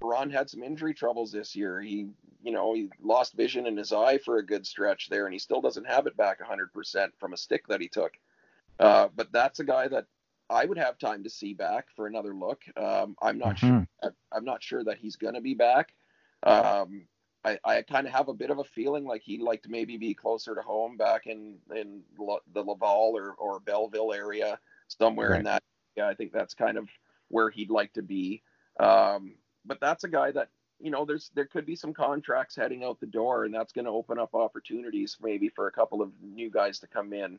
Perron 0.00 0.30
had 0.30 0.48
some 0.48 0.62
injury 0.62 0.94
troubles 0.94 1.32
this 1.32 1.54
year. 1.54 1.80
He, 1.80 2.08
you 2.42 2.52
know, 2.52 2.74
he 2.74 2.88
lost 3.02 3.34
vision 3.34 3.66
in 3.66 3.76
his 3.76 3.92
eye 3.92 4.18
for 4.18 4.38
a 4.38 4.46
good 4.46 4.66
stretch 4.66 5.10
there, 5.10 5.26
and 5.26 5.34
he 5.34 5.38
still 5.38 5.60
doesn't 5.60 5.86
have 5.86 6.06
it 6.06 6.16
back 6.16 6.40
100% 6.40 7.08
from 7.18 7.34
a 7.34 7.36
stick 7.36 7.66
that 7.68 7.80
he 7.82 7.88
took. 7.88 8.12
Uh, 8.80 9.08
but 9.14 9.30
that's 9.30 9.60
a 9.60 9.64
guy 9.64 9.86
that 9.86 10.06
I 10.48 10.64
would 10.64 10.78
have 10.78 10.98
time 10.98 11.22
to 11.22 11.30
see 11.30 11.52
back 11.54 11.88
for 11.94 12.06
another 12.06 12.34
look. 12.34 12.62
Um, 12.76 13.14
I'm 13.22 13.38
not 13.38 13.56
Mhm. 13.56 13.86
sure. 14.02 14.14
I'm 14.32 14.44
not 14.44 14.62
sure 14.62 14.82
that 14.84 14.96
he's 14.98 15.16
going 15.16 15.34
to 15.34 15.40
be 15.40 15.54
back. 15.54 15.94
Um, 16.44 17.06
I, 17.44 17.58
I 17.64 17.82
kind 17.82 18.06
of 18.06 18.12
have 18.14 18.28
a 18.28 18.34
bit 18.34 18.50
of 18.50 18.58
a 18.58 18.64
feeling 18.64 19.04
like 19.04 19.22
he'd 19.22 19.42
like 19.42 19.62
to 19.64 19.70
maybe 19.70 19.96
be 19.98 20.14
closer 20.14 20.54
to 20.54 20.62
home 20.62 20.96
back 20.96 21.26
in 21.26 21.58
in 21.74 22.02
La- 22.18 22.40
the 22.54 22.62
Laval 22.62 23.16
or, 23.16 23.32
or 23.34 23.60
Belleville 23.60 24.12
area, 24.14 24.58
somewhere 24.88 25.30
Right. 25.30 25.38
in 25.40 25.44
that. 25.44 25.62
Yeah, 25.96 26.08
I 26.08 26.14
think 26.14 26.32
that's 26.32 26.54
kind 26.54 26.78
of 26.78 26.88
where 27.28 27.50
he'd 27.50 27.70
like 27.70 27.92
to 27.94 28.02
be. 28.02 28.42
Um, 28.78 29.34
but 29.66 29.80
that's 29.80 30.04
a 30.04 30.08
guy 30.08 30.30
that 30.32 30.48
you 30.78 30.90
know 30.90 31.04
there's 31.04 31.30
there 31.34 31.46
could 31.46 31.66
be 31.66 31.76
some 31.76 31.92
contracts 31.92 32.56
heading 32.56 32.82
out 32.82 32.98
the 33.00 33.06
door, 33.06 33.44
and 33.44 33.54
that's 33.54 33.72
going 33.72 33.84
to 33.84 33.90
open 33.90 34.18
up 34.18 34.34
opportunities 34.34 35.18
maybe 35.20 35.50
for 35.50 35.66
a 35.66 35.72
couple 35.72 36.00
of 36.00 36.12
new 36.22 36.50
guys 36.50 36.78
to 36.80 36.86
come 36.86 37.12
in. 37.12 37.38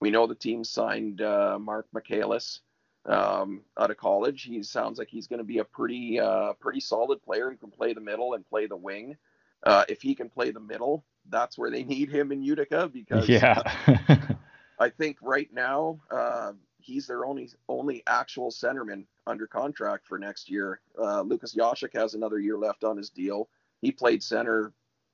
We 0.00 0.10
know 0.10 0.26
the 0.26 0.34
team 0.34 0.64
signed 0.64 1.22
uh, 1.22 1.58
Marc 1.60 1.86
Michaelis 1.92 2.60
um, 3.06 3.62
out 3.78 3.90
of 3.90 3.96
college. 3.96 4.42
He 4.42 4.62
sounds 4.62 4.98
like 4.98 5.08
he's 5.08 5.26
going 5.26 5.38
to 5.38 5.44
be 5.44 5.58
a 5.58 5.64
pretty 5.64 6.20
uh, 6.20 6.52
pretty 6.54 6.80
solid 6.80 7.22
player 7.22 7.50
who 7.50 7.56
can 7.56 7.70
play 7.70 7.92
the 7.92 8.00
middle 8.00 8.34
and 8.34 8.46
play 8.46 8.66
the 8.66 8.76
wing. 8.76 9.16
Uh, 9.62 9.84
if 9.88 10.02
he 10.02 10.14
can 10.14 10.28
play 10.28 10.50
the 10.50 10.60
middle, 10.60 11.04
that's 11.28 11.56
where 11.56 11.70
they 11.70 11.84
need 11.94 12.10
him 12.10 12.32
in 12.32 12.42
Utica 12.42 12.88
because 12.92 13.28
yeah. 13.28 13.62
I 14.78 14.90
think 14.90 15.16
right 15.22 15.48
now 15.52 15.98
uh, 16.10 16.52
he's 16.78 17.06
their 17.06 17.24
only 17.24 17.50
only 17.68 18.02
actual 18.06 18.50
centerman 18.50 19.04
under 19.26 19.46
contract 19.46 20.06
for 20.06 20.18
next 20.18 20.50
year. 20.50 20.80
Uh, 21.00 21.22
Lukas 21.22 21.54
Jasek 21.54 21.94
has 21.94 22.14
another 22.14 22.38
year 22.38 22.58
left 22.58 22.84
on 22.84 22.96
his 22.96 23.10
deal. 23.10 23.48
He 23.80 23.90
played 23.90 24.22
center 24.22 24.72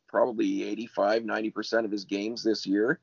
probably 0.08 0.62
85, 0.64 1.22
90% 1.22 1.84
of 1.86 1.90
his 1.90 2.04
games 2.04 2.44
this 2.44 2.66
year. 2.66 3.00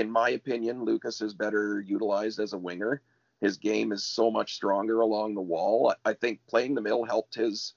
In 0.00 0.10
my 0.10 0.30
opinion, 0.30 0.84
Lukas 0.84 1.20
is 1.22 1.32
better 1.34 1.80
utilized 1.80 2.38
as 2.38 2.52
a 2.52 2.58
winger. 2.58 3.02
His 3.40 3.56
game 3.56 3.92
is 3.92 4.04
so 4.04 4.30
much 4.30 4.54
stronger 4.54 5.00
along 5.00 5.34
the 5.34 5.40
wall. 5.40 5.94
I 6.04 6.10
I 6.10 6.14
think 6.14 6.40
playing 6.46 6.74
the 6.74 6.80
middle 6.82 7.04
helped 7.04 7.34
his 7.34 7.74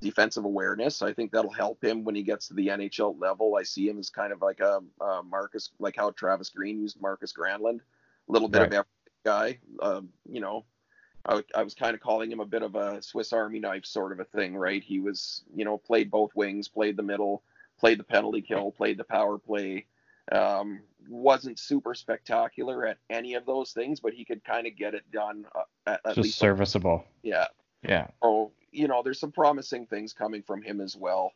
defensive 0.00 0.44
awareness. 0.44 1.00
I 1.02 1.12
think 1.12 1.32
that'll 1.32 1.50
help 1.50 1.82
him 1.82 2.04
when 2.04 2.14
he 2.14 2.22
gets 2.22 2.48
to 2.48 2.54
the 2.54 2.68
NHL 2.68 3.18
level. 3.18 3.56
I 3.56 3.62
see 3.62 3.88
him 3.88 3.98
as 3.98 4.10
kind 4.10 4.32
of 4.32 4.42
like 4.42 4.60
a, 4.60 4.80
a 5.00 5.22
Markus, 5.22 5.70
like 5.78 5.96
how 5.96 6.10
Travis 6.10 6.50
Green 6.50 6.80
used 6.80 7.00
Markus 7.00 7.32
Granlund, 7.32 7.80
a 8.28 8.32
little 8.32 8.48
bit 8.48 8.62
of 8.62 8.70
Right. 8.70 8.78
every 8.78 8.88
guy. 9.24 9.58
Um, 9.80 10.10
you 10.30 10.40
know, 10.40 10.64
I 11.26 11.62
was 11.62 11.74
kind 11.74 11.94
of 11.94 12.00
calling 12.00 12.30
him 12.30 12.40
a 12.40 12.46
bit 12.46 12.62
of 12.62 12.74
a 12.74 13.00
Swiss 13.02 13.32
Army 13.32 13.58
knife 13.58 13.86
sort 13.86 14.12
of 14.12 14.20
a 14.20 14.24
thing, 14.24 14.54
right? 14.54 14.82
He 14.84 15.00
was, 15.00 15.42
you 15.54 15.64
know, 15.64 15.78
played 15.78 16.10
both 16.10 16.34
wings, 16.34 16.68
played 16.68 16.98
the 16.98 17.02
middle, 17.02 17.42
played 17.78 17.98
the 17.98 18.04
penalty 18.04 18.42
kill, 18.42 18.70
played 18.72 18.98
the 18.98 19.04
power 19.04 19.38
play. 19.38 19.86
Um, 20.32 20.80
wasn't 21.08 21.58
super 21.58 21.94
spectacular 21.94 22.86
at 22.86 22.98
any 23.10 23.34
of 23.34 23.44
those 23.44 23.72
things, 23.72 24.00
but 24.00 24.14
he 24.14 24.24
could 24.24 24.42
kind 24.44 24.66
of 24.66 24.76
get 24.76 24.94
it 24.94 25.10
done 25.12 25.44
uh, 25.54 25.62
at, 25.86 26.00
at 26.04 26.14
Just 26.14 26.18
least. 26.18 26.38
serviceable. 26.38 27.04
yeah. 27.22 27.46
Yeah. 27.86 28.06
So, 28.22 28.52
you 28.72 28.88
know, 28.88 29.02
there's 29.02 29.20
some 29.20 29.32
promising 29.32 29.86
things 29.86 30.14
coming 30.14 30.42
from 30.42 30.62
him 30.62 30.80
as 30.80 30.96
well. 30.96 31.32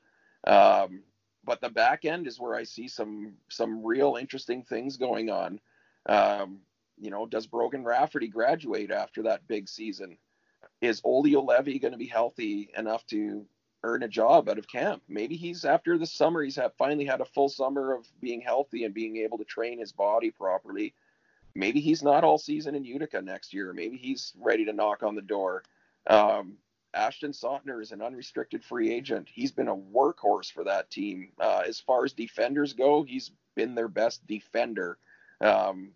Um, 0.47 1.02
but 1.44 1.60
the 1.60 1.69
back 1.69 2.06
end 2.06 2.27
is 2.27 2.40
where 2.40 2.55
I 2.55 2.65
see 2.65 2.89
some 2.89 3.35
some 3.48 3.85
real 3.85 4.16
interesting 4.19 4.62
things 4.62 4.97
going 4.97 5.28
on. 5.31 5.60
Um, 6.09 6.60
you 6.98 7.10
know, 7.10 7.27
does 7.27 7.47
Brogan 7.47 7.85
Rafferty 7.85 8.28
graduate 8.28 8.90
after 8.90 9.23
that 9.24 9.47
big 9.47 9.69
season? 9.69 10.16
Is 10.81 11.02
Olli 11.05 11.32
Juolevi 11.32 11.81
going 11.81 11.93
to 11.93 11.98
be 11.98 12.06
healthy 12.06 12.70
enough 12.77 13.05
to 13.09 13.44
earn 13.84 14.02
a 14.02 14.09
job 14.09 14.48
out 14.48 14.59
of 14.59 14.68
camp? 14.68 15.02
Maybe 15.09 15.36
he's 15.36 15.64
after 15.64 15.98
the 15.98 16.06
summer, 16.06 16.42
he's 16.42 16.56
had, 16.56 16.72
finally 16.78 17.05
had 17.05 17.20
a 17.20 17.26
full 17.26 17.48
summer 17.48 17.94
of 17.94 18.06
being 18.20 18.40
healthy 18.40 18.84
and 18.84 18.94
being 18.94 19.16
able 19.18 19.38
to 19.38 19.44
train 19.44 19.78
his 19.78 19.92
body 19.92 20.30
properly. 20.30 20.94
Maybe 21.55 21.80
he's 21.80 22.02
not 22.02 22.24
all 22.24 22.38
season 22.38 22.74
in 22.74 22.84
Utica 22.84 23.20
next 23.20 23.52
year. 23.52 23.72
Maybe 23.72 23.96
he's 23.96 24.32
ready 24.38 24.64
to 24.64 24.72
knock 24.72 25.02
on 25.02 25.14
the 25.14 25.22
door. 25.22 25.64
Um, 26.06 26.55
Ashton 26.94 27.32
Sautner 27.32 27.82
is 27.82 27.92
an 27.92 28.02
unrestricted 28.02 28.64
free 28.64 28.92
agent. 28.92 29.28
He's 29.32 29.52
been 29.52 29.68
a 29.68 29.76
workhorse 29.76 30.52
for 30.52 30.64
that 30.64 30.90
team. 30.90 31.30
Uh, 31.38 31.62
as 31.66 31.80
far 31.80 32.05
as 32.05 32.12
defenders 32.12 32.72
go, 32.72 33.02
he's 33.02 33.30
been 33.55 33.74
their 33.74 33.88
best 33.88 34.26
defender. 34.26 34.98
Um, 35.40 35.90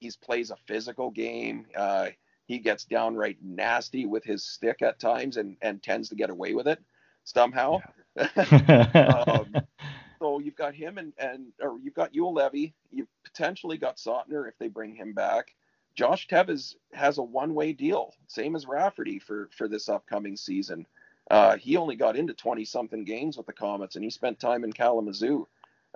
he 0.00 0.10
plays 0.22 0.50
a 0.50 0.56
physical 0.66 1.10
game. 1.10 1.66
Uh, 1.76 2.08
he 2.46 2.58
gets 2.58 2.84
downright 2.84 3.38
nasty 3.42 4.06
with 4.06 4.24
his 4.24 4.42
stick 4.42 4.82
at 4.82 4.98
times 4.98 5.36
and, 5.36 5.56
and 5.62 5.82
tends 5.82 6.08
to 6.08 6.14
get 6.14 6.30
away 6.30 6.54
with 6.54 6.66
it 6.66 6.80
somehow. 7.24 7.82
um, 8.18 9.60
so 10.20 10.38
you've 10.38 10.56
got 10.56 10.74
him 10.74 10.98
and, 10.98 11.12
and 11.18 11.52
or 11.60 11.78
you've 11.80 11.94
got 11.94 12.12
Juolevi. 12.12 12.72
You've 12.90 13.08
potentially 13.24 13.78
got 13.78 13.96
Sautner 13.96 14.48
if 14.48 14.58
they 14.58 14.68
bring 14.68 14.94
him 14.94 15.12
back. 15.12 15.54
Josh 15.94 16.28
Teves 16.28 16.76
has 16.92 17.18
a 17.18 17.22
one-way 17.22 17.72
deal, 17.72 18.14
same 18.28 18.54
as 18.56 18.66
Rafferty 18.66 19.18
for 19.18 19.48
for 19.56 19.68
this 19.68 19.88
upcoming 19.88 20.36
season. 20.36 20.86
Uh, 21.30 21.56
he 21.56 21.76
only 21.76 21.94
got 21.96 22.16
into 22.16 22.34
20-something 22.34 23.04
games 23.04 23.36
with 23.36 23.46
the 23.46 23.52
Comets, 23.52 23.94
and 23.94 24.04
he 24.04 24.10
spent 24.10 24.40
time 24.40 24.64
in 24.64 24.72
Kalamazoo. 24.72 25.46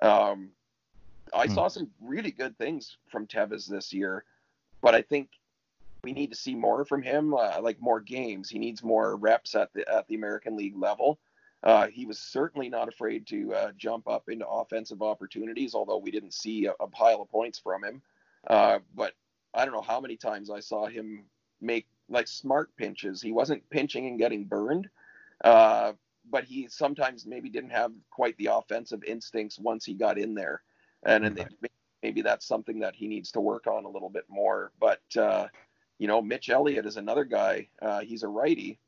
Um, 0.02 0.50
I 1.32 1.46
Hmm. 1.46 1.52
saw 1.54 1.68
some 1.68 1.90
really 2.00 2.30
good 2.30 2.56
things 2.58 2.96
from 3.08 3.26
Tevez 3.26 3.66
this 3.66 3.92
year, 3.92 4.24
but 4.80 4.94
I 4.94 5.02
think 5.02 5.30
we 6.04 6.12
need 6.12 6.30
to 6.30 6.36
see 6.36 6.54
more 6.54 6.84
from 6.84 7.02
him, 7.02 7.34
uh, 7.34 7.60
like 7.60 7.80
more 7.80 8.00
games. 8.00 8.48
He 8.50 8.58
needs 8.58 8.82
more 8.82 9.16
reps 9.16 9.54
at 9.54 9.72
the 9.72 9.88
at 9.92 10.06
the 10.06 10.14
American 10.14 10.56
League 10.56 10.76
level. 10.76 11.18
Uh, 11.62 11.86
he 11.86 12.04
was 12.04 12.18
certainly 12.18 12.68
not 12.68 12.88
afraid 12.88 13.26
to 13.26 13.54
uh, 13.54 13.72
jump 13.76 14.06
up 14.06 14.28
into 14.28 14.46
offensive 14.46 15.00
opportunities, 15.00 15.74
although 15.74 15.96
we 15.96 16.10
didn't 16.10 16.34
see 16.34 16.66
a, 16.66 16.74
a 16.78 16.86
pile 16.86 17.22
of 17.22 17.30
points 17.30 17.58
from 17.58 17.82
him. 17.82 18.02
Uh, 18.46 18.78
but 18.94 19.14
I 19.54 19.64
don't 19.64 19.72
know 19.72 19.80
how 19.80 19.98
many 19.98 20.16
times 20.16 20.50
I 20.50 20.60
saw 20.60 20.86
him 20.86 21.24
make 21.62 21.86
like 22.10 22.28
smart 22.28 22.76
pinches. 22.76 23.22
He 23.22 23.32
wasn't 23.32 23.68
pinching 23.70 24.06
and 24.06 24.18
getting 24.18 24.44
burned, 24.44 24.90
uh, 25.42 25.92
but 26.30 26.44
he 26.44 26.68
sometimes 26.68 27.24
maybe 27.24 27.48
didn't 27.48 27.70
have 27.70 27.92
quite 28.10 28.36
the 28.36 28.50
offensive 28.52 29.02
instincts 29.04 29.58
once 29.58 29.86
he 29.86 29.94
got 29.94 30.18
in 30.18 30.34
there, 30.34 30.62
and, 31.06 31.24
and 31.24 31.48
maybe 32.02 32.20
that's 32.20 32.46
something 32.46 32.78
that 32.80 32.94
he 32.94 33.08
needs 33.08 33.32
to 33.32 33.40
work 33.40 33.66
on 33.66 33.86
a 33.86 33.88
little 33.88 34.10
bit 34.10 34.24
more. 34.28 34.72
But 34.78 35.00
uh, 35.16 35.46
you 35.98 36.08
know, 36.08 36.20
Mitch 36.20 36.50
Eliot 36.50 36.86
is 36.86 36.96
another 36.96 37.24
guy. 37.24 37.68
Uh, 37.80 38.00
he's 38.00 38.22
a 38.22 38.28
righty. 38.28 38.78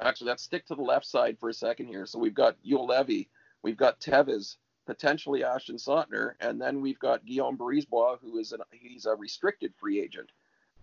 Actually, 0.00 0.28
let's 0.28 0.42
stick 0.42 0.66
to 0.66 0.74
the 0.74 0.82
left 0.82 1.06
side 1.06 1.38
for 1.38 1.48
a 1.48 1.54
second 1.54 1.86
here. 1.86 2.06
So 2.06 2.18
we've 2.18 2.34
got 2.34 2.56
Juolevi, 2.64 3.28
we've 3.62 3.76
got 3.76 4.00
Teves, 4.00 4.56
potentially 4.86 5.44
Ashton 5.44 5.76
Sautner, 5.76 6.34
and 6.40 6.60
then 6.60 6.80
we've 6.80 6.98
got 6.98 7.24
Guillaume 7.24 7.58
Brisebois, 7.58 8.18
who 8.20 8.38
is 8.38 8.52
an, 8.52 8.60
he's 8.70 9.06
a 9.06 9.14
restricted 9.14 9.72
free 9.78 10.00
agent. 10.00 10.30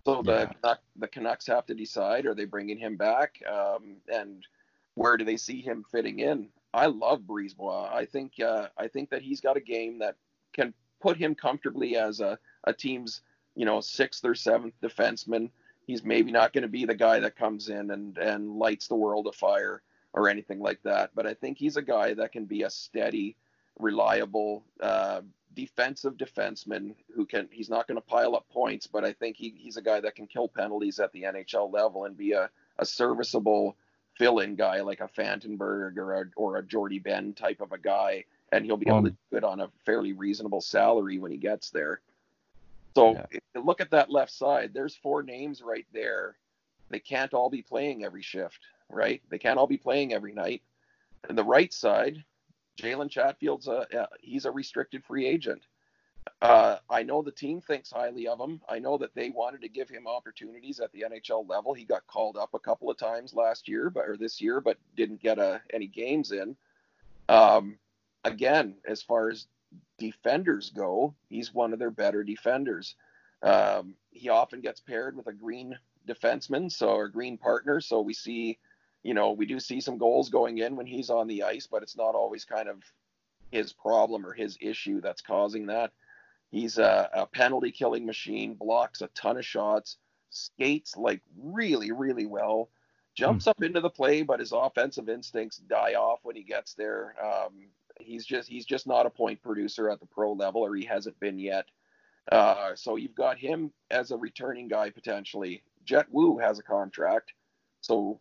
So 0.05 0.21
the 0.21 0.49
Yeah. 0.63 0.75
The 0.95 1.07
Canucks 1.07 1.47
have 1.47 1.65
to 1.65 1.73
decide: 1.73 2.25
are 2.25 2.33
they 2.33 2.45
bringing 2.45 2.77
him 2.77 2.95
back, 2.95 3.41
um, 3.45 3.97
and 4.07 4.45
where 4.95 5.17
do 5.17 5.25
they 5.25 5.37
see 5.37 5.61
him 5.61 5.83
fitting 5.91 6.19
in? 6.19 6.47
I 6.73 6.85
love 6.85 7.21
Brisebois. 7.21 7.91
I 7.91 8.05
think 8.05 8.39
uh, 8.39 8.67
I 8.77 8.87
think 8.87 9.09
that 9.09 9.21
he's 9.21 9.41
got 9.41 9.57
a 9.57 9.61
game 9.61 9.99
that 9.99 10.15
can 10.53 10.73
put 11.01 11.17
him 11.17 11.35
comfortably 11.35 11.97
as 11.97 12.19
a, 12.21 12.39
a 12.63 12.73
team's 12.73 13.21
you 13.57 13.65
know 13.65 13.81
sixth 13.81 14.23
or 14.23 14.35
seventh 14.35 14.75
defenseman. 14.81 15.49
He's 15.85 16.03
maybe 16.03 16.31
not 16.31 16.53
going 16.53 16.61
to 16.63 16.67
be 16.67 16.85
the 16.85 16.95
guy 16.95 17.19
that 17.19 17.35
comes 17.35 17.69
in 17.69 17.91
and 17.91 18.17
and 18.17 18.57
lights 18.57 18.87
the 18.87 18.95
world 18.95 19.27
afire 19.27 19.81
or 20.13 20.29
anything 20.29 20.59
like 20.59 20.81
that. 20.83 21.11
But 21.15 21.25
I 21.25 21.33
think 21.33 21.57
he's 21.57 21.77
a 21.77 21.81
guy 21.81 22.13
that 22.13 22.31
can 22.31 22.45
be 22.45 22.63
a 22.63 22.69
steady 22.69 23.35
reliable 23.79 24.63
uh, 24.81 25.21
defensive 25.55 26.17
defenseman 26.17 26.93
who 27.15 27.25
can. 27.25 27.47
He's 27.51 27.69
not 27.69 27.87
going 27.87 27.95
to 27.95 28.07
pile 28.07 28.35
up 28.35 28.47
points, 28.49 28.85
but 28.87 29.03
I 29.03 29.13
think 29.13 29.37
he, 29.37 29.53
he's 29.57 29.77
a 29.77 29.81
guy 29.81 29.99
that 30.01 30.15
can 30.15 30.27
kill 30.27 30.47
penalties 30.47 30.99
at 30.99 31.11
the 31.11 31.23
NHL 31.23 31.71
level 31.73 32.05
and 32.05 32.15
be 32.15 32.33
a, 32.33 32.49
a 32.79 32.85
serviceable 32.85 33.75
fill-in 34.15 34.55
guy 34.55 34.81
like 34.81 34.99
a 34.99 35.07
Fantenberg 35.07 35.97
or 35.97 36.21
a 36.21 36.25
or 36.35 36.57
a 36.57 36.63
Jordie 36.63 36.99
Benn 36.99 37.33
type 37.33 37.61
of 37.61 37.71
a 37.71 37.77
guy, 37.77 38.23
and 38.51 38.65
he'll 38.65 38.77
be 38.77 38.87
able 38.87 39.03
to 39.03 39.09
Um, 39.09 39.17
do 39.31 39.37
it 39.37 39.43
on 39.43 39.61
a 39.61 39.69
fairly 39.85 40.13
reasonable 40.13 40.61
salary 40.61 41.17
when 41.19 41.31
he 41.31 41.37
gets 41.37 41.69
there. 41.71 42.01
So 42.97 43.13
Yeah. 43.13 43.61
look 43.61 43.79
at 43.79 43.91
that 43.91 44.09
left 44.09 44.31
side. 44.31 44.73
There's 44.73 44.95
four 44.95 45.21
names 45.21 45.61
right 45.61 45.85
there. 45.93 46.39
They 46.89 46.99
can't 46.99 47.31
all 47.35 47.47
be 47.47 47.61
playing 47.61 48.03
every 48.03 48.23
shift, 48.23 48.65
right? 48.89 49.21
They 49.29 49.37
can't 49.37 49.59
all 49.59 49.67
be 49.67 49.77
playing 49.77 50.13
every 50.13 50.33
night. 50.33 50.63
And 51.29 51.37
the 51.37 51.43
right 51.43 51.71
side, 51.71 52.23
Jalen 52.81 53.11
Chatfield's 53.11 53.67
a 53.67 54.01
uh, 54.01 54.07
he's 54.19 54.45
a 54.45 54.51
restricted 54.51 55.03
free 55.03 55.27
agent. 55.27 55.67
Uh, 56.41 56.77
I 56.89 57.03
know 57.03 57.21
the 57.21 57.31
team 57.31 57.61
thinks 57.61 57.91
highly 57.91 58.27
of 58.27 58.39
him. 58.39 58.61
I 58.67 58.79
know 58.79 58.97
that 58.97 59.13
they 59.13 59.29
wanted 59.29 59.61
to 59.61 59.69
give 59.69 59.89
him 59.89 60.07
opportunities 60.07 60.79
at 60.79 60.91
the 60.91 61.03
NHL 61.03 61.47
level. 61.47 61.75
He 61.75 61.85
got 61.85 62.07
called 62.07 62.35
up 62.35 62.55
a 62.55 62.59
couple 62.59 62.89
of 62.89 62.97
times 62.97 63.35
last 63.35 63.67
year, 63.67 63.91
but 63.91 64.09
or 64.09 64.17
this 64.17 64.41
year, 64.41 64.59
but 64.59 64.77
didn't 64.95 65.21
get 65.21 65.37
a, 65.37 65.61
any 65.71 65.87
games 65.87 66.31
in. 66.31 66.57
Um, 67.29 67.77
again, 68.23 68.75
as 68.87 69.03
far 69.03 69.29
as 69.29 69.47
defenders 69.97 70.71
go, 70.71 71.13
he's 71.29 71.53
one 71.53 71.73
of 71.73 71.79
their 71.79 71.91
better 71.91 72.23
defenders. 72.23 72.95
Um, 73.41 73.95
he 74.11 74.29
often 74.29 74.61
gets 74.61 74.79
paired 74.79 75.15
with 75.15 75.27
a 75.27 75.33
green 75.33 75.77
defenseman, 76.07 76.71
so 76.71 77.01
a 77.01 77.09
green 77.09 77.37
partner. 77.37 77.81
So 77.81 78.01
we 78.01 78.13
see, 78.13 78.57
you 79.03 79.13
know, 79.13 79.31
we 79.31 79.45
do 79.45 79.59
see 79.59 79.81
some 79.81 79.97
goals 79.97 80.29
going 80.29 80.57
in 80.57 80.75
when 80.75 80.87
he's 80.87 81.09
on 81.09 81.27
the 81.27 81.43
ice, 81.43 81.67
but 81.67 81.83
it's 81.83 81.97
not 81.97 82.15
always 82.15 82.45
kind 82.45 82.69
of 82.69 82.81
his 83.51 83.73
problem 83.73 84.25
or 84.25 84.33
his 84.33 84.57
issue 84.61 85.01
that's 85.01 85.21
causing 85.21 85.67
that. 85.67 85.91
He's 86.49 86.77
a, 86.77 87.09
a 87.13 87.25
penalty 87.25 87.71
killing 87.71 88.05
machine, 88.05 88.53
blocks 88.53 89.01
a 89.01 89.07
ton 89.07 89.37
of 89.37 89.45
shots, 89.45 89.97
skates 90.29 90.95
like 90.95 91.21
really, 91.37 91.91
really 91.91 92.25
well, 92.25 92.69
jumps 93.15 93.47
up 93.47 93.61
into 93.61 93.81
the 93.81 93.89
play, 93.89 94.21
but 94.21 94.39
his 94.39 94.53
offensive 94.53 95.09
instincts 95.09 95.57
die 95.57 95.93
off 95.93 96.19
when 96.23 96.35
he 96.35 96.43
gets 96.43 96.73
there. 96.73 97.15
Um, 97.21 97.67
he's 97.99 98.25
just 98.25 98.49
he's 98.49 98.65
just 98.65 98.87
not 98.87 99.05
a 99.05 99.09
point 99.09 99.41
producer 99.41 99.89
at 99.89 99.99
the 99.99 100.05
pro 100.05 100.33
level, 100.33 100.61
or 100.61 100.75
he 100.75 100.85
hasn't 100.85 101.19
been 101.19 101.39
yet. 101.39 101.65
Uh, 102.31 102.75
so 102.75 102.95
you've 102.97 103.15
got 103.15 103.37
him 103.37 103.71
as 103.89 104.11
a 104.11 104.17
returning 104.17 104.67
guy 104.67 104.89
potentially. 104.89 105.63
Jett 105.85 106.07
Woo 106.11 106.37
has 106.37 106.59
a 106.59 106.63
contract, 106.63 107.33
so 107.81 108.19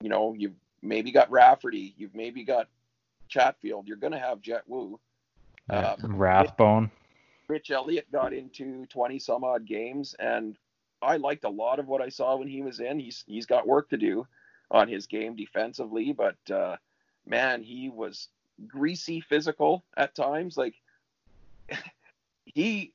you 0.00 0.08
know 0.08 0.34
you've 0.36 0.54
maybe 0.82 1.10
got 1.10 1.30
Rafferty, 1.30 1.94
you've 1.96 2.14
maybe 2.14 2.44
got 2.44 2.68
Chatfield. 3.28 3.88
You're 3.88 3.96
going 3.96 4.12
to 4.12 4.18
have 4.18 4.40
Jett 4.40 4.62
Woo. 4.68 5.00
Yeah, 5.70 5.96
Um, 6.02 6.16
Rathbone. 6.16 6.90
Mitch 7.48 7.70
Eliot 7.70 8.10
got 8.12 8.32
into 8.32 8.86
20 8.86 9.18
some 9.18 9.44
odd 9.44 9.66
games, 9.66 10.14
and 10.18 10.56
I 11.02 11.16
liked 11.16 11.44
a 11.44 11.48
lot 11.50 11.78
of 11.78 11.86
what 11.86 12.00
I 12.00 12.08
saw 12.08 12.36
when 12.36 12.48
he 12.48 12.62
was 12.62 12.80
in. 12.80 12.98
He's 12.98 13.24
he's 13.26 13.46
got 13.46 13.66
work 13.66 13.90
to 13.90 13.96
do 13.96 14.26
on 14.70 14.88
his 14.88 15.06
game 15.06 15.36
defensively, 15.36 16.12
but 16.12 16.36
uh, 16.50 16.76
man, 17.26 17.62
he 17.62 17.88
was 17.90 18.28
greasy 18.66 19.20
physical 19.20 19.84
at 19.96 20.14
times. 20.14 20.56
Like 20.56 20.74
he 22.44 22.92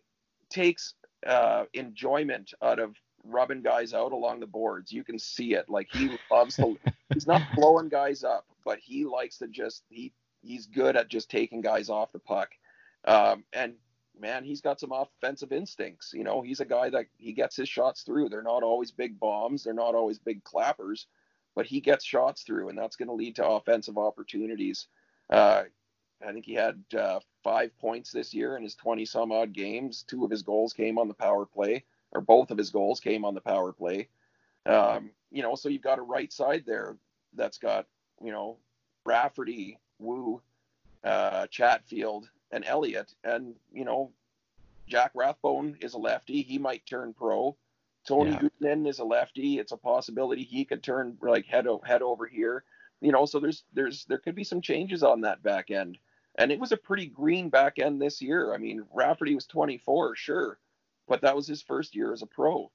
takes 0.50 0.94
uh, 1.26 1.66
enjoyment 1.74 2.54
out 2.62 2.80
of 2.80 2.96
rubbing 3.24 3.62
guys 3.62 3.94
out 3.94 4.12
along 4.12 4.40
the 4.40 4.48
boards. 4.48 4.92
You 4.92 5.04
can 5.04 5.20
see 5.20 5.54
it. 5.54 5.70
Like 5.70 5.88
he 5.92 6.18
loves 6.32 6.56
to. 6.58 6.78
he's 7.14 7.28
not 7.28 7.42
blowing 7.56 7.90
guys 7.90 8.24
up, 8.24 8.46
but 8.66 8.80
he 8.80 9.06
likes 9.06 9.38
to 9.40 9.48
just 9.48 9.84
he 9.90 10.14
he's 10.42 10.66
good 10.66 10.96
at 10.96 11.10
just 11.10 11.30
taking 11.30 11.62
guys 11.62 11.90
off 11.90 12.12
the 12.12 12.20
puck. 12.20 12.50
Um, 13.06 13.44
and 13.54 13.74
man, 14.20 14.44
he's 14.44 14.62
got 14.62 14.80
some 14.80 14.92
offensive 14.92 15.52
instincts. 15.52 16.12
You 16.14 16.24
know, 16.24 16.42
he's 16.42 16.60
a 16.60 16.66
guy 16.66 16.90
that 16.90 17.06
he 17.18 17.34
gets 17.34 17.56
his 17.56 17.70
shots 17.70 18.04
through. 18.04 18.30
They're 18.30 18.42
not 18.42 18.64
always 18.64 18.92
big 18.92 19.20
bombs. 19.20 19.64
They're 19.64 19.74
not 19.74 19.96
always 19.96 20.20
big 20.20 20.44
clappers, 20.44 21.08
but 21.56 21.66
he 21.66 21.80
gets 21.80 22.06
shots 22.06 22.44
through, 22.44 22.70
and 22.70 22.78
that's 22.78 22.96
going 22.96 23.08
to 23.08 23.14
lead 23.14 23.36
to 23.38 23.48
offensive 23.48 23.98
opportunities. 23.98 24.88
Uh, 25.30 25.64
I 26.26 26.32
think 26.34 26.46
he 26.46 26.54
had 26.54 26.84
uh, 26.98 27.20
five 27.44 27.78
points 27.80 28.12
this 28.12 28.34
year 28.34 28.58
in 28.58 28.64
his 28.64 28.76
20 28.76 29.06
some 29.06 29.32
odd 29.32 29.54
games. 29.54 30.04
Two 30.08 30.26
of 30.26 30.32
his 30.32 30.42
goals 30.42 30.74
came 30.74 30.98
on 30.98 31.08
the 31.08 31.14
power 31.14 31.46
play, 31.46 31.86
or 32.12 32.22
both 32.22 32.52
of 32.52 32.58
his 32.58 32.70
goals 32.70 33.00
came 33.00 33.24
on 33.24 33.36
the 33.36 33.42
power 33.42 33.72
play. 33.72 34.10
Um, 34.66 35.12
you 35.32 35.42
know, 35.42 35.56
so 35.56 35.70
you've 35.70 35.82
got 35.82 36.00
a 36.00 36.04
right 36.04 36.32
side 36.34 36.64
there 36.66 36.98
that's 37.34 37.58
got, 37.58 37.86
you 38.22 38.32
know, 38.32 38.58
Rafferty, 39.06 39.78
Woo, 40.00 40.42
uh, 41.04 41.48
Chatfield, 41.48 42.30
and 42.52 42.66
Eliot. 42.66 43.14
And, 43.24 43.56
you 43.72 43.86
know, 43.86 44.12
Jack 44.88 45.12
Rathbone 45.14 45.78
is 45.82 45.94
a 45.94 45.98
lefty. 45.98 46.42
He 46.42 46.58
might 46.58 46.86
turn 46.86 47.14
pro. 47.14 47.56
Tony 48.06 48.32
Yeah. 48.32 48.86
Is 48.88 49.00
a 49.00 49.04
lefty. 49.06 49.60
It's 49.60 49.72
a 49.72 49.78
possibility 49.78 50.44
he 50.44 50.66
could 50.66 50.84
turn 50.84 51.18
like 51.22 51.46
head 51.46 51.68
o- 51.68 51.82
head 51.86 52.02
over 52.02 52.26
here. 52.26 52.64
You 53.02 53.12
know, 53.12 53.26
so 53.26 53.40
there's 53.40 53.64
there's 53.74 54.06
there 54.06 54.18
could 54.18 54.36
be 54.36 54.44
some 54.44 54.62
changes 54.62 55.04
on 55.04 55.22
that 55.22 55.42
back 55.44 55.72
end. 55.72 55.98
And 56.36 56.52
it 56.52 56.60
was 56.60 56.72
a 56.72 56.78
pretty 56.78 57.08
green 57.08 57.50
back 57.50 57.80
end 57.80 58.02
this 58.02 58.22
year. 58.22 58.54
I 58.54 58.58
mean, 58.58 58.86
Rafferty 58.94 59.36
was 59.36 59.46
24, 59.46 60.16
sure, 60.16 60.58
but 61.08 61.22
that 61.22 61.36
was 61.36 61.48
his 61.48 61.62
first 61.62 61.96
year 61.96 62.14
as 62.14 62.22
a 62.22 62.26
pro. 62.28 62.72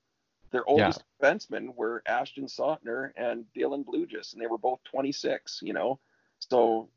Their 0.51 0.69
oldest 0.69 1.03
defensemen 1.21 1.75
were 1.75 2.03
Ashton 2.07 2.47
Sautner 2.47 3.11
and 3.17 3.45
Dylan 3.57 3.85
Blujus, 3.85 4.33
and 4.33 4.43
they 4.43 4.47
were 4.47 4.59
both 4.59 4.81
26. 4.85 5.61
You 5.63 5.73
know, 5.73 5.99
so 6.39 6.89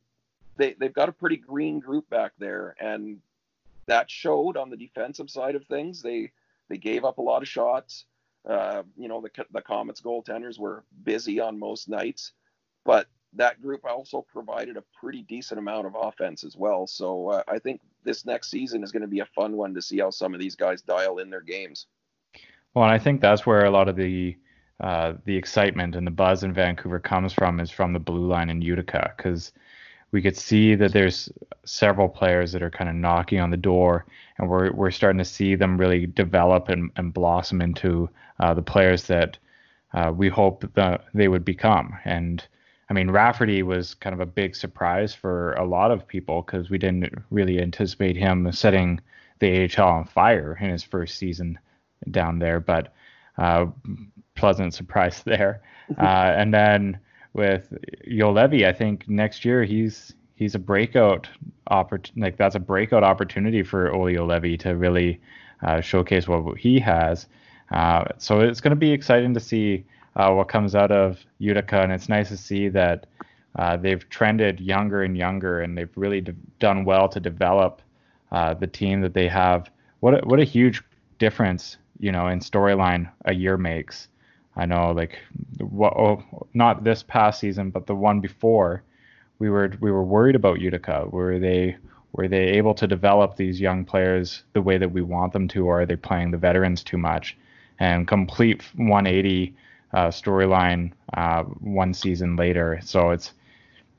they 0.58 0.74
they've 0.74 0.94
got 0.94 1.10
a 1.10 1.14
pretty 1.14 1.38
green 1.38 1.80
group 1.80 2.10
back 2.10 2.34
there, 2.38 2.76
and 2.80 3.20
that 3.86 4.12
showed 4.12 4.58
on 4.58 4.70
the 4.70 4.78
defensive 4.78 5.30
side 5.30 5.56
of 5.56 5.66
things. 5.66 6.02
They 6.02 6.32
they 6.70 6.78
gave 6.78 7.06
up 7.06 7.18
a 7.18 7.22
lot 7.22 7.42
of 7.42 7.48
shots. 7.48 8.06
Uh, 8.48 8.84
you 8.98 9.08
know, 9.08 9.22
the 9.22 9.46
the 9.52 9.62
Comets 9.62 10.02
goaltenders 10.02 10.60
were 10.60 10.84
busy 11.04 11.40
on 11.40 11.58
most 11.58 11.90
nights, 11.90 12.34
but 12.86 13.08
that 13.34 13.62
group 13.62 13.82
also 13.86 14.26
provided 14.32 14.78
a 14.78 14.84
pretty 15.00 15.24
decent 15.24 15.60
amount 15.60 15.86
of 15.86 15.96
offense 15.96 16.44
as 16.44 16.56
well. 16.56 16.88
So 16.88 17.30
uh, 17.30 17.44
I 17.48 17.60
think 17.60 17.82
this 18.04 18.26
next 18.26 18.50
season 18.50 18.84
is 18.84 18.92
going 18.92 19.02
to 19.02 19.08
be 19.08 19.20
a 19.20 19.26
fun 19.36 19.58
one 19.58 19.74
to 19.74 19.82
see 19.82 20.00
how 20.00 20.10
some 20.10 20.34
of 20.34 20.40
these 20.40 20.56
guys 20.56 20.82
dial 20.82 21.20
in 21.20 21.30
their 21.30 21.42
games. 21.42 21.88
Well, 22.74 22.86
and 22.86 22.94
I 22.94 23.00
think 23.00 23.22
that's 23.22 23.46
where 23.46 23.66
a 23.66 23.72
lot 23.72 23.90
of 23.90 23.96
the 23.96 24.38
uh, 24.80 25.14
the 25.26 25.36
excitement 25.36 25.96
and 25.96 26.06
the 26.06 26.12
buzz 26.12 26.44
in 26.44 26.54
Vancouver 26.54 27.00
comes 27.00 27.34
from 27.34 27.60
is 27.60 27.72
from 27.72 27.94
the 27.94 28.00
blue 28.00 28.28
line 28.28 28.50
in 28.52 28.62
Utica 28.62 29.12
because 29.18 29.52
we 30.12 30.22
could 30.22 30.38
see 30.38 30.76
that 30.76 30.94
there's 30.94 31.30
several 31.66 32.08
players 32.08 32.52
that 32.52 32.62
are 32.62 32.70
kind 32.70 32.90
of 32.90 32.96
knocking 32.96 33.40
on 33.40 33.50
the 33.50 33.58
door, 33.58 34.06
and 34.38 34.48
we're 34.48 34.72
we're 34.72 34.92
starting 34.92 35.18
to 35.18 35.26
see 35.26 35.56
them 35.56 35.78
really 35.78 36.06
develop 36.06 36.70
and, 36.70 36.92
and 36.96 37.14
blossom 37.14 37.62
into 37.62 38.10
uh, 38.40 38.54
the 38.54 38.62
players 38.62 39.04
that 39.04 39.38
uh, 39.94 40.12
we 40.16 40.30
hope 40.30 40.72
that 40.76 41.06
they 41.14 41.28
would 41.28 41.44
become. 41.44 41.98
And 42.06 42.46
I 42.90 42.94
mean, 42.94 43.12
Rafferty 43.12 43.64
was 43.64 43.94
kind 43.96 44.14
of 44.14 44.22
a 44.22 44.26
big 44.26 44.56
surprise 44.56 45.14
for 45.14 45.54
a 45.54 45.66
lot 45.66 45.92
of 45.92 46.08
people 46.08 46.42
because 46.42 46.70
we 46.70 46.78
didn't 46.78 47.14
really 47.30 47.62
anticipate 47.62 48.16
him 48.16 48.50
setting 48.52 49.02
the 49.40 49.70
AHL 49.78 49.88
on 49.88 50.06
fire 50.06 50.58
in 50.60 50.70
his 50.70 50.84
first 50.84 51.18
season 51.18 51.60
down 52.12 52.40
there, 52.40 52.60
but 52.60 52.94
uh, 53.38 53.66
pleasant 54.36 54.74
surprise 54.74 55.22
there. 55.26 55.62
Uh, 55.98 56.34
and 56.36 56.54
then 56.54 57.00
with 57.32 57.74
Juolevi, 58.06 58.68
I 58.68 58.74
think 58.74 59.08
next 59.08 59.46
year 59.46 59.64
he's 59.64 60.14
he's 60.36 60.54
a 60.54 60.60
breakout 60.60 61.30
opportunity. 61.68 62.22
Like 62.22 62.36
that's 62.36 62.56
a 62.56 62.60
breakout 62.60 63.06
opportunity 63.06 63.64
for 63.64 63.94
Olli 63.94 64.16
Juolevi 64.16 64.60
to 64.60 64.76
really 64.76 65.22
uh, 65.66 65.80
showcase 65.80 66.28
what 66.28 66.58
he 66.58 66.78
has. 66.80 67.28
Uh, 67.72 68.04
so 68.18 68.42
it's 68.42 68.60
going 68.60 68.72
to 68.72 68.76
be 68.76 68.92
exciting 68.92 69.34
to 69.34 69.40
see 69.40 69.86
uh, 70.18 70.32
what 70.32 70.48
comes 70.50 70.76
out 70.76 70.92
of 70.92 71.20
Utica, 71.38 71.82
and 71.82 71.92
it's 71.92 72.10
nice 72.10 72.30
to 72.30 72.38
see 72.38 72.68
that 72.70 73.06
uh, 73.56 73.78
they've 73.78 74.08
trended 74.10 74.60
younger 74.60 75.04
and 75.04 75.16
younger, 75.16 75.62
and 75.62 75.78
they've 75.78 75.96
really 75.96 76.22
de- 76.22 76.34
done 76.60 76.84
well 76.84 77.08
to 77.08 77.20
develop 77.20 77.82
uh, 78.32 78.54
the 78.56 78.68
team 78.68 79.02
that 79.02 79.14
they 79.14 79.28
have. 79.28 79.70
What 80.00 80.16
a, 80.16 80.28
what 80.28 80.40
a 80.40 80.44
huge 80.44 80.84
difference, 81.20 81.78
you 82.00 82.12
know, 82.12 82.28
in 82.28 82.40
storyline 82.40 83.10
a 83.26 83.34
year 83.34 83.58
makes. 83.58 84.08
I 84.56 84.66
know, 84.66 84.92
like, 84.92 85.20
what, 85.60 85.94
oh, 85.96 86.24
not 86.56 86.84
this 86.84 87.04
past 87.04 87.40
season, 87.40 87.70
but 87.70 87.86
the 87.86 87.96
one 87.96 88.20
before, 88.20 88.84
we 89.38 89.52
were 89.52 89.72
we 89.80 89.92
were 89.92 90.04
worried 90.04 90.36
about 90.36 90.60
Utica. 90.60 91.06
Were 91.12 91.38
they 91.38 91.78
were 92.14 92.28
they 92.28 92.46
able 92.46 92.74
to 92.74 92.88
develop 92.88 93.36
these 93.36 93.62
young 93.62 93.86
players 93.86 94.44
the 94.54 94.62
way 94.64 94.80
that 94.80 94.92
we 94.92 95.04
want 95.04 95.32
them 95.34 95.48
to, 95.50 95.68
or 95.68 95.82
are 95.82 95.86
they 95.86 95.96
playing 95.96 96.32
the 96.32 96.38
veterans 96.38 96.84
too 96.84 96.98
much? 96.98 97.38
And 97.80 98.08
complete 98.08 98.64
180 98.78 99.56
uh, 99.94 100.08
storyline 100.08 100.92
uh, 101.16 101.44
one 101.44 101.94
season 101.94 102.36
later. 102.36 102.80
So 102.84 103.12
it's 103.12 103.34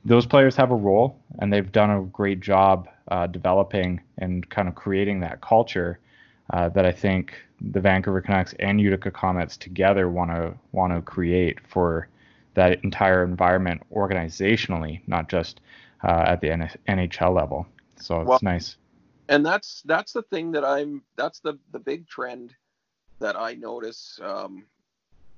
those 0.04 0.26
players 0.26 0.54
have 0.56 0.70
a 0.70 0.74
role, 0.76 1.18
and 1.40 1.52
they've 1.52 1.70
done 1.70 1.90
a 1.90 2.02
great 2.02 2.40
job 2.40 2.88
uh, 3.08 3.26
developing 3.26 4.00
and 4.18 4.48
kind 4.50 4.68
of 4.68 4.74
creating 4.74 5.20
that 5.20 5.40
culture 5.40 5.98
uh, 6.52 6.68
that 6.70 6.86
I 6.86 6.92
think 6.92 7.34
the 7.60 7.80
Vancouver 7.80 8.20
Canucks 8.20 8.54
and 8.60 8.80
Utica 8.80 9.10
Comets 9.10 9.56
together 9.56 10.08
want 10.08 10.30
to 10.30 10.54
want 10.72 10.92
to 10.94 11.02
create 11.02 11.58
for 11.68 12.08
that 12.54 12.82
entire 12.84 13.24
environment 13.24 13.82
organizationally, 13.94 15.00
not 15.06 15.28
just 15.28 15.60
uh, 16.04 16.24
at 16.26 16.40
the 16.40 16.50
N- 16.50 16.70
NHL 16.88 17.34
level. 17.34 17.66
So 17.96 18.20
it's 18.20 18.28
Well- 18.28 18.40
nice. 18.42 18.76
and 19.28 19.44
that's 19.44 19.82
that's 19.84 20.12
the 20.12 20.22
thing 20.22 20.52
that 20.52 20.64
I'm 20.64 21.02
that's 21.16 21.40
the 21.40 21.58
the 21.72 21.78
big 21.80 22.06
trend 22.08 22.54
that 23.20 23.36
I 23.36 23.54
notice 23.54 24.18
um, 24.22 24.64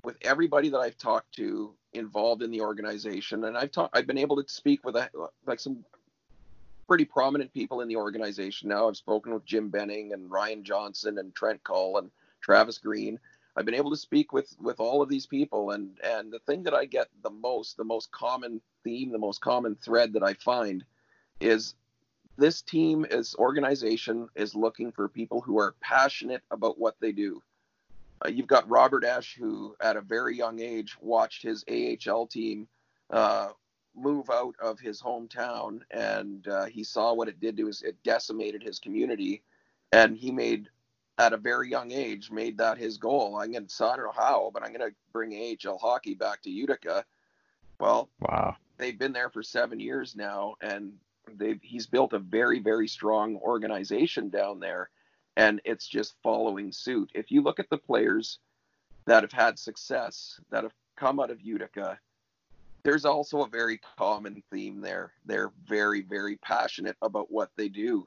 with 0.05 0.17
everybody 0.23 0.69
that 0.71 0.79
I've 0.79 0.99
talked 0.99 1.35
to 1.37 1.75
involved 1.93 2.43
in 2.43 2.51
the 2.51 2.61
organization, 2.61 3.45
and 3.45 3.57
I've 3.57 3.73
talked 3.73 3.97
I've 3.97 4.07
been 4.07 4.19
able 4.19 4.43
to 4.43 4.49
speak 4.49 4.85
with 4.85 4.97
a, 4.97 5.11
like 5.47 5.61
some 5.61 5.85
pretty 6.89 7.05
prominent 7.05 7.53
people 7.53 7.83
in 7.83 7.89
the 7.89 7.97
organization 7.97 8.69
now. 8.69 8.89
I've 8.89 8.97
spoken 8.97 9.33
with 9.33 9.45
Jim 9.45 9.69
Benning 9.69 10.13
and 10.13 10.31
Ryan 10.31 10.65
Johnson 10.65 11.19
and 11.19 11.35
Trent 11.35 11.63
Cull 11.63 11.99
and 11.99 12.11
Travis 12.41 12.79
Green. 12.79 13.19
I've 13.57 13.65
been 13.65 13.75
able 13.75 13.91
to 13.91 13.97
speak 13.97 14.33
with 14.33 14.55
with 14.61 14.81
all 14.81 15.03
of 15.03 15.09
these 15.09 15.27
people, 15.27 15.71
and 15.73 15.99
and 16.03 16.33
the 16.33 16.39
thing 16.41 16.63
that 16.65 16.75
I 16.75 16.85
get 16.87 17.09
the 17.23 17.31
most, 17.31 17.77
the 17.77 17.85
most 17.85 18.11
common 18.11 18.61
theme, 18.85 19.13
the 19.13 19.19
most 19.19 19.41
common 19.41 19.77
thread 19.77 20.13
that 20.15 20.23
I 20.23 20.35
find 20.35 20.85
is 21.41 21.75
this 22.37 22.63
team 22.63 23.05
is 23.11 23.35
organization 23.37 24.29
is 24.35 24.55
looking 24.55 24.93
for 24.93 25.09
people 25.09 25.41
who 25.41 25.59
are 25.59 25.75
passionate 25.81 26.43
about 26.51 26.79
what 26.79 26.97
they 27.01 27.13
do. 27.13 27.43
Uh, 28.25 28.29
you've 28.29 28.47
got 28.47 28.69
Robert 28.69 29.03
Esche, 29.05 29.37
who 29.39 29.75
at 29.81 29.97
a 29.97 30.01
very 30.01 30.37
young 30.37 30.61
age 30.61 30.97
watched 31.01 31.43
his 31.43 31.65
AHL 31.69 32.27
team 32.27 32.69
uh, 33.11 33.49
move 33.95 34.29
out 34.31 34.55
of 34.61 34.79
his 34.79 35.01
hometown, 35.01 35.81
and 35.91 36.47
uh, 36.49 36.67
he 36.67 36.85
saw 36.85 37.13
what 37.15 37.29
it 37.29 37.41
did 37.41 37.57
to 37.57 37.67
his. 37.67 37.83
It 37.83 37.97
decimated 38.05 38.63
his 38.63 38.79
community, 38.79 39.43
and 39.93 40.17
he 40.17 40.31
made 40.31 40.69
at 41.19 41.33
a 41.33 41.37
very 41.37 41.69
young 41.71 41.93
age 41.93 42.31
made 42.31 42.57
that 42.59 42.79
his 42.79 42.99
goal. 42.99 43.37
I'm 43.37 43.53
gonna. 43.53 43.69
So 43.69 43.87
I 43.89 43.97
don't 43.97 44.07
know 44.07 44.13
how, 44.13 44.51
but 44.53 44.63
I'm 44.63 44.73
gonna 44.73 44.91
bring 45.13 45.33
AHL 45.35 45.79
hockey 45.79 46.15
back 46.15 46.43
to 46.43 46.51
Utica. 46.51 47.05
Well, 47.79 48.11
Wow. 48.21 48.57
they've 48.77 48.99
been 48.99 49.13
there 49.13 49.31
for 49.31 49.43
seven 49.43 49.81
years 49.81 50.15
now, 50.15 50.55
and 50.61 50.93
they've 51.35 51.61
he's 51.63 51.87
built 51.87 52.13
a 52.13 52.19
very 52.19 52.59
very 52.61 52.87
strong 52.89 53.37
organization 53.37 54.29
down 54.29 54.61
there, 54.61 54.91
and 55.41 55.59
it's 55.65 55.89
just 55.89 56.17
following 56.23 56.71
suit. 56.71 57.11
If 57.15 57.31
you 57.31 57.41
look 57.43 57.59
at 57.59 57.71
the 57.71 57.79
players 57.79 58.41
that 59.07 59.23
have 59.23 59.33
had 59.33 59.59
success 59.59 60.39
that 60.51 60.65
have 60.65 60.75
come 60.97 61.19
out 61.19 61.31
of 61.31 61.41
Utica, 61.41 61.99
there's 62.83 63.07
also 63.07 63.43
a 63.43 63.49
very 63.49 63.81
common 63.97 64.43
theme 64.53 64.83
there. 64.83 65.13
They're 65.25 65.51
very 65.67 66.03
very 66.03 66.37
passionate 66.37 66.97
about 67.01 67.31
what 67.33 67.51
they 67.57 67.69
do. 67.69 68.07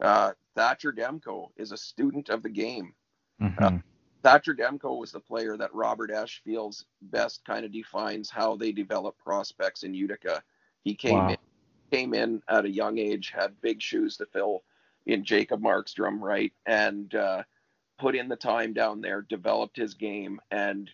Uh, 0.00 0.32
Thatcher 0.54 0.92
Demko 0.92 1.48
is 1.56 1.72
a 1.72 1.76
student 1.76 2.28
of 2.28 2.44
the 2.44 2.48
game. 2.48 2.94
Mhm. 3.40 3.82
Thatcher 4.22 4.54
Demko 4.54 4.98
was 4.98 5.10
the 5.10 5.20
player 5.20 5.56
that 5.56 5.74
Robert 5.74 6.10
Esche 6.10 6.40
feels 6.42 6.84
best 7.02 7.44
kind 7.44 7.64
of 7.64 7.72
defines 7.72 8.30
how 8.30 8.56
they 8.56 8.70
develop 8.70 9.18
prospects 9.18 9.82
in 9.82 9.94
Utica. 9.94 10.42
He 10.84 10.94
came 10.94 11.14
Wow. 11.18 11.30
in 11.30 11.36
came 11.90 12.12
in 12.12 12.42
at 12.48 12.66
a 12.66 12.70
young 12.70 12.98
age, 12.98 13.30
had 13.30 13.58
big 13.62 13.80
shoes 13.80 14.18
to 14.18 14.26
fill 14.26 14.62
in 15.06 15.24
Jacob 15.24 15.60
Markstrom, 15.60 16.20
right? 16.20 16.52
And 16.66 17.14
uh, 17.14 17.42
put 17.98 18.14
in 18.14 18.28
the 18.28 18.36
time 18.36 18.72
down 18.72 19.00
there, 19.00 19.22
developed 19.22 19.76
his 19.76 19.94
game, 19.94 20.40
and 20.50 20.90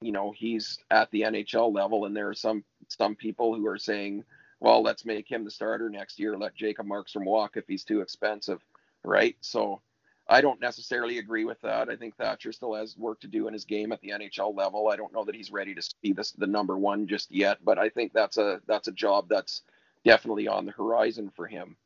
you 0.00 0.12
know 0.12 0.32
he's 0.36 0.78
at 0.90 1.10
the 1.10 1.22
NHL 1.22 1.74
level. 1.74 2.04
And 2.04 2.16
there 2.16 2.28
are 2.28 2.34
some 2.34 2.64
some 2.88 3.14
people 3.14 3.54
who 3.54 3.66
are 3.66 3.78
saying, 3.78 4.24
well, 4.60 4.82
let's 4.82 5.04
make 5.04 5.30
him 5.30 5.44
the 5.44 5.50
starter 5.50 5.90
next 5.90 6.18
year. 6.18 6.36
Let 6.36 6.54
Jacob 6.54 6.86
Markstrom 6.86 7.24
walk 7.24 7.56
if 7.56 7.66
he's 7.66 7.84
too 7.84 8.00
expensive, 8.00 8.60
right? 9.02 9.36
So 9.40 9.80
I 10.28 10.40
don't 10.40 10.60
necessarily 10.60 11.18
agree 11.18 11.44
with 11.44 11.60
that. 11.60 11.88
I 11.88 11.96
think 11.96 12.16
Thatcher 12.16 12.52
still 12.52 12.74
has 12.74 12.96
work 12.96 13.20
to 13.20 13.28
do 13.28 13.46
in 13.46 13.52
his 13.52 13.64
game 13.64 13.92
at 13.92 14.00
the 14.00 14.10
NHL 14.10 14.56
level. 14.56 14.88
I 14.88 14.96
don't 14.96 15.12
know 15.12 15.24
that 15.24 15.36
he's 15.36 15.52
ready 15.52 15.74
to 15.74 15.94
be 16.02 16.12
this 16.12 16.32
the 16.32 16.46
number 16.46 16.76
one 16.76 17.06
just 17.06 17.30
yet, 17.30 17.58
but 17.64 17.78
I 17.78 17.88
think 17.88 18.12
that's 18.12 18.36
a 18.36 18.60
that's 18.66 18.88
a 18.88 18.92
job 18.92 19.28
that's 19.28 19.62
definitely 20.04 20.48
on 20.48 20.66
the 20.66 20.72
horizon 20.72 21.30
for 21.34 21.46
him. 21.46 21.76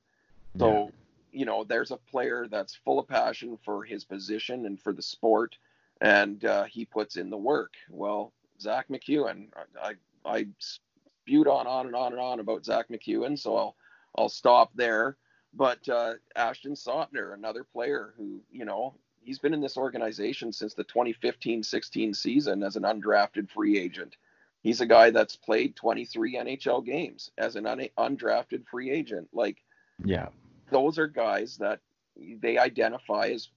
So, 0.58 0.90
you 1.32 1.44
know, 1.44 1.64
there's 1.64 1.90
a 1.90 1.96
player 1.96 2.46
that's 2.50 2.74
full 2.74 2.98
of 2.98 3.08
passion 3.08 3.58
for 3.64 3.84
his 3.84 4.04
position 4.04 4.66
and 4.66 4.80
for 4.80 4.92
the 4.92 5.02
sport, 5.02 5.56
and 6.00 6.44
uh, 6.44 6.64
he 6.64 6.84
puts 6.84 7.16
in 7.16 7.30
the 7.30 7.36
work. 7.36 7.74
Well, 7.88 8.32
Zack 8.60 8.88
MacEwen, 8.88 9.48
I, 9.82 9.94
I, 10.24 10.46
spewed 10.58 11.48
on, 11.48 11.66
on 11.66 11.86
and 11.86 11.94
on 11.94 12.12
and 12.12 12.20
on 12.20 12.40
about 12.40 12.64
Zack 12.64 12.88
MacEwen, 12.88 13.38
so 13.38 13.56
I'll 13.56 13.76
I'll 14.16 14.28
stop 14.28 14.70
there. 14.74 15.16
But 15.54 15.88
uh, 15.88 16.14
Ashton 16.36 16.74
Sautner, 16.74 17.34
another 17.34 17.64
player 17.64 18.14
who, 18.16 18.40
you 18.50 18.64
know, 18.64 18.94
he's 19.22 19.38
been 19.38 19.54
in 19.54 19.60
this 19.60 19.76
organization 19.76 20.52
since 20.52 20.74
the 20.74 20.84
2015-16 20.84 22.14
season 22.14 22.62
as 22.62 22.76
an 22.76 22.84
undrafted 22.84 23.50
free 23.50 23.78
agent. 23.78 24.16
He's 24.62 24.80
a 24.80 24.86
guy 24.86 25.10
that's 25.10 25.36
played 25.36 25.74
23 25.76 26.36
NHL 26.36 26.84
games 26.84 27.30
as 27.38 27.56
an 27.56 27.66
un- 27.66 27.88
undrafted 27.98 28.66
free 28.66 28.90
agent. 28.90 29.28
Like 29.32 29.58
Yeah. 30.04 30.28
Those 30.70 30.98
are 30.98 31.06
guys 31.06 31.56
that 31.58 31.80
they 32.16 32.58
identify 32.58 33.28
as 33.28 33.48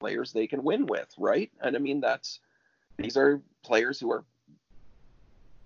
players 0.00 0.32
they 0.32 0.46
can 0.46 0.62
win 0.64 0.86
with, 0.86 1.12
right? 1.18 1.50
And 1.60 1.76
I 1.76 1.78
mean 1.78 2.00
that's 2.00 2.40
these 2.96 3.16
are 3.16 3.40
players 3.62 4.00
who 4.00 4.10
are 4.10 4.24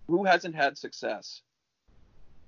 who 0.08 0.24
hasn't 0.24 0.54
had 0.54 0.78
success. 0.78 1.42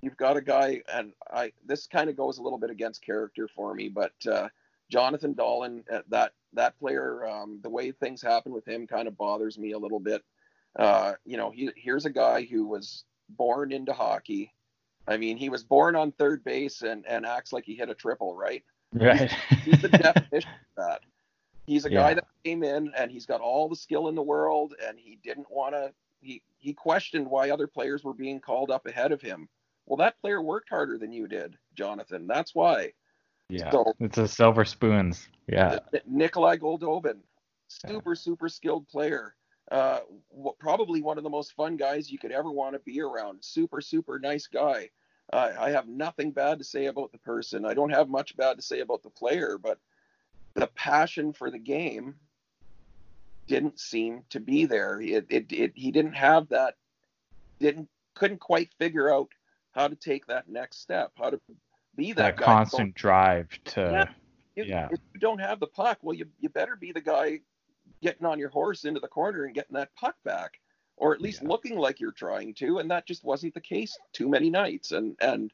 You've 0.01 0.17
got 0.17 0.37
a 0.37 0.41
guy, 0.41 0.81
and 0.93 1.11
I 1.31 1.51
this 1.65 1.87
kind 1.87 2.09
of 2.09 2.15
goes 2.15 2.37
a 2.37 2.41
little 2.41 2.59
bit 2.59 2.69
against 2.69 3.05
character 3.05 3.49
for 3.53 3.73
me, 3.73 3.89
but 3.89 4.13
uh, 4.31 4.47
Jonathan 4.89 5.35
Dahlen, 5.35 5.83
uh, 5.91 6.01
that 6.09 6.33
that 6.53 6.79
player, 6.79 7.27
um, 7.27 7.59
the 7.61 7.69
way 7.69 7.91
things 7.91 8.21
happen 8.21 8.53
with 8.53 8.67
him 8.67 8.87
kind 8.87 9.07
of 9.07 9.17
bothers 9.17 9.57
me 9.57 9.71
a 9.71 9.77
little 9.77 9.99
bit. 9.99 10.23
Uh, 10.77 11.13
you 11.25 11.37
know, 11.37 11.51
he 11.51 11.69
here's 11.75 12.05
a 12.05 12.09
guy 12.09 12.43
who 12.43 12.65
was 12.65 13.03
born 13.29 13.71
into 13.71 13.93
hockey. 13.93 14.53
I 15.07 15.17
mean, 15.17 15.37
he 15.37 15.49
was 15.49 15.63
born 15.63 15.95
on 15.95 16.11
third 16.11 16.43
base 16.43 16.81
and, 16.81 17.05
and 17.07 17.25
acts 17.25 17.51
like 17.53 17.65
he 17.65 17.75
hit 17.75 17.89
a 17.89 17.95
triple, 17.95 18.35
right? 18.35 18.63
Right. 18.93 19.31
He's 19.63 19.81
the 19.81 19.89
definition 19.89 20.49
of 20.77 20.83
that. 20.85 21.01
He's 21.65 21.85
a 21.85 21.89
guy 21.89 22.09
Yeah. 22.09 22.13
that 22.15 22.27
came 22.43 22.63
in 22.63 22.91
and 22.97 23.11
he's 23.11 23.25
got 23.25 23.41
all 23.41 23.69
the 23.69 23.75
skill 23.75 24.07
in 24.07 24.15
the 24.15 24.21
world 24.23 24.73
and 24.85 24.97
he 24.99 25.19
didn't 25.23 25.49
want 25.51 25.73
to 25.75 25.93
he 26.21 26.41
he 26.57 26.73
questioned 26.73 27.27
why 27.29 27.49
other 27.51 27.67
players 27.67 28.03
were 28.03 28.13
being 28.13 28.39
called 28.41 28.71
up 28.71 28.85
ahead 28.85 29.11
of 29.11 29.21
him. 29.21 29.47
Well, 29.85 29.97
that 29.97 30.19
player 30.21 30.41
worked 30.41 30.69
harder 30.69 30.97
than 30.97 31.11
you 31.11 31.27
did, 31.27 31.55
Jonathan. 31.75 32.27
That's 32.27 32.53
why. 32.53 32.93
yeah. 33.49 33.71
So- 33.71 33.93
it's 33.99 34.17
a 34.17 34.27
silver 34.27 34.65
spoons. 34.65 35.27
Yeah. 35.47 35.79
Nikolai 36.07 36.57
Goldobin, 36.57 37.19
super 37.67 38.15
super 38.15 38.49
skilled 38.49 38.87
player. 38.87 39.35
Uh, 39.71 39.99
w- 40.31 40.55
probably 40.59 41.01
one 41.01 41.17
of 41.17 41.23
the 41.23 41.29
most 41.29 41.53
fun 41.53 41.77
guys 41.77 42.11
you 42.11 42.17
could 42.17 42.31
ever 42.31 42.51
want 42.51 42.73
to 42.73 42.79
be 42.79 43.01
around. 43.01 43.37
Super 43.43 43.81
super 43.81 44.19
nice 44.19 44.47
guy. 44.47 44.89
Uh, 45.31 45.51
I 45.59 45.69
have 45.71 45.87
nothing 45.87 46.31
bad 46.31 46.57
to 46.57 46.63
say 46.63 46.85
about 46.87 47.11
the 47.11 47.19
person. 47.19 47.65
I 47.65 47.75
don't 47.75 47.91
have 47.91 48.09
much 48.09 48.35
bad 48.35 48.57
to 48.57 48.63
say 48.63 48.79
about 48.79 49.03
the 49.03 49.11
player, 49.11 49.59
but 49.61 49.77
the 50.55 50.67
passion 50.67 51.33
for 51.33 51.51
the 51.51 51.59
game 51.59 52.15
didn't 53.47 53.79
seem 53.79 54.23
to 54.29 54.39
be 54.39 54.65
there. 54.65 54.99
It, 54.99 55.27
it, 55.29 55.51
it 55.51 55.71
he 55.75 55.91
didn't 55.91 56.13
have 56.13 56.49
that. 56.49 56.75
Didn't 57.59 57.89
couldn't 58.15 58.39
quite 58.39 58.73
figure 58.79 59.13
out 59.13 59.29
how 59.71 59.87
to 59.87 59.95
take 59.95 60.25
that 60.27 60.49
next 60.49 60.81
step. 60.81 61.11
How 61.15 61.29
to 61.29 61.39
be 61.95 62.13
that, 62.13 62.37
That 62.37 62.43
constant 62.43 62.95
drive 62.95 63.49
to. 63.65 64.09
If, 64.55 64.67
Yeah. 64.67 64.89
if 64.91 64.99
you 65.13 65.19
don't 65.19 65.39
have 65.39 65.59
the 65.59 65.67
puck, 65.67 65.99
well, 66.01 66.15
you 66.15 66.25
you 66.39 66.49
better 66.49 66.75
be 66.75 66.91
the 66.91 67.01
guy 67.01 67.41
getting 68.01 68.25
on 68.25 68.39
your 68.39 68.49
horse 68.49 68.85
into 68.85 68.99
the 68.99 69.07
corner 69.07 69.45
and 69.45 69.53
getting 69.55 69.75
that 69.75 69.93
puck 69.95 70.15
back, 70.23 70.59
or 70.97 71.13
at 71.13 71.21
least 71.21 71.41
Yeah. 71.41 71.49
looking 71.49 71.77
like 71.77 71.99
you're 71.99 72.11
trying 72.11 72.53
to. 72.55 72.79
And 72.79 72.89
that 72.91 73.05
just 73.05 73.23
wasn't 73.23 73.53
the 73.53 73.61
case 73.61 73.97
too 74.13 74.27
many 74.29 74.49
nights. 74.49 74.91
And 74.91 75.15
and 75.21 75.51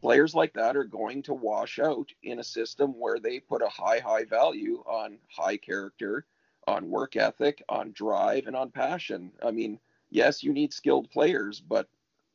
players 0.00 0.34
like 0.34 0.52
that 0.54 0.76
are 0.76 0.84
going 0.84 1.22
to 1.22 1.34
wash 1.34 1.78
out 1.78 2.10
in 2.22 2.40
a 2.40 2.44
system 2.44 2.98
where 2.98 3.18
they 3.20 3.38
put 3.40 3.62
a 3.62 3.68
high 3.68 4.00
high 4.00 4.24
value 4.24 4.82
on 4.86 5.18
high 5.28 5.56
character, 5.56 6.26
on 6.66 6.88
work 6.90 7.16
ethic, 7.16 7.62
on 7.68 7.92
drive, 7.92 8.46
and 8.46 8.56
on 8.56 8.70
passion. 8.70 9.32
I 9.42 9.50
mean, 9.50 9.78
yes, 10.10 10.42
you 10.42 10.52
need 10.52 10.72
skilled 10.72 11.10
players, 11.10 11.60
but 11.60 11.88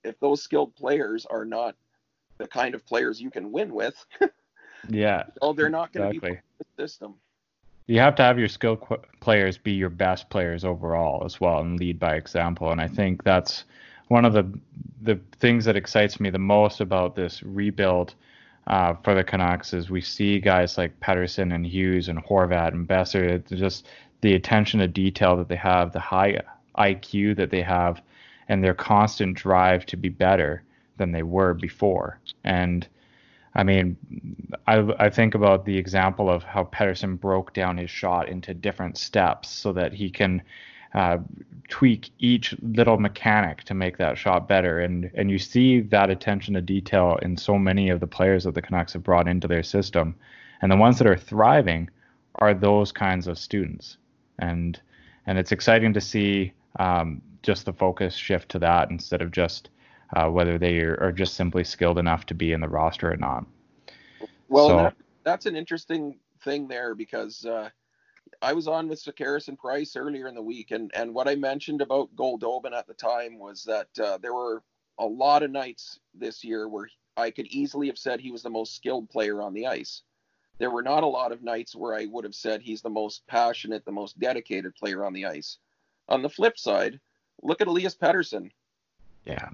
if 0.04 0.20
those 0.20 0.42
skilled 0.42 0.76
players 0.76 1.26
are 1.26 1.46
not 1.46 1.76
the 2.38 2.48
kind 2.48 2.76
of 2.76 2.86
players 2.86 3.20
you 3.20 3.32
can 3.32 3.52
win 3.52 3.74
with, 3.74 4.06
Yeah. 4.90 5.24
oh, 5.42 5.54
they're 5.54 5.70
not 5.70 5.92
going 5.92 6.06
to 6.08 6.12
be 6.12 6.18
Exactly. 6.18 6.38
of 6.60 6.66
the 6.78 6.84
system. 6.88 7.16
You 7.88 8.00
have 8.00 8.16
to 8.16 8.24
have 8.24 8.38
your 8.38 8.50
skill 8.50 8.78
qu- 8.78 9.02
players 9.22 9.58
be 9.58 9.72
your 9.72 9.90
best 9.90 10.30
players 10.30 10.66
overall 10.66 11.24
as 11.26 11.40
well 11.40 11.60
and 11.60 11.80
lead 11.80 12.00
by 12.00 12.16
example. 12.16 12.72
And 12.72 12.82
I 12.82 12.88
think 12.88 13.24
that's 13.24 13.64
one 14.10 14.26
of 14.26 14.34
the 14.34 14.46
the 15.02 15.20
things 15.40 15.66
that 15.66 15.76
excites 15.76 16.20
me 16.20 16.30
the 16.30 16.40
most 16.40 16.82
about 16.82 17.16
this 17.16 17.42
rebuild 17.44 18.16
uh, 18.68 18.94
for 19.04 19.16
the 19.16 19.24
Canucks 19.24 19.74
is 19.74 19.90
we 19.90 20.02
see 20.02 20.40
guys 20.40 20.78
like 20.78 21.00
Pettersson 21.00 21.54
and 21.54 21.66
Hughes 21.66 22.10
and 22.10 22.24
Horvat 22.24 22.74
and 22.74 22.88
Boeser. 22.88 23.42
Just 23.56 23.88
the 24.22 24.34
attention 24.34 24.80
to 24.82 24.88
detail 24.88 25.38
that 25.38 25.48
they 25.48 25.56
have, 25.56 25.94
the 25.94 26.00
high 26.00 26.42
IQ 26.78 27.38
that 27.38 27.50
they 27.50 27.62
have, 27.62 28.02
and 28.50 28.64
their 28.64 28.74
constant 28.74 29.38
drive 29.38 29.86
to 29.86 29.98
be 29.98 30.10
better 30.10 30.64
than 30.98 31.12
they 31.12 31.24
were 31.24 31.54
before. 31.54 32.20
And 32.44 32.88
I 33.58 33.64
mean, 33.64 33.98
I, 34.68 34.88
I 35.00 35.10
think 35.10 35.34
about 35.34 35.66
the 35.66 35.78
example 35.78 36.30
of 36.30 36.44
how 36.44 36.66
Pettersson 36.66 37.20
broke 37.20 37.54
down 37.54 37.78
his 37.78 37.90
shot 37.90 38.30
into 38.30 38.54
different 38.54 38.98
steps 38.98 39.50
so 39.50 39.74
that 39.74 39.94
he 39.94 40.12
can 40.12 40.44
uh, 40.94 41.18
tweak 41.68 42.12
each 42.20 42.56
little 42.62 43.00
mechanic 43.00 43.64
to 43.64 43.74
make 43.74 43.98
that 43.98 44.18
shot 44.18 44.48
better. 44.48 44.80
And 44.80 45.10
and 45.16 45.32
you 45.32 45.40
see 45.40 45.82
that 45.82 46.12
attention 46.12 46.54
to 46.54 46.62
detail 46.62 47.18
in 47.24 47.36
so 47.36 47.58
many 47.58 47.90
of 47.90 48.00
the 48.00 48.08
players 48.08 48.44
that 48.44 48.54
the 48.54 48.62
Canucks 48.62 48.94
have 48.94 49.04
brought 49.04 49.28
into 49.28 49.48
their 49.48 49.64
system. 49.64 50.16
And 50.62 50.72
the 50.72 50.78
ones 50.78 51.00
that 51.00 51.08
are 51.08 51.18
thriving 51.18 51.90
are 52.36 52.54
those 52.54 52.92
kinds 52.92 53.28
of 53.28 53.40
students. 53.40 53.98
And 54.38 54.80
and 55.26 55.40
it's 55.40 55.52
exciting 55.52 55.94
to 55.94 56.02
see 56.02 56.54
um, 56.80 57.22
just 57.42 57.66
the 57.66 57.74
focus 57.74 58.14
shift 58.16 58.50
to 58.50 58.60
that 58.60 58.92
instead 58.92 59.22
of 59.24 59.32
just 59.32 59.70
uh, 60.16 60.30
whether 60.30 60.58
they 60.58 60.80
are, 60.80 61.12
just 61.12 61.36
simply 61.36 61.64
skilled 61.64 61.98
enough 61.98 62.26
to 62.28 62.34
be 62.34 62.52
in 62.54 62.62
the 62.62 62.70
roster 62.70 63.12
or 63.12 63.18
not. 63.18 63.46
Well, 64.48 64.68
so, 64.68 64.78
that, 64.78 64.96
that's 65.24 65.46
an 65.46 65.56
interesting 65.56 66.20
thing 66.44 66.68
there 66.68 66.96
because 66.96 67.46
uh, 67.46 67.70
I 68.42 68.54
was 68.54 68.68
on 68.68 68.88
with 68.88 69.04
Sekeres 69.04 69.48
and 69.48 69.58
Price 69.58 69.96
earlier 69.96 70.28
in 70.28 70.36
the 70.36 70.42
week, 70.42 70.72
and 70.72 70.92
and 70.94 71.14
what 71.14 71.28
I 71.28 71.36
mentioned 71.36 71.82
about 71.82 72.16
Goldobin 72.16 72.74
at 72.74 72.88
the 72.88 72.94
time 72.94 73.40
was 73.40 73.64
that 73.66 73.88
uh, 74.02 74.18
there 74.18 74.34
were 74.34 74.64
a 75.00 75.06
lot 75.06 75.44
of 75.44 75.52
nights 75.52 76.00
this 76.14 76.44
year 76.44 76.68
where 76.68 76.90
I 77.18 77.32
could 77.32 77.48
easily 77.48 77.88
have 77.88 77.98
said 77.98 78.20
he 78.20 78.32
was 78.32 78.44
the 78.44 78.50
most 78.50 78.76
skilled 78.76 79.10
player 79.10 79.42
on 79.42 79.54
the 79.54 79.68
ice. 79.68 80.04
There 80.60 80.72
were 80.72 80.82
not 80.82 81.04
a 81.04 81.08
lot 81.08 81.32
of 81.32 81.44
nights 81.44 81.76
where 81.76 81.94
I 81.94 82.06
would 82.06 82.24
have 82.24 82.34
said 82.34 82.62
he's 82.62 82.82
the 82.82 82.90
most 82.90 83.26
passionate, 83.28 83.86
the 83.86 83.92
most 83.92 84.20
dedicated 84.20 84.76
player 84.76 85.06
on 85.06 85.14
the 85.14 85.26
ice. 85.26 85.58
On 86.10 86.22
the 86.22 86.30
flip 86.30 86.58
side, 86.58 87.00
look 87.44 87.62
at 87.62 87.68
Elias 87.68 87.96
Pettersson. 87.96 88.52
Yeah. 89.26 89.50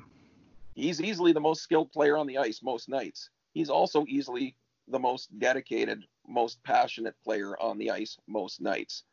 He's 0.75 1.01
easily 1.01 1.33
the 1.33 1.39
most 1.39 1.61
skilled 1.61 1.91
player 1.91 2.17
on 2.17 2.27
the 2.27 2.37
ice 2.37 2.61
most 2.63 2.89
nights. 2.89 3.29
He's 3.53 3.69
also 3.69 4.05
easily 4.07 4.55
the 4.87 4.99
most 4.99 5.37
dedicated, 5.39 6.03
most 6.27 6.63
passionate 6.63 7.15
player 7.23 7.59
on 7.59 7.77
the 7.77 7.91
ice 7.91 8.17
most 8.27 8.61
nights. 8.61 9.03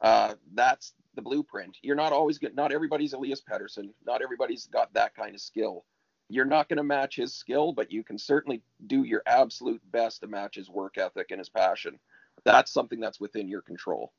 Uh, 0.00 0.34
that's 0.54 0.92
the 1.14 1.22
blueprint. 1.22 1.78
You're 1.82 1.96
not 1.96 2.12
always 2.12 2.38
good. 2.38 2.54
Not 2.54 2.72
everybody's 2.72 3.14
Elias 3.14 3.40
Pettersson. 3.40 3.90
Not 4.06 4.22
everybody's 4.22 4.66
got 4.66 4.92
that 4.94 5.14
kind 5.14 5.34
of 5.34 5.40
skill. 5.40 5.84
You're 6.28 6.44
not 6.44 6.68
going 6.68 6.76
to 6.78 6.82
match 6.82 7.16
his 7.16 7.34
skill, 7.34 7.72
but 7.72 7.90
you 7.90 8.04
can 8.04 8.18
certainly 8.18 8.62
do 8.86 9.04
your 9.04 9.22
absolute 9.26 9.80
best 9.90 10.20
to 10.20 10.26
match 10.26 10.56
his 10.56 10.68
work 10.68 10.98
ethic 10.98 11.28
and 11.30 11.38
his 11.38 11.48
passion. 11.48 11.98
That's 12.44 12.72
something 12.72 13.00
that's 13.00 13.20
within 13.20 13.48
your 13.48 13.62
control. 13.62 14.12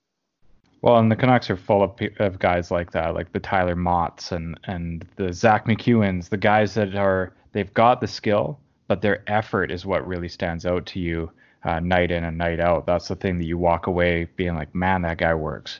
Well, 0.82 0.98
and 0.98 1.12
the 1.12 1.16
Canucks 1.16 1.50
are 1.50 1.58
full 1.58 1.84
of, 1.84 2.00
of 2.20 2.40
guys 2.40 2.70
like 2.72 2.92
that, 2.92 3.16
like 3.16 3.32
the 3.32 3.40
Tyler 3.40 3.76
Motts 3.76 4.32
and 4.32 4.60
and 4.66 5.06
the 5.16 5.34
Zack 5.34 5.66
MacEwens, 5.66 6.30
the 6.30 6.38
guys 6.38 6.76
that 6.76 6.96
are 6.96 7.34
they've 7.52 7.74
got 7.74 8.00
the 8.00 8.08
skill, 8.08 8.60
but 8.88 9.02
their 9.02 9.24
effort 9.28 9.72
is 9.72 9.86
what 9.86 10.08
really 10.08 10.30
stands 10.30 10.66
out 10.66 10.86
to 10.88 11.00
you 11.00 11.32
uh, 11.64 11.80
night 11.80 12.12
in 12.12 12.24
and 12.24 12.38
night 12.38 12.60
out. 12.60 12.86
That's 12.86 13.08
the 13.08 13.16
thing 13.16 13.38
that 13.40 13.46
you 13.46 13.58
walk 13.58 13.88
away 13.88 14.28
being 14.36 14.56
like, 14.56 14.74
man, 14.76 15.02
that 15.02 15.18
guy 15.18 15.34
works. 15.34 15.80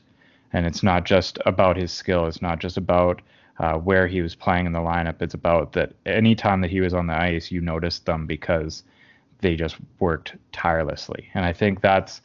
And 0.54 0.66
it's 0.66 0.84
not 0.84 1.06
just 1.06 1.38
about 1.46 1.78
his 1.78 1.92
skill. 1.92 2.26
It's 2.26 2.42
not 2.42 2.60
just 2.60 2.78
about 2.78 3.22
uh, 3.60 3.74
where 3.74 4.08
he 4.08 4.22
was 4.22 4.36
playing 4.36 4.66
in 4.66 4.72
the 4.72 4.80
lineup. 4.80 5.22
It's 5.22 5.34
about 5.34 5.74
that 5.74 5.94
anytime 6.06 6.62
that 6.62 6.72
he 6.72 6.82
was 6.82 6.94
on 6.94 7.08
the 7.08 7.14
ice, 7.14 7.52
you 7.52 7.62
noticed 7.62 8.06
them 8.06 8.26
because 8.26 8.84
they 9.42 9.56
just 9.56 9.78
worked 10.00 10.36
tirelessly. 10.52 11.30
And 11.34 11.46
I 11.46 11.54
think 11.54 11.82
that's, 11.82 12.22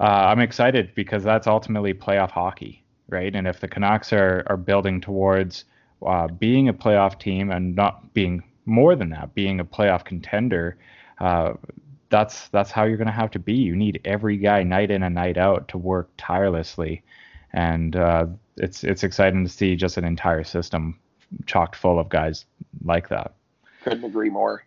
uh, 0.00 0.04
I'm 0.04 0.40
excited 0.40 0.94
because 0.94 1.22
that's 1.22 1.46
ultimately 1.46 1.94
playoff 1.94 2.30
hockey, 2.30 2.84
right? 3.08 3.34
And 3.34 3.46
if 3.46 3.60
the 3.60 3.68
Canucks 3.68 4.12
are, 4.12 4.44
are 4.46 4.56
building 4.56 5.00
towards 5.00 5.64
uh, 6.04 6.28
being 6.28 6.68
a 6.68 6.74
playoff 6.74 7.18
team 7.18 7.50
and 7.50 7.76
not 7.76 8.12
being 8.12 8.42
more 8.66 8.96
than 8.96 9.10
that, 9.10 9.34
being 9.34 9.60
a 9.60 9.64
playoff 9.64 10.04
contender, 10.04 10.76
uh, 11.20 11.54
that's 12.10 12.48
that's 12.48 12.70
how 12.70 12.84
you're 12.84 12.96
going 12.96 13.06
to 13.06 13.12
have 13.12 13.30
to 13.32 13.38
be. 13.38 13.54
You 13.54 13.74
need 13.76 14.00
every 14.04 14.36
guy 14.36 14.62
night 14.62 14.90
in 14.90 15.02
and 15.02 15.14
night 15.14 15.36
out 15.36 15.68
to 15.68 15.78
work 15.78 16.10
tirelessly, 16.16 17.02
and 17.52 17.96
uh, 17.96 18.26
it's 18.56 18.84
it's 18.84 19.02
exciting 19.02 19.44
to 19.44 19.50
see 19.50 19.76
just 19.76 19.96
an 19.96 20.04
entire 20.04 20.44
system 20.44 20.98
chocked 21.46 21.76
full 21.76 21.98
of 21.98 22.08
guys 22.08 22.44
like 22.84 23.08
that. 23.08 23.34
Couldn't 23.82 24.04
agree 24.04 24.30
more. 24.30 24.64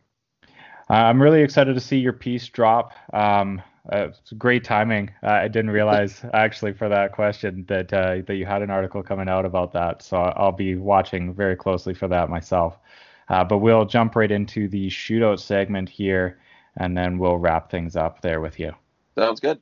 Uh, 0.89 0.93
I'm 0.93 1.21
really 1.21 1.41
excited 1.41 1.73
to 1.73 1.81
see 1.81 1.97
your 1.97 2.13
piece 2.13 2.47
drop. 2.47 2.93
Um, 3.13 3.61
uh, 3.91 4.07
it's 4.09 4.33
great 4.33 4.63
timing. 4.63 5.09
Uh, 5.23 5.31
I 5.31 5.47
didn't 5.47 5.71
realize 5.71 6.23
actually 6.33 6.73
for 6.73 6.89
that 6.89 7.13
question 7.13 7.65
that 7.67 7.93
uh, 7.93 8.21
that 8.25 8.35
you 8.35 8.45
had 8.45 8.61
an 8.61 8.69
article 8.69 9.01
coming 9.01 9.29
out 9.29 9.45
about 9.45 9.71
that, 9.73 10.01
so 10.01 10.17
I'll 10.17 10.51
be 10.51 10.75
watching 10.75 11.33
very 11.33 11.55
closely 11.55 11.93
for 11.93 12.07
that 12.09 12.29
myself. 12.29 12.77
Uh, 13.29 13.43
but 13.43 13.59
we'll 13.59 13.85
jump 13.85 14.15
right 14.15 14.31
into 14.31 14.67
the 14.67 14.87
shootout 14.87 15.39
segment 15.39 15.89
here, 15.89 16.39
and 16.77 16.97
then 16.97 17.17
we'll 17.17 17.37
wrap 17.37 17.69
things 17.69 17.95
up 17.95 18.21
there 18.21 18.41
with 18.41 18.59
you. 18.59 18.73
Sounds 19.17 19.39
good. 19.39 19.61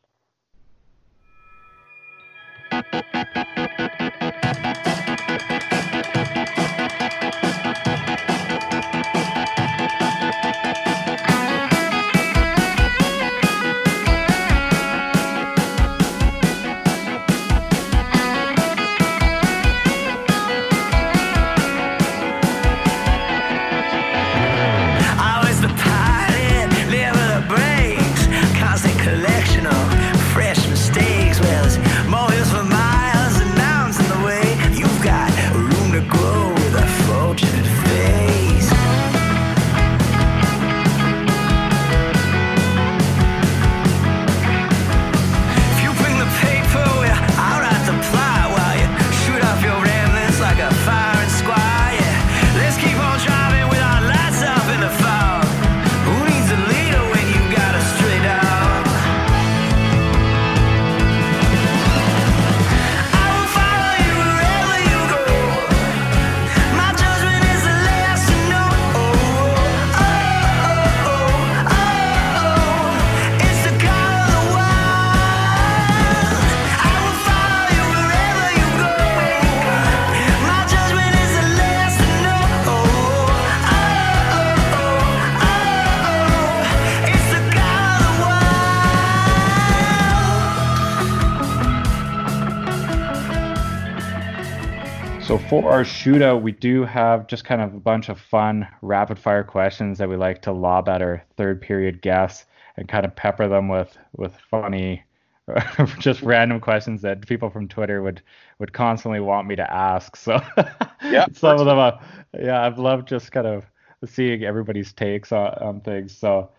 Our 95.76 95.84
shootout, 95.84 96.42
we 96.42 96.54
do 96.54 96.86
have 96.86 97.28
just 97.28 97.44
kind 97.44 97.62
of 97.62 97.74
a 97.74 97.80
bunch 97.80 98.08
of 98.08 98.18
fun 98.18 98.66
rapid 98.82 99.20
fire 99.20 99.44
questions 99.44 99.98
that 99.98 100.08
we 100.08 100.16
like 100.16 100.42
to 100.44 100.54
lob 100.54 100.88
at 100.88 101.02
our 101.02 101.22
third 101.36 101.62
period 101.62 102.02
guests 102.02 102.46
and 102.78 102.88
kind 102.88 103.06
of 103.06 103.14
pepper 103.16 103.50
them 103.50 103.68
with 103.68 103.98
with 104.16 104.34
funny, 104.50 105.04
just 106.00 106.22
random 106.22 106.62
questions 106.62 107.02
that 107.02 107.28
people 107.28 107.50
from 107.50 107.68
Twitter 107.68 108.02
would 108.02 108.22
would 108.58 108.72
constantly 108.72 109.20
want 109.20 109.50
me 109.50 109.56
to 109.58 109.74
ask. 109.74 110.16
So 110.16 110.42
yeah, 111.04 111.26
some 111.34 111.60
of 111.60 111.66
them, 111.66 111.78
uh, 111.78 111.92
yeah, 112.40 112.66
I've 112.66 112.80
loved 112.80 113.10
just 113.10 113.34
kind 113.34 113.48
of 113.48 113.66
seeing 114.06 114.44
everybody's 114.46 114.94
takes 114.94 115.34
on, 115.34 115.54
on 115.56 115.82
things. 115.82 116.18
So 116.18 116.52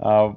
uh, 0.00 0.32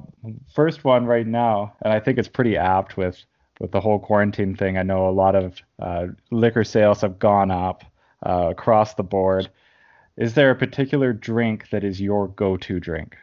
first 0.54 0.84
one 0.84 1.08
right 1.08 1.26
now, 1.26 1.74
and 1.82 1.92
I 1.92 2.00
think 2.00 2.20
it's 2.20 2.28
pretty 2.28 2.58
apt 2.58 2.96
with 2.96 3.26
with 3.60 3.72
the 3.72 3.82
whole 3.82 3.98
quarantine 3.98 4.56
thing. 4.56 4.78
I 4.78 4.84
know 4.84 5.10
a 5.10 5.12
lot 5.12 5.36
of 5.36 5.60
uh, 5.80 6.08
liquor 6.30 6.64
sales 6.64 7.02
have 7.02 7.18
gone 7.18 7.50
up 7.50 7.84
uh, 8.26 8.48
across 8.50 8.94
the 8.94 9.04
board. 9.04 9.50
Is 10.18 10.34
there 10.34 10.52
a 10.52 10.56
particular 10.56 11.14
drink 11.14 11.70
that 11.70 11.84
is 11.84 12.02
your 12.02 12.28
go-to 12.28 12.80
drink? 12.80 13.16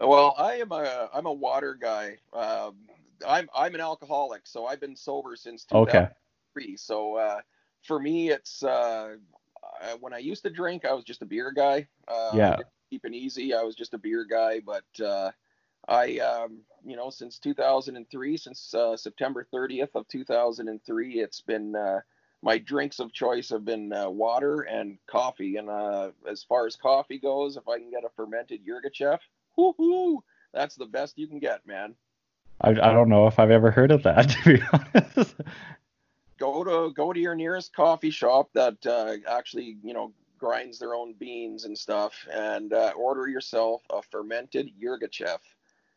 Well, 0.00 0.34
I 0.38 0.54
am 0.54 0.72
a 0.72 1.10
I'm 1.12 1.26
a 1.26 1.32
water 1.32 1.76
guy. 1.80 2.18
Um, 2.32 2.76
I'm 3.26 3.48
I'm 3.54 3.74
an 3.74 3.80
alcoholic, 3.80 4.42
so 4.44 4.66
I've 4.66 4.80
been 4.80 4.96
sober 4.96 5.36
since 5.36 5.64
2003. 5.64 6.64
Okay. 6.64 6.76
So 6.76 7.16
uh, 7.16 7.40
for 7.82 7.98
me, 7.98 8.30
it's 8.30 8.62
uh, 8.62 9.16
when 10.00 10.12
I 10.12 10.18
used 10.18 10.42
to 10.44 10.50
drink, 10.50 10.84
I 10.84 10.92
was 10.92 11.04
just 11.04 11.22
a 11.22 11.26
beer 11.26 11.52
guy. 11.54 11.86
Uh, 12.06 12.30
yeah. 12.34 12.56
Keeping 12.90 13.14
easy, 13.14 13.54
I 13.54 13.62
was 13.62 13.74
just 13.74 13.94
a 13.94 13.98
beer 13.98 14.26
guy. 14.28 14.60
But 14.60 15.04
uh, 15.04 15.30
I, 15.88 16.18
um, 16.18 16.60
you 16.84 16.96
know, 16.96 17.10
since 17.10 17.38
2003, 17.38 18.36
since 18.36 18.74
uh, 18.74 18.96
September 18.96 19.46
30th 19.52 19.94
of 19.94 20.08
2003, 20.08 21.20
it's 21.20 21.40
been 21.40 21.76
uh, 21.76 22.00
my 22.42 22.58
drinks 22.58 23.00
of 23.00 23.12
choice 23.12 23.50
have 23.50 23.64
been 23.64 23.92
uh, 23.92 24.08
water 24.08 24.62
and 24.62 24.98
coffee. 25.06 25.56
And 25.56 25.68
uh, 25.68 26.10
as 26.28 26.42
far 26.42 26.66
as 26.66 26.76
coffee 26.76 27.18
goes, 27.18 27.56
if 27.56 27.68
I 27.68 27.78
can 27.78 27.90
get 27.90 28.04
a 28.04 28.08
fermented 28.10 28.60
Yirgacheffe, 28.66 29.20
whoo 29.56 30.22
that's 30.52 30.74
the 30.74 30.86
best 30.86 31.18
you 31.18 31.28
can 31.28 31.38
get, 31.38 31.66
man. 31.66 31.94
I, 32.60 32.70
I 32.70 32.92
don't 32.92 33.08
know 33.08 33.26
if 33.26 33.38
I've 33.38 33.50
ever 33.50 33.70
heard 33.70 33.90
of 33.90 34.02
that 34.02 34.22
to 34.44 34.58
be 34.58 34.62
honest. 34.72 35.34
Go 36.38 36.64
to 36.64 36.92
go 36.94 37.12
to 37.12 37.20
your 37.20 37.34
nearest 37.34 37.74
coffee 37.74 38.10
shop 38.10 38.50
that 38.54 38.84
uh, 38.86 39.16
actually 39.28 39.76
you 39.82 39.94
know 39.94 40.12
grinds 40.38 40.78
their 40.78 40.94
own 40.94 41.14
beans 41.14 41.64
and 41.64 41.76
stuff, 41.76 42.14
and 42.32 42.72
uh, 42.72 42.92
order 42.96 43.28
yourself 43.28 43.82
a 43.90 44.02
fermented 44.02 44.70
Yirgacheffe. 44.82 45.38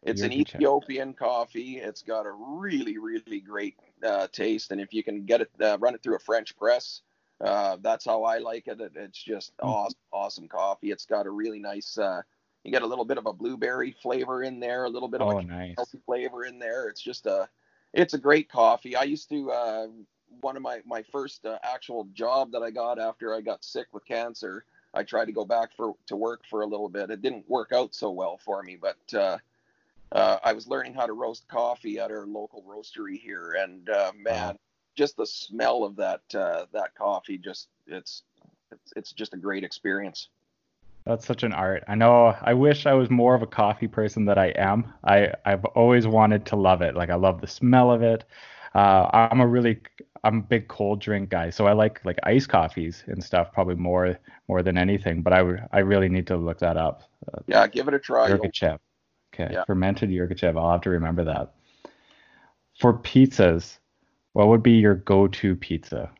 It's 0.05 0.21
an. 0.21 0.31
Ethiopian 0.33 1.13
coffee. 1.13 1.77
It's 1.77 2.01
got 2.01 2.25
a 2.25 2.31
really, 2.31 2.97
really 2.97 3.39
great 3.39 3.75
uh, 4.03 4.27
taste, 4.31 4.71
and 4.71 4.81
if 4.81 4.93
you 4.93 5.03
can 5.03 5.25
get 5.25 5.41
it, 5.41 5.51
uh, 5.61 5.77
run 5.79 5.95
it 5.95 6.03
through 6.03 6.15
a 6.15 6.19
French 6.19 6.55
press, 6.57 7.01
uh, 7.41 7.77
that's 7.81 8.05
how 8.05 8.23
I 8.23 8.37
like 8.39 8.67
it. 8.67 8.81
It- 8.81 8.95
It's 8.95 9.21
just 9.21 9.55
Mhm. 9.57 9.69
awesome, 9.69 9.99
awesome 10.11 10.47
coffee. 10.47 10.91
It's 10.91 11.05
got 11.05 11.25
a 11.25 11.29
really 11.31 11.59
nice. 11.59 11.97
Uh, 11.97 12.21
you 12.63 12.71
get 12.71 12.81
a 12.81 12.87
little 12.87 13.05
bit 13.05 13.17
of 13.17 13.25
a 13.25 13.33
blueberry 13.33 13.91
flavor 13.91 14.43
in 14.43 14.59
there, 14.59 14.85
a 14.85 14.89
little 14.89 15.09
bit 15.09 15.21
of 15.21 15.27
Oh, 15.27 15.37
a 15.39 15.41
nice. 15.43 15.75
healthy 15.75 15.99
flavor 16.05 16.45
in 16.45 16.59
there. 16.59 16.87
It's 16.89 17.01
just 17.01 17.25
a, 17.25 17.49
it's 17.93 18.13
a 18.13 18.17
great 18.17 18.49
coffee. 18.49 18.95
I 18.95 19.03
used 19.03 19.29
to 19.29 19.51
uh, 19.51 19.87
one 20.41 20.55
of 20.57 20.63
my 20.63 20.81
my 20.85 21.03
first 21.03 21.45
uh, 21.45 21.59
actual 21.63 22.05
job 22.13 22.51
that 22.51 22.63
I 22.63 22.71
got 22.71 22.99
after 22.99 23.33
I 23.33 23.41
got 23.41 23.63
sick 23.63 23.87
with 23.93 24.05
cancer. 24.05 24.65
I 24.93 25.03
tried 25.03 25.25
to 25.25 25.31
go 25.31 25.45
back 25.45 25.75
for 25.75 25.95
to 26.07 26.15
work 26.15 26.45
for 26.45 26.61
a 26.61 26.67
little 26.67 26.89
bit. 26.89 27.09
It 27.09 27.21
didn't 27.21 27.49
work 27.49 27.71
out 27.71 27.93
so 27.95 28.11
well 28.11 28.37
for 28.37 28.63
me, 28.63 28.75
but 28.75 29.13
uh, 30.13 30.37
I 30.43 30.53
was 30.53 30.67
learning 30.67 30.93
how 30.93 31.05
to 31.05 31.13
roast 31.13 31.47
coffee 31.47 31.99
at 31.99 32.11
our 32.11 32.25
local 32.25 32.63
roastery 32.63 33.19
here, 33.19 33.55
and 33.59 33.89
uh, 33.89 34.11
man, 34.15 34.57
just 34.95 35.17
the 35.17 35.25
smell 35.25 35.83
of 35.83 35.95
that 35.97 36.21
uh, 36.35 36.65
that 36.71 36.95
coffee 36.95 37.37
just 37.37 37.67
it's 37.87 38.23
it's, 38.71 38.93
it's 38.95 39.11
just 39.11 39.33
a 39.33 39.37
great 39.37 39.63
experience. 39.63 40.29
That's 41.05 41.25
such 41.25 41.43
an 41.43 41.51
art. 41.51 41.83
I 41.87 41.95
know. 41.95 42.33
I 42.41 42.53
wish 42.53 42.85
I 42.85 42.93
was 42.93 43.09
more 43.09 43.35
of 43.35 43.41
a 43.41 43.47
coffee 43.47 43.89
person 43.89 44.25
that 44.25 44.37
I 44.37 44.47
am. 44.55 44.93
I 45.03 45.33
I've 45.45 45.65
always 45.65 46.07
wanted 46.07 46.45
to 46.47 46.55
love 46.55 46.81
it. 46.81 46.95
Like 46.95 47.09
I 47.09 47.15
love 47.15 47.41
the 47.41 47.47
smell 47.47 47.91
of 47.91 48.01
it. 48.03 48.23
Uh, 48.73 49.09
I'm 49.13 49.41
a 49.41 49.47
really 49.47 49.79
I'm 50.23 50.37
a 50.37 50.41
big 50.41 50.67
cold 50.67 51.01
drink 51.01 51.29
guy, 51.29 51.49
so 51.49 51.67
I 51.67 51.73
like 51.73 52.05
like 52.05 52.19
iced 52.23 52.49
coffees 52.49 53.03
and 53.07 53.21
stuff 53.23 53.51
probably 53.51 53.75
more 53.75 54.17
more 54.47 54.61
than 54.61 54.77
anything. 54.77 55.23
But 55.23 55.33
I 55.33 55.39
I 55.71 55.79
really 55.79 56.07
need 56.07 56.27
to 56.27 56.37
look 56.37 56.59
that 56.59 56.77
up. 56.77 57.03
Uh, 57.27 57.41
Yeah, 57.47 57.67
give 57.67 57.87
it 57.87 57.93
a 57.95 57.99
try. 57.99 58.29
You'll- 58.29 58.37
Yirgacheffe. 58.37 58.79
Okay, 59.33 59.53
Yeah. 59.53 59.63
fermented 59.65 60.09
Yirgacheffe. 60.09 60.57
I'll 60.57 60.71
have 60.71 60.81
to 60.81 60.89
remember 60.89 61.23
that. 61.23 61.53
For 62.79 62.93
pizzas, 62.93 63.79
what 64.33 64.47
would 64.47 64.63
be 64.63 64.73
your 64.73 64.95
go-to 64.95 65.55
pizza? 65.55 66.11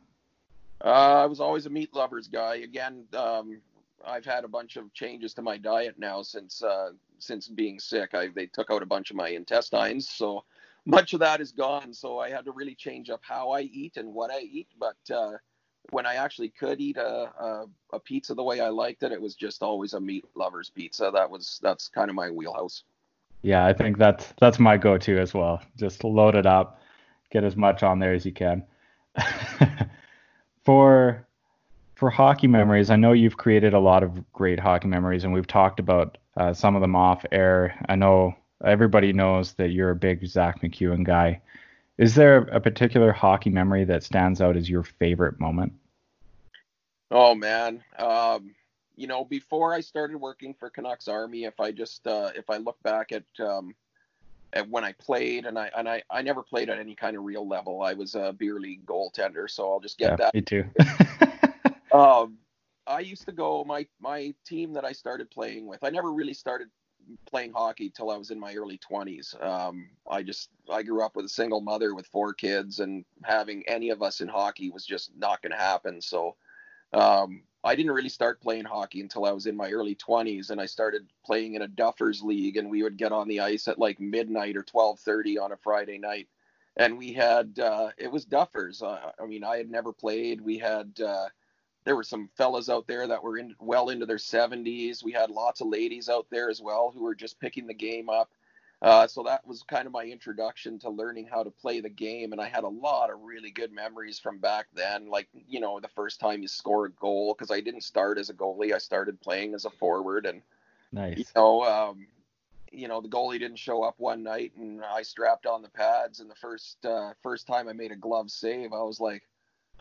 Uh, 0.84 1.22
I 1.24 1.26
was 1.26 1.40
always 1.40 1.66
a 1.66 1.70
meat 1.70 1.94
lovers 1.94 2.28
guy. 2.28 2.56
Again, 2.56 3.06
um, 3.14 3.62
I've 4.06 4.26
had 4.26 4.44
a 4.44 4.48
bunch 4.48 4.76
of 4.76 4.94
changes 4.94 5.34
to 5.36 5.42
my 5.42 5.58
diet 5.58 5.98
now 5.98 6.22
since 6.22 6.62
uh, 6.62 6.92
since 7.20 7.48
being 7.48 7.80
sick. 7.80 8.14
I, 8.14 8.28
they 8.28 8.48
took 8.48 8.70
out 8.70 8.84
a 8.84 8.86
bunch 8.86 9.10
of 9.10 9.16
my 9.16 9.30
intestines, 9.30 10.10
so 10.10 10.44
much 10.86 11.14
of 11.14 11.22
that 11.22 11.40
is 11.40 11.54
gone. 11.54 11.94
So 11.94 12.20
I 12.20 12.30
had 12.30 12.46
to 12.46 12.52
really 12.52 12.76
change 12.76 13.10
up 13.10 13.22
how 13.24 13.52
I 13.52 13.62
eat 13.62 13.96
and 13.96 14.14
what 14.14 14.30
I 14.30 14.40
eat. 14.40 14.68
But 14.78 14.98
uh, 15.14 15.38
when 15.92 16.06
I 16.06 16.16
actually 16.16 16.50
could 16.50 16.82
eat 16.82 16.98
a, 16.98 17.32
a 17.40 17.66
a 17.94 18.00
pizza 18.00 18.34
the 18.34 18.44
way 18.44 18.60
I 18.60 18.70
liked 18.70 19.04
it, 19.04 19.14
it 19.14 19.22
was 19.22 19.36
just 19.36 19.64
always 19.64 19.94
a 19.94 20.02
meat 20.02 20.26
lovers 20.36 20.70
pizza. 20.70 21.10
That 21.14 21.30
was 21.30 21.60
that's 21.64 21.88
kind 21.88 22.10
of 22.10 22.16
my 22.16 22.30
wheelhouse. 22.30 22.84
Yeah, 23.44 23.66
I 23.66 23.74
think 23.74 23.98
that's 23.98 24.34
that's 24.40 24.58
my 24.58 24.78
go-to 24.78 25.20
as 25.20 25.34
well. 25.34 25.62
Just 25.78 26.04
load 26.04 26.34
it 26.34 26.46
up, 26.46 26.80
get 27.30 27.44
as 27.44 27.56
much 27.56 27.84
on 27.84 28.00
there 28.00 28.14
as 28.14 28.26
you 28.26 28.32
can. 28.32 28.64
for 30.64 31.28
for 31.96 32.10
hockey 32.10 32.48
memories, 32.48 32.90
I 32.90 32.96
know 32.96 33.12
you've 33.12 33.38
created 33.38 33.74
a 33.74 33.80
lot 33.80 34.02
of 34.02 34.32
great 34.32 34.60
hockey 34.60 34.88
memories, 34.88 35.26
and 35.26 35.34
we've 35.34 35.46
talked 35.46 35.80
about 35.80 36.18
uh, 36.38 36.54
some 36.54 36.76
of 36.76 36.82
them 36.82 36.96
off 36.96 37.26
air. 37.32 37.76
I 37.90 37.96
know 37.96 38.34
everybody 38.64 39.12
knows 39.12 39.54
that 39.54 39.70
you're 39.70 39.92
a 39.92 39.96
big 39.96 40.26
Zack 40.26 40.62
MacEwen 40.62 41.04
guy. 41.04 41.42
Is 41.98 42.16
there 42.16 42.38
a 42.38 42.62
particular 42.62 43.12
hockey 43.12 43.50
memory 43.50 43.84
that 43.86 44.04
stands 44.04 44.42
out 44.42 44.58
as 44.58 44.70
your 44.70 44.84
favorite 44.84 45.40
moment? 45.40 45.74
Oh 47.12 47.36
man, 47.36 47.84
um, 48.00 48.56
you 48.96 49.08
know, 49.08 49.26
before 49.26 49.74
I 49.74 49.82
started 49.82 50.18
working 50.18 50.54
for 50.54 50.70
Canucks 50.70 51.08
Army, 51.08 51.46
if 51.46 51.60
I 51.60 51.72
just 51.72 52.06
uh, 52.08 52.32
if 52.36 52.50
I 52.50 52.58
look 52.58 52.82
back 52.84 53.12
at 53.12 53.24
um, 53.40 53.76
at 54.54 54.70
when 54.70 54.84
I 54.84 54.94
played, 54.94 55.46
and 55.46 55.58
I 55.58 55.72
and 55.76 55.90
I, 55.90 56.04
I 56.10 56.22
never 56.22 56.44
played 56.44 56.70
at 56.70 56.80
any 56.80 56.96
kind 56.96 57.18
of 57.18 57.24
real 57.24 57.48
level. 57.48 57.82
I 57.82 57.94
was 57.94 58.16
a 58.16 58.34
beer 58.34 58.60
league 58.60 58.86
goaltender, 58.86 59.50
so 59.50 59.72
I'll 59.72 59.80
just 59.80 59.98
get 59.98 60.12
yeah, 60.12 60.16
that. 60.18 60.34
me 60.34 60.42
too. 60.42 60.66
Um, 61.94 62.40
I 62.88 63.00
used 63.00 63.26
to 63.28 63.32
go 63.32 63.64
my 63.64 63.86
my 64.02 64.34
team 64.46 64.74
that 64.74 64.84
I 64.84 64.92
started 64.92 65.30
playing 65.30 65.68
with. 65.68 65.84
I 65.84 65.90
never 65.90 66.12
really 66.12 66.34
started 66.34 66.70
playing 67.26 67.54
hockey 67.54 67.90
till 67.90 68.10
I 68.10 68.18
was 68.18 68.32
in 68.32 68.40
my 68.40 68.56
early 68.56 68.80
20s. 68.80 69.42
Um, 69.44 69.90
I 70.10 70.24
just 70.24 70.50
I 70.72 70.84
grew 70.84 71.04
up 71.04 71.16
with 71.16 71.26
a 71.26 71.30
single 71.30 71.62
mother 71.62 71.94
with 71.94 72.08
four 72.08 72.34
kids, 72.34 72.80
and 72.80 73.06
having 73.24 73.64
any 73.68 73.92
of 73.92 74.02
us 74.02 74.22
in 74.22 74.28
hockey 74.28 74.72
was 74.72 74.86
just 74.86 75.12
not 75.16 75.42
going 75.42 75.52
to 75.52 75.58
happen. 75.58 76.02
So 76.02 76.36
um, 76.94 77.44
I 77.64 77.76
didn't 77.76 77.94
really 77.94 78.10
start 78.10 78.42
playing 78.42 78.66
hockey 78.66 79.00
until 79.00 79.26
I 79.26 79.32
was 79.32 79.46
in 79.46 79.56
my 79.56 79.72
early 79.72 79.96
20s, 79.96 80.50
and 80.50 80.60
I 80.60 80.66
started 80.66 81.08
playing 81.26 81.56
in 81.56 81.62
a 81.62 81.68
Duffers 81.68 82.22
league, 82.22 82.58
and 82.58 82.70
we 82.70 82.84
would 82.84 82.98
get 82.98 83.14
on 83.14 83.28
the 83.28 83.40
ice 83.40 83.68
at 83.68 83.80
like 83.80 84.00
midnight 84.00 84.58
or 84.58 84.64
12:30 84.64 85.42
on 85.42 85.52
a 85.54 85.58
Friday 85.58 85.98
night. 85.98 86.28
And 86.76 86.98
we 86.98 87.14
had 87.14 87.60
uh, 87.60 87.90
it 87.98 88.12
was 88.12 88.26
Duffers. 88.26 88.82
Uh, 88.82 89.12
I 89.22 89.26
mean, 89.26 89.44
I 89.44 89.58
had 89.58 89.70
never 89.72 89.94
played. 89.94 90.42
We 90.42 90.58
had 90.58 91.00
uh, 91.00 91.28
there 91.86 91.96
were 91.96 92.04
some 92.04 92.30
fellas 92.36 92.70
out 92.70 92.88
there 92.88 93.08
that 93.08 93.24
were 93.24 93.38
in 93.38 93.56
well 93.60 93.90
into 93.90 94.06
their 94.06 94.18
70s. 94.18 95.04
We 95.04 95.12
had 95.12 95.30
lots 95.30 95.62
of 95.62 95.68
ladies 95.68 96.10
out 96.10 96.28
there 96.30 96.50
as 96.50 96.62
well 96.62 96.92
who 96.94 97.04
were 97.04 97.16
just 97.16 97.40
picking 97.40 97.68
the 97.68 97.74
game 97.74 98.10
up. 98.10 98.32
Uh, 98.84 99.08
so 99.08 99.24
that 99.24 99.48
was 99.48 99.64
kind 99.64 99.86
of 99.88 99.94
my 99.94 100.04
introduction 100.04 100.78
to 100.78 100.90
learning 100.90 101.26
how 101.26 101.42
to 101.42 101.50
play 101.50 101.80
the 101.80 101.90
game, 101.90 102.34
and 102.34 102.42
I 102.42 102.50
had 102.50 102.66
a 102.66 102.68
lot 102.68 103.10
of 103.10 103.22
really 103.22 103.50
good 103.50 103.72
memories 103.72 104.20
from 104.20 104.40
back 104.40 104.68
then. 104.74 105.08
Like 105.10 105.30
you 105.48 105.62
know, 105.62 105.80
the 105.80 105.88
first 105.88 106.20
time 106.20 106.42
you 106.42 106.50
score 106.50 106.88
a 106.88 106.92
goal, 106.92 107.34
because 107.34 107.50
I 107.50 107.62
didn't 107.62 107.86
start 107.86 108.18
as 108.18 108.30
a 108.30 108.34
goalie, 108.34 108.74
I 108.74 108.80
started 108.80 109.22
playing 109.22 109.54
as 109.54 109.64
a 109.64 109.70
forward, 109.70 110.26
and 110.26 110.42
you 111.18 111.26
know, 111.34 111.64
um, 111.64 112.08
you 112.74 112.90
know, 112.90 113.00
the 113.00 113.08
goalie 113.08 113.40
didn't 113.40 113.58
show 113.58 113.84
up 113.84 113.96
one 114.00 114.22
night, 114.22 114.52
and 114.58 114.84
I 114.84 115.02
strapped 115.04 115.46
on 115.46 115.62
the 115.62 115.70
pads, 115.70 116.20
and 116.20 116.30
the 116.30 116.36
first 116.36 116.86
uh, 116.86 117.14
first 117.24 117.48
time 117.48 117.70
I 117.70 117.74
made 117.74 117.94
a 117.94 117.96
glove 117.96 118.32
save, 118.32 118.74
I 118.74 118.82
was 118.82 119.00
like, 119.00 119.24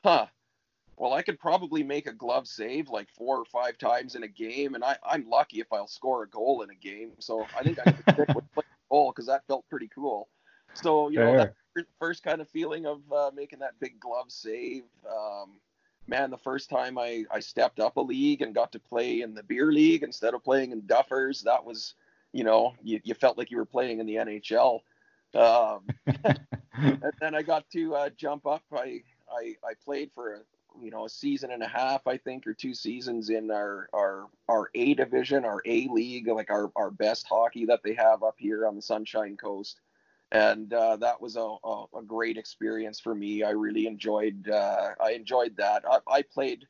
huh. 0.05 0.27
Well, 0.97 1.15
I 1.15 1.23
could 1.23 1.41
probably 1.41 1.83
make 1.83 2.07
a 2.07 2.13
glove 2.13 2.47
save 2.47 2.89
like 2.89 3.09
four 3.11 3.39
or 3.39 3.47
five 3.47 3.79
times 3.79 4.15
in 4.15 4.23
a 4.23 4.29
game, 4.29 4.77
and 4.77 4.85
I, 4.85 4.97
I'm 5.05 5.29
lucky 5.29 5.59
if 5.59 5.73
I'll 5.73 5.89
score 5.89 6.23
a 6.23 6.29
goal 6.29 6.63
in 6.63 6.71
a 6.71 6.75
game. 6.75 7.13
So 7.19 7.45
I 7.59 7.65
think 7.65 7.81
I 7.81 7.91
could 7.91 8.15
stick 8.15 8.35
with 8.37 8.45
playing 8.93 9.11
because 9.11 9.27
that 9.27 9.47
felt 9.49 9.65
pretty 9.69 9.89
cool. 9.89 10.29
So 10.75 11.09
you 11.09 11.19
know, 11.19 11.37
that 11.37 11.55
first 11.99 12.23
kind 12.23 12.41
of 12.41 12.49
feeling 12.49 12.87
of 12.87 13.01
uh, 13.13 13.31
making 13.35 13.59
that 13.61 13.79
big 13.81 13.99
glove 13.99 14.27
save. 14.29 14.85
Um, 15.11 15.59
man, 16.07 16.31
the 16.31 16.39
first 16.39 16.71
time 16.71 16.99
I, 16.99 17.25
I 17.31 17.41
stepped 17.41 17.81
up 17.81 17.97
a 17.97 18.01
league 18.01 18.43
and 18.43 18.55
got 18.55 18.73
to 18.73 18.79
play 18.79 19.23
in 19.23 19.35
the 19.35 19.43
beer 19.43 19.73
league 19.73 20.03
instead 20.03 20.35
of 20.35 20.45
playing 20.45 20.73
in 20.73 20.83
Duffers, 20.83 21.43
that 21.45 21.65
was, 21.65 21.95
you 22.33 22.45
know, 22.45 22.75
you, 22.83 23.01
you 23.05 23.15
felt 23.15 23.39
like 23.39 23.51
you 23.51 23.57
were 23.57 23.65
playing 23.65 24.01
in 24.01 24.07
the 24.07 24.17
NHL. 24.17 24.81
Um, 25.35 25.87
and 26.77 27.13
then 27.21 27.35
I 27.35 27.43
got 27.43 27.69
to 27.71 27.95
uh, 27.95 28.11
jump 28.11 28.47
up. 28.47 28.63
I, 28.73 29.03
I 29.31 29.55
I 29.65 29.73
played 29.85 30.11
for 30.15 30.35
a 30.35 30.39
you 30.81 30.91
know 30.91 31.07
a 31.07 31.09
season 31.09 31.51
and 31.51 31.63
a 31.63 31.69
half, 31.69 32.07
I 32.07 32.17
think, 32.17 32.47
or 32.47 32.55
two 32.55 32.75
seasons 32.75 33.31
in 33.31 33.51
our 33.51 33.89
our 33.93 34.27
our 34.49 34.71
A 34.75 34.95
division, 34.95 35.45
our 35.45 35.61
A 35.67 35.89
league, 35.89 36.29
like 36.29 36.51
our 36.51 36.71
our 36.77 36.91
best 36.91 37.27
hockey 37.29 37.67
that 37.67 37.81
they 37.83 37.95
have 37.95 38.23
up 38.23 38.37
here 38.39 38.67
on 38.67 38.77
the 38.77 38.83
Sunshine 38.83 39.37
Coast. 39.37 39.81
And 40.31 40.73
uh, 40.73 40.97
that 40.97 41.21
was 41.21 41.37
a, 41.37 41.57
a, 41.63 41.85
a 41.99 42.03
great 42.07 42.39
experience 42.39 42.99
for 42.99 43.15
me. 43.15 43.43
I 43.43 43.51
really 43.51 43.87
enjoyed 43.87 44.49
uh, 44.49 44.91
I 45.01 45.13
enjoyed 45.13 45.57
that. 45.57 45.85
I, 45.91 45.99
I 46.11 46.23
played 46.23 46.67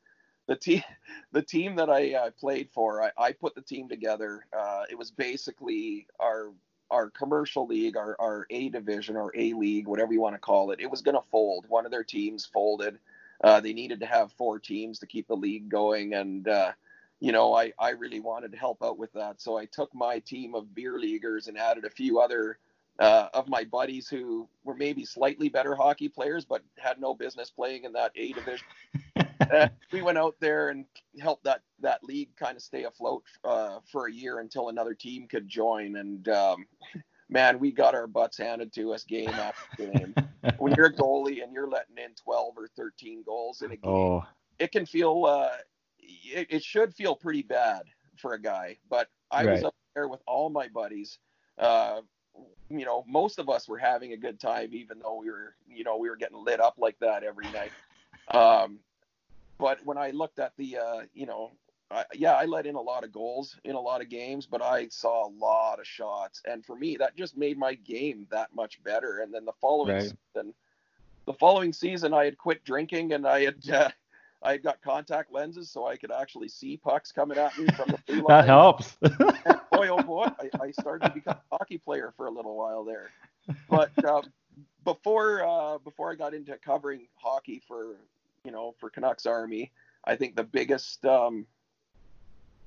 the 0.49 0.57
team 0.57 0.83
the 1.33 1.43
team 1.43 1.77
that 1.77 1.91
I 1.91 2.15
uh, 2.15 2.31
played 2.39 2.71
for. 2.73 3.03
I, 3.03 3.11
I 3.17 3.33
put 3.33 3.55
the 3.55 3.63
team 3.63 3.89
together. 3.89 4.47
Uh, 4.57 4.85
it 4.91 4.99
was 4.99 5.11
basically 5.11 6.07
our 6.21 6.53
our 6.93 7.11
commercial 7.11 7.67
league, 7.67 7.97
our, 7.97 8.15
our 8.21 8.47
A 8.51 8.69
division 8.69 9.17
or 9.17 9.33
A 9.35 9.55
league, 9.55 9.89
whatever 9.89 10.13
you 10.13 10.21
want 10.21 10.35
to 10.35 10.41
call 10.41 10.71
it, 10.71 10.81
it 10.81 10.91
was 10.91 11.01
going 11.01 11.15
to 11.17 11.27
fold. 11.31 11.65
One 11.69 11.87
of 11.87 11.91
their 11.91 12.05
teams 12.05 12.45
folded. 12.45 12.99
Uh, 13.43 13.61
they 13.61 13.73
needed 13.73 14.01
to 14.01 14.07
have 14.07 14.33
four 14.33 14.59
teams 14.59 14.99
to 15.01 15.07
keep 15.07 15.27
the 15.29 15.37
league 15.37 15.69
going. 15.69 16.15
And, 16.15 16.47
uh, 16.47 16.73
you 17.21 17.33
know, 17.33 17.55
I, 17.55 17.73
I 17.79 17.91
really 17.91 18.21
wanted 18.21 18.53
to 18.53 18.59
help 18.59 18.83
out 18.83 18.99
with 18.99 19.13
that. 19.15 19.41
So 19.41 19.57
I 19.57 19.67
took 19.67 19.95
my 19.95 20.19
team 20.21 20.55
of 20.55 20.75
beer 20.75 20.99
leaguers 20.99 21.49
and 21.49 21.59
added 21.59 21.85
a 21.85 21.91
few 21.91 22.21
other 22.21 22.59
uh, 22.99 23.29
of 23.35 23.49
my 23.49 23.65
buddies 23.65 24.09
who 24.09 24.49
were 24.65 24.77
maybe 24.77 25.05
slightly 25.05 25.49
better 25.49 25.75
hockey 25.75 26.09
players, 26.09 26.45
but 26.45 26.63
had 26.79 27.01
no 27.01 27.15
business 27.15 27.51
playing 27.51 27.85
in 27.85 27.93
that 27.93 28.13
A 28.17 28.33
division. 28.33 28.67
and 29.17 29.71
we 29.93 30.03
went 30.03 30.19
out 30.19 30.37
there 30.41 30.69
and 30.69 30.85
helped 31.21 31.45
that 31.45 31.63
that 31.81 32.05
league 32.05 32.35
kind 32.37 32.57
of 32.57 32.63
stay 32.63 32.85
afloat 32.85 33.25
uh, 33.45 33.79
for 33.91 34.07
a 34.07 34.13
year 34.13 34.39
until 34.39 34.69
another 34.69 34.95
team 34.95 35.27
could 35.27 35.49
join. 35.49 35.97
And 35.97 36.29
um, 36.29 36.67
man, 37.33 37.59
we 37.59 37.73
got 37.73 37.95
our 37.95 38.07
butts 38.07 38.39
handed 38.39 38.73
to 38.75 38.93
us 38.93 39.05
game 39.05 39.31
after 39.31 39.77
game. 39.77 40.15
when 40.59 40.75
you're 40.75 40.87
a 40.87 40.93
goalie 40.93 41.43
and 41.43 41.53
you're 41.53 41.69
letting 41.69 41.97
in 41.97 42.15
12 42.15 42.55
or 42.57 42.69
13 42.77 43.23
goals 43.25 43.63
in 43.63 43.73
a 43.73 43.77
game, 43.77 43.91
Oh, 43.91 44.25
it 44.59 44.71
can 44.71 44.87
feel 44.87 45.25
uh, 45.25 45.57
it, 45.99 46.47
it 46.51 46.63
should 46.63 46.95
feel 46.95 47.17
pretty 47.17 47.43
bad 47.43 47.83
for 48.19 48.35
a 48.35 48.41
guy. 48.41 48.79
But 48.89 49.09
I 49.31 49.45
was 49.47 49.65
up 49.65 49.75
there 49.95 50.09
with 50.09 50.21
all 50.27 50.51
my 50.51 50.69
buddies. 50.69 51.19
Uh, 51.59 52.03
you 52.71 52.85
know, 52.85 53.05
most 53.07 53.39
of 53.39 53.49
us 53.49 53.69
were 53.69 53.79
having 53.79 54.13
a 54.13 54.17
good 54.17 54.41
time, 54.41 54.71
even 54.73 54.99
though 55.01 55.17
we 55.17 55.31
were, 55.31 55.55
you 55.69 55.85
know, 55.85 55.97
we 55.97 56.09
were 56.09 56.17
getting 56.17 56.43
lit 56.43 56.61
up 56.61 56.75
like 56.79 56.99
that 57.01 57.23
every 57.23 57.51
night. 57.51 57.73
Um, 58.29 58.79
but 59.59 59.85
when 59.85 59.99
I 59.99 60.11
looked 60.11 60.39
at 60.39 60.53
the, 60.57 60.79
uh, 60.79 61.01
you 61.13 61.27
know, 61.27 61.51
I, 61.93 62.05
yeah, 62.15 62.33
I 62.35 62.47
let 62.47 62.67
in 62.67 62.75
a 62.75 62.81
lot 62.81 63.05
of 63.05 63.13
goals 63.13 63.59
in 63.65 63.75
a 63.75 63.81
lot 63.81 64.01
of 64.01 64.09
games, 64.09 64.47
but 64.47 64.63
I 64.63 64.89
saw 64.89 65.27
a 65.27 65.33
lot 65.39 65.79
of 65.79 65.87
shots, 65.87 66.43
and 66.47 66.65
for 66.65 66.77
me, 66.77 66.97
that 66.97 67.17
just 67.17 67.37
made 67.37 67.59
my 67.59 67.75
game 67.75 68.27
that 68.31 68.55
much 68.55 68.83
better. 68.83 69.21
And 69.21 69.33
then 69.33 69.45
the 69.45 69.53
following 69.61 69.95
Right. 69.97 70.13
season, 70.35 70.55
the 71.27 71.35
following 71.35 71.73
season, 71.73 72.15
I 72.15 72.25
had 72.25 72.39
quit 72.39 72.65
drinking, 72.65 73.13
and 73.13 73.27
I 73.27 73.45
had, 73.45 73.71
uh, 73.71 73.91
I 74.43 74.53
had 74.53 74.63
got 74.63 74.83
contact 74.83 75.33
lenses, 75.33 75.71
so 75.71 75.87
I 75.87 75.97
could 75.97 76.11
actually 76.11 76.49
see 76.49 76.77
pucks 76.77 77.13
coming 77.13 77.39
at 77.39 77.57
me 77.59 77.69
from 77.77 77.91
the 77.91 77.99
blue 78.07 78.23
line. 78.23 78.29
that 78.29 78.47
helps. 78.47 78.97
Boy, 79.71 79.89
oh 79.89 80.01
boy, 80.01 80.27
I, 80.39 80.51
I 80.65 80.71
started 80.71 81.07
to 81.07 81.15
become 81.15 81.35
a 81.53 81.57
hockey 81.57 81.79
player 81.79 82.13
for 82.17 82.27
a 82.27 82.31
little 82.31 82.57
while 82.57 82.85
there. 82.85 83.11
But 83.69 83.93
uh, 84.05 84.23
before 84.85 85.45
uh, 85.45 85.79
before 85.79 86.13
I 86.13 86.15
got 86.15 86.35
into 86.35 86.57
covering 86.59 87.07
hockey 87.15 87.63
for 87.67 87.97
you 88.45 88.51
know 88.53 88.75
for 88.79 88.91
Canucks 88.91 89.27
Army, 89.27 89.73
I 90.05 90.17
think 90.17 90.37
the 90.37 90.45
biggest, 90.45 91.05
um, 91.05 91.47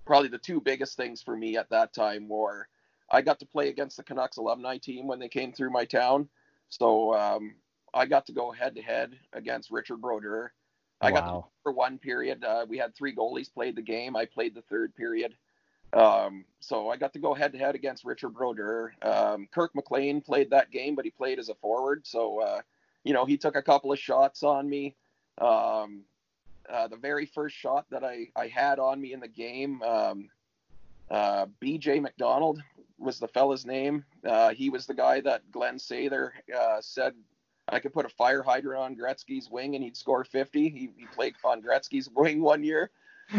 probably 0.06 0.30
the 0.30 0.38
two 0.38 0.62
biggest 0.62 0.98
things 0.98 1.22
for 1.22 1.36
me 1.36 1.58
at 1.58 1.70
that 1.70 1.94
time 1.94 2.28
were 2.28 2.68
I 3.12 3.22
got 3.22 3.40
to 3.40 3.46
play 3.46 3.70
against 3.70 3.98
the 3.98 4.04
Canucks 4.04 4.38
alumni 4.38 4.78
team 4.78 5.08
when 5.08 5.20
they 5.20 5.30
came 5.30 5.52
through 5.52 5.72
my 5.72 5.86
town. 5.86 6.28
So 6.70 7.14
um, 7.14 7.56
I 7.94 8.06
got 8.06 8.26
to 8.28 8.34
go 8.34 8.52
head 8.52 8.76
to 8.76 8.82
head 8.82 9.18
against 9.34 9.72
Richard 9.72 10.02
Brodeur. 10.02 10.52
I 11.02 11.12
got 11.12 11.28
to 11.28 11.34
wow. 11.34 11.48
for 11.62 11.72
one 11.72 12.00
period. 12.00 12.44
Uh, 12.44 12.66
we 12.68 12.78
had 12.78 12.96
three 12.96 13.14
goalies 13.16 13.54
played 13.54 13.76
the 13.76 13.82
game. 13.82 14.16
I 14.16 14.26
played 14.26 14.56
the 14.56 14.64
third 14.64 14.96
period. 14.96 15.36
Um, 15.94 16.46
so 16.60 16.90
I 16.90 16.98
got 16.98 17.14
to 17.14 17.20
go 17.20 17.34
head 17.34 17.54
to 17.54 17.60
head 17.60 17.76
against 17.76 18.06
Richard 18.06 18.30
Brodeur. 18.30 18.94
Um, 19.02 19.48
Kirk 19.54 19.76
McLean 19.76 20.22
played 20.22 20.50
that 20.50 20.72
game, 20.72 20.96
but 20.96 21.06
he 21.06 21.12
played 21.12 21.38
as 21.38 21.50
a 21.50 21.56
forward. 21.56 22.08
So, 22.08 22.42
uh, 22.42 22.62
you 23.04 23.14
know, 23.14 23.26
he 23.26 23.38
took 23.38 23.56
a 23.56 23.62
couple 23.62 23.92
of 23.92 24.00
shots 24.00 24.42
on 24.42 24.70
me. 24.70 24.96
Um, 25.38 26.02
uh, 26.70 26.88
the 26.88 26.98
very 26.98 27.26
first 27.26 27.56
shot 27.56 27.86
that 27.92 28.04
I, 28.04 28.28
I 28.36 28.48
had 28.48 28.80
on 28.80 29.00
me 29.02 29.14
in 29.14 29.20
the 29.20 29.28
game, 29.28 29.82
um, 29.82 30.30
uh, 31.10 31.46
BJ 31.62 32.02
McDonald 32.02 32.62
was 32.98 33.20
the 33.20 33.28
fella's 33.28 33.66
name. 33.66 34.06
Uh, 34.26 34.50
he 34.52 34.70
was 34.70 34.86
the 34.86 34.94
guy 34.94 35.22
that 35.22 35.50
Glenn 35.52 35.78
Sather 35.78 36.32
uh, 36.56 36.78
said 36.82 37.14
I 37.68 37.80
could 37.80 37.94
put 37.94 38.06
a 38.06 38.10
fire 38.10 38.44
hydrant 38.44 38.82
on 38.82 38.96
Gretzky's 38.96 39.50
wing 39.50 39.76
and 39.76 39.84
he'd 39.84 39.98
score 39.98 40.24
50. 40.24 40.70
He, 40.70 40.90
he 40.98 41.06
played 41.14 41.36
on 41.44 41.62
Gretzky's 41.62 42.10
wing 42.10 42.42
one 42.42 42.64
year. 42.64 42.92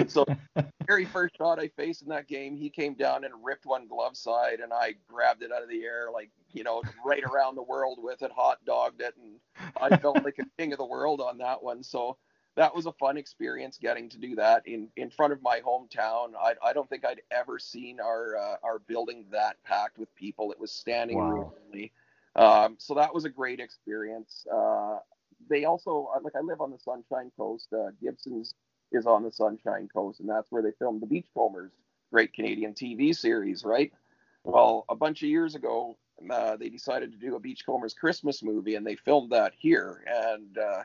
So 0.09 0.25
very 0.87 1.05
first 1.05 1.37
shot 1.37 1.61
I 1.61 1.69
faced 1.69 2.03
in 2.03 2.09
that 2.09 2.27
game, 2.27 2.57
he 2.57 2.71
came 2.71 2.95
down 2.95 3.25
and 3.25 3.33
ripped 3.43 3.67
one 3.67 3.87
glove 3.87 4.17
side, 4.17 4.61
and 4.61 4.73
I 4.73 4.95
grabbed 5.09 5.43
it 5.43 5.53
out 5.53 5.63
of 5.63 5.69
the 5.69 5.85
air, 5.85 6.09
like 6.13 6.31
you 6.53 6.65
know, 6.65 6.83
right 7.05 7.23
around 7.23 7.55
the 7.55 7.63
world 7.63 7.99
with 8.03 8.23
it, 8.23 8.33
hot 8.33 8.59
dogged 8.65 9.01
it, 9.01 9.15
and 9.17 9.39
I 9.81 9.97
felt 9.97 10.25
like 10.25 10.39
a 10.39 10.45
king 10.59 10.73
of 10.73 10.79
the 10.79 10.85
world 10.85 11.21
on 11.21 11.39
that 11.39 11.63
one. 11.63 11.83
So 11.83 12.17
that 12.57 12.75
was 12.75 12.87
a 12.87 12.93
fun 12.93 13.17
experience 13.17 13.79
getting 13.79 14.09
to 14.11 14.19
do 14.19 14.35
that 14.37 14.67
in 14.67 14.89
in 14.97 15.11
front 15.11 15.33
of 15.33 15.43
my 15.43 15.61
hometown. 15.61 16.33
I 16.41 16.55
I 16.63 16.73
don't 16.73 16.89
think 16.89 17.05
I'd 17.05 17.23
ever 17.31 17.59
seen 17.59 18.01
our 18.01 18.37
uh, 18.37 18.57
our 18.63 18.79
building 18.81 19.27
that 19.33 19.63
packed 19.65 19.99
with 19.99 20.15
people. 20.17 20.53
It 20.53 20.61
was 20.61 20.73
standing 20.73 21.19
Wow. 21.19 21.27
room 21.27 21.51
only. 21.67 21.93
Um, 22.37 22.77
so 22.79 22.95
that 22.95 23.15
was 23.15 23.25
a 23.25 23.31
great 23.31 23.61
experience. 23.61 24.47
Uh, 24.53 24.99
they 25.49 25.65
also 25.65 26.11
like 26.23 26.35
I 26.37 26.41
live 26.41 26.61
on 26.61 26.71
the 26.71 26.79
Sunshine 26.79 27.31
Coast. 27.37 27.69
Uh, 27.73 27.91
Gibsons 28.03 28.55
is 28.93 29.07
on 29.07 29.23
the 29.23 29.33
Sunshine 29.33 29.89
Coast, 29.93 30.21
and 30.21 30.29
that's 30.29 30.51
where 30.51 30.63
they 30.63 30.73
filmed 30.79 31.03
the 31.03 31.07
Beachcombers, 31.07 31.73
great 32.13 32.33
Canadian 32.35 32.75
TV 32.75 33.15
series, 33.15 33.65
right? 33.65 33.93
Well, 34.45 34.85
a 34.89 34.95
bunch 34.97 35.23
of 35.23 35.29
years 35.29 35.55
ago, 35.55 35.97
uh, 36.31 36.57
they 36.57 36.69
decided 36.69 37.13
to 37.13 37.19
do 37.19 37.37
a 37.37 37.41
Beachcombers 37.41 37.95
Christmas 37.95 38.43
movie, 38.43 38.77
and 38.77 38.87
they 38.87 38.97
filmed 38.97 39.33
that 39.33 39.53
here. 39.57 40.05
And 40.07 40.57
uh, 40.59 40.83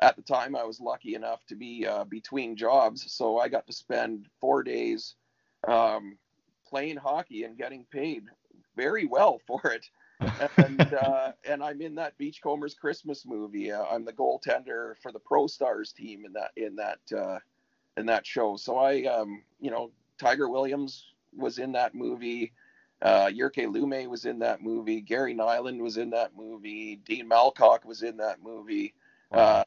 at 0.00 0.16
the 0.16 0.22
time, 0.22 0.54
I 0.54 0.64
was 0.64 0.80
lucky 0.80 1.14
enough 1.14 1.44
to 1.46 1.56
be 1.56 1.86
uh, 1.86 2.04
between 2.04 2.56
jobs, 2.56 3.12
so 3.12 3.38
I 3.38 3.48
got 3.48 3.66
to 3.66 3.72
spend 3.72 4.28
four 4.40 4.62
days 4.62 5.14
um, 5.66 6.16
playing 6.68 6.96
hockey 6.96 7.44
and 7.44 7.58
getting 7.58 7.84
paid 7.90 8.24
very 8.76 9.06
well 9.06 9.40
for 9.46 9.60
it. 9.66 9.86
and 10.56 10.94
uh, 10.94 11.32
and 11.44 11.62
I'm 11.62 11.80
in 11.80 11.94
that 11.94 12.18
Beachcombers 12.18 12.74
Christmas 12.74 13.24
movie. 13.24 13.70
Uh, 13.70 13.84
I'm 13.84 14.04
the 14.04 14.12
goaltender 14.12 14.94
for 15.00 15.12
the 15.12 15.20
Pro 15.20 15.46
Stars 15.46 15.92
team 15.92 16.24
in 16.24 16.32
that 16.32 16.50
in 16.56 16.74
that 16.76 16.98
uh, 17.16 17.38
in 17.96 18.06
that 18.06 18.26
show. 18.26 18.56
So 18.56 18.78
I 18.78 19.04
um, 19.04 19.42
you 19.60 19.70
know 19.70 19.92
Tiger 20.18 20.48
Williams 20.48 21.12
was 21.36 21.58
in 21.58 21.72
that 21.72 21.94
movie. 21.94 22.52
Uh, 23.00 23.26
Jyrki 23.26 23.72
Lumme 23.72 24.08
was 24.08 24.24
in 24.24 24.40
that 24.40 24.60
movie. 24.60 25.00
Gary 25.00 25.34
Nylund 25.36 25.80
was 25.80 25.98
in 25.98 26.10
that 26.10 26.36
movie. 26.36 26.96
Dean 27.04 27.28
Malkoc 27.28 27.84
was 27.84 28.02
in 28.02 28.16
that 28.16 28.42
movie. 28.42 28.94
Uh, 29.30 29.62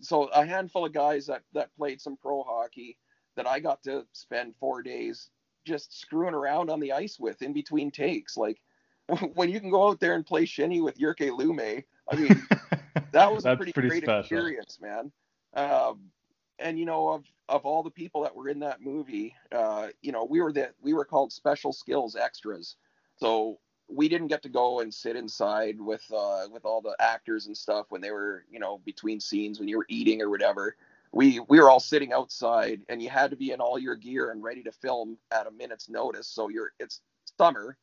so 0.00 0.24
a 0.24 0.44
handful 0.44 0.84
of 0.84 0.92
guys 0.92 1.26
that 1.26 1.42
that 1.52 1.74
played 1.76 2.00
some 2.00 2.16
pro 2.16 2.42
hockey 2.42 2.98
that 3.36 3.46
I 3.46 3.60
got 3.60 3.82
to 3.84 4.06
spend 4.12 4.54
four 4.56 4.82
days 4.82 5.30
just 5.64 5.98
screwing 5.98 6.34
around 6.34 6.70
on 6.70 6.80
the 6.80 6.92
ice 6.92 7.18
with 7.18 7.42
in 7.42 7.52
between 7.52 7.90
takes. 7.90 8.36
Like 8.36 8.60
when 9.34 9.50
you 9.50 9.60
can 9.60 9.70
go 9.70 9.88
out 9.88 10.00
there 10.00 10.14
and 10.14 10.26
play 10.26 10.44
shinny 10.44 10.80
with 10.80 10.98
Jyrki 10.98 11.30
Lumme, 11.30 11.82
I 12.08 12.16
mean 12.16 12.46
that 13.12 13.32
was 13.32 13.44
a 13.44 13.56
pretty, 13.56 13.72
pretty 13.72 13.88
great 13.88 14.02
special. 14.04 14.20
experience, 14.20 14.78
man. 14.80 15.12
Um, 15.54 16.10
and 16.58 16.78
you 16.78 16.84
know, 16.84 17.08
of 17.08 17.24
of 17.48 17.66
all 17.66 17.82
the 17.82 17.90
people 17.90 18.22
that 18.22 18.34
were 18.34 18.48
in 18.48 18.60
that 18.60 18.80
movie, 18.80 19.34
uh, 19.50 19.88
you 20.00 20.12
know, 20.12 20.24
we 20.24 20.40
were 20.40 20.52
the 20.52 20.70
we 20.80 20.94
were 20.94 21.04
called 21.04 21.32
special 21.32 21.72
skills 21.72 22.16
extras. 22.16 22.76
So 23.16 23.58
we 23.88 24.08
didn't 24.08 24.28
get 24.28 24.42
to 24.42 24.48
go 24.48 24.80
and 24.80 24.92
sit 24.92 25.16
inside 25.16 25.80
with 25.80 26.04
uh, 26.14 26.46
with 26.50 26.64
all 26.64 26.80
the 26.80 26.96
actors 26.98 27.46
and 27.46 27.56
stuff 27.56 27.86
when 27.90 28.00
they 28.00 28.10
were, 28.10 28.44
you 28.50 28.58
know, 28.58 28.78
between 28.84 29.20
scenes 29.20 29.58
when 29.58 29.68
you 29.68 29.76
were 29.76 29.86
eating 29.88 30.22
or 30.22 30.30
whatever. 30.30 30.76
We 31.12 31.40
we 31.40 31.60
were 31.60 31.68
all 31.68 31.80
sitting 31.80 32.12
outside, 32.12 32.80
and 32.88 33.02
you 33.02 33.10
had 33.10 33.30
to 33.30 33.36
be 33.36 33.52
in 33.52 33.60
all 33.60 33.78
your 33.78 33.96
gear 33.96 34.30
and 34.30 34.42
ready 34.42 34.62
to 34.62 34.72
film 34.72 35.18
at 35.30 35.46
a 35.46 35.50
minute's 35.50 35.88
notice. 35.88 36.26
So 36.26 36.48
you're 36.48 36.72
it's 36.80 37.02
summer, 37.38 37.76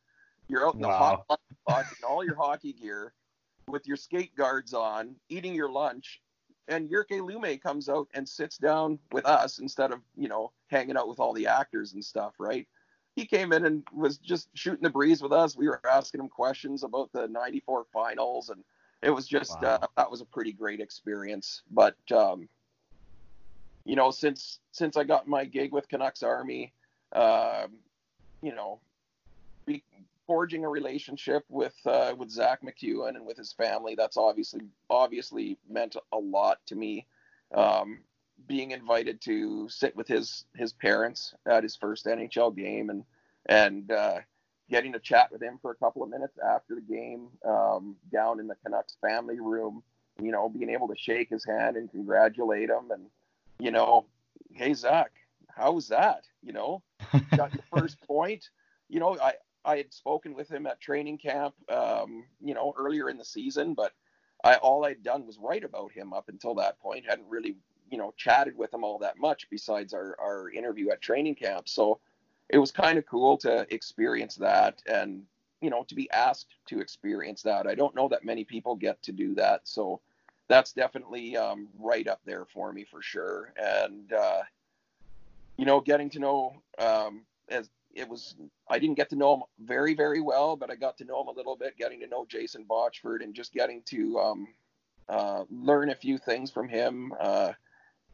you're 0.48 0.66
out 0.66 0.74
in 0.74 0.80
the 0.80 0.88
hot 0.88 1.24
spot 1.28 1.84
in 1.98 2.04
all 2.08 2.24
your 2.24 2.34
hockey 2.34 2.72
gear 2.72 3.12
with 3.68 3.86
your 3.86 3.96
skate 3.96 4.34
guards 4.34 4.74
on, 4.74 5.14
eating 5.28 5.54
your 5.54 5.70
lunch, 5.70 6.20
and 6.70 6.88
Jyrki 6.88 7.20
Lumme 7.20 7.60
comes 7.60 7.88
out 7.88 8.08
and 8.14 8.28
sits 8.28 8.56
down 8.56 8.98
with 9.12 9.26
us 9.26 9.58
instead 9.58 9.92
of, 9.92 10.00
you 10.16 10.28
know, 10.28 10.52
hanging 10.68 10.96
out 10.96 11.08
with 11.08 11.18
all 11.18 11.32
the 11.32 11.46
actors 11.46 11.94
and 11.94 12.04
stuff, 12.04 12.34
right? 12.38 12.66
He 13.20 13.26
came 13.26 13.52
in 13.52 13.66
and 13.66 13.82
was 13.94 14.16
just 14.16 14.48
shooting 14.54 14.82
the 14.82 14.88
breeze 14.88 15.20
with 15.20 15.32
us. 15.32 15.54
We 15.54 15.68
were 15.68 15.80
asking 15.86 16.20
him 16.20 16.28
questions 16.30 16.84
about 16.84 17.12
the 17.12 17.28
94 17.28 17.84
finals 17.92 18.48
and 18.48 18.64
it 19.02 19.10
was 19.10 19.28
just 19.28 19.60
Wow. 19.60 19.78
uh, 19.82 19.86
that 19.98 20.10
was 20.10 20.22
a 20.22 20.24
pretty 20.24 20.52
great 20.52 20.80
experience. 20.80 21.62
But 21.70 21.96
um 22.10 22.48
you 23.84 23.96
know, 23.96 24.10
since 24.10 24.60
since 24.72 24.96
I 24.96 25.04
got 25.04 25.28
my 25.28 25.44
gig 25.44 25.72
with 25.72 25.88
Canucks 25.88 26.22
Army, 26.22 26.72
um, 27.12 27.78
you 28.42 28.54
know, 28.54 28.80
be, 29.66 29.82
forging 30.26 30.64
a 30.64 30.68
relationship 30.68 31.44
with 31.48 31.74
uh, 31.84 32.14
with 32.16 32.30
Zack 32.30 32.60
MacEwen 32.62 33.16
and 33.16 33.26
with 33.26 33.36
his 33.36 33.52
family. 33.52 33.94
That's 33.96 34.16
obviously 34.16 34.62
obviously 34.88 35.58
meant 35.68 35.96
a 36.12 36.18
lot 36.18 36.58
to 36.66 36.74
me. 36.74 37.06
Um, 37.54 38.00
being 38.46 38.70
invited 38.70 39.20
to 39.22 39.68
sit 39.68 39.94
with 39.96 40.08
his 40.08 40.44
his 40.56 40.72
parents 40.72 41.34
at 41.46 41.62
his 41.62 41.76
first 41.76 42.06
NHL 42.06 42.56
game 42.56 42.90
and 42.90 43.04
and 43.46 43.90
uh, 43.90 44.18
getting 44.68 44.92
to 44.92 45.00
chat 45.00 45.30
with 45.32 45.42
him 45.42 45.58
for 45.60 45.70
a 45.70 45.76
couple 45.76 46.02
of 46.02 46.10
minutes 46.10 46.38
after 46.38 46.74
the 46.74 46.80
game 46.80 47.28
um, 47.44 47.96
down 48.12 48.40
in 48.40 48.46
the 48.46 48.56
Canucks 48.64 48.96
family 49.00 49.40
room. 49.40 49.82
You 50.20 50.32
know, 50.32 50.48
being 50.48 50.70
able 50.70 50.88
to 50.88 50.96
shake 50.96 51.30
his 51.30 51.44
hand 51.44 51.76
and 51.76 51.90
congratulate 51.90 52.68
him, 52.68 52.90
and 52.90 53.06
you 53.58 53.70
know, 53.70 54.06
hey 54.52 54.74
Zack, 54.74 55.12
how 55.48 55.72
was 55.72 55.88
that? 55.88 56.24
You 56.42 56.52
know, 56.52 56.82
got 57.36 57.54
your 57.54 57.64
first 57.74 58.00
point. 58.06 58.50
You 58.88 59.00
know, 59.00 59.18
I 59.18 59.34
I 59.64 59.76
had 59.76 59.92
spoken 59.92 60.34
with 60.34 60.50
him 60.50 60.66
at 60.66 60.80
training 60.80 61.18
camp, 61.18 61.54
um, 61.70 62.24
you 62.42 62.54
know, 62.54 62.74
earlier 62.78 63.08
in 63.10 63.18
the 63.18 63.24
season, 63.24 63.74
but 63.74 63.92
I 64.42 64.56
all 64.56 64.84
I'd 64.84 65.02
done 65.02 65.26
was 65.26 65.38
write 65.38 65.64
about 65.64 65.92
him 65.92 66.12
up 66.12 66.28
until 66.28 66.54
that 66.56 66.78
point. 66.80 67.04
Hadn't 67.08 67.28
really, 67.28 67.56
you 67.90 67.98
know, 67.98 68.14
chatted 68.16 68.56
with 68.56 68.72
him 68.72 68.84
all 68.84 68.98
that 68.98 69.18
much 69.18 69.48
besides 69.50 69.92
our 69.92 70.16
our 70.20 70.50
interview 70.50 70.90
at 70.90 71.00
training 71.00 71.34
camp. 71.34 71.68
So 71.68 72.00
it 72.48 72.58
was 72.58 72.70
kind 72.70 72.98
of 72.98 73.06
cool 73.06 73.36
to 73.38 73.66
experience 73.72 74.36
that 74.36 74.82
and 74.86 75.22
you 75.60 75.70
know 75.70 75.84
to 75.84 75.94
be 75.94 76.10
asked 76.10 76.54
to 76.66 76.80
experience 76.80 77.42
that. 77.42 77.66
I 77.66 77.74
don't 77.74 77.94
know 77.94 78.08
that 78.08 78.24
many 78.24 78.44
people 78.44 78.74
get 78.76 79.02
to 79.02 79.12
do 79.12 79.34
that, 79.34 79.62
so 79.64 80.00
that's 80.48 80.72
definitely 80.72 81.36
um, 81.36 81.68
right 81.78 82.06
up 82.08 82.20
there 82.24 82.44
for 82.44 82.72
me 82.72 82.84
for 82.84 83.02
sure. 83.02 83.52
And 83.56 84.12
uh, 84.12 84.42
you 85.56 85.64
know, 85.64 85.80
getting 85.80 86.10
to 86.10 86.18
know 86.18 86.54
um, 86.78 87.22
as 87.48 87.70
it 87.94 88.08
was 88.08 88.36
I 88.68 88.78
didn't 88.78 88.96
get 88.96 89.10
to 89.10 89.16
know 89.16 89.34
him 89.34 89.42
very 89.60 89.94
very 89.94 90.20
well, 90.20 90.56
but 90.56 90.70
I 90.70 90.76
got 90.76 90.96
to 90.98 91.04
know 91.04 91.20
him 91.22 91.28
a 91.28 91.32
little 91.32 91.56
bit, 91.56 91.76
getting 91.76 92.00
to 92.00 92.06
know 92.06 92.24
Jason 92.28 92.64
Botchford 92.68 93.22
and 93.22 93.34
just 93.34 93.52
getting 93.52 93.82
to 93.86 94.18
um, 94.18 94.48
uh, 95.08 95.44
learn 95.50 95.90
a 95.90 95.94
few 95.94 96.18
things 96.18 96.50
from 96.50 96.68
him. 96.68 97.12
Uh, 97.20 97.52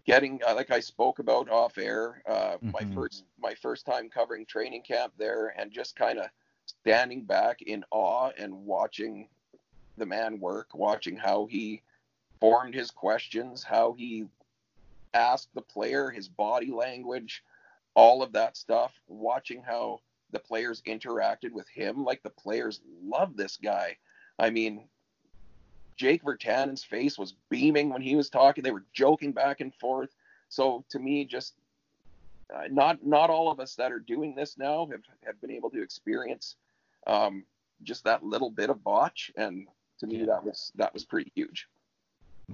getting 0.06 0.40
uh, 0.46 0.54
like 0.54 0.70
I 0.70 0.80
spoke 0.80 1.18
about 1.18 1.50
off 1.50 1.78
air, 1.78 2.22
uh, 2.26 2.58
my 2.72 2.82
Mhm. 2.82 2.94
first 2.94 3.24
my 3.38 3.54
first 3.54 3.84
time 3.86 4.08
covering 4.08 4.46
training 4.46 4.82
camp 4.82 5.12
there, 5.16 5.48
and 5.58 5.70
just 5.70 5.96
kind 5.96 6.18
of 6.18 6.30
standing 6.66 7.24
back 7.24 7.62
in 7.62 7.84
awe 7.90 8.30
and 8.38 8.66
watching 8.66 9.28
the 9.96 10.06
man 10.06 10.38
work, 10.40 10.74
watching 10.74 11.16
how 11.16 11.46
he 11.46 11.82
formed 12.40 12.74
his 12.74 12.90
questions, 12.90 13.62
how 13.62 13.92
he 13.92 14.28
asked 15.14 15.54
the 15.54 15.62
player, 15.62 16.10
his 16.10 16.28
body 16.28 16.70
language, 16.70 17.42
all 17.94 18.22
of 18.22 18.32
that 18.32 18.56
stuff, 18.56 19.00
watching 19.06 19.62
how 19.62 20.00
the 20.30 20.38
players 20.38 20.82
interacted 20.82 21.52
with 21.52 21.68
him. 21.68 22.04
Like 22.04 22.22
the 22.22 22.30
players 22.30 22.82
love 23.02 23.36
this 23.36 23.56
guy. 23.56 23.96
I 24.38 24.50
mean, 24.50 24.88
Jake 25.96 26.22
Virtanen's 26.22 26.84
face 26.84 27.18
was 27.18 27.34
beaming 27.48 27.90
when 27.90 28.02
he 28.02 28.16
was 28.16 28.28
talking. 28.28 28.62
They 28.62 28.70
were 28.70 28.84
joking 28.92 29.32
back 29.32 29.60
and 29.60 29.74
forth. 29.74 30.10
So 30.48 30.84
to 30.90 30.98
me, 30.98 31.24
just 31.24 31.54
uh, 32.54 32.64
not 32.70 33.04
not 33.04 33.30
all 33.30 33.50
of 33.50 33.60
us 33.60 33.74
that 33.76 33.92
are 33.92 33.98
doing 33.98 34.34
this 34.34 34.56
now 34.58 34.86
have, 34.90 35.02
have 35.24 35.40
been 35.40 35.50
able 35.50 35.70
to 35.70 35.82
experience 35.82 36.56
um, 37.06 37.44
just 37.82 38.04
that 38.04 38.22
little 38.24 38.50
bit 38.50 38.70
of 38.70 38.84
botch, 38.84 39.32
and 39.36 39.66
to 39.98 40.06
me 40.06 40.24
that 40.24 40.44
was 40.44 40.72
that 40.76 40.92
was 40.94 41.04
pretty 41.04 41.32
huge. 41.34 41.68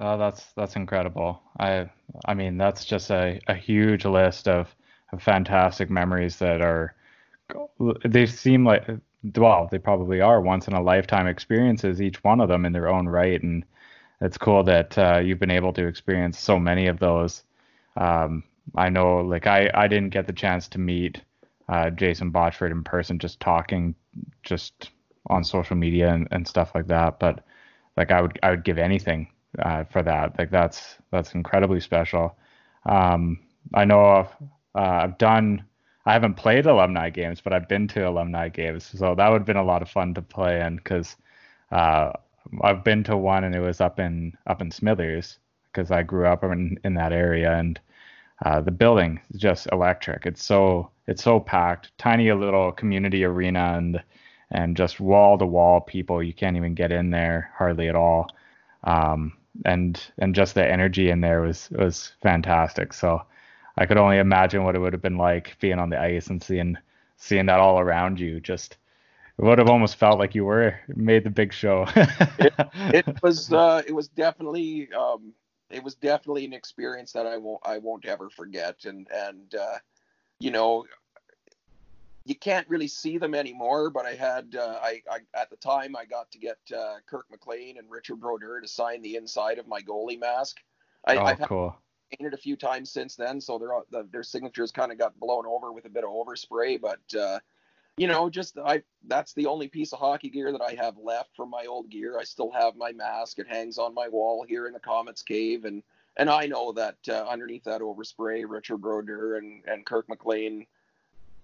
Oh, 0.00 0.16
that's 0.16 0.44
that's 0.56 0.76
incredible. 0.76 1.42
I 1.58 1.90
I 2.24 2.34
mean 2.34 2.56
that's 2.56 2.84
just 2.84 3.10
a, 3.10 3.40
a 3.46 3.54
huge 3.54 4.04
list 4.04 4.48
of, 4.48 4.74
of 5.12 5.22
fantastic 5.22 5.90
memories 5.90 6.38
that 6.38 6.62
are 6.62 6.94
they 8.04 8.26
seem 8.26 8.64
like 8.64 8.88
well 9.36 9.68
they 9.70 9.78
probably 9.78 10.20
are 10.20 10.40
once 10.40 10.68
in 10.68 10.74
a 10.74 10.82
lifetime 10.82 11.26
experiences 11.26 12.00
each 12.02 12.22
one 12.24 12.40
of 12.40 12.48
them 12.48 12.64
in 12.64 12.72
their 12.72 12.88
own 12.88 13.08
right 13.08 13.42
and 13.42 13.64
it's 14.20 14.38
cool 14.38 14.62
that 14.64 14.96
uh, 14.98 15.18
you've 15.18 15.40
been 15.40 15.50
able 15.50 15.72
to 15.72 15.86
experience 15.86 16.38
so 16.38 16.56
many 16.58 16.86
of 16.86 17.00
those. 17.00 17.42
Um, 17.96 18.44
I 18.76 18.88
know 18.88 19.16
like 19.18 19.48
I 19.48 19.68
I 19.74 19.88
didn't 19.88 20.10
get 20.10 20.28
the 20.28 20.32
chance 20.32 20.68
to 20.68 20.78
meet 20.78 21.20
uh, 21.68 21.90
Jason 21.90 22.32
Botchford 22.32 22.70
in 22.70 22.84
person 22.84 23.18
just 23.18 23.40
talking 23.40 23.96
just 24.44 24.90
on 25.26 25.42
social 25.44 25.76
media 25.76 26.12
and, 26.12 26.28
and 26.30 26.46
stuff 26.46 26.72
like 26.74 26.86
that 26.88 27.18
but 27.18 27.44
like 27.96 28.10
I 28.12 28.20
would 28.22 28.38
I 28.42 28.50
would 28.50 28.64
give 28.64 28.78
anything 28.78 29.28
uh, 29.58 29.84
for 29.84 30.02
that. 30.02 30.38
Like 30.38 30.50
that's 30.50 30.96
that's 31.10 31.34
incredibly 31.34 31.80
special. 31.80 32.36
Um, 32.86 33.40
I 33.74 33.84
know 33.84 34.04
I've, 34.04 34.32
uh, 34.74 35.04
I've 35.04 35.18
done. 35.18 35.64
I 36.06 36.12
haven't 36.12 36.34
played 36.34 36.66
alumni 36.66 37.10
games, 37.10 37.40
but 37.40 37.52
I've 37.52 37.68
been 37.68 37.88
to 37.88 38.08
alumni 38.08 38.48
games, 38.48 38.84
so 38.84 39.14
that 39.14 39.28
would 39.28 39.40
have 39.40 39.46
been 39.46 39.56
a 39.56 39.64
lot 39.64 39.82
of 39.82 39.90
fun 39.90 40.14
to 40.14 40.22
play 40.22 40.60
in 40.60 40.76
because 40.76 41.16
uh, 41.70 42.12
I've 42.62 42.84
been 42.84 43.04
to 43.04 43.16
one 43.16 43.44
and 43.44 43.54
it 43.54 43.60
was 43.60 43.80
up 43.80 44.00
in 44.00 44.36
up 44.46 44.60
in 44.62 44.70
Smithers 44.70 45.38
because 45.72 45.90
I 45.90 46.02
grew 46.02 46.26
up 46.26 46.44
in 46.44 46.78
in 46.84 46.94
that 46.94 47.12
area 47.12 47.52
and 47.56 47.80
uh, 48.44 48.60
the 48.60 48.70
building 48.70 49.20
is 49.32 49.40
just 49.40 49.68
electric. 49.72 50.26
It's 50.26 50.44
so 50.44 50.90
it's 51.06 51.22
so 51.22 51.40
packed, 51.40 51.96
tiny 51.98 52.32
little 52.32 52.72
community 52.72 53.24
arena 53.24 53.74
and 53.76 54.02
and 54.50 54.76
just 54.76 55.00
wall 55.00 55.38
to 55.38 55.46
wall 55.46 55.80
people. 55.80 56.22
You 56.22 56.34
can't 56.34 56.56
even 56.56 56.74
get 56.74 56.92
in 56.92 57.10
there 57.10 57.50
hardly 57.56 57.88
at 57.88 57.96
all. 57.96 58.28
Um, 58.84 59.32
and 59.64 60.00
and 60.18 60.34
just 60.34 60.54
the 60.54 60.66
energy 60.66 61.10
in 61.10 61.20
there 61.20 61.42
was 61.42 61.70
was 61.70 62.12
fantastic. 62.22 62.92
So 62.92 63.22
I 63.76 63.86
could 63.86 63.96
only 63.96 64.18
imagine 64.18 64.64
what 64.64 64.74
it 64.74 64.78
would 64.78 64.92
have 64.92 65.02
been 65.02 65.18
like 65.18 65.58
being 65.60 65.78
on 65.78 65.90
the 65.90 66.00
ice 66.00 66.28
and 66.28 66.42
seeing 66.42 66.76
seeing 67.16 67.46
that 67.46 67.60
all 67.60 67.78
around 67.78 68.20
you. 68.20 68.40
Just 68.40 68.76
it 69.38 69.44
would 69.44 69.58
have 69.58 69.68
almost 69.68 69.96
felt 69.96 70.18
like 70.18 70.34
you 70.34 70.44
were 70.44 70.78
made 70.88 71.24
the 71.24 71.30
big 71.30 71.52
show. 71.52 71.86
It 72.94 73.22
was 73.22 73.52
uh, 73.52 73.82
it 73.86 73.92
was 73.92 74.08
definitely 74.08 74.88
um, 74.92 75.32
it 75.70 75.82
was 75.82 75.94
definitely 75.94 76.44
an 76.44 76.52
experience 76.52 77.12
that 77.12 77.26
I 77.26 77.38
won't 77.38 77.60
I 77.64 77.78
won't 77.78 78.04
ever 78.04 78.28
forget. 78.28 78.84
And 78.84 79.08
and 79.10 79.54
uh, 79.54 79.78
you 80.38 80.50
know 80.50 80.84
you 82.24 82.34
can't 82.34 82.68
really 82.68 82.88
see 82.88 83.18
them 83.18 83.34
anymore, 83.34 83.90
but 83.90 84.06
I 84.06 84.14
had 84.14 84.54
uh, 84.54 84.78
I, 84.82 85.02
I 85.10 85.18
at 85.34 85.50
the 85.50 85.56
time 85.56 85.96
I 85.96 86.04
got 86.04 86.30
to 86.32 86.38
get 86.38 86.58
uh, 86.76 86.96
Kirk 87.06 87.26
McLean 87.30 87.78
and 87.78 87.90
Richard 87.90 88.20
Brodeur 88.20 88.60
to 88.60 88.68
sign 88.68 89.02
the 89.02 89.16
inside 89.16 89.58
of 89.58 89.66
my 89.66 89.80
goalie 89.80 90.20
mask. 90.20 90.58
I, 91.06 91.16
oh, 91.16 91.24
I've 91.24 91.40
cool. 91.40 91.68
it 91.68 91.74
painted 92.16 92.34
a 92.34 92.38
few 92.38 92.56
times 92.56 92.90
since 92.90 93.16
then, 93.16 93.40
so 93.40 93.58
their 93.58 93.70
the, 93.90 94.08
their 94.10 94.22
signatures 94.22 94.72
kind 94.72 94.92
of 94.92 94.98
got 94.98 95.18
blown 95.18 95.46
over 95.46 95.72
with 95.72 95.84
a 95.84 95.90
bit 95.90 96.04
of 96.04 96.10
overspray. 96.10 96.80
But 96.80 97.00
uh, 97.18 97.38
you 97.96 98.06
know, 98.06 98.30
just 98.30 98.58
I 98.58 98.82
that's 99.06 99.34
the 99.34 99.46
only 99.46 99.68
piece 99.68 99.92
of 99.92 99.98
hockey 99.98 100.30
gear 100.30 100.52
that 100.52 100.62
I 100.62 100.74
have 100.82 100.96
left 100.98 101.36
from 101.36 101.50
my 101.50 101.66
old 101.66 101.90
gear. 101.90 102.18
I 102.18 102.24
still 102.24 102.50
have 102.50 102.76
my 102.76 102.92
mask; 102.92 103.38
it 103.38 103.48
hangs 103.48 103.78
on 103.78 103.94
my 103.94 104.08
wall 104.08 104.44
here 104.48 104.66
in 104.66 104.72
the 104.72 104.80
Comets 104.80 105.22
Cave, 105.22 105.64
and 105.64 105.82
and 106.16 106.28
I 106.28 106.46
know 106.46 106.72
that 106.72 106.96
uh, 107.08 107.24
underneath 107.28 107.64
that 107.64 107.80
overspray, 107.80 108.44
Richard 108.46 108.78
Brodeur 108.78 109.36
and 109.36 109.62
and 109.66 109.84
Kirk 109.86 110.08
McLean 110.08 110.66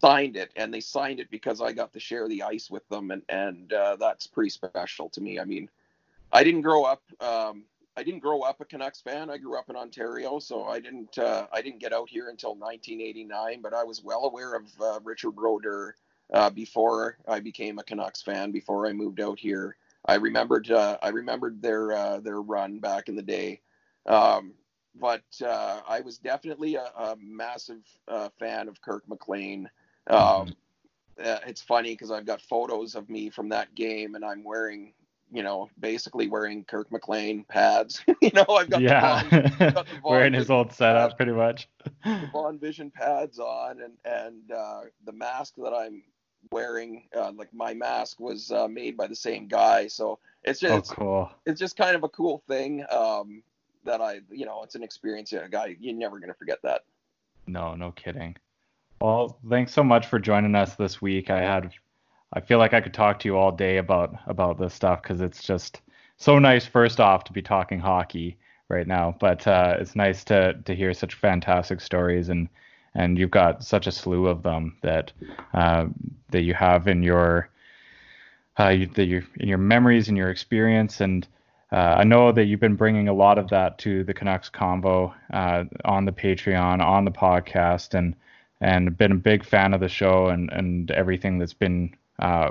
signed 0.00 0.36
it, 0.36 0.50
and 0.56 0.72
they 0.72 0.80
signed 0.80 1.20
it 1.20 1.30
because 1.30 1.60
I 1.60 1.72
got 1.72 1.92
to 1.92 2.00
share 2.00 2.28
the 2.28 2.42
ice 2.42 2.70
with 2.70 2.88
them, 2.88 3.10
and 3.10 3.22
and 3.28 3.72
uh, 3.72 3.96
that's 3.96 4.26
pretty 4.26 4.50
special 4.50 5.08
to 5.10 5.20
me. 5.20 5.38
I 5.38 5.44
mean, 5.44 5.68
I 6.32 6.44
didn't 6.44 6.62
grow 6.62 6.84
up. 6.84 7.02
Um, 7.20 7.64
I 7.98 8.04
didn't 8.04 8.20
grow 8.20 8.42
up 8.42 8.60
a 8.60 8.64
Canucks 8.64 9.00
fan. 9.00 9.28
I 9.28 9.38
grew 9.38 9.58
up 9.58 9.68
in 9.68 9.74
Ontario, 9.74 10.38
so 10.38 10.66
I 10.66 10.78
didn't. 10.78 11.18
Uh, 11.18 11.48
I 11.52 11.60
didn't 11.60 11.80
get 11.80 11.92
out 11.92 12.08
here 12.08 12.28
until 12.28 12.54
1989. 12.54 13.60
But 13.60 13.74
I 13.74 13.82
was 13.82 14.04
well 14.04 14.24
aware 14.24 14.54
of 14.54 14.62
uh, 14.80 15.00
Richard 15.02 15.32
Brodeur 15.32 15.96
uh, 16.32 16.48
before 16.50 17.18
I 17.26 17.40
became 17.40 17.80
a 17.80 17.82
Canucks 17.82 18.22
fan. 18.22 18.52
Before 18.52 18.86
I 18.86 18.92
moved 18.92 19.20
out 19.20 19.40
here, 19.40 19.76
I 20.04 20.14
remembered. 20.14 20.70
Uh, 20.70 20.96
I 21.02 21.08
remembered 21.08 21.60
their 21.60 21.92
uh, 21.92 22.20
their 22.20 22.40
run 22.40 22.78
back 22.78 23.08
in 23.08 23.16
the 23.16 23.22
day. 23.22 23.62
Um, 24.06 24.54
but 24.94 25.24
uh, 25.44 25.80
I 25.88 26.00
was 26.00 26.18
definitely 26.18 26.76
a, 26.76 26.92
a 26.96 27.16
massive 27.20 27.82
uh, 28.06 28.28
fan 28.38 28.68
of 28.68 28.80
Kirk 28.80 29.08
McLean. 29.08 29.68
Um, 30.06 30.54
uh, 31.22 31.38
it's 31.46 31.62
funny 31.62 31.94
because 31.94 32.12
I've 32.12 32.26
got 32.26 32.40
photos 32.40 32.94
of 32.94 33.10
me 33.10 33.28
from 33.28 33.48
that 33.48 33.74
game, 33.74 34.14
and 34.14 34.24
I'm 34.24 34.44
wearing, 34.44 34.92
you 35.32 35.42
know, 35.42 35.68
basically 35.80 36.28
wearing 36.28 36.64
Kirk 36.64 36.90
McLean 36.90 37.44
pads. 37.44 38.02
you 38.22 38.30
know, 38.34 38.44
I've 38.48 38.70
got 38.70 38.80
yeah, 38.80 39.22
the 39.24 39.40
Vaughn, 39.40 39.72
got 39.72 39.86
the 39.86 39.92
wearing 40.04 40.32
his 40.32 40.50
old 40.50 40.72
setup 40.72 41.10
pads- 41.10 41.14
pretty 41.14 41.32
much. 41.32 41.68
the 42.04 42.28
Vaughn 42.32 42.58
Vision 42.58 42.90
pads 42.90 43.38
on, 43.38 43.80
and 43.82 43.92
and 44.04 44.52
uh, 44.52 44.80
the 45.04 45.12
mask 45.12 45.54
that 45.58 45.72
I'm 45.74 46.02
wearing, 46.52 47.04
uh, 47.16 47.32
like 47.32 47.52
my 47.52 47.74
mask 47.74 48.20
was 48.20 48.50
uh, 48.52 48.68
made 48.68 48.96
by 48.96 49.06
the 49.06 49.16
same 49.16 49.48
guy. 49.48 49.86
So 49.88 50.18
it's 50.44 50.60
just 50.60 50.72
Oh, 50.72 50.76
it's, 50.78 50.90
cool. 50.90 51.30
it's 51.46 51.60
just 51.60 51.76
kind 51.76 51.96
of 51.96 52.04
a 52.04 52.08
cool 52.08 52.42
thing 52.48 52.84
um, 52.90 53.42
that 53.84 54.00
I, 54.00 54.20
you 54.30 54.46
know, 54.46 54.62
it's 54.62 54.74
an 54.76 54.82
experience. 54.82 55.32
Yeah, 55.32 55.46
guy, 55.48 55.76
you're 55.80 55.94
never 55.94 56.18
gonna 56.18 56.34
forget 56.34 56.58
that. 56.62 56.82
No, 57.46 57.74
no 57.74 57.90
kidding. 57.92 58.36
Well, 59.00 59.38
thanks 59.48 59.72
so 59.72 59.82
much 59.84 60.06
for 60.06 60.18
joining 60.18 60.54
us 60.54 60.74
this 60.74 61.00
week. 61.00 61.30
I 61.30 61.40
had, 61.40 61.72
I 62.32 62.40
feel 62.40 62.58
like 62.58 62.74
I 62.74 62.80
could 62.80 62.94
talk 62.94 63.18
to 63.20 63.28
you 63.28 63.36
all 63.36 63.52
day 63.52 63.78
about 63.78 64.14
about 64.26 64.58
this 64.58 64.74
stuff 64.74 65.02
because 65.02 65.20
it's 65.20 65.42
just 65.42 65.80
so 66.18 66.38
nice. 66.38 66.66
First 66.66 67.00
off, 67.00 67.24
to 67.24 67.32
be 67.32 67.42
talking 67.42 67.80
hockey 67.80 68.36
right 68.68 68.86
now, 68.86 69.16
but 69.18 69.46
uh, 69.46 69.76
it's 69.80 69.96
nice 69.96 70.24
to 70.24 70.54
to 70.64 70.74
hear 70.74 70.92
such 70.92 71.14
fantastic 71.14 71.80
stories 71.80 72.28
and 72.28 72.48
and 72.94 73.18
you've 73.18 73.30
got 73.30 73.64
such 73.64 73.86
a 73.86 73.92
slew 73.92 74.26
of 74.26 74.42
them 74.42 74.76
that 74.82 75.12
uh, 75.54 75.86
that 76.30 76.42
you 76.42 76.54
have 76.54 76.86
in 76.86 77.02
your 77.02 77.48
uh, 78.58 78.68
you, 78.68 78.86
that 78.88 79.06
you 79.06 79.24
in 79.40 79.48
your 79.48 79.58
memories 79.58 80.08
and 80.08 80.16
your 80.16 80.30
experience 80.30 81.00
and. 81.00 81.26
Uh, 81.70 81.96
I 81.98 82.04
know 82.04 82.32
that 82.32 82.46
you've 82.46 82.60
been 82.60 82.76
bringing 82.76 83.08
a 83.08 83.12
lot 83.12 83.36
of 83.36 83.50
that 83.50 83.76
to 83.80 84.02
the 84.02 84.14
Canucks 84.14 84.48
Convo 84.48 85.12
uh, 85.34 85.64
on 85.84 86.06
the 86.06 86.12
Patreon, 86.12 86.82
on 86.82 87.04
the 87.04 87.10
podcast, 87.10 87.92
and 87.92 88.16
and 88.62 88.96
been 88.96 89.12
a 89.12 89.16
big 89.16 89.44
fan 89.44 89.74
of 89.74 89.80
the 89.80 89.88
show 89.90 90.28
and 90.28 90.50
and 90.50 90.90
everything 90.90 91.38
that's 91.38 91.52
been 91.52 91.94
uh, 92.18 92.50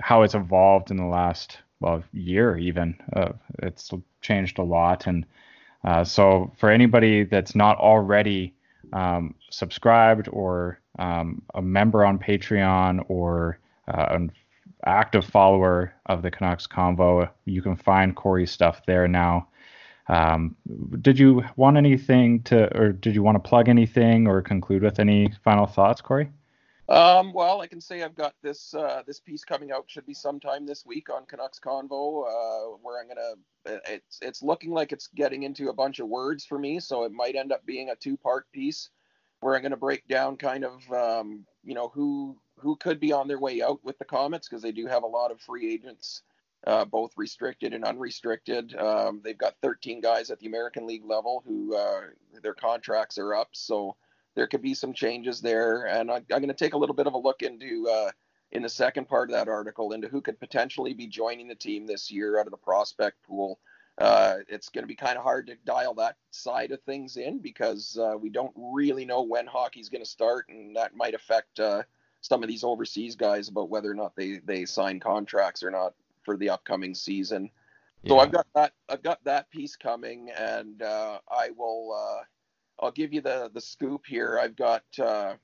how 0.00 0.22
it's 0.22 0.34
evolved 0.34 0.90
in 0.90 0.96
the 0.96 1.04
last 1.04 1.58
well 1.80 2.02
year 2.12 2.56
even. 2.56 2.96
Uh, 3.14 3.32
it's 3.62 3.90
changed 4.20 4.58
a 4.58 4.62
lot, 4.62 5.06
and 5.06 5.26
uh, 5.84 6.04
so 6.04 6.52
for 6.58 6.70
anybody 6.70 7.24
that's 7.24 7.54
not 7.54 7.78
already 7.78 8.54
um, 8.92 9.34
subscribed 9.50 10.28
or 10.32 10.80
um, 10.98 11.42
a 11.54 11.62
member 11.62 12.04
on 12.04 12.18
Patreon 12.18 13.04
or 13.08 13.58
uh, 13.88 14.06
an 14.10 14.32
active 14.86 15.24
follower 15.24 15.92
of 16.06 16.22
the 16.22 16.30
Canucks 16.30 16.66
Convo, 16.66 17.28
you 17.44 17.62
can 17.62 17.76
find 17.76 18.16
Corey's 18.16 18.50
stuff 18.50 18.84
there 18.86 19.08
now. 19.08 19.48
Um, 20.08 20.56
did 21.02 21.18
you 21.18 21.44
want 21.56 21.76
anything 21.76 22.42
to, 22.44 22.76
or 22.76 22.92
did 22.92 23.14
you 23.14 23.22
want 23.22 23.36
to 23.42 23.48
plug 23.48 23.68
anything 23.68 24.26
or 24.26 24.42
conclude 24.42 24.82
with 24.82 24.98
any 24.98 25.32
final 25.44 25.66
thoughts, 25.66 26.00
Corey? 26.00 26.30
Um, 26.90 27.32
well, 27.32 27.60
I 27.60 27.68
can 27.68 27.80
say 27.80 28.02
I've 28.02 28.16
got 28.16 28.34
this 28.42 28.74
uh, 28.74 29.04
this 29.06 29.20
piece 29.20 29.44
coming 29.44 29.70
out 29.70 29.84
should 29.86 30.06
be 30.06 30.14
sometime 30.14 30.66
this 30.66 30.84
week 30.84 31.08
on 31.08 31.24
Canucks 31.24 31.60
Convo, 31.60 32.26
uh, 32.26 32.76
where 32.82 33.00
I'm 33.00 33.06
gonna. 33.06 33.80
It's 33.88 34.18
it's 34.20 34.42
looking 34.42 34.72
like 34.72 34.90
it's 34.90 35.06
getting 35.14 35.44
into 35.44 35.68
a 35.68 35.72
bunch 35.72 36.00
of 36.00 36.08
words 36.08 36.44
for 36.44 36.58
me, 36.58 36.80
so 36.80 37.04
it 37.04 37.12
might 37.12 37.36
end 37.36 37.52
up 37.52 37.64
being 37.64 37.90
a 37.90 37.94
two 37.94 38.16
part 38.16 38.50
piece, 38.50 38.90
where 39.38 39.54
I'm 39.54 39.62
gonna 39.62 39.76
break 39.76 40.08
down 40.08 40.36
kind 40.36 40.64
of 40.64 40.92
um, 40.92 41.46
you 41.62 41.74
know 41.74 41.92
who 41.94 42.36
who 42.58 42.74
could 42.74 42.98
be 42.98 43.12
on 43.12 43.28
their 43.28 43.38
way 43.38 43.62
out 43.62 43.78
with 43.84 43.96
the 44.00 44.04
Comets 44.04 44.48
because 44.48 44.62
they 44.62 44.72
do 44.72 44.88
have 44.88 45.04
a 45.04 45.06
lot 45.06 45.30
of 45.30 45.40
free 45.40 45.72
agents, 45.72 46.22
uh, 46.66 46.84
both 46.84 47.12
restricted 47.16 47.72
and 47.72 47.84
unrestricted. 47.84 48.74
Um, 48.74 49.20
they've 49.22 49.38
got 49.38 49.54
13 49.62 50.00
guys 50.00 50.32
at 50.32 50.40
the 50.40 50.48
American 50.48 50.88
League 50.88 51.04
level 51.04 51.44
who 51.46 51.76
uh, 51.76 52.00
their 52.42 52.54
contracts 52.54 53.16
are 53.16 53.32
up, 53.32 53.50
so 53.52 53.94
there 54.34 54.46
could 54.46 54.62
be 54.62 54.74
some 54.74 54.92
changes 54.92 55.40
there. 55.40 55.86
And 55.86 56.10
I, 56.10 56.16
am 56.16 56.24
going 56.28 56.48
to 56.48 56.54
take 56.54 56.74
a 56.74 56.78
little 56.78 56.94
bit 56.94 57.06
of 57.06 57.14
a 57.14 57.18
look 57.18 57.42
into 57.42 57.88
uh, 57.88 58.10
in 58.52 58.62
the 58.62 58.68
second 58.68 59.08
part 59.08 59.30
of 59.30 59.34
that 59.34 59.48
article 59.48 59.92
into 59.92 60.08
who 60.08 60.20
could 60.20 60.38
potentially 60.40 60.94
be 60.94 61.06
joining 61.06 61.48
the 61.48 61.54
team 61.54 61.86
this 61.86 62.10
year 62.10 62.38
out 62.38 62.46
of 62.46 62.50
the 62.50 62.56
prospect 62.56 63.22
pool. 63.22 63.58
Uh, 63.98 64.38
it's 64.48 64.70
going 64.70 64.82
to 64.82 64.88
be 64.88 64.94
kind 64.94 65.18
of 65.18 65.22
hard 65.22 65.46
to 65.46 65.54
dial 65.66 65.92
that 65.92 66.16
side 66.30 66.70
of 66.70 66.80
things 66.82 67.16
in 67.16 67.38
because 67.38 67.98
uh, 67.98 68.16
we 68.18 68.30
don't 68.30 68.52
really 68.56 69.04
know 69.04 69.22
when 69.22 69.46
hockey's 69.46 69.90
going 69.90 70.02
to 70.02 70.08
start, 70.08 70.46
and 70.48 70.74
that 70.74 70.96
might 70.96 71.12
affect 71.12 71.60
uh, 71.60 71.82
some 72.22 72.42
of 72.42 72.48
these 72.48 72.64
overseas 72.64 73.14
guys 73.14 73.48
about 73.48 73.68
whether 73.68 73.90
or 73.90 73.94
not 73.94 74.16
they 74.16 74.40
they 74.44 74.64
sign 74.64 75.00
contracts 75.00 75.62
or 75.62 75.70
not 75.70 75.92
for 76.22 76.36
the 76.38 76.48
upcoming 76.48 76.94
season. 76.94 77.50
Yeah. 78.02 78.10
So 78.10 78.18
I've 78.20 78.32
got 78.32 78.46
that 78.54 78.72
I've 78.88 79.02
got 79.02 79.22
that 79.24 79.50
piece 79.50 79.76
coming, 79.76 80.30
and 80.30 80.80
uh, 80.80 81.18
I 81.30 81.50
will 81.50 81.92
uh, 81.92 82.22
I'll 82.80 82.90
give 82.90 83.12
you 83.12 83.20
the 83.20 83.50
the 83.52 83.60
scoop 83.60 84.06
here. 84.06 84.38
I've 84.42 84.56
got 84.56 84.84
uh, 84.98 85.34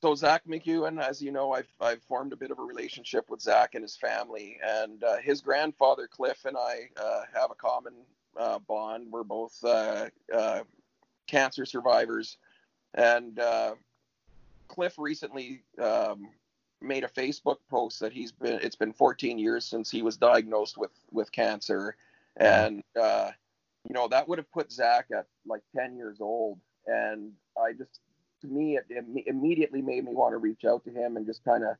so 0.00 0.14
Zack 0.14 0.42
MacEwen, 0.46 1.00
as 1.00 1.20
you 1.20 1.32
know, 1.32 1.52
I've 1.52 1.68
I've 1.80 2.02
formed 2.02 2.32
a 2.32 2.36
bit 2.36 2.50
of 2.50 2.58
a 2.58 2.62
relationship 2.62 3.28
with 3.28 3.40
Zack 3.40 3.74
and 3.74 3.82
his 3.82 3.96
family, 3.96 4.58
and 4.64 5.02
uh, 5.04 5.16
his 5.16 5.40
grandfather 5.40 6.06
Cliff 6.06 6.44
and 6.44 6.56
I 6.56 6.88
uh, 6.96 7.22
have 7.34 7.50
a 7.50 7.54
common 7.54 7.94
uh, 8.36 8.58
bond. 8.60 9.08
We're 9.10 9.24
both 9.24 9.62
uh, 9.64 10.06
uh, 10.32 10.60
cancer 11.26 11.66
survivors, 11.66 12.38
and 12.94 13.38
Cliff 14.68 14.94
recently 14.98 15.62
um, 15.80 16.28
made 16.80 17.04
a 17.04 17.08
Facebook 17.08 17.58
post 17.68 18.00
that 18.00 18.12
he's 18.12 18.32
been 18.32 18.60
it's 18.62 18.76
been 18.76 18.92
14 18.92 19.38
years 19.38 19.64
since 19.64 19.90
he 19.90 20.02
was 20.02 20.16
diagnosed 20.16 20.78
with 20.78 20.92
with 21.10 21.30
cancer, 21.32 21.96
and 22.36 22.82
you 23.88 23.94
know 23.94 24.08
that 24.08 24.28
would 24.28 24.38
have 24.38 24.50
put 24.52 24.72
Zack 24.72 25.06
at 25.16 25.26
like 25.46 25.62
10 25.76 25.96
years 25.96 26.18
old, 26.20 26.58
and 26.86 27.32
I 27.56 27.72
just 27.72 28.00
to 28.42 28.48
me, 28.48 28.76
it, 28.76 28.84
it 28.90 29.24
immediately 29.26 29.80
made 29.80 30.04
me 30.04 30.12
want 30.12 30.32
to 30.32 30.38
reach 30.38 30.64
out 30.64 30.84
to 30.84 30.90
him 30.90 31.16
and 31.16 31.26
just 31.26 31.44
kind 31.44 31.64
of 31.64 31.76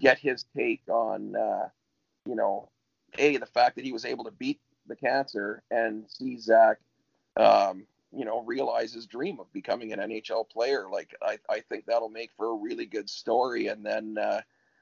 get 0.00 0.18
his 0.18 0.44
take 0.56 0.82
on, 0.88 1.36
uh, 1.36 1.68
you 2.26 2.34
know, 2.34 2.68
a 3.18 3.36
the 3.36 3.46
fact 3.46 3.76
that 3.76 3.84
he 3.84 3.92
was 3.92 4.04
able 4.04 4.24
to 4.24 4.30
beat 4.32 4.60
the 4.86 4.96
cancer 4.96 5.62
and 5.70 6.04
see 6.08 6.38
Zack, 6.38 6.78
um, 7.36 7.84
you 8.12 8.24
know, 8.24 8.42
realize 8.42 8.92
his 8.92 9.06
dream 9.06 9.38
of 9.38 9.52
becoming 9.52 9.92
an 9.92 9.98
NHL 9.98 10.48
player. 10.48 10.86
Like 10.90 11.14
I, 11.22 11.38
I 11.48 11.60
think 11.60 11.84
that'll 11.86 12.08
make 12.08 12.30
for 12.36 12.50
a 12.50 12.56
really 12.56 12.86
good 12.86 13.08
story. 13.08 13.68
And 13.68 13.84
then 13.84 14.16
uh, 14.18 14.40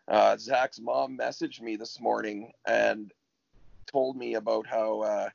uh, 0.09 0.37
Zack's 0.37 0.81
mom 0.81 1.19
messaged 1.19 1.61
me 1.61 1.77
this 1.77 2.01
morning 2.01 2.53
and 2.67 3.13
told 3.87 4.17
me 4.17 4.35
about 4.35 4.67
how 4.67 5.01
uh, 5.01 5.29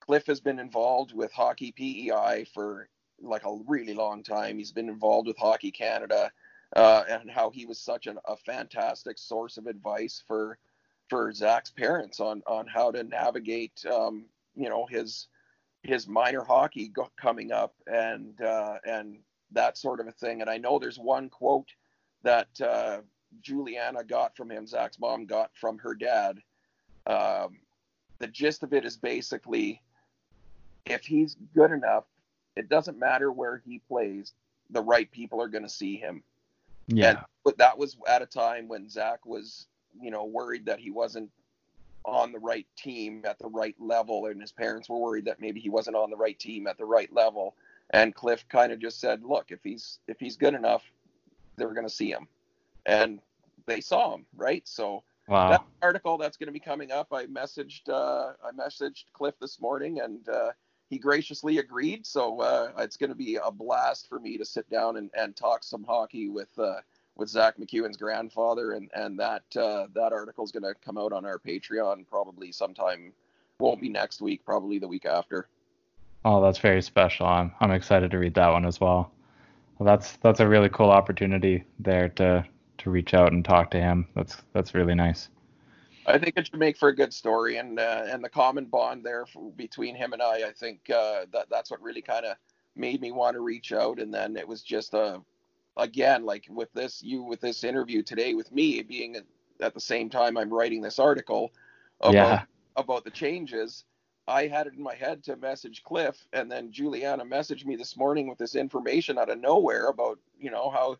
Cliff 0.00 0.26
has 0.26 0.40
been 0.40 0.58
involved 0.58 1.14
with 1.14 1.32
Hockey 1.32 1.72
PEI 1.72 2.46
for 2.52 2.88
like 3.22 3.44
a 3.44 3.58
really 3.66 3.94
long 3.94 4.22
time. 4.22 4.58
He's 4.58 4.72
been 4.72 4.88
involved 4.88 5.28
with 5.28 5.36
Hockey 5.36 5.70
Canada, 5.70 6.30
uh, 6.74 7.04
and 7.08 7.30
how 7.30 7.50
he 7.50 7.66
was 7.66 7.78
such 7.78 8.06
an, 8.06 8.18
a 8.26 8.36
fantastic 8.36 9.18
source 9.18 9.56
of 9.56 9.66
advice 9.66 10.22
for 10.26 10.58
for 11.08 11.32
Zack's 11.32 11.70
parents 11.70 12.20
on 12.20 12.42
on 12.46 12.66
how 12.66 12.90
to 12.90 13.02
navigate, 13.02 13.84
um, 13.86 14.26
you 14.56 14.68
know, 14.68 14.86
his 14.86 15.28
his 15.82 16.06
minor 16.06 16.44
hockey 16.44 16.88
go- 16.88 17.10
coming 17.20 17.52
up 17.52 17.74
and 17.86 18.40
uh, 18.40 18.78
and 18.84 19.18
that 19.52 19.76
sort 19.76 20.00
of 20.00 20.06
a 20.06 20.12
thing. 20.12 20.40
And 20.40 20.50
I 20.50 20.58
know 20.58 20.78
there's 20.78 20.98
one 20.98 21.28
quote 21.28 21.68
that 22.22 22.48
uh, 22.60 23.00
Juliana 23.40 24.04
got 24.04 24.36
from 24.36 24.50
him, 24.50 24.66
Zack's 24.66 24.98
mom 24.98 25.26
got 25.26 25.50
from 25.54 25.78
her 25.78 25.94
dad. 25.94 26.38
Um, 27.06 27.58
the 28.18 28.26
gist 28.26 28.62
of 28.62 28.72
it 28.72 28.84
is 28.84 28.96
basically, 28.96 29.80
if 30.86 31.04
he's 31.04 31.36
good 31.54 31.70
enough 31.70 32.04
it 32.56 32.68
doesn't 32.68 32.98
matter 32.98 33.32
where 33.32 33.62
he 33.64 33.80
plays, 33.88 34.32
the 34.70 34.82
right 34.82 35.10
people 35.10 35.40
are 35.40 35.48
going 35.48 35.62
to 35.62 35.68
see 35.68 35.96
him. 35.96 36.22
Yeah. 36.88 37.10
And, 37.10 37.18
but 37.44 37.58
that 37.58 37.78
was 37.78 37.96
at 38.08 38.22
a 38.22 38.26
time 38.26 38.68
when 38.68 38.88
Zack 38.88 39.24
was, 39.24 39.66
you 40.00 40.10
know, 40.10 40.24
worried 40.24 40.66
that 40.66 40.78
he 40.78 40.90
wasn't 40.90 41.30
on 42.04 42.32
the 42.32 42.38
right 42.38 42.66
team 42.76 43.22
at 43.24 43.38
the 43.38 43.48
right 43.48 43.74
level, 43.78 44.26
and 44.26 44.40
his 44.40 44.52
parents 44.52 44.88
were 44.88 44.98
worried 44.98 45.26
that 45.26 45.40
maybe 45.40 45.60
he 45.60 45.68
wasn't 45.68 45.96
on 45.96 46.10
the 46.10 46.16
right 46.16 46.38
team 46.38 46.66
at 46.66 46.78
the 46.78 46.84
right 46.84 47.12
level. 47.12 47.54
And 47.90 48.14
Cliff 48.14 48.44
kind 48.48 48.72
of 48.72 48.78
just 48.78 49.00
said, 49.00 49.22
"Look, 49.24 49.46
if 49.50 49.60
he's 49.62 49.98
if 50.08 50.18
he's 50.18 50.36
good 50.36 50.54
enough, 50.54 50.82
they're 51.56 51.74
going 51.74 51.86
to 51.86 51.92
see 51.92 52.10
him," 52.10 52.26
and 52.86 53.20
they 53.66 53.80
saw 53.80 54.14
him, 54.14 54.24
right? 54.36 54.66
So 54.66 55.02
wow. 55.28 55.50
that 55.50 55.64
article 55.82 56.16
that's 56.16 56.36
going 56.36 56.46
to 56.46 56.52
be 56.52 56.60
coming 56.60 56.90
up, 56.90 57.12
I 57.12 57.26
messaged 57.26 57.88
uh, 57.88 58.32
I 58.44 58.52
messaged 58.52 59.04
Cliff 59.12 59.34
this 59.40 59.60
morning, 59.60 60.00
and 60.00 60.26
uh, 60.28 60.52
he 60.90 60.98
graciously 60.98 61.58
agreed. 61.58 62.04
So 62.04 62.40
uh, 62.40 62.72
it's 62.78 62.96
going 62.96 63.10
to 63.10 63.16
be 63.16 63.36
a 63.36 63.50
blast 63.50 64.08
for 64.08 64.18
me 64.18 64.36
to 64.36 64.44
sit 64.44 64.68
down 64.68 64.96
and, 64.96 65.08
and 65.16 65.34
talk 65.34 65.62
some 65.62 65.84
hockey 65.84 66.28
with 66.28 66.50
uh, 66.58 66.80
with 67.16 67.28
Zack 67.28 67.56
MacEwen's 67.58 67.96
grandfather, 67.96 68.72
and 68.72 68.90
and 68.94 69.18
that 69.18 69.44
uh, 69.56 69.86
that 69.94 70.12
article 70.12 70.44
is 70.44 70.52
going 70.52 70.64
to 70.64 70.74
come 70.84 70.98
out 70.98 71.12
on 71.12 71.24
our 71.24 71.38
Patreon 71.38 72.06
probably 72.06 72.52
sometime. 72.52 73.12
Won't 73.60 73.80
be 73.80 73.88
next 73.88 74.20
week, 74.20 74.44
probably 74.44 74.78
the 74.78 74.88
week 74.88 75.06
after. 75.06 75.48
Oh, 76.24 76.42
that's 76.42 76.58
very 76.58 76.82
special. 76.82 77.26
I'm 77.26 77.52
I'm 77.60 77.70
excited 77.70 78.10
to 78.10 78.18
read 78.18 78.34
that 78.34 78.48
one 78.48 78.66
as 78.66 78.80
well. 78.80 79.12
Well, 79.78 79.86
that's 79.86 80.16
that's 80.16 80.40
a 80.40 80.48
really 80.48 80.68
cool 80.68 80.90
opportunity 80.90 81.64
there 81.78 82.08
to 82.10 82.44
to 82.78 82.90
reach 82.90 83.14
out 83.14 83.32
and 83.32 83.44
talk 83.44 83.70
to 83.70 83.80
him. 83.80 84.08
That's 84.16 84.36
that's 84.52 84.74
really 84.74 84.94
nice. 84.94 85.28
I 86.10 86.18
think 86.18 86.36
it 86.36 86.46
should 86.46 86.58
make 86.58 86.76
for 86.76 86.88
a 86.88 86.94
good 86.94 87.12
story, 87.12 87.56
and 87.56 87.78
uh, 87.78 88.04
and 88.08 88.22
the 88.22 88.28
common 88.28 88.66
bond 88.66 89.04
there 89.04 89.26
for, 89.26 89.50
between 89.52 89.94
him 89.94 90.12
and 90.12 90.22
I, 90.22 90.48
I 90.48 90.52
think 90.52 90.90
uh, 90.90 91.26
that 91.32 91.46
that's 91.50 91.70
what 91.70 91.82
really 91.82 92.02
kind 92.02 92.24
of 92.24 92.36
made 92.76 93.00
me 93.00 93.12
want 93.12 93.34
to 93.34 93.40
reach 93.40 93.72
out. 93.72 93.98
And 93.98 94.12
then 94.12 94.36
it 94.36 94.46
was 94.46 94.62
just 94.62 94.94
a, 94.94 94.98
uh, 94.98 95.18
again, 95.76 96.24
like 96.24 96.46
with 96.48 96.72
this, 96.72 97.02
you 97.02 97.22
with 97.22 97.40
this 97.40 97.64
interview 97.64 98.02
today 98.02 98.34
with 98.34 98.52
me 98.52 98.82
being 98.82 99.16
at 99.60 99.74
the 99.74 99.80
same 99.80 100.08
time 100.08 100.36
I'm 100.36 100.52
writing 100.52 100.80
this 100.80 100.98
article 100.98 101.52
about 102.00 102.14
yeah. 102.14 102.42
about 102.76 103.04
the 103.04 103.10
changes. 103.10 103.84
I 104.28 104.46
had 104.46 104.66
it 104.68 104.74
in 104.74 104.82
my 104.82 104.94
head 104.94 105.24
to 105.24 105.36
message 105.36 105.82
Cliff, 105.82 106.26
and 106.32 106.50
then 106.50 106.70
Juliana 106.70 107.24
messaged 107.24 107.66
me 107.66 107.74
this 107.74 107.96
morning 107.96 108.28
with 108.28 108.38
this 108.38 108.54
information 108.54 109.18
out 109.18 109.30
of 109.30 109.40
nowhere 109.40 109.88
about 109.88 110.18
you 110.38 110.50
know 110.50 110.70
how 110.70 110.96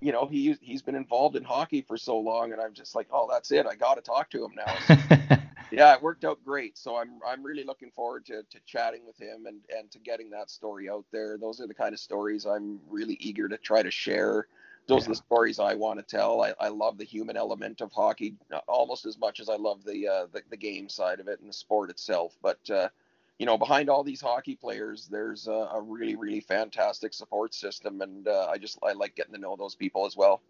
you 0.00 0.12
know, 0.12 0.26
he 0.26 0.56
he's 0.60 0.82
been 0.82 0.94
involved 0.94 1.36
in 1.36 1.44
hockey 1.44 1.80
for 1.80 1.96
so 1.96 2.18
long, 2.18 2.52
and 2.52 2.60
I'm 2.60 2.74
just 2.74 2.94
like, 2.94 3.08
oh, 3.10 3.28
that's 3.30 3.50
it. 3.50 3.66
I 3.66 3.74
got 3.74 3.94
to 3.94 4.02
talk 4.02 4.30
to 4.30 4.44
him 4.44 4.52
now. 4.54 5.38
yeah, 5.70 5.94
it 5.94 6.02
worked 6.02 6.24
out 6.24 6.38
great. 6.44 6.76
So 6.76 6.96
I'm 6.96 7.20
I'm 7.26 7.42
really 7.42 7.64
looking 7.64 7.90
forward 7.90 8.26
to, 8.26 8.42
to 8.42 8.60
chatting 8.66 9.06
with 9.06 9.18
him 9.18 9.46
and 9.46 9.60
and 9.76 9.90
to 9.90 9.98
getting 9.98 10.30
that 10.30 10.50
story 10.50 10.90
out 10.90 11.04
there. 11.12 11.38
Those 11.38 11.60
are 11.60 11.66
the 11.66 11.74
kind 11.74 11.94
of 11.94 12.00
stories 12.00 12.44
I'm 12.44 12.78
really 12.88 13.16
eager 13.20 13.48
to 13.48 13.56
try 13.56 13.82
to 13.82 13.90
share. 13.90 14.48
Those 14.86 15.02
yeah. 15.02 15.06
are 15.06 15.14
the 15.14 15.16
stories 15.16 15.58
I 15.58 15.74
want 15.74 15.98
to 15.98 16.04
tell. 16.04 16.42
I, 16.42 16.54
I 16.60 16.68
love 16.68 16.98
the 16.98 17.04
human 17.04 17.36
element 17.36 17.80
of 17.80 17.90
hockey 17.90 18.34
almost 18.68 19.04
as 19.06 19.18
much 19.18 19.40
as 19.40 19.48
I 19.48 19.56
love 19.56 19.82
the 19.82 20.06
uh, 20.06 20.26
the, 20.32 20.42
the 20.50 20.56
game 20.56 20.88
side 20.88 21.20
of 21.20 21.28
it 21.28 21.40
and 21.40 21.48
the 21.48 21.54
sport 21.54 21.90
itself. 21.90 22.36
But 22.42 22.70
uh, 22.70 22.88
you 23.38 23.44
know, 23.44 23.58
behind 23.58 23.90
all 23.90 24.02
these 24.02 24.20
hockey 24.20 24.56
players, 24.56 25.08
there's 25.08 25.46
a, 25.46 25.68
a 25.74 25.80
really, 25.80 26.16
really 26.16 26.40
fantastic 26.40 27.12
support 27.12 27.54
system, 27.54 28.00
and 28.00 28.26
uh, 28.26 28.46
I 28.50 28.56
just 28.56 28.78
I 28.82 28.92
like 28.92 29.14
getting 29.14 29.34
to 29.34 29.40
know 29.40 29.56
those 29.56 29.74
people 29.74 30.06
as 30.06 30.16
well. 30.16 30.40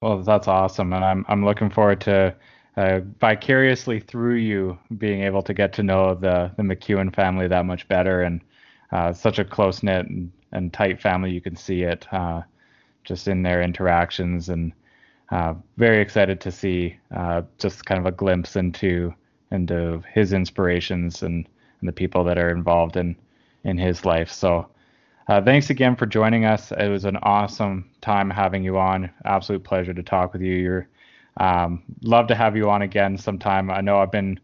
Well, 0.00 0.22
that's 0.22 0.48
awesome, 0.48 0.92
and 0.92 1.04
I'm 1.04 1.24
I'm 1.28 1.44
looking 1.44 1.70
forward 1.70 2.00
to 2.02 2.34
uh, 2.76 3.00
vicariously 3.20 4.00
through 4.00 4.36
you 4.36 4.78
being 4.98 5.22
able 5.22 5.42
to 5.42 5.54
get 5.54 5.72
to 5.74 5.82
know 5.82 6.14
the 6.14 6.50
the 6.56 6.62
MacEwen 6.64 7.14
family 7.14 7.46
that 7.46 7.64
much 7.64 7.86
better, 7.86 8.22
and 8.22 8.40
uh, 8.90 9.12
such 9.12 9.38
a 9.38 9.44
close 9.44 9.82
knit 9.82 10.06
and, 10.06 10.32
and, 10.52 10.72
tight 10.72 11.00
family. 11.00 11.30
You 11.30 11.40
can 11.40 11.56
see 11.56 11.82
it 11.82 12.06
uh, 12.12 12.42
just 13.04 13.28
in 13.28 13.42
their 13.42 13.62
interactions, 13.62 14.48
and 14.48 14.72
uh, 15.30 15.54
very 15.76 16.00
excited 16.00 16.40
to 16.40 16.50
see 16.50 16.96
uh, 17.14 17.42
just 17.58 17.84
kind 17.86 18.00
of 18.00 18.06
a 18.06 18.12
glimpse 18.12 18.56
into 18.56 19.14
into 19.52 20.02
his 20.12 20.32
inspirations 20.32 21.22
and 21.22 21.48
and 21.84 21.88
the 21.88 21.92
people 21.92 22.24
that 22.24 22.38
are 22.38 22.48
involved 22.48 22.96
in 22.96 23.14
in 23.64 23.76
his 23.76 24.06
life. 24.06 24.30
So 24.32 24.68
uh, 25.28 25.42
thanks 25.42 25.68
again 25.68 25.96
for 25.96 26.06
joining 26.06 26.46
us. 26.46 26.72
It 26.72 26.88
was 26.88 27.04
an 27.04 27.18
awesome 27.22 27.90
time 28.00 28.30
having 28.30 28.64
you 28.64 28.78
on. 28.78 29.10
Absolute 29.26 29.64
pleasure 29.64 29.92
to 29.92 30.02
talk 30.02 30.32
with 30.32 30.40
you. 30.40 30.54
You're 30.54 30.88
um, 31.36 31.82
love 32.02 32.26
to 32.28 32.34
have 32.34 32.56
you 32.56 32.70
on 32.70 32.82
again 32.82 33.18
sometime. 33.18 33.70
I 33.70 33.82
know 33.82 33.98
I've 33.98 34.12
been 34.12 34.40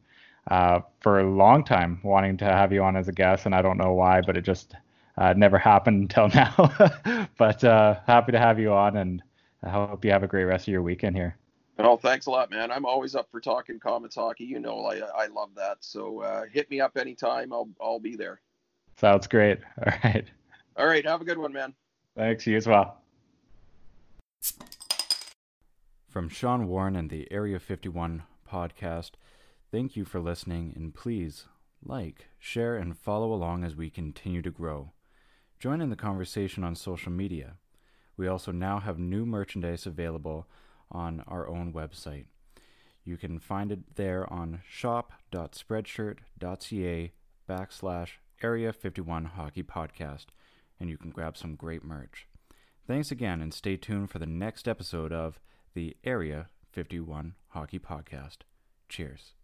uh, 0.50 0.80
for 1.00 1.20
a 1.20 1.30
long 1.30 1.64
time 1.64 2.00
wanting 2.02 2.36
to 2.38 2.44
have 2.44 2.72
you 2.72 2.82
on 2.82 2.96
as 2.96 3.08
a 3.08 3.12
guest, 3.12 3.46
and 3.46 3.54
I 3.54 3.62
don't 3.62 3.78
know 3.78 3.94
why, 3.94 4.20
but 4.20 4.36
it 4.36 4.42
just 4.42 4.74
uh, 5.16 5.32
never 5.34 5.56
happened 5.56 6.02
until 6.02 6.28
now. 6.34 7.28
but 7.38 7.64
uh, 7.64 8.00
happy 8.06 8.32
to 8.32 8.38
have 8.38 8.58
you 8.58 8.72
on, 8.72 8.96
and 8.98 9.22
I 9.62 9.70
hope 9.70 10.04
you 10.04 10.10
have 10.10 10.24
a 10.24 10.28
great 10.28 10.44
rest 10.44 10.68
of 10.68 10.72
your 10.72 10.82
weekend 10.82 11.16
here. 11.16 11.39
Oh, 11.84 11.96
thanks 11.96 12.26
a 12.26 12.30
lot, 12.30 12.50
man. 12.50 12.70
I'm 12.70 12.84
always 12.84 13.14
up 13.14 13.28
for 13.30 13.40
talking 13.40 13.78
Comets 13.78 14.14
hockey. 14.14 14.44
You 14.44 14.60
know, 14.60 14.84
I 14.86 14.98
I 14.98 15.26
love 15.26 15.50
that. 15.56 15.78
So 15.80 16.20
uh, 16.20 16.44
hit 16.52 16.70
me 16.70 16.80
up 16.80 16.96
anytime. 16.96 17.52
I'll 17.52 17.68
I'll 17.80 18.00
be 18.00 18.16
there. 18.16 18.40
Sounds 18.96 19.26
great. 19.26 19.58
All 19.86 19.92
right. 20.04 20.24
All 20.76 20.86
right. 20.86 21.06
Have 21.06 21.20
a 21.20 21.24
good 21.24 21.38
one, 21.38 21.52
man. 21.52 21.74
Thanks. 22.16 22.46
You 22.46 22.56
as 22.56 22.66
well. 22.66 22.98
From 26.08 26.28
Sean 26.28 26.66
Warren 26.66 26.96
and 26.96 27.08
the 27.08 27.30
Area 27.30 27.60
51 27.60 28.24
podcast, 28.50 29.12
thank 29.70 29.94
you 29.94 30.04
for 30.04 30.18
listening 30.18 30.72
and 30.74 30.92
please 30.92 31.46
like, 31.84 32.26
share, 32.38 32.76
and 32.76 32.98
follow 32.98 33.32
along 33.32 33.64
as 33.64 33.76
we 33.76 33.90
continue 33.90 34.42
to 34.42 34.50
grow. 34.50 34.92
Join 35.58 35.80
in 35.80 35.90
the 35.90 35.96
conversation 35.96 36.64
on 36.64 36.74
social 36.74 37.12
media. 37.12 37.54
We 38.16 38.26
also 38.28 38.52
now 38.52 38.80
have 38.80 38.98
new 38.98 39.24
merchandise 39.24 39.86
available 39.86 40.46
on 40.90 41.22
our 41.26 41.48
own 41.48 41.72
website. 41.72 42.26
You 43.04 43.16
can 43.16 43.38
find 43.38 43.72
it 43.72 43.96
there 43.96 44.30
on 44.32 44.62
shop.spreadshirt.ca 44.68 47.12
backslash 47.48 48.10
Area 48.42 48.72
51 48.72 49.24
Hockey 49.26 49.62
Podcast, 49.62 50.26
and 50.78 50.88
you 50.88 50.96
can 50.96 51.10
grab 51.10 51.36
some 51.36 51.56
great 51.56 51.84
merch. 51.84 52.26
Thanks 52.86 53.10
again, 53.10 53.40
and 53.40 53.52
stay 53.52 53.76
tuned 53.76 54.10
for 54.10 54.18
the 54.18 54.26
next 54.26 54.66
episode 54.66 55.12
of 55.12 55.38
the 55.74 55.96
Area 56.04 56.48
51 56.72 57.34
Hockey 57.48 57.78
Podcast. 57.78 58.38
Cheers. 58.88 59.34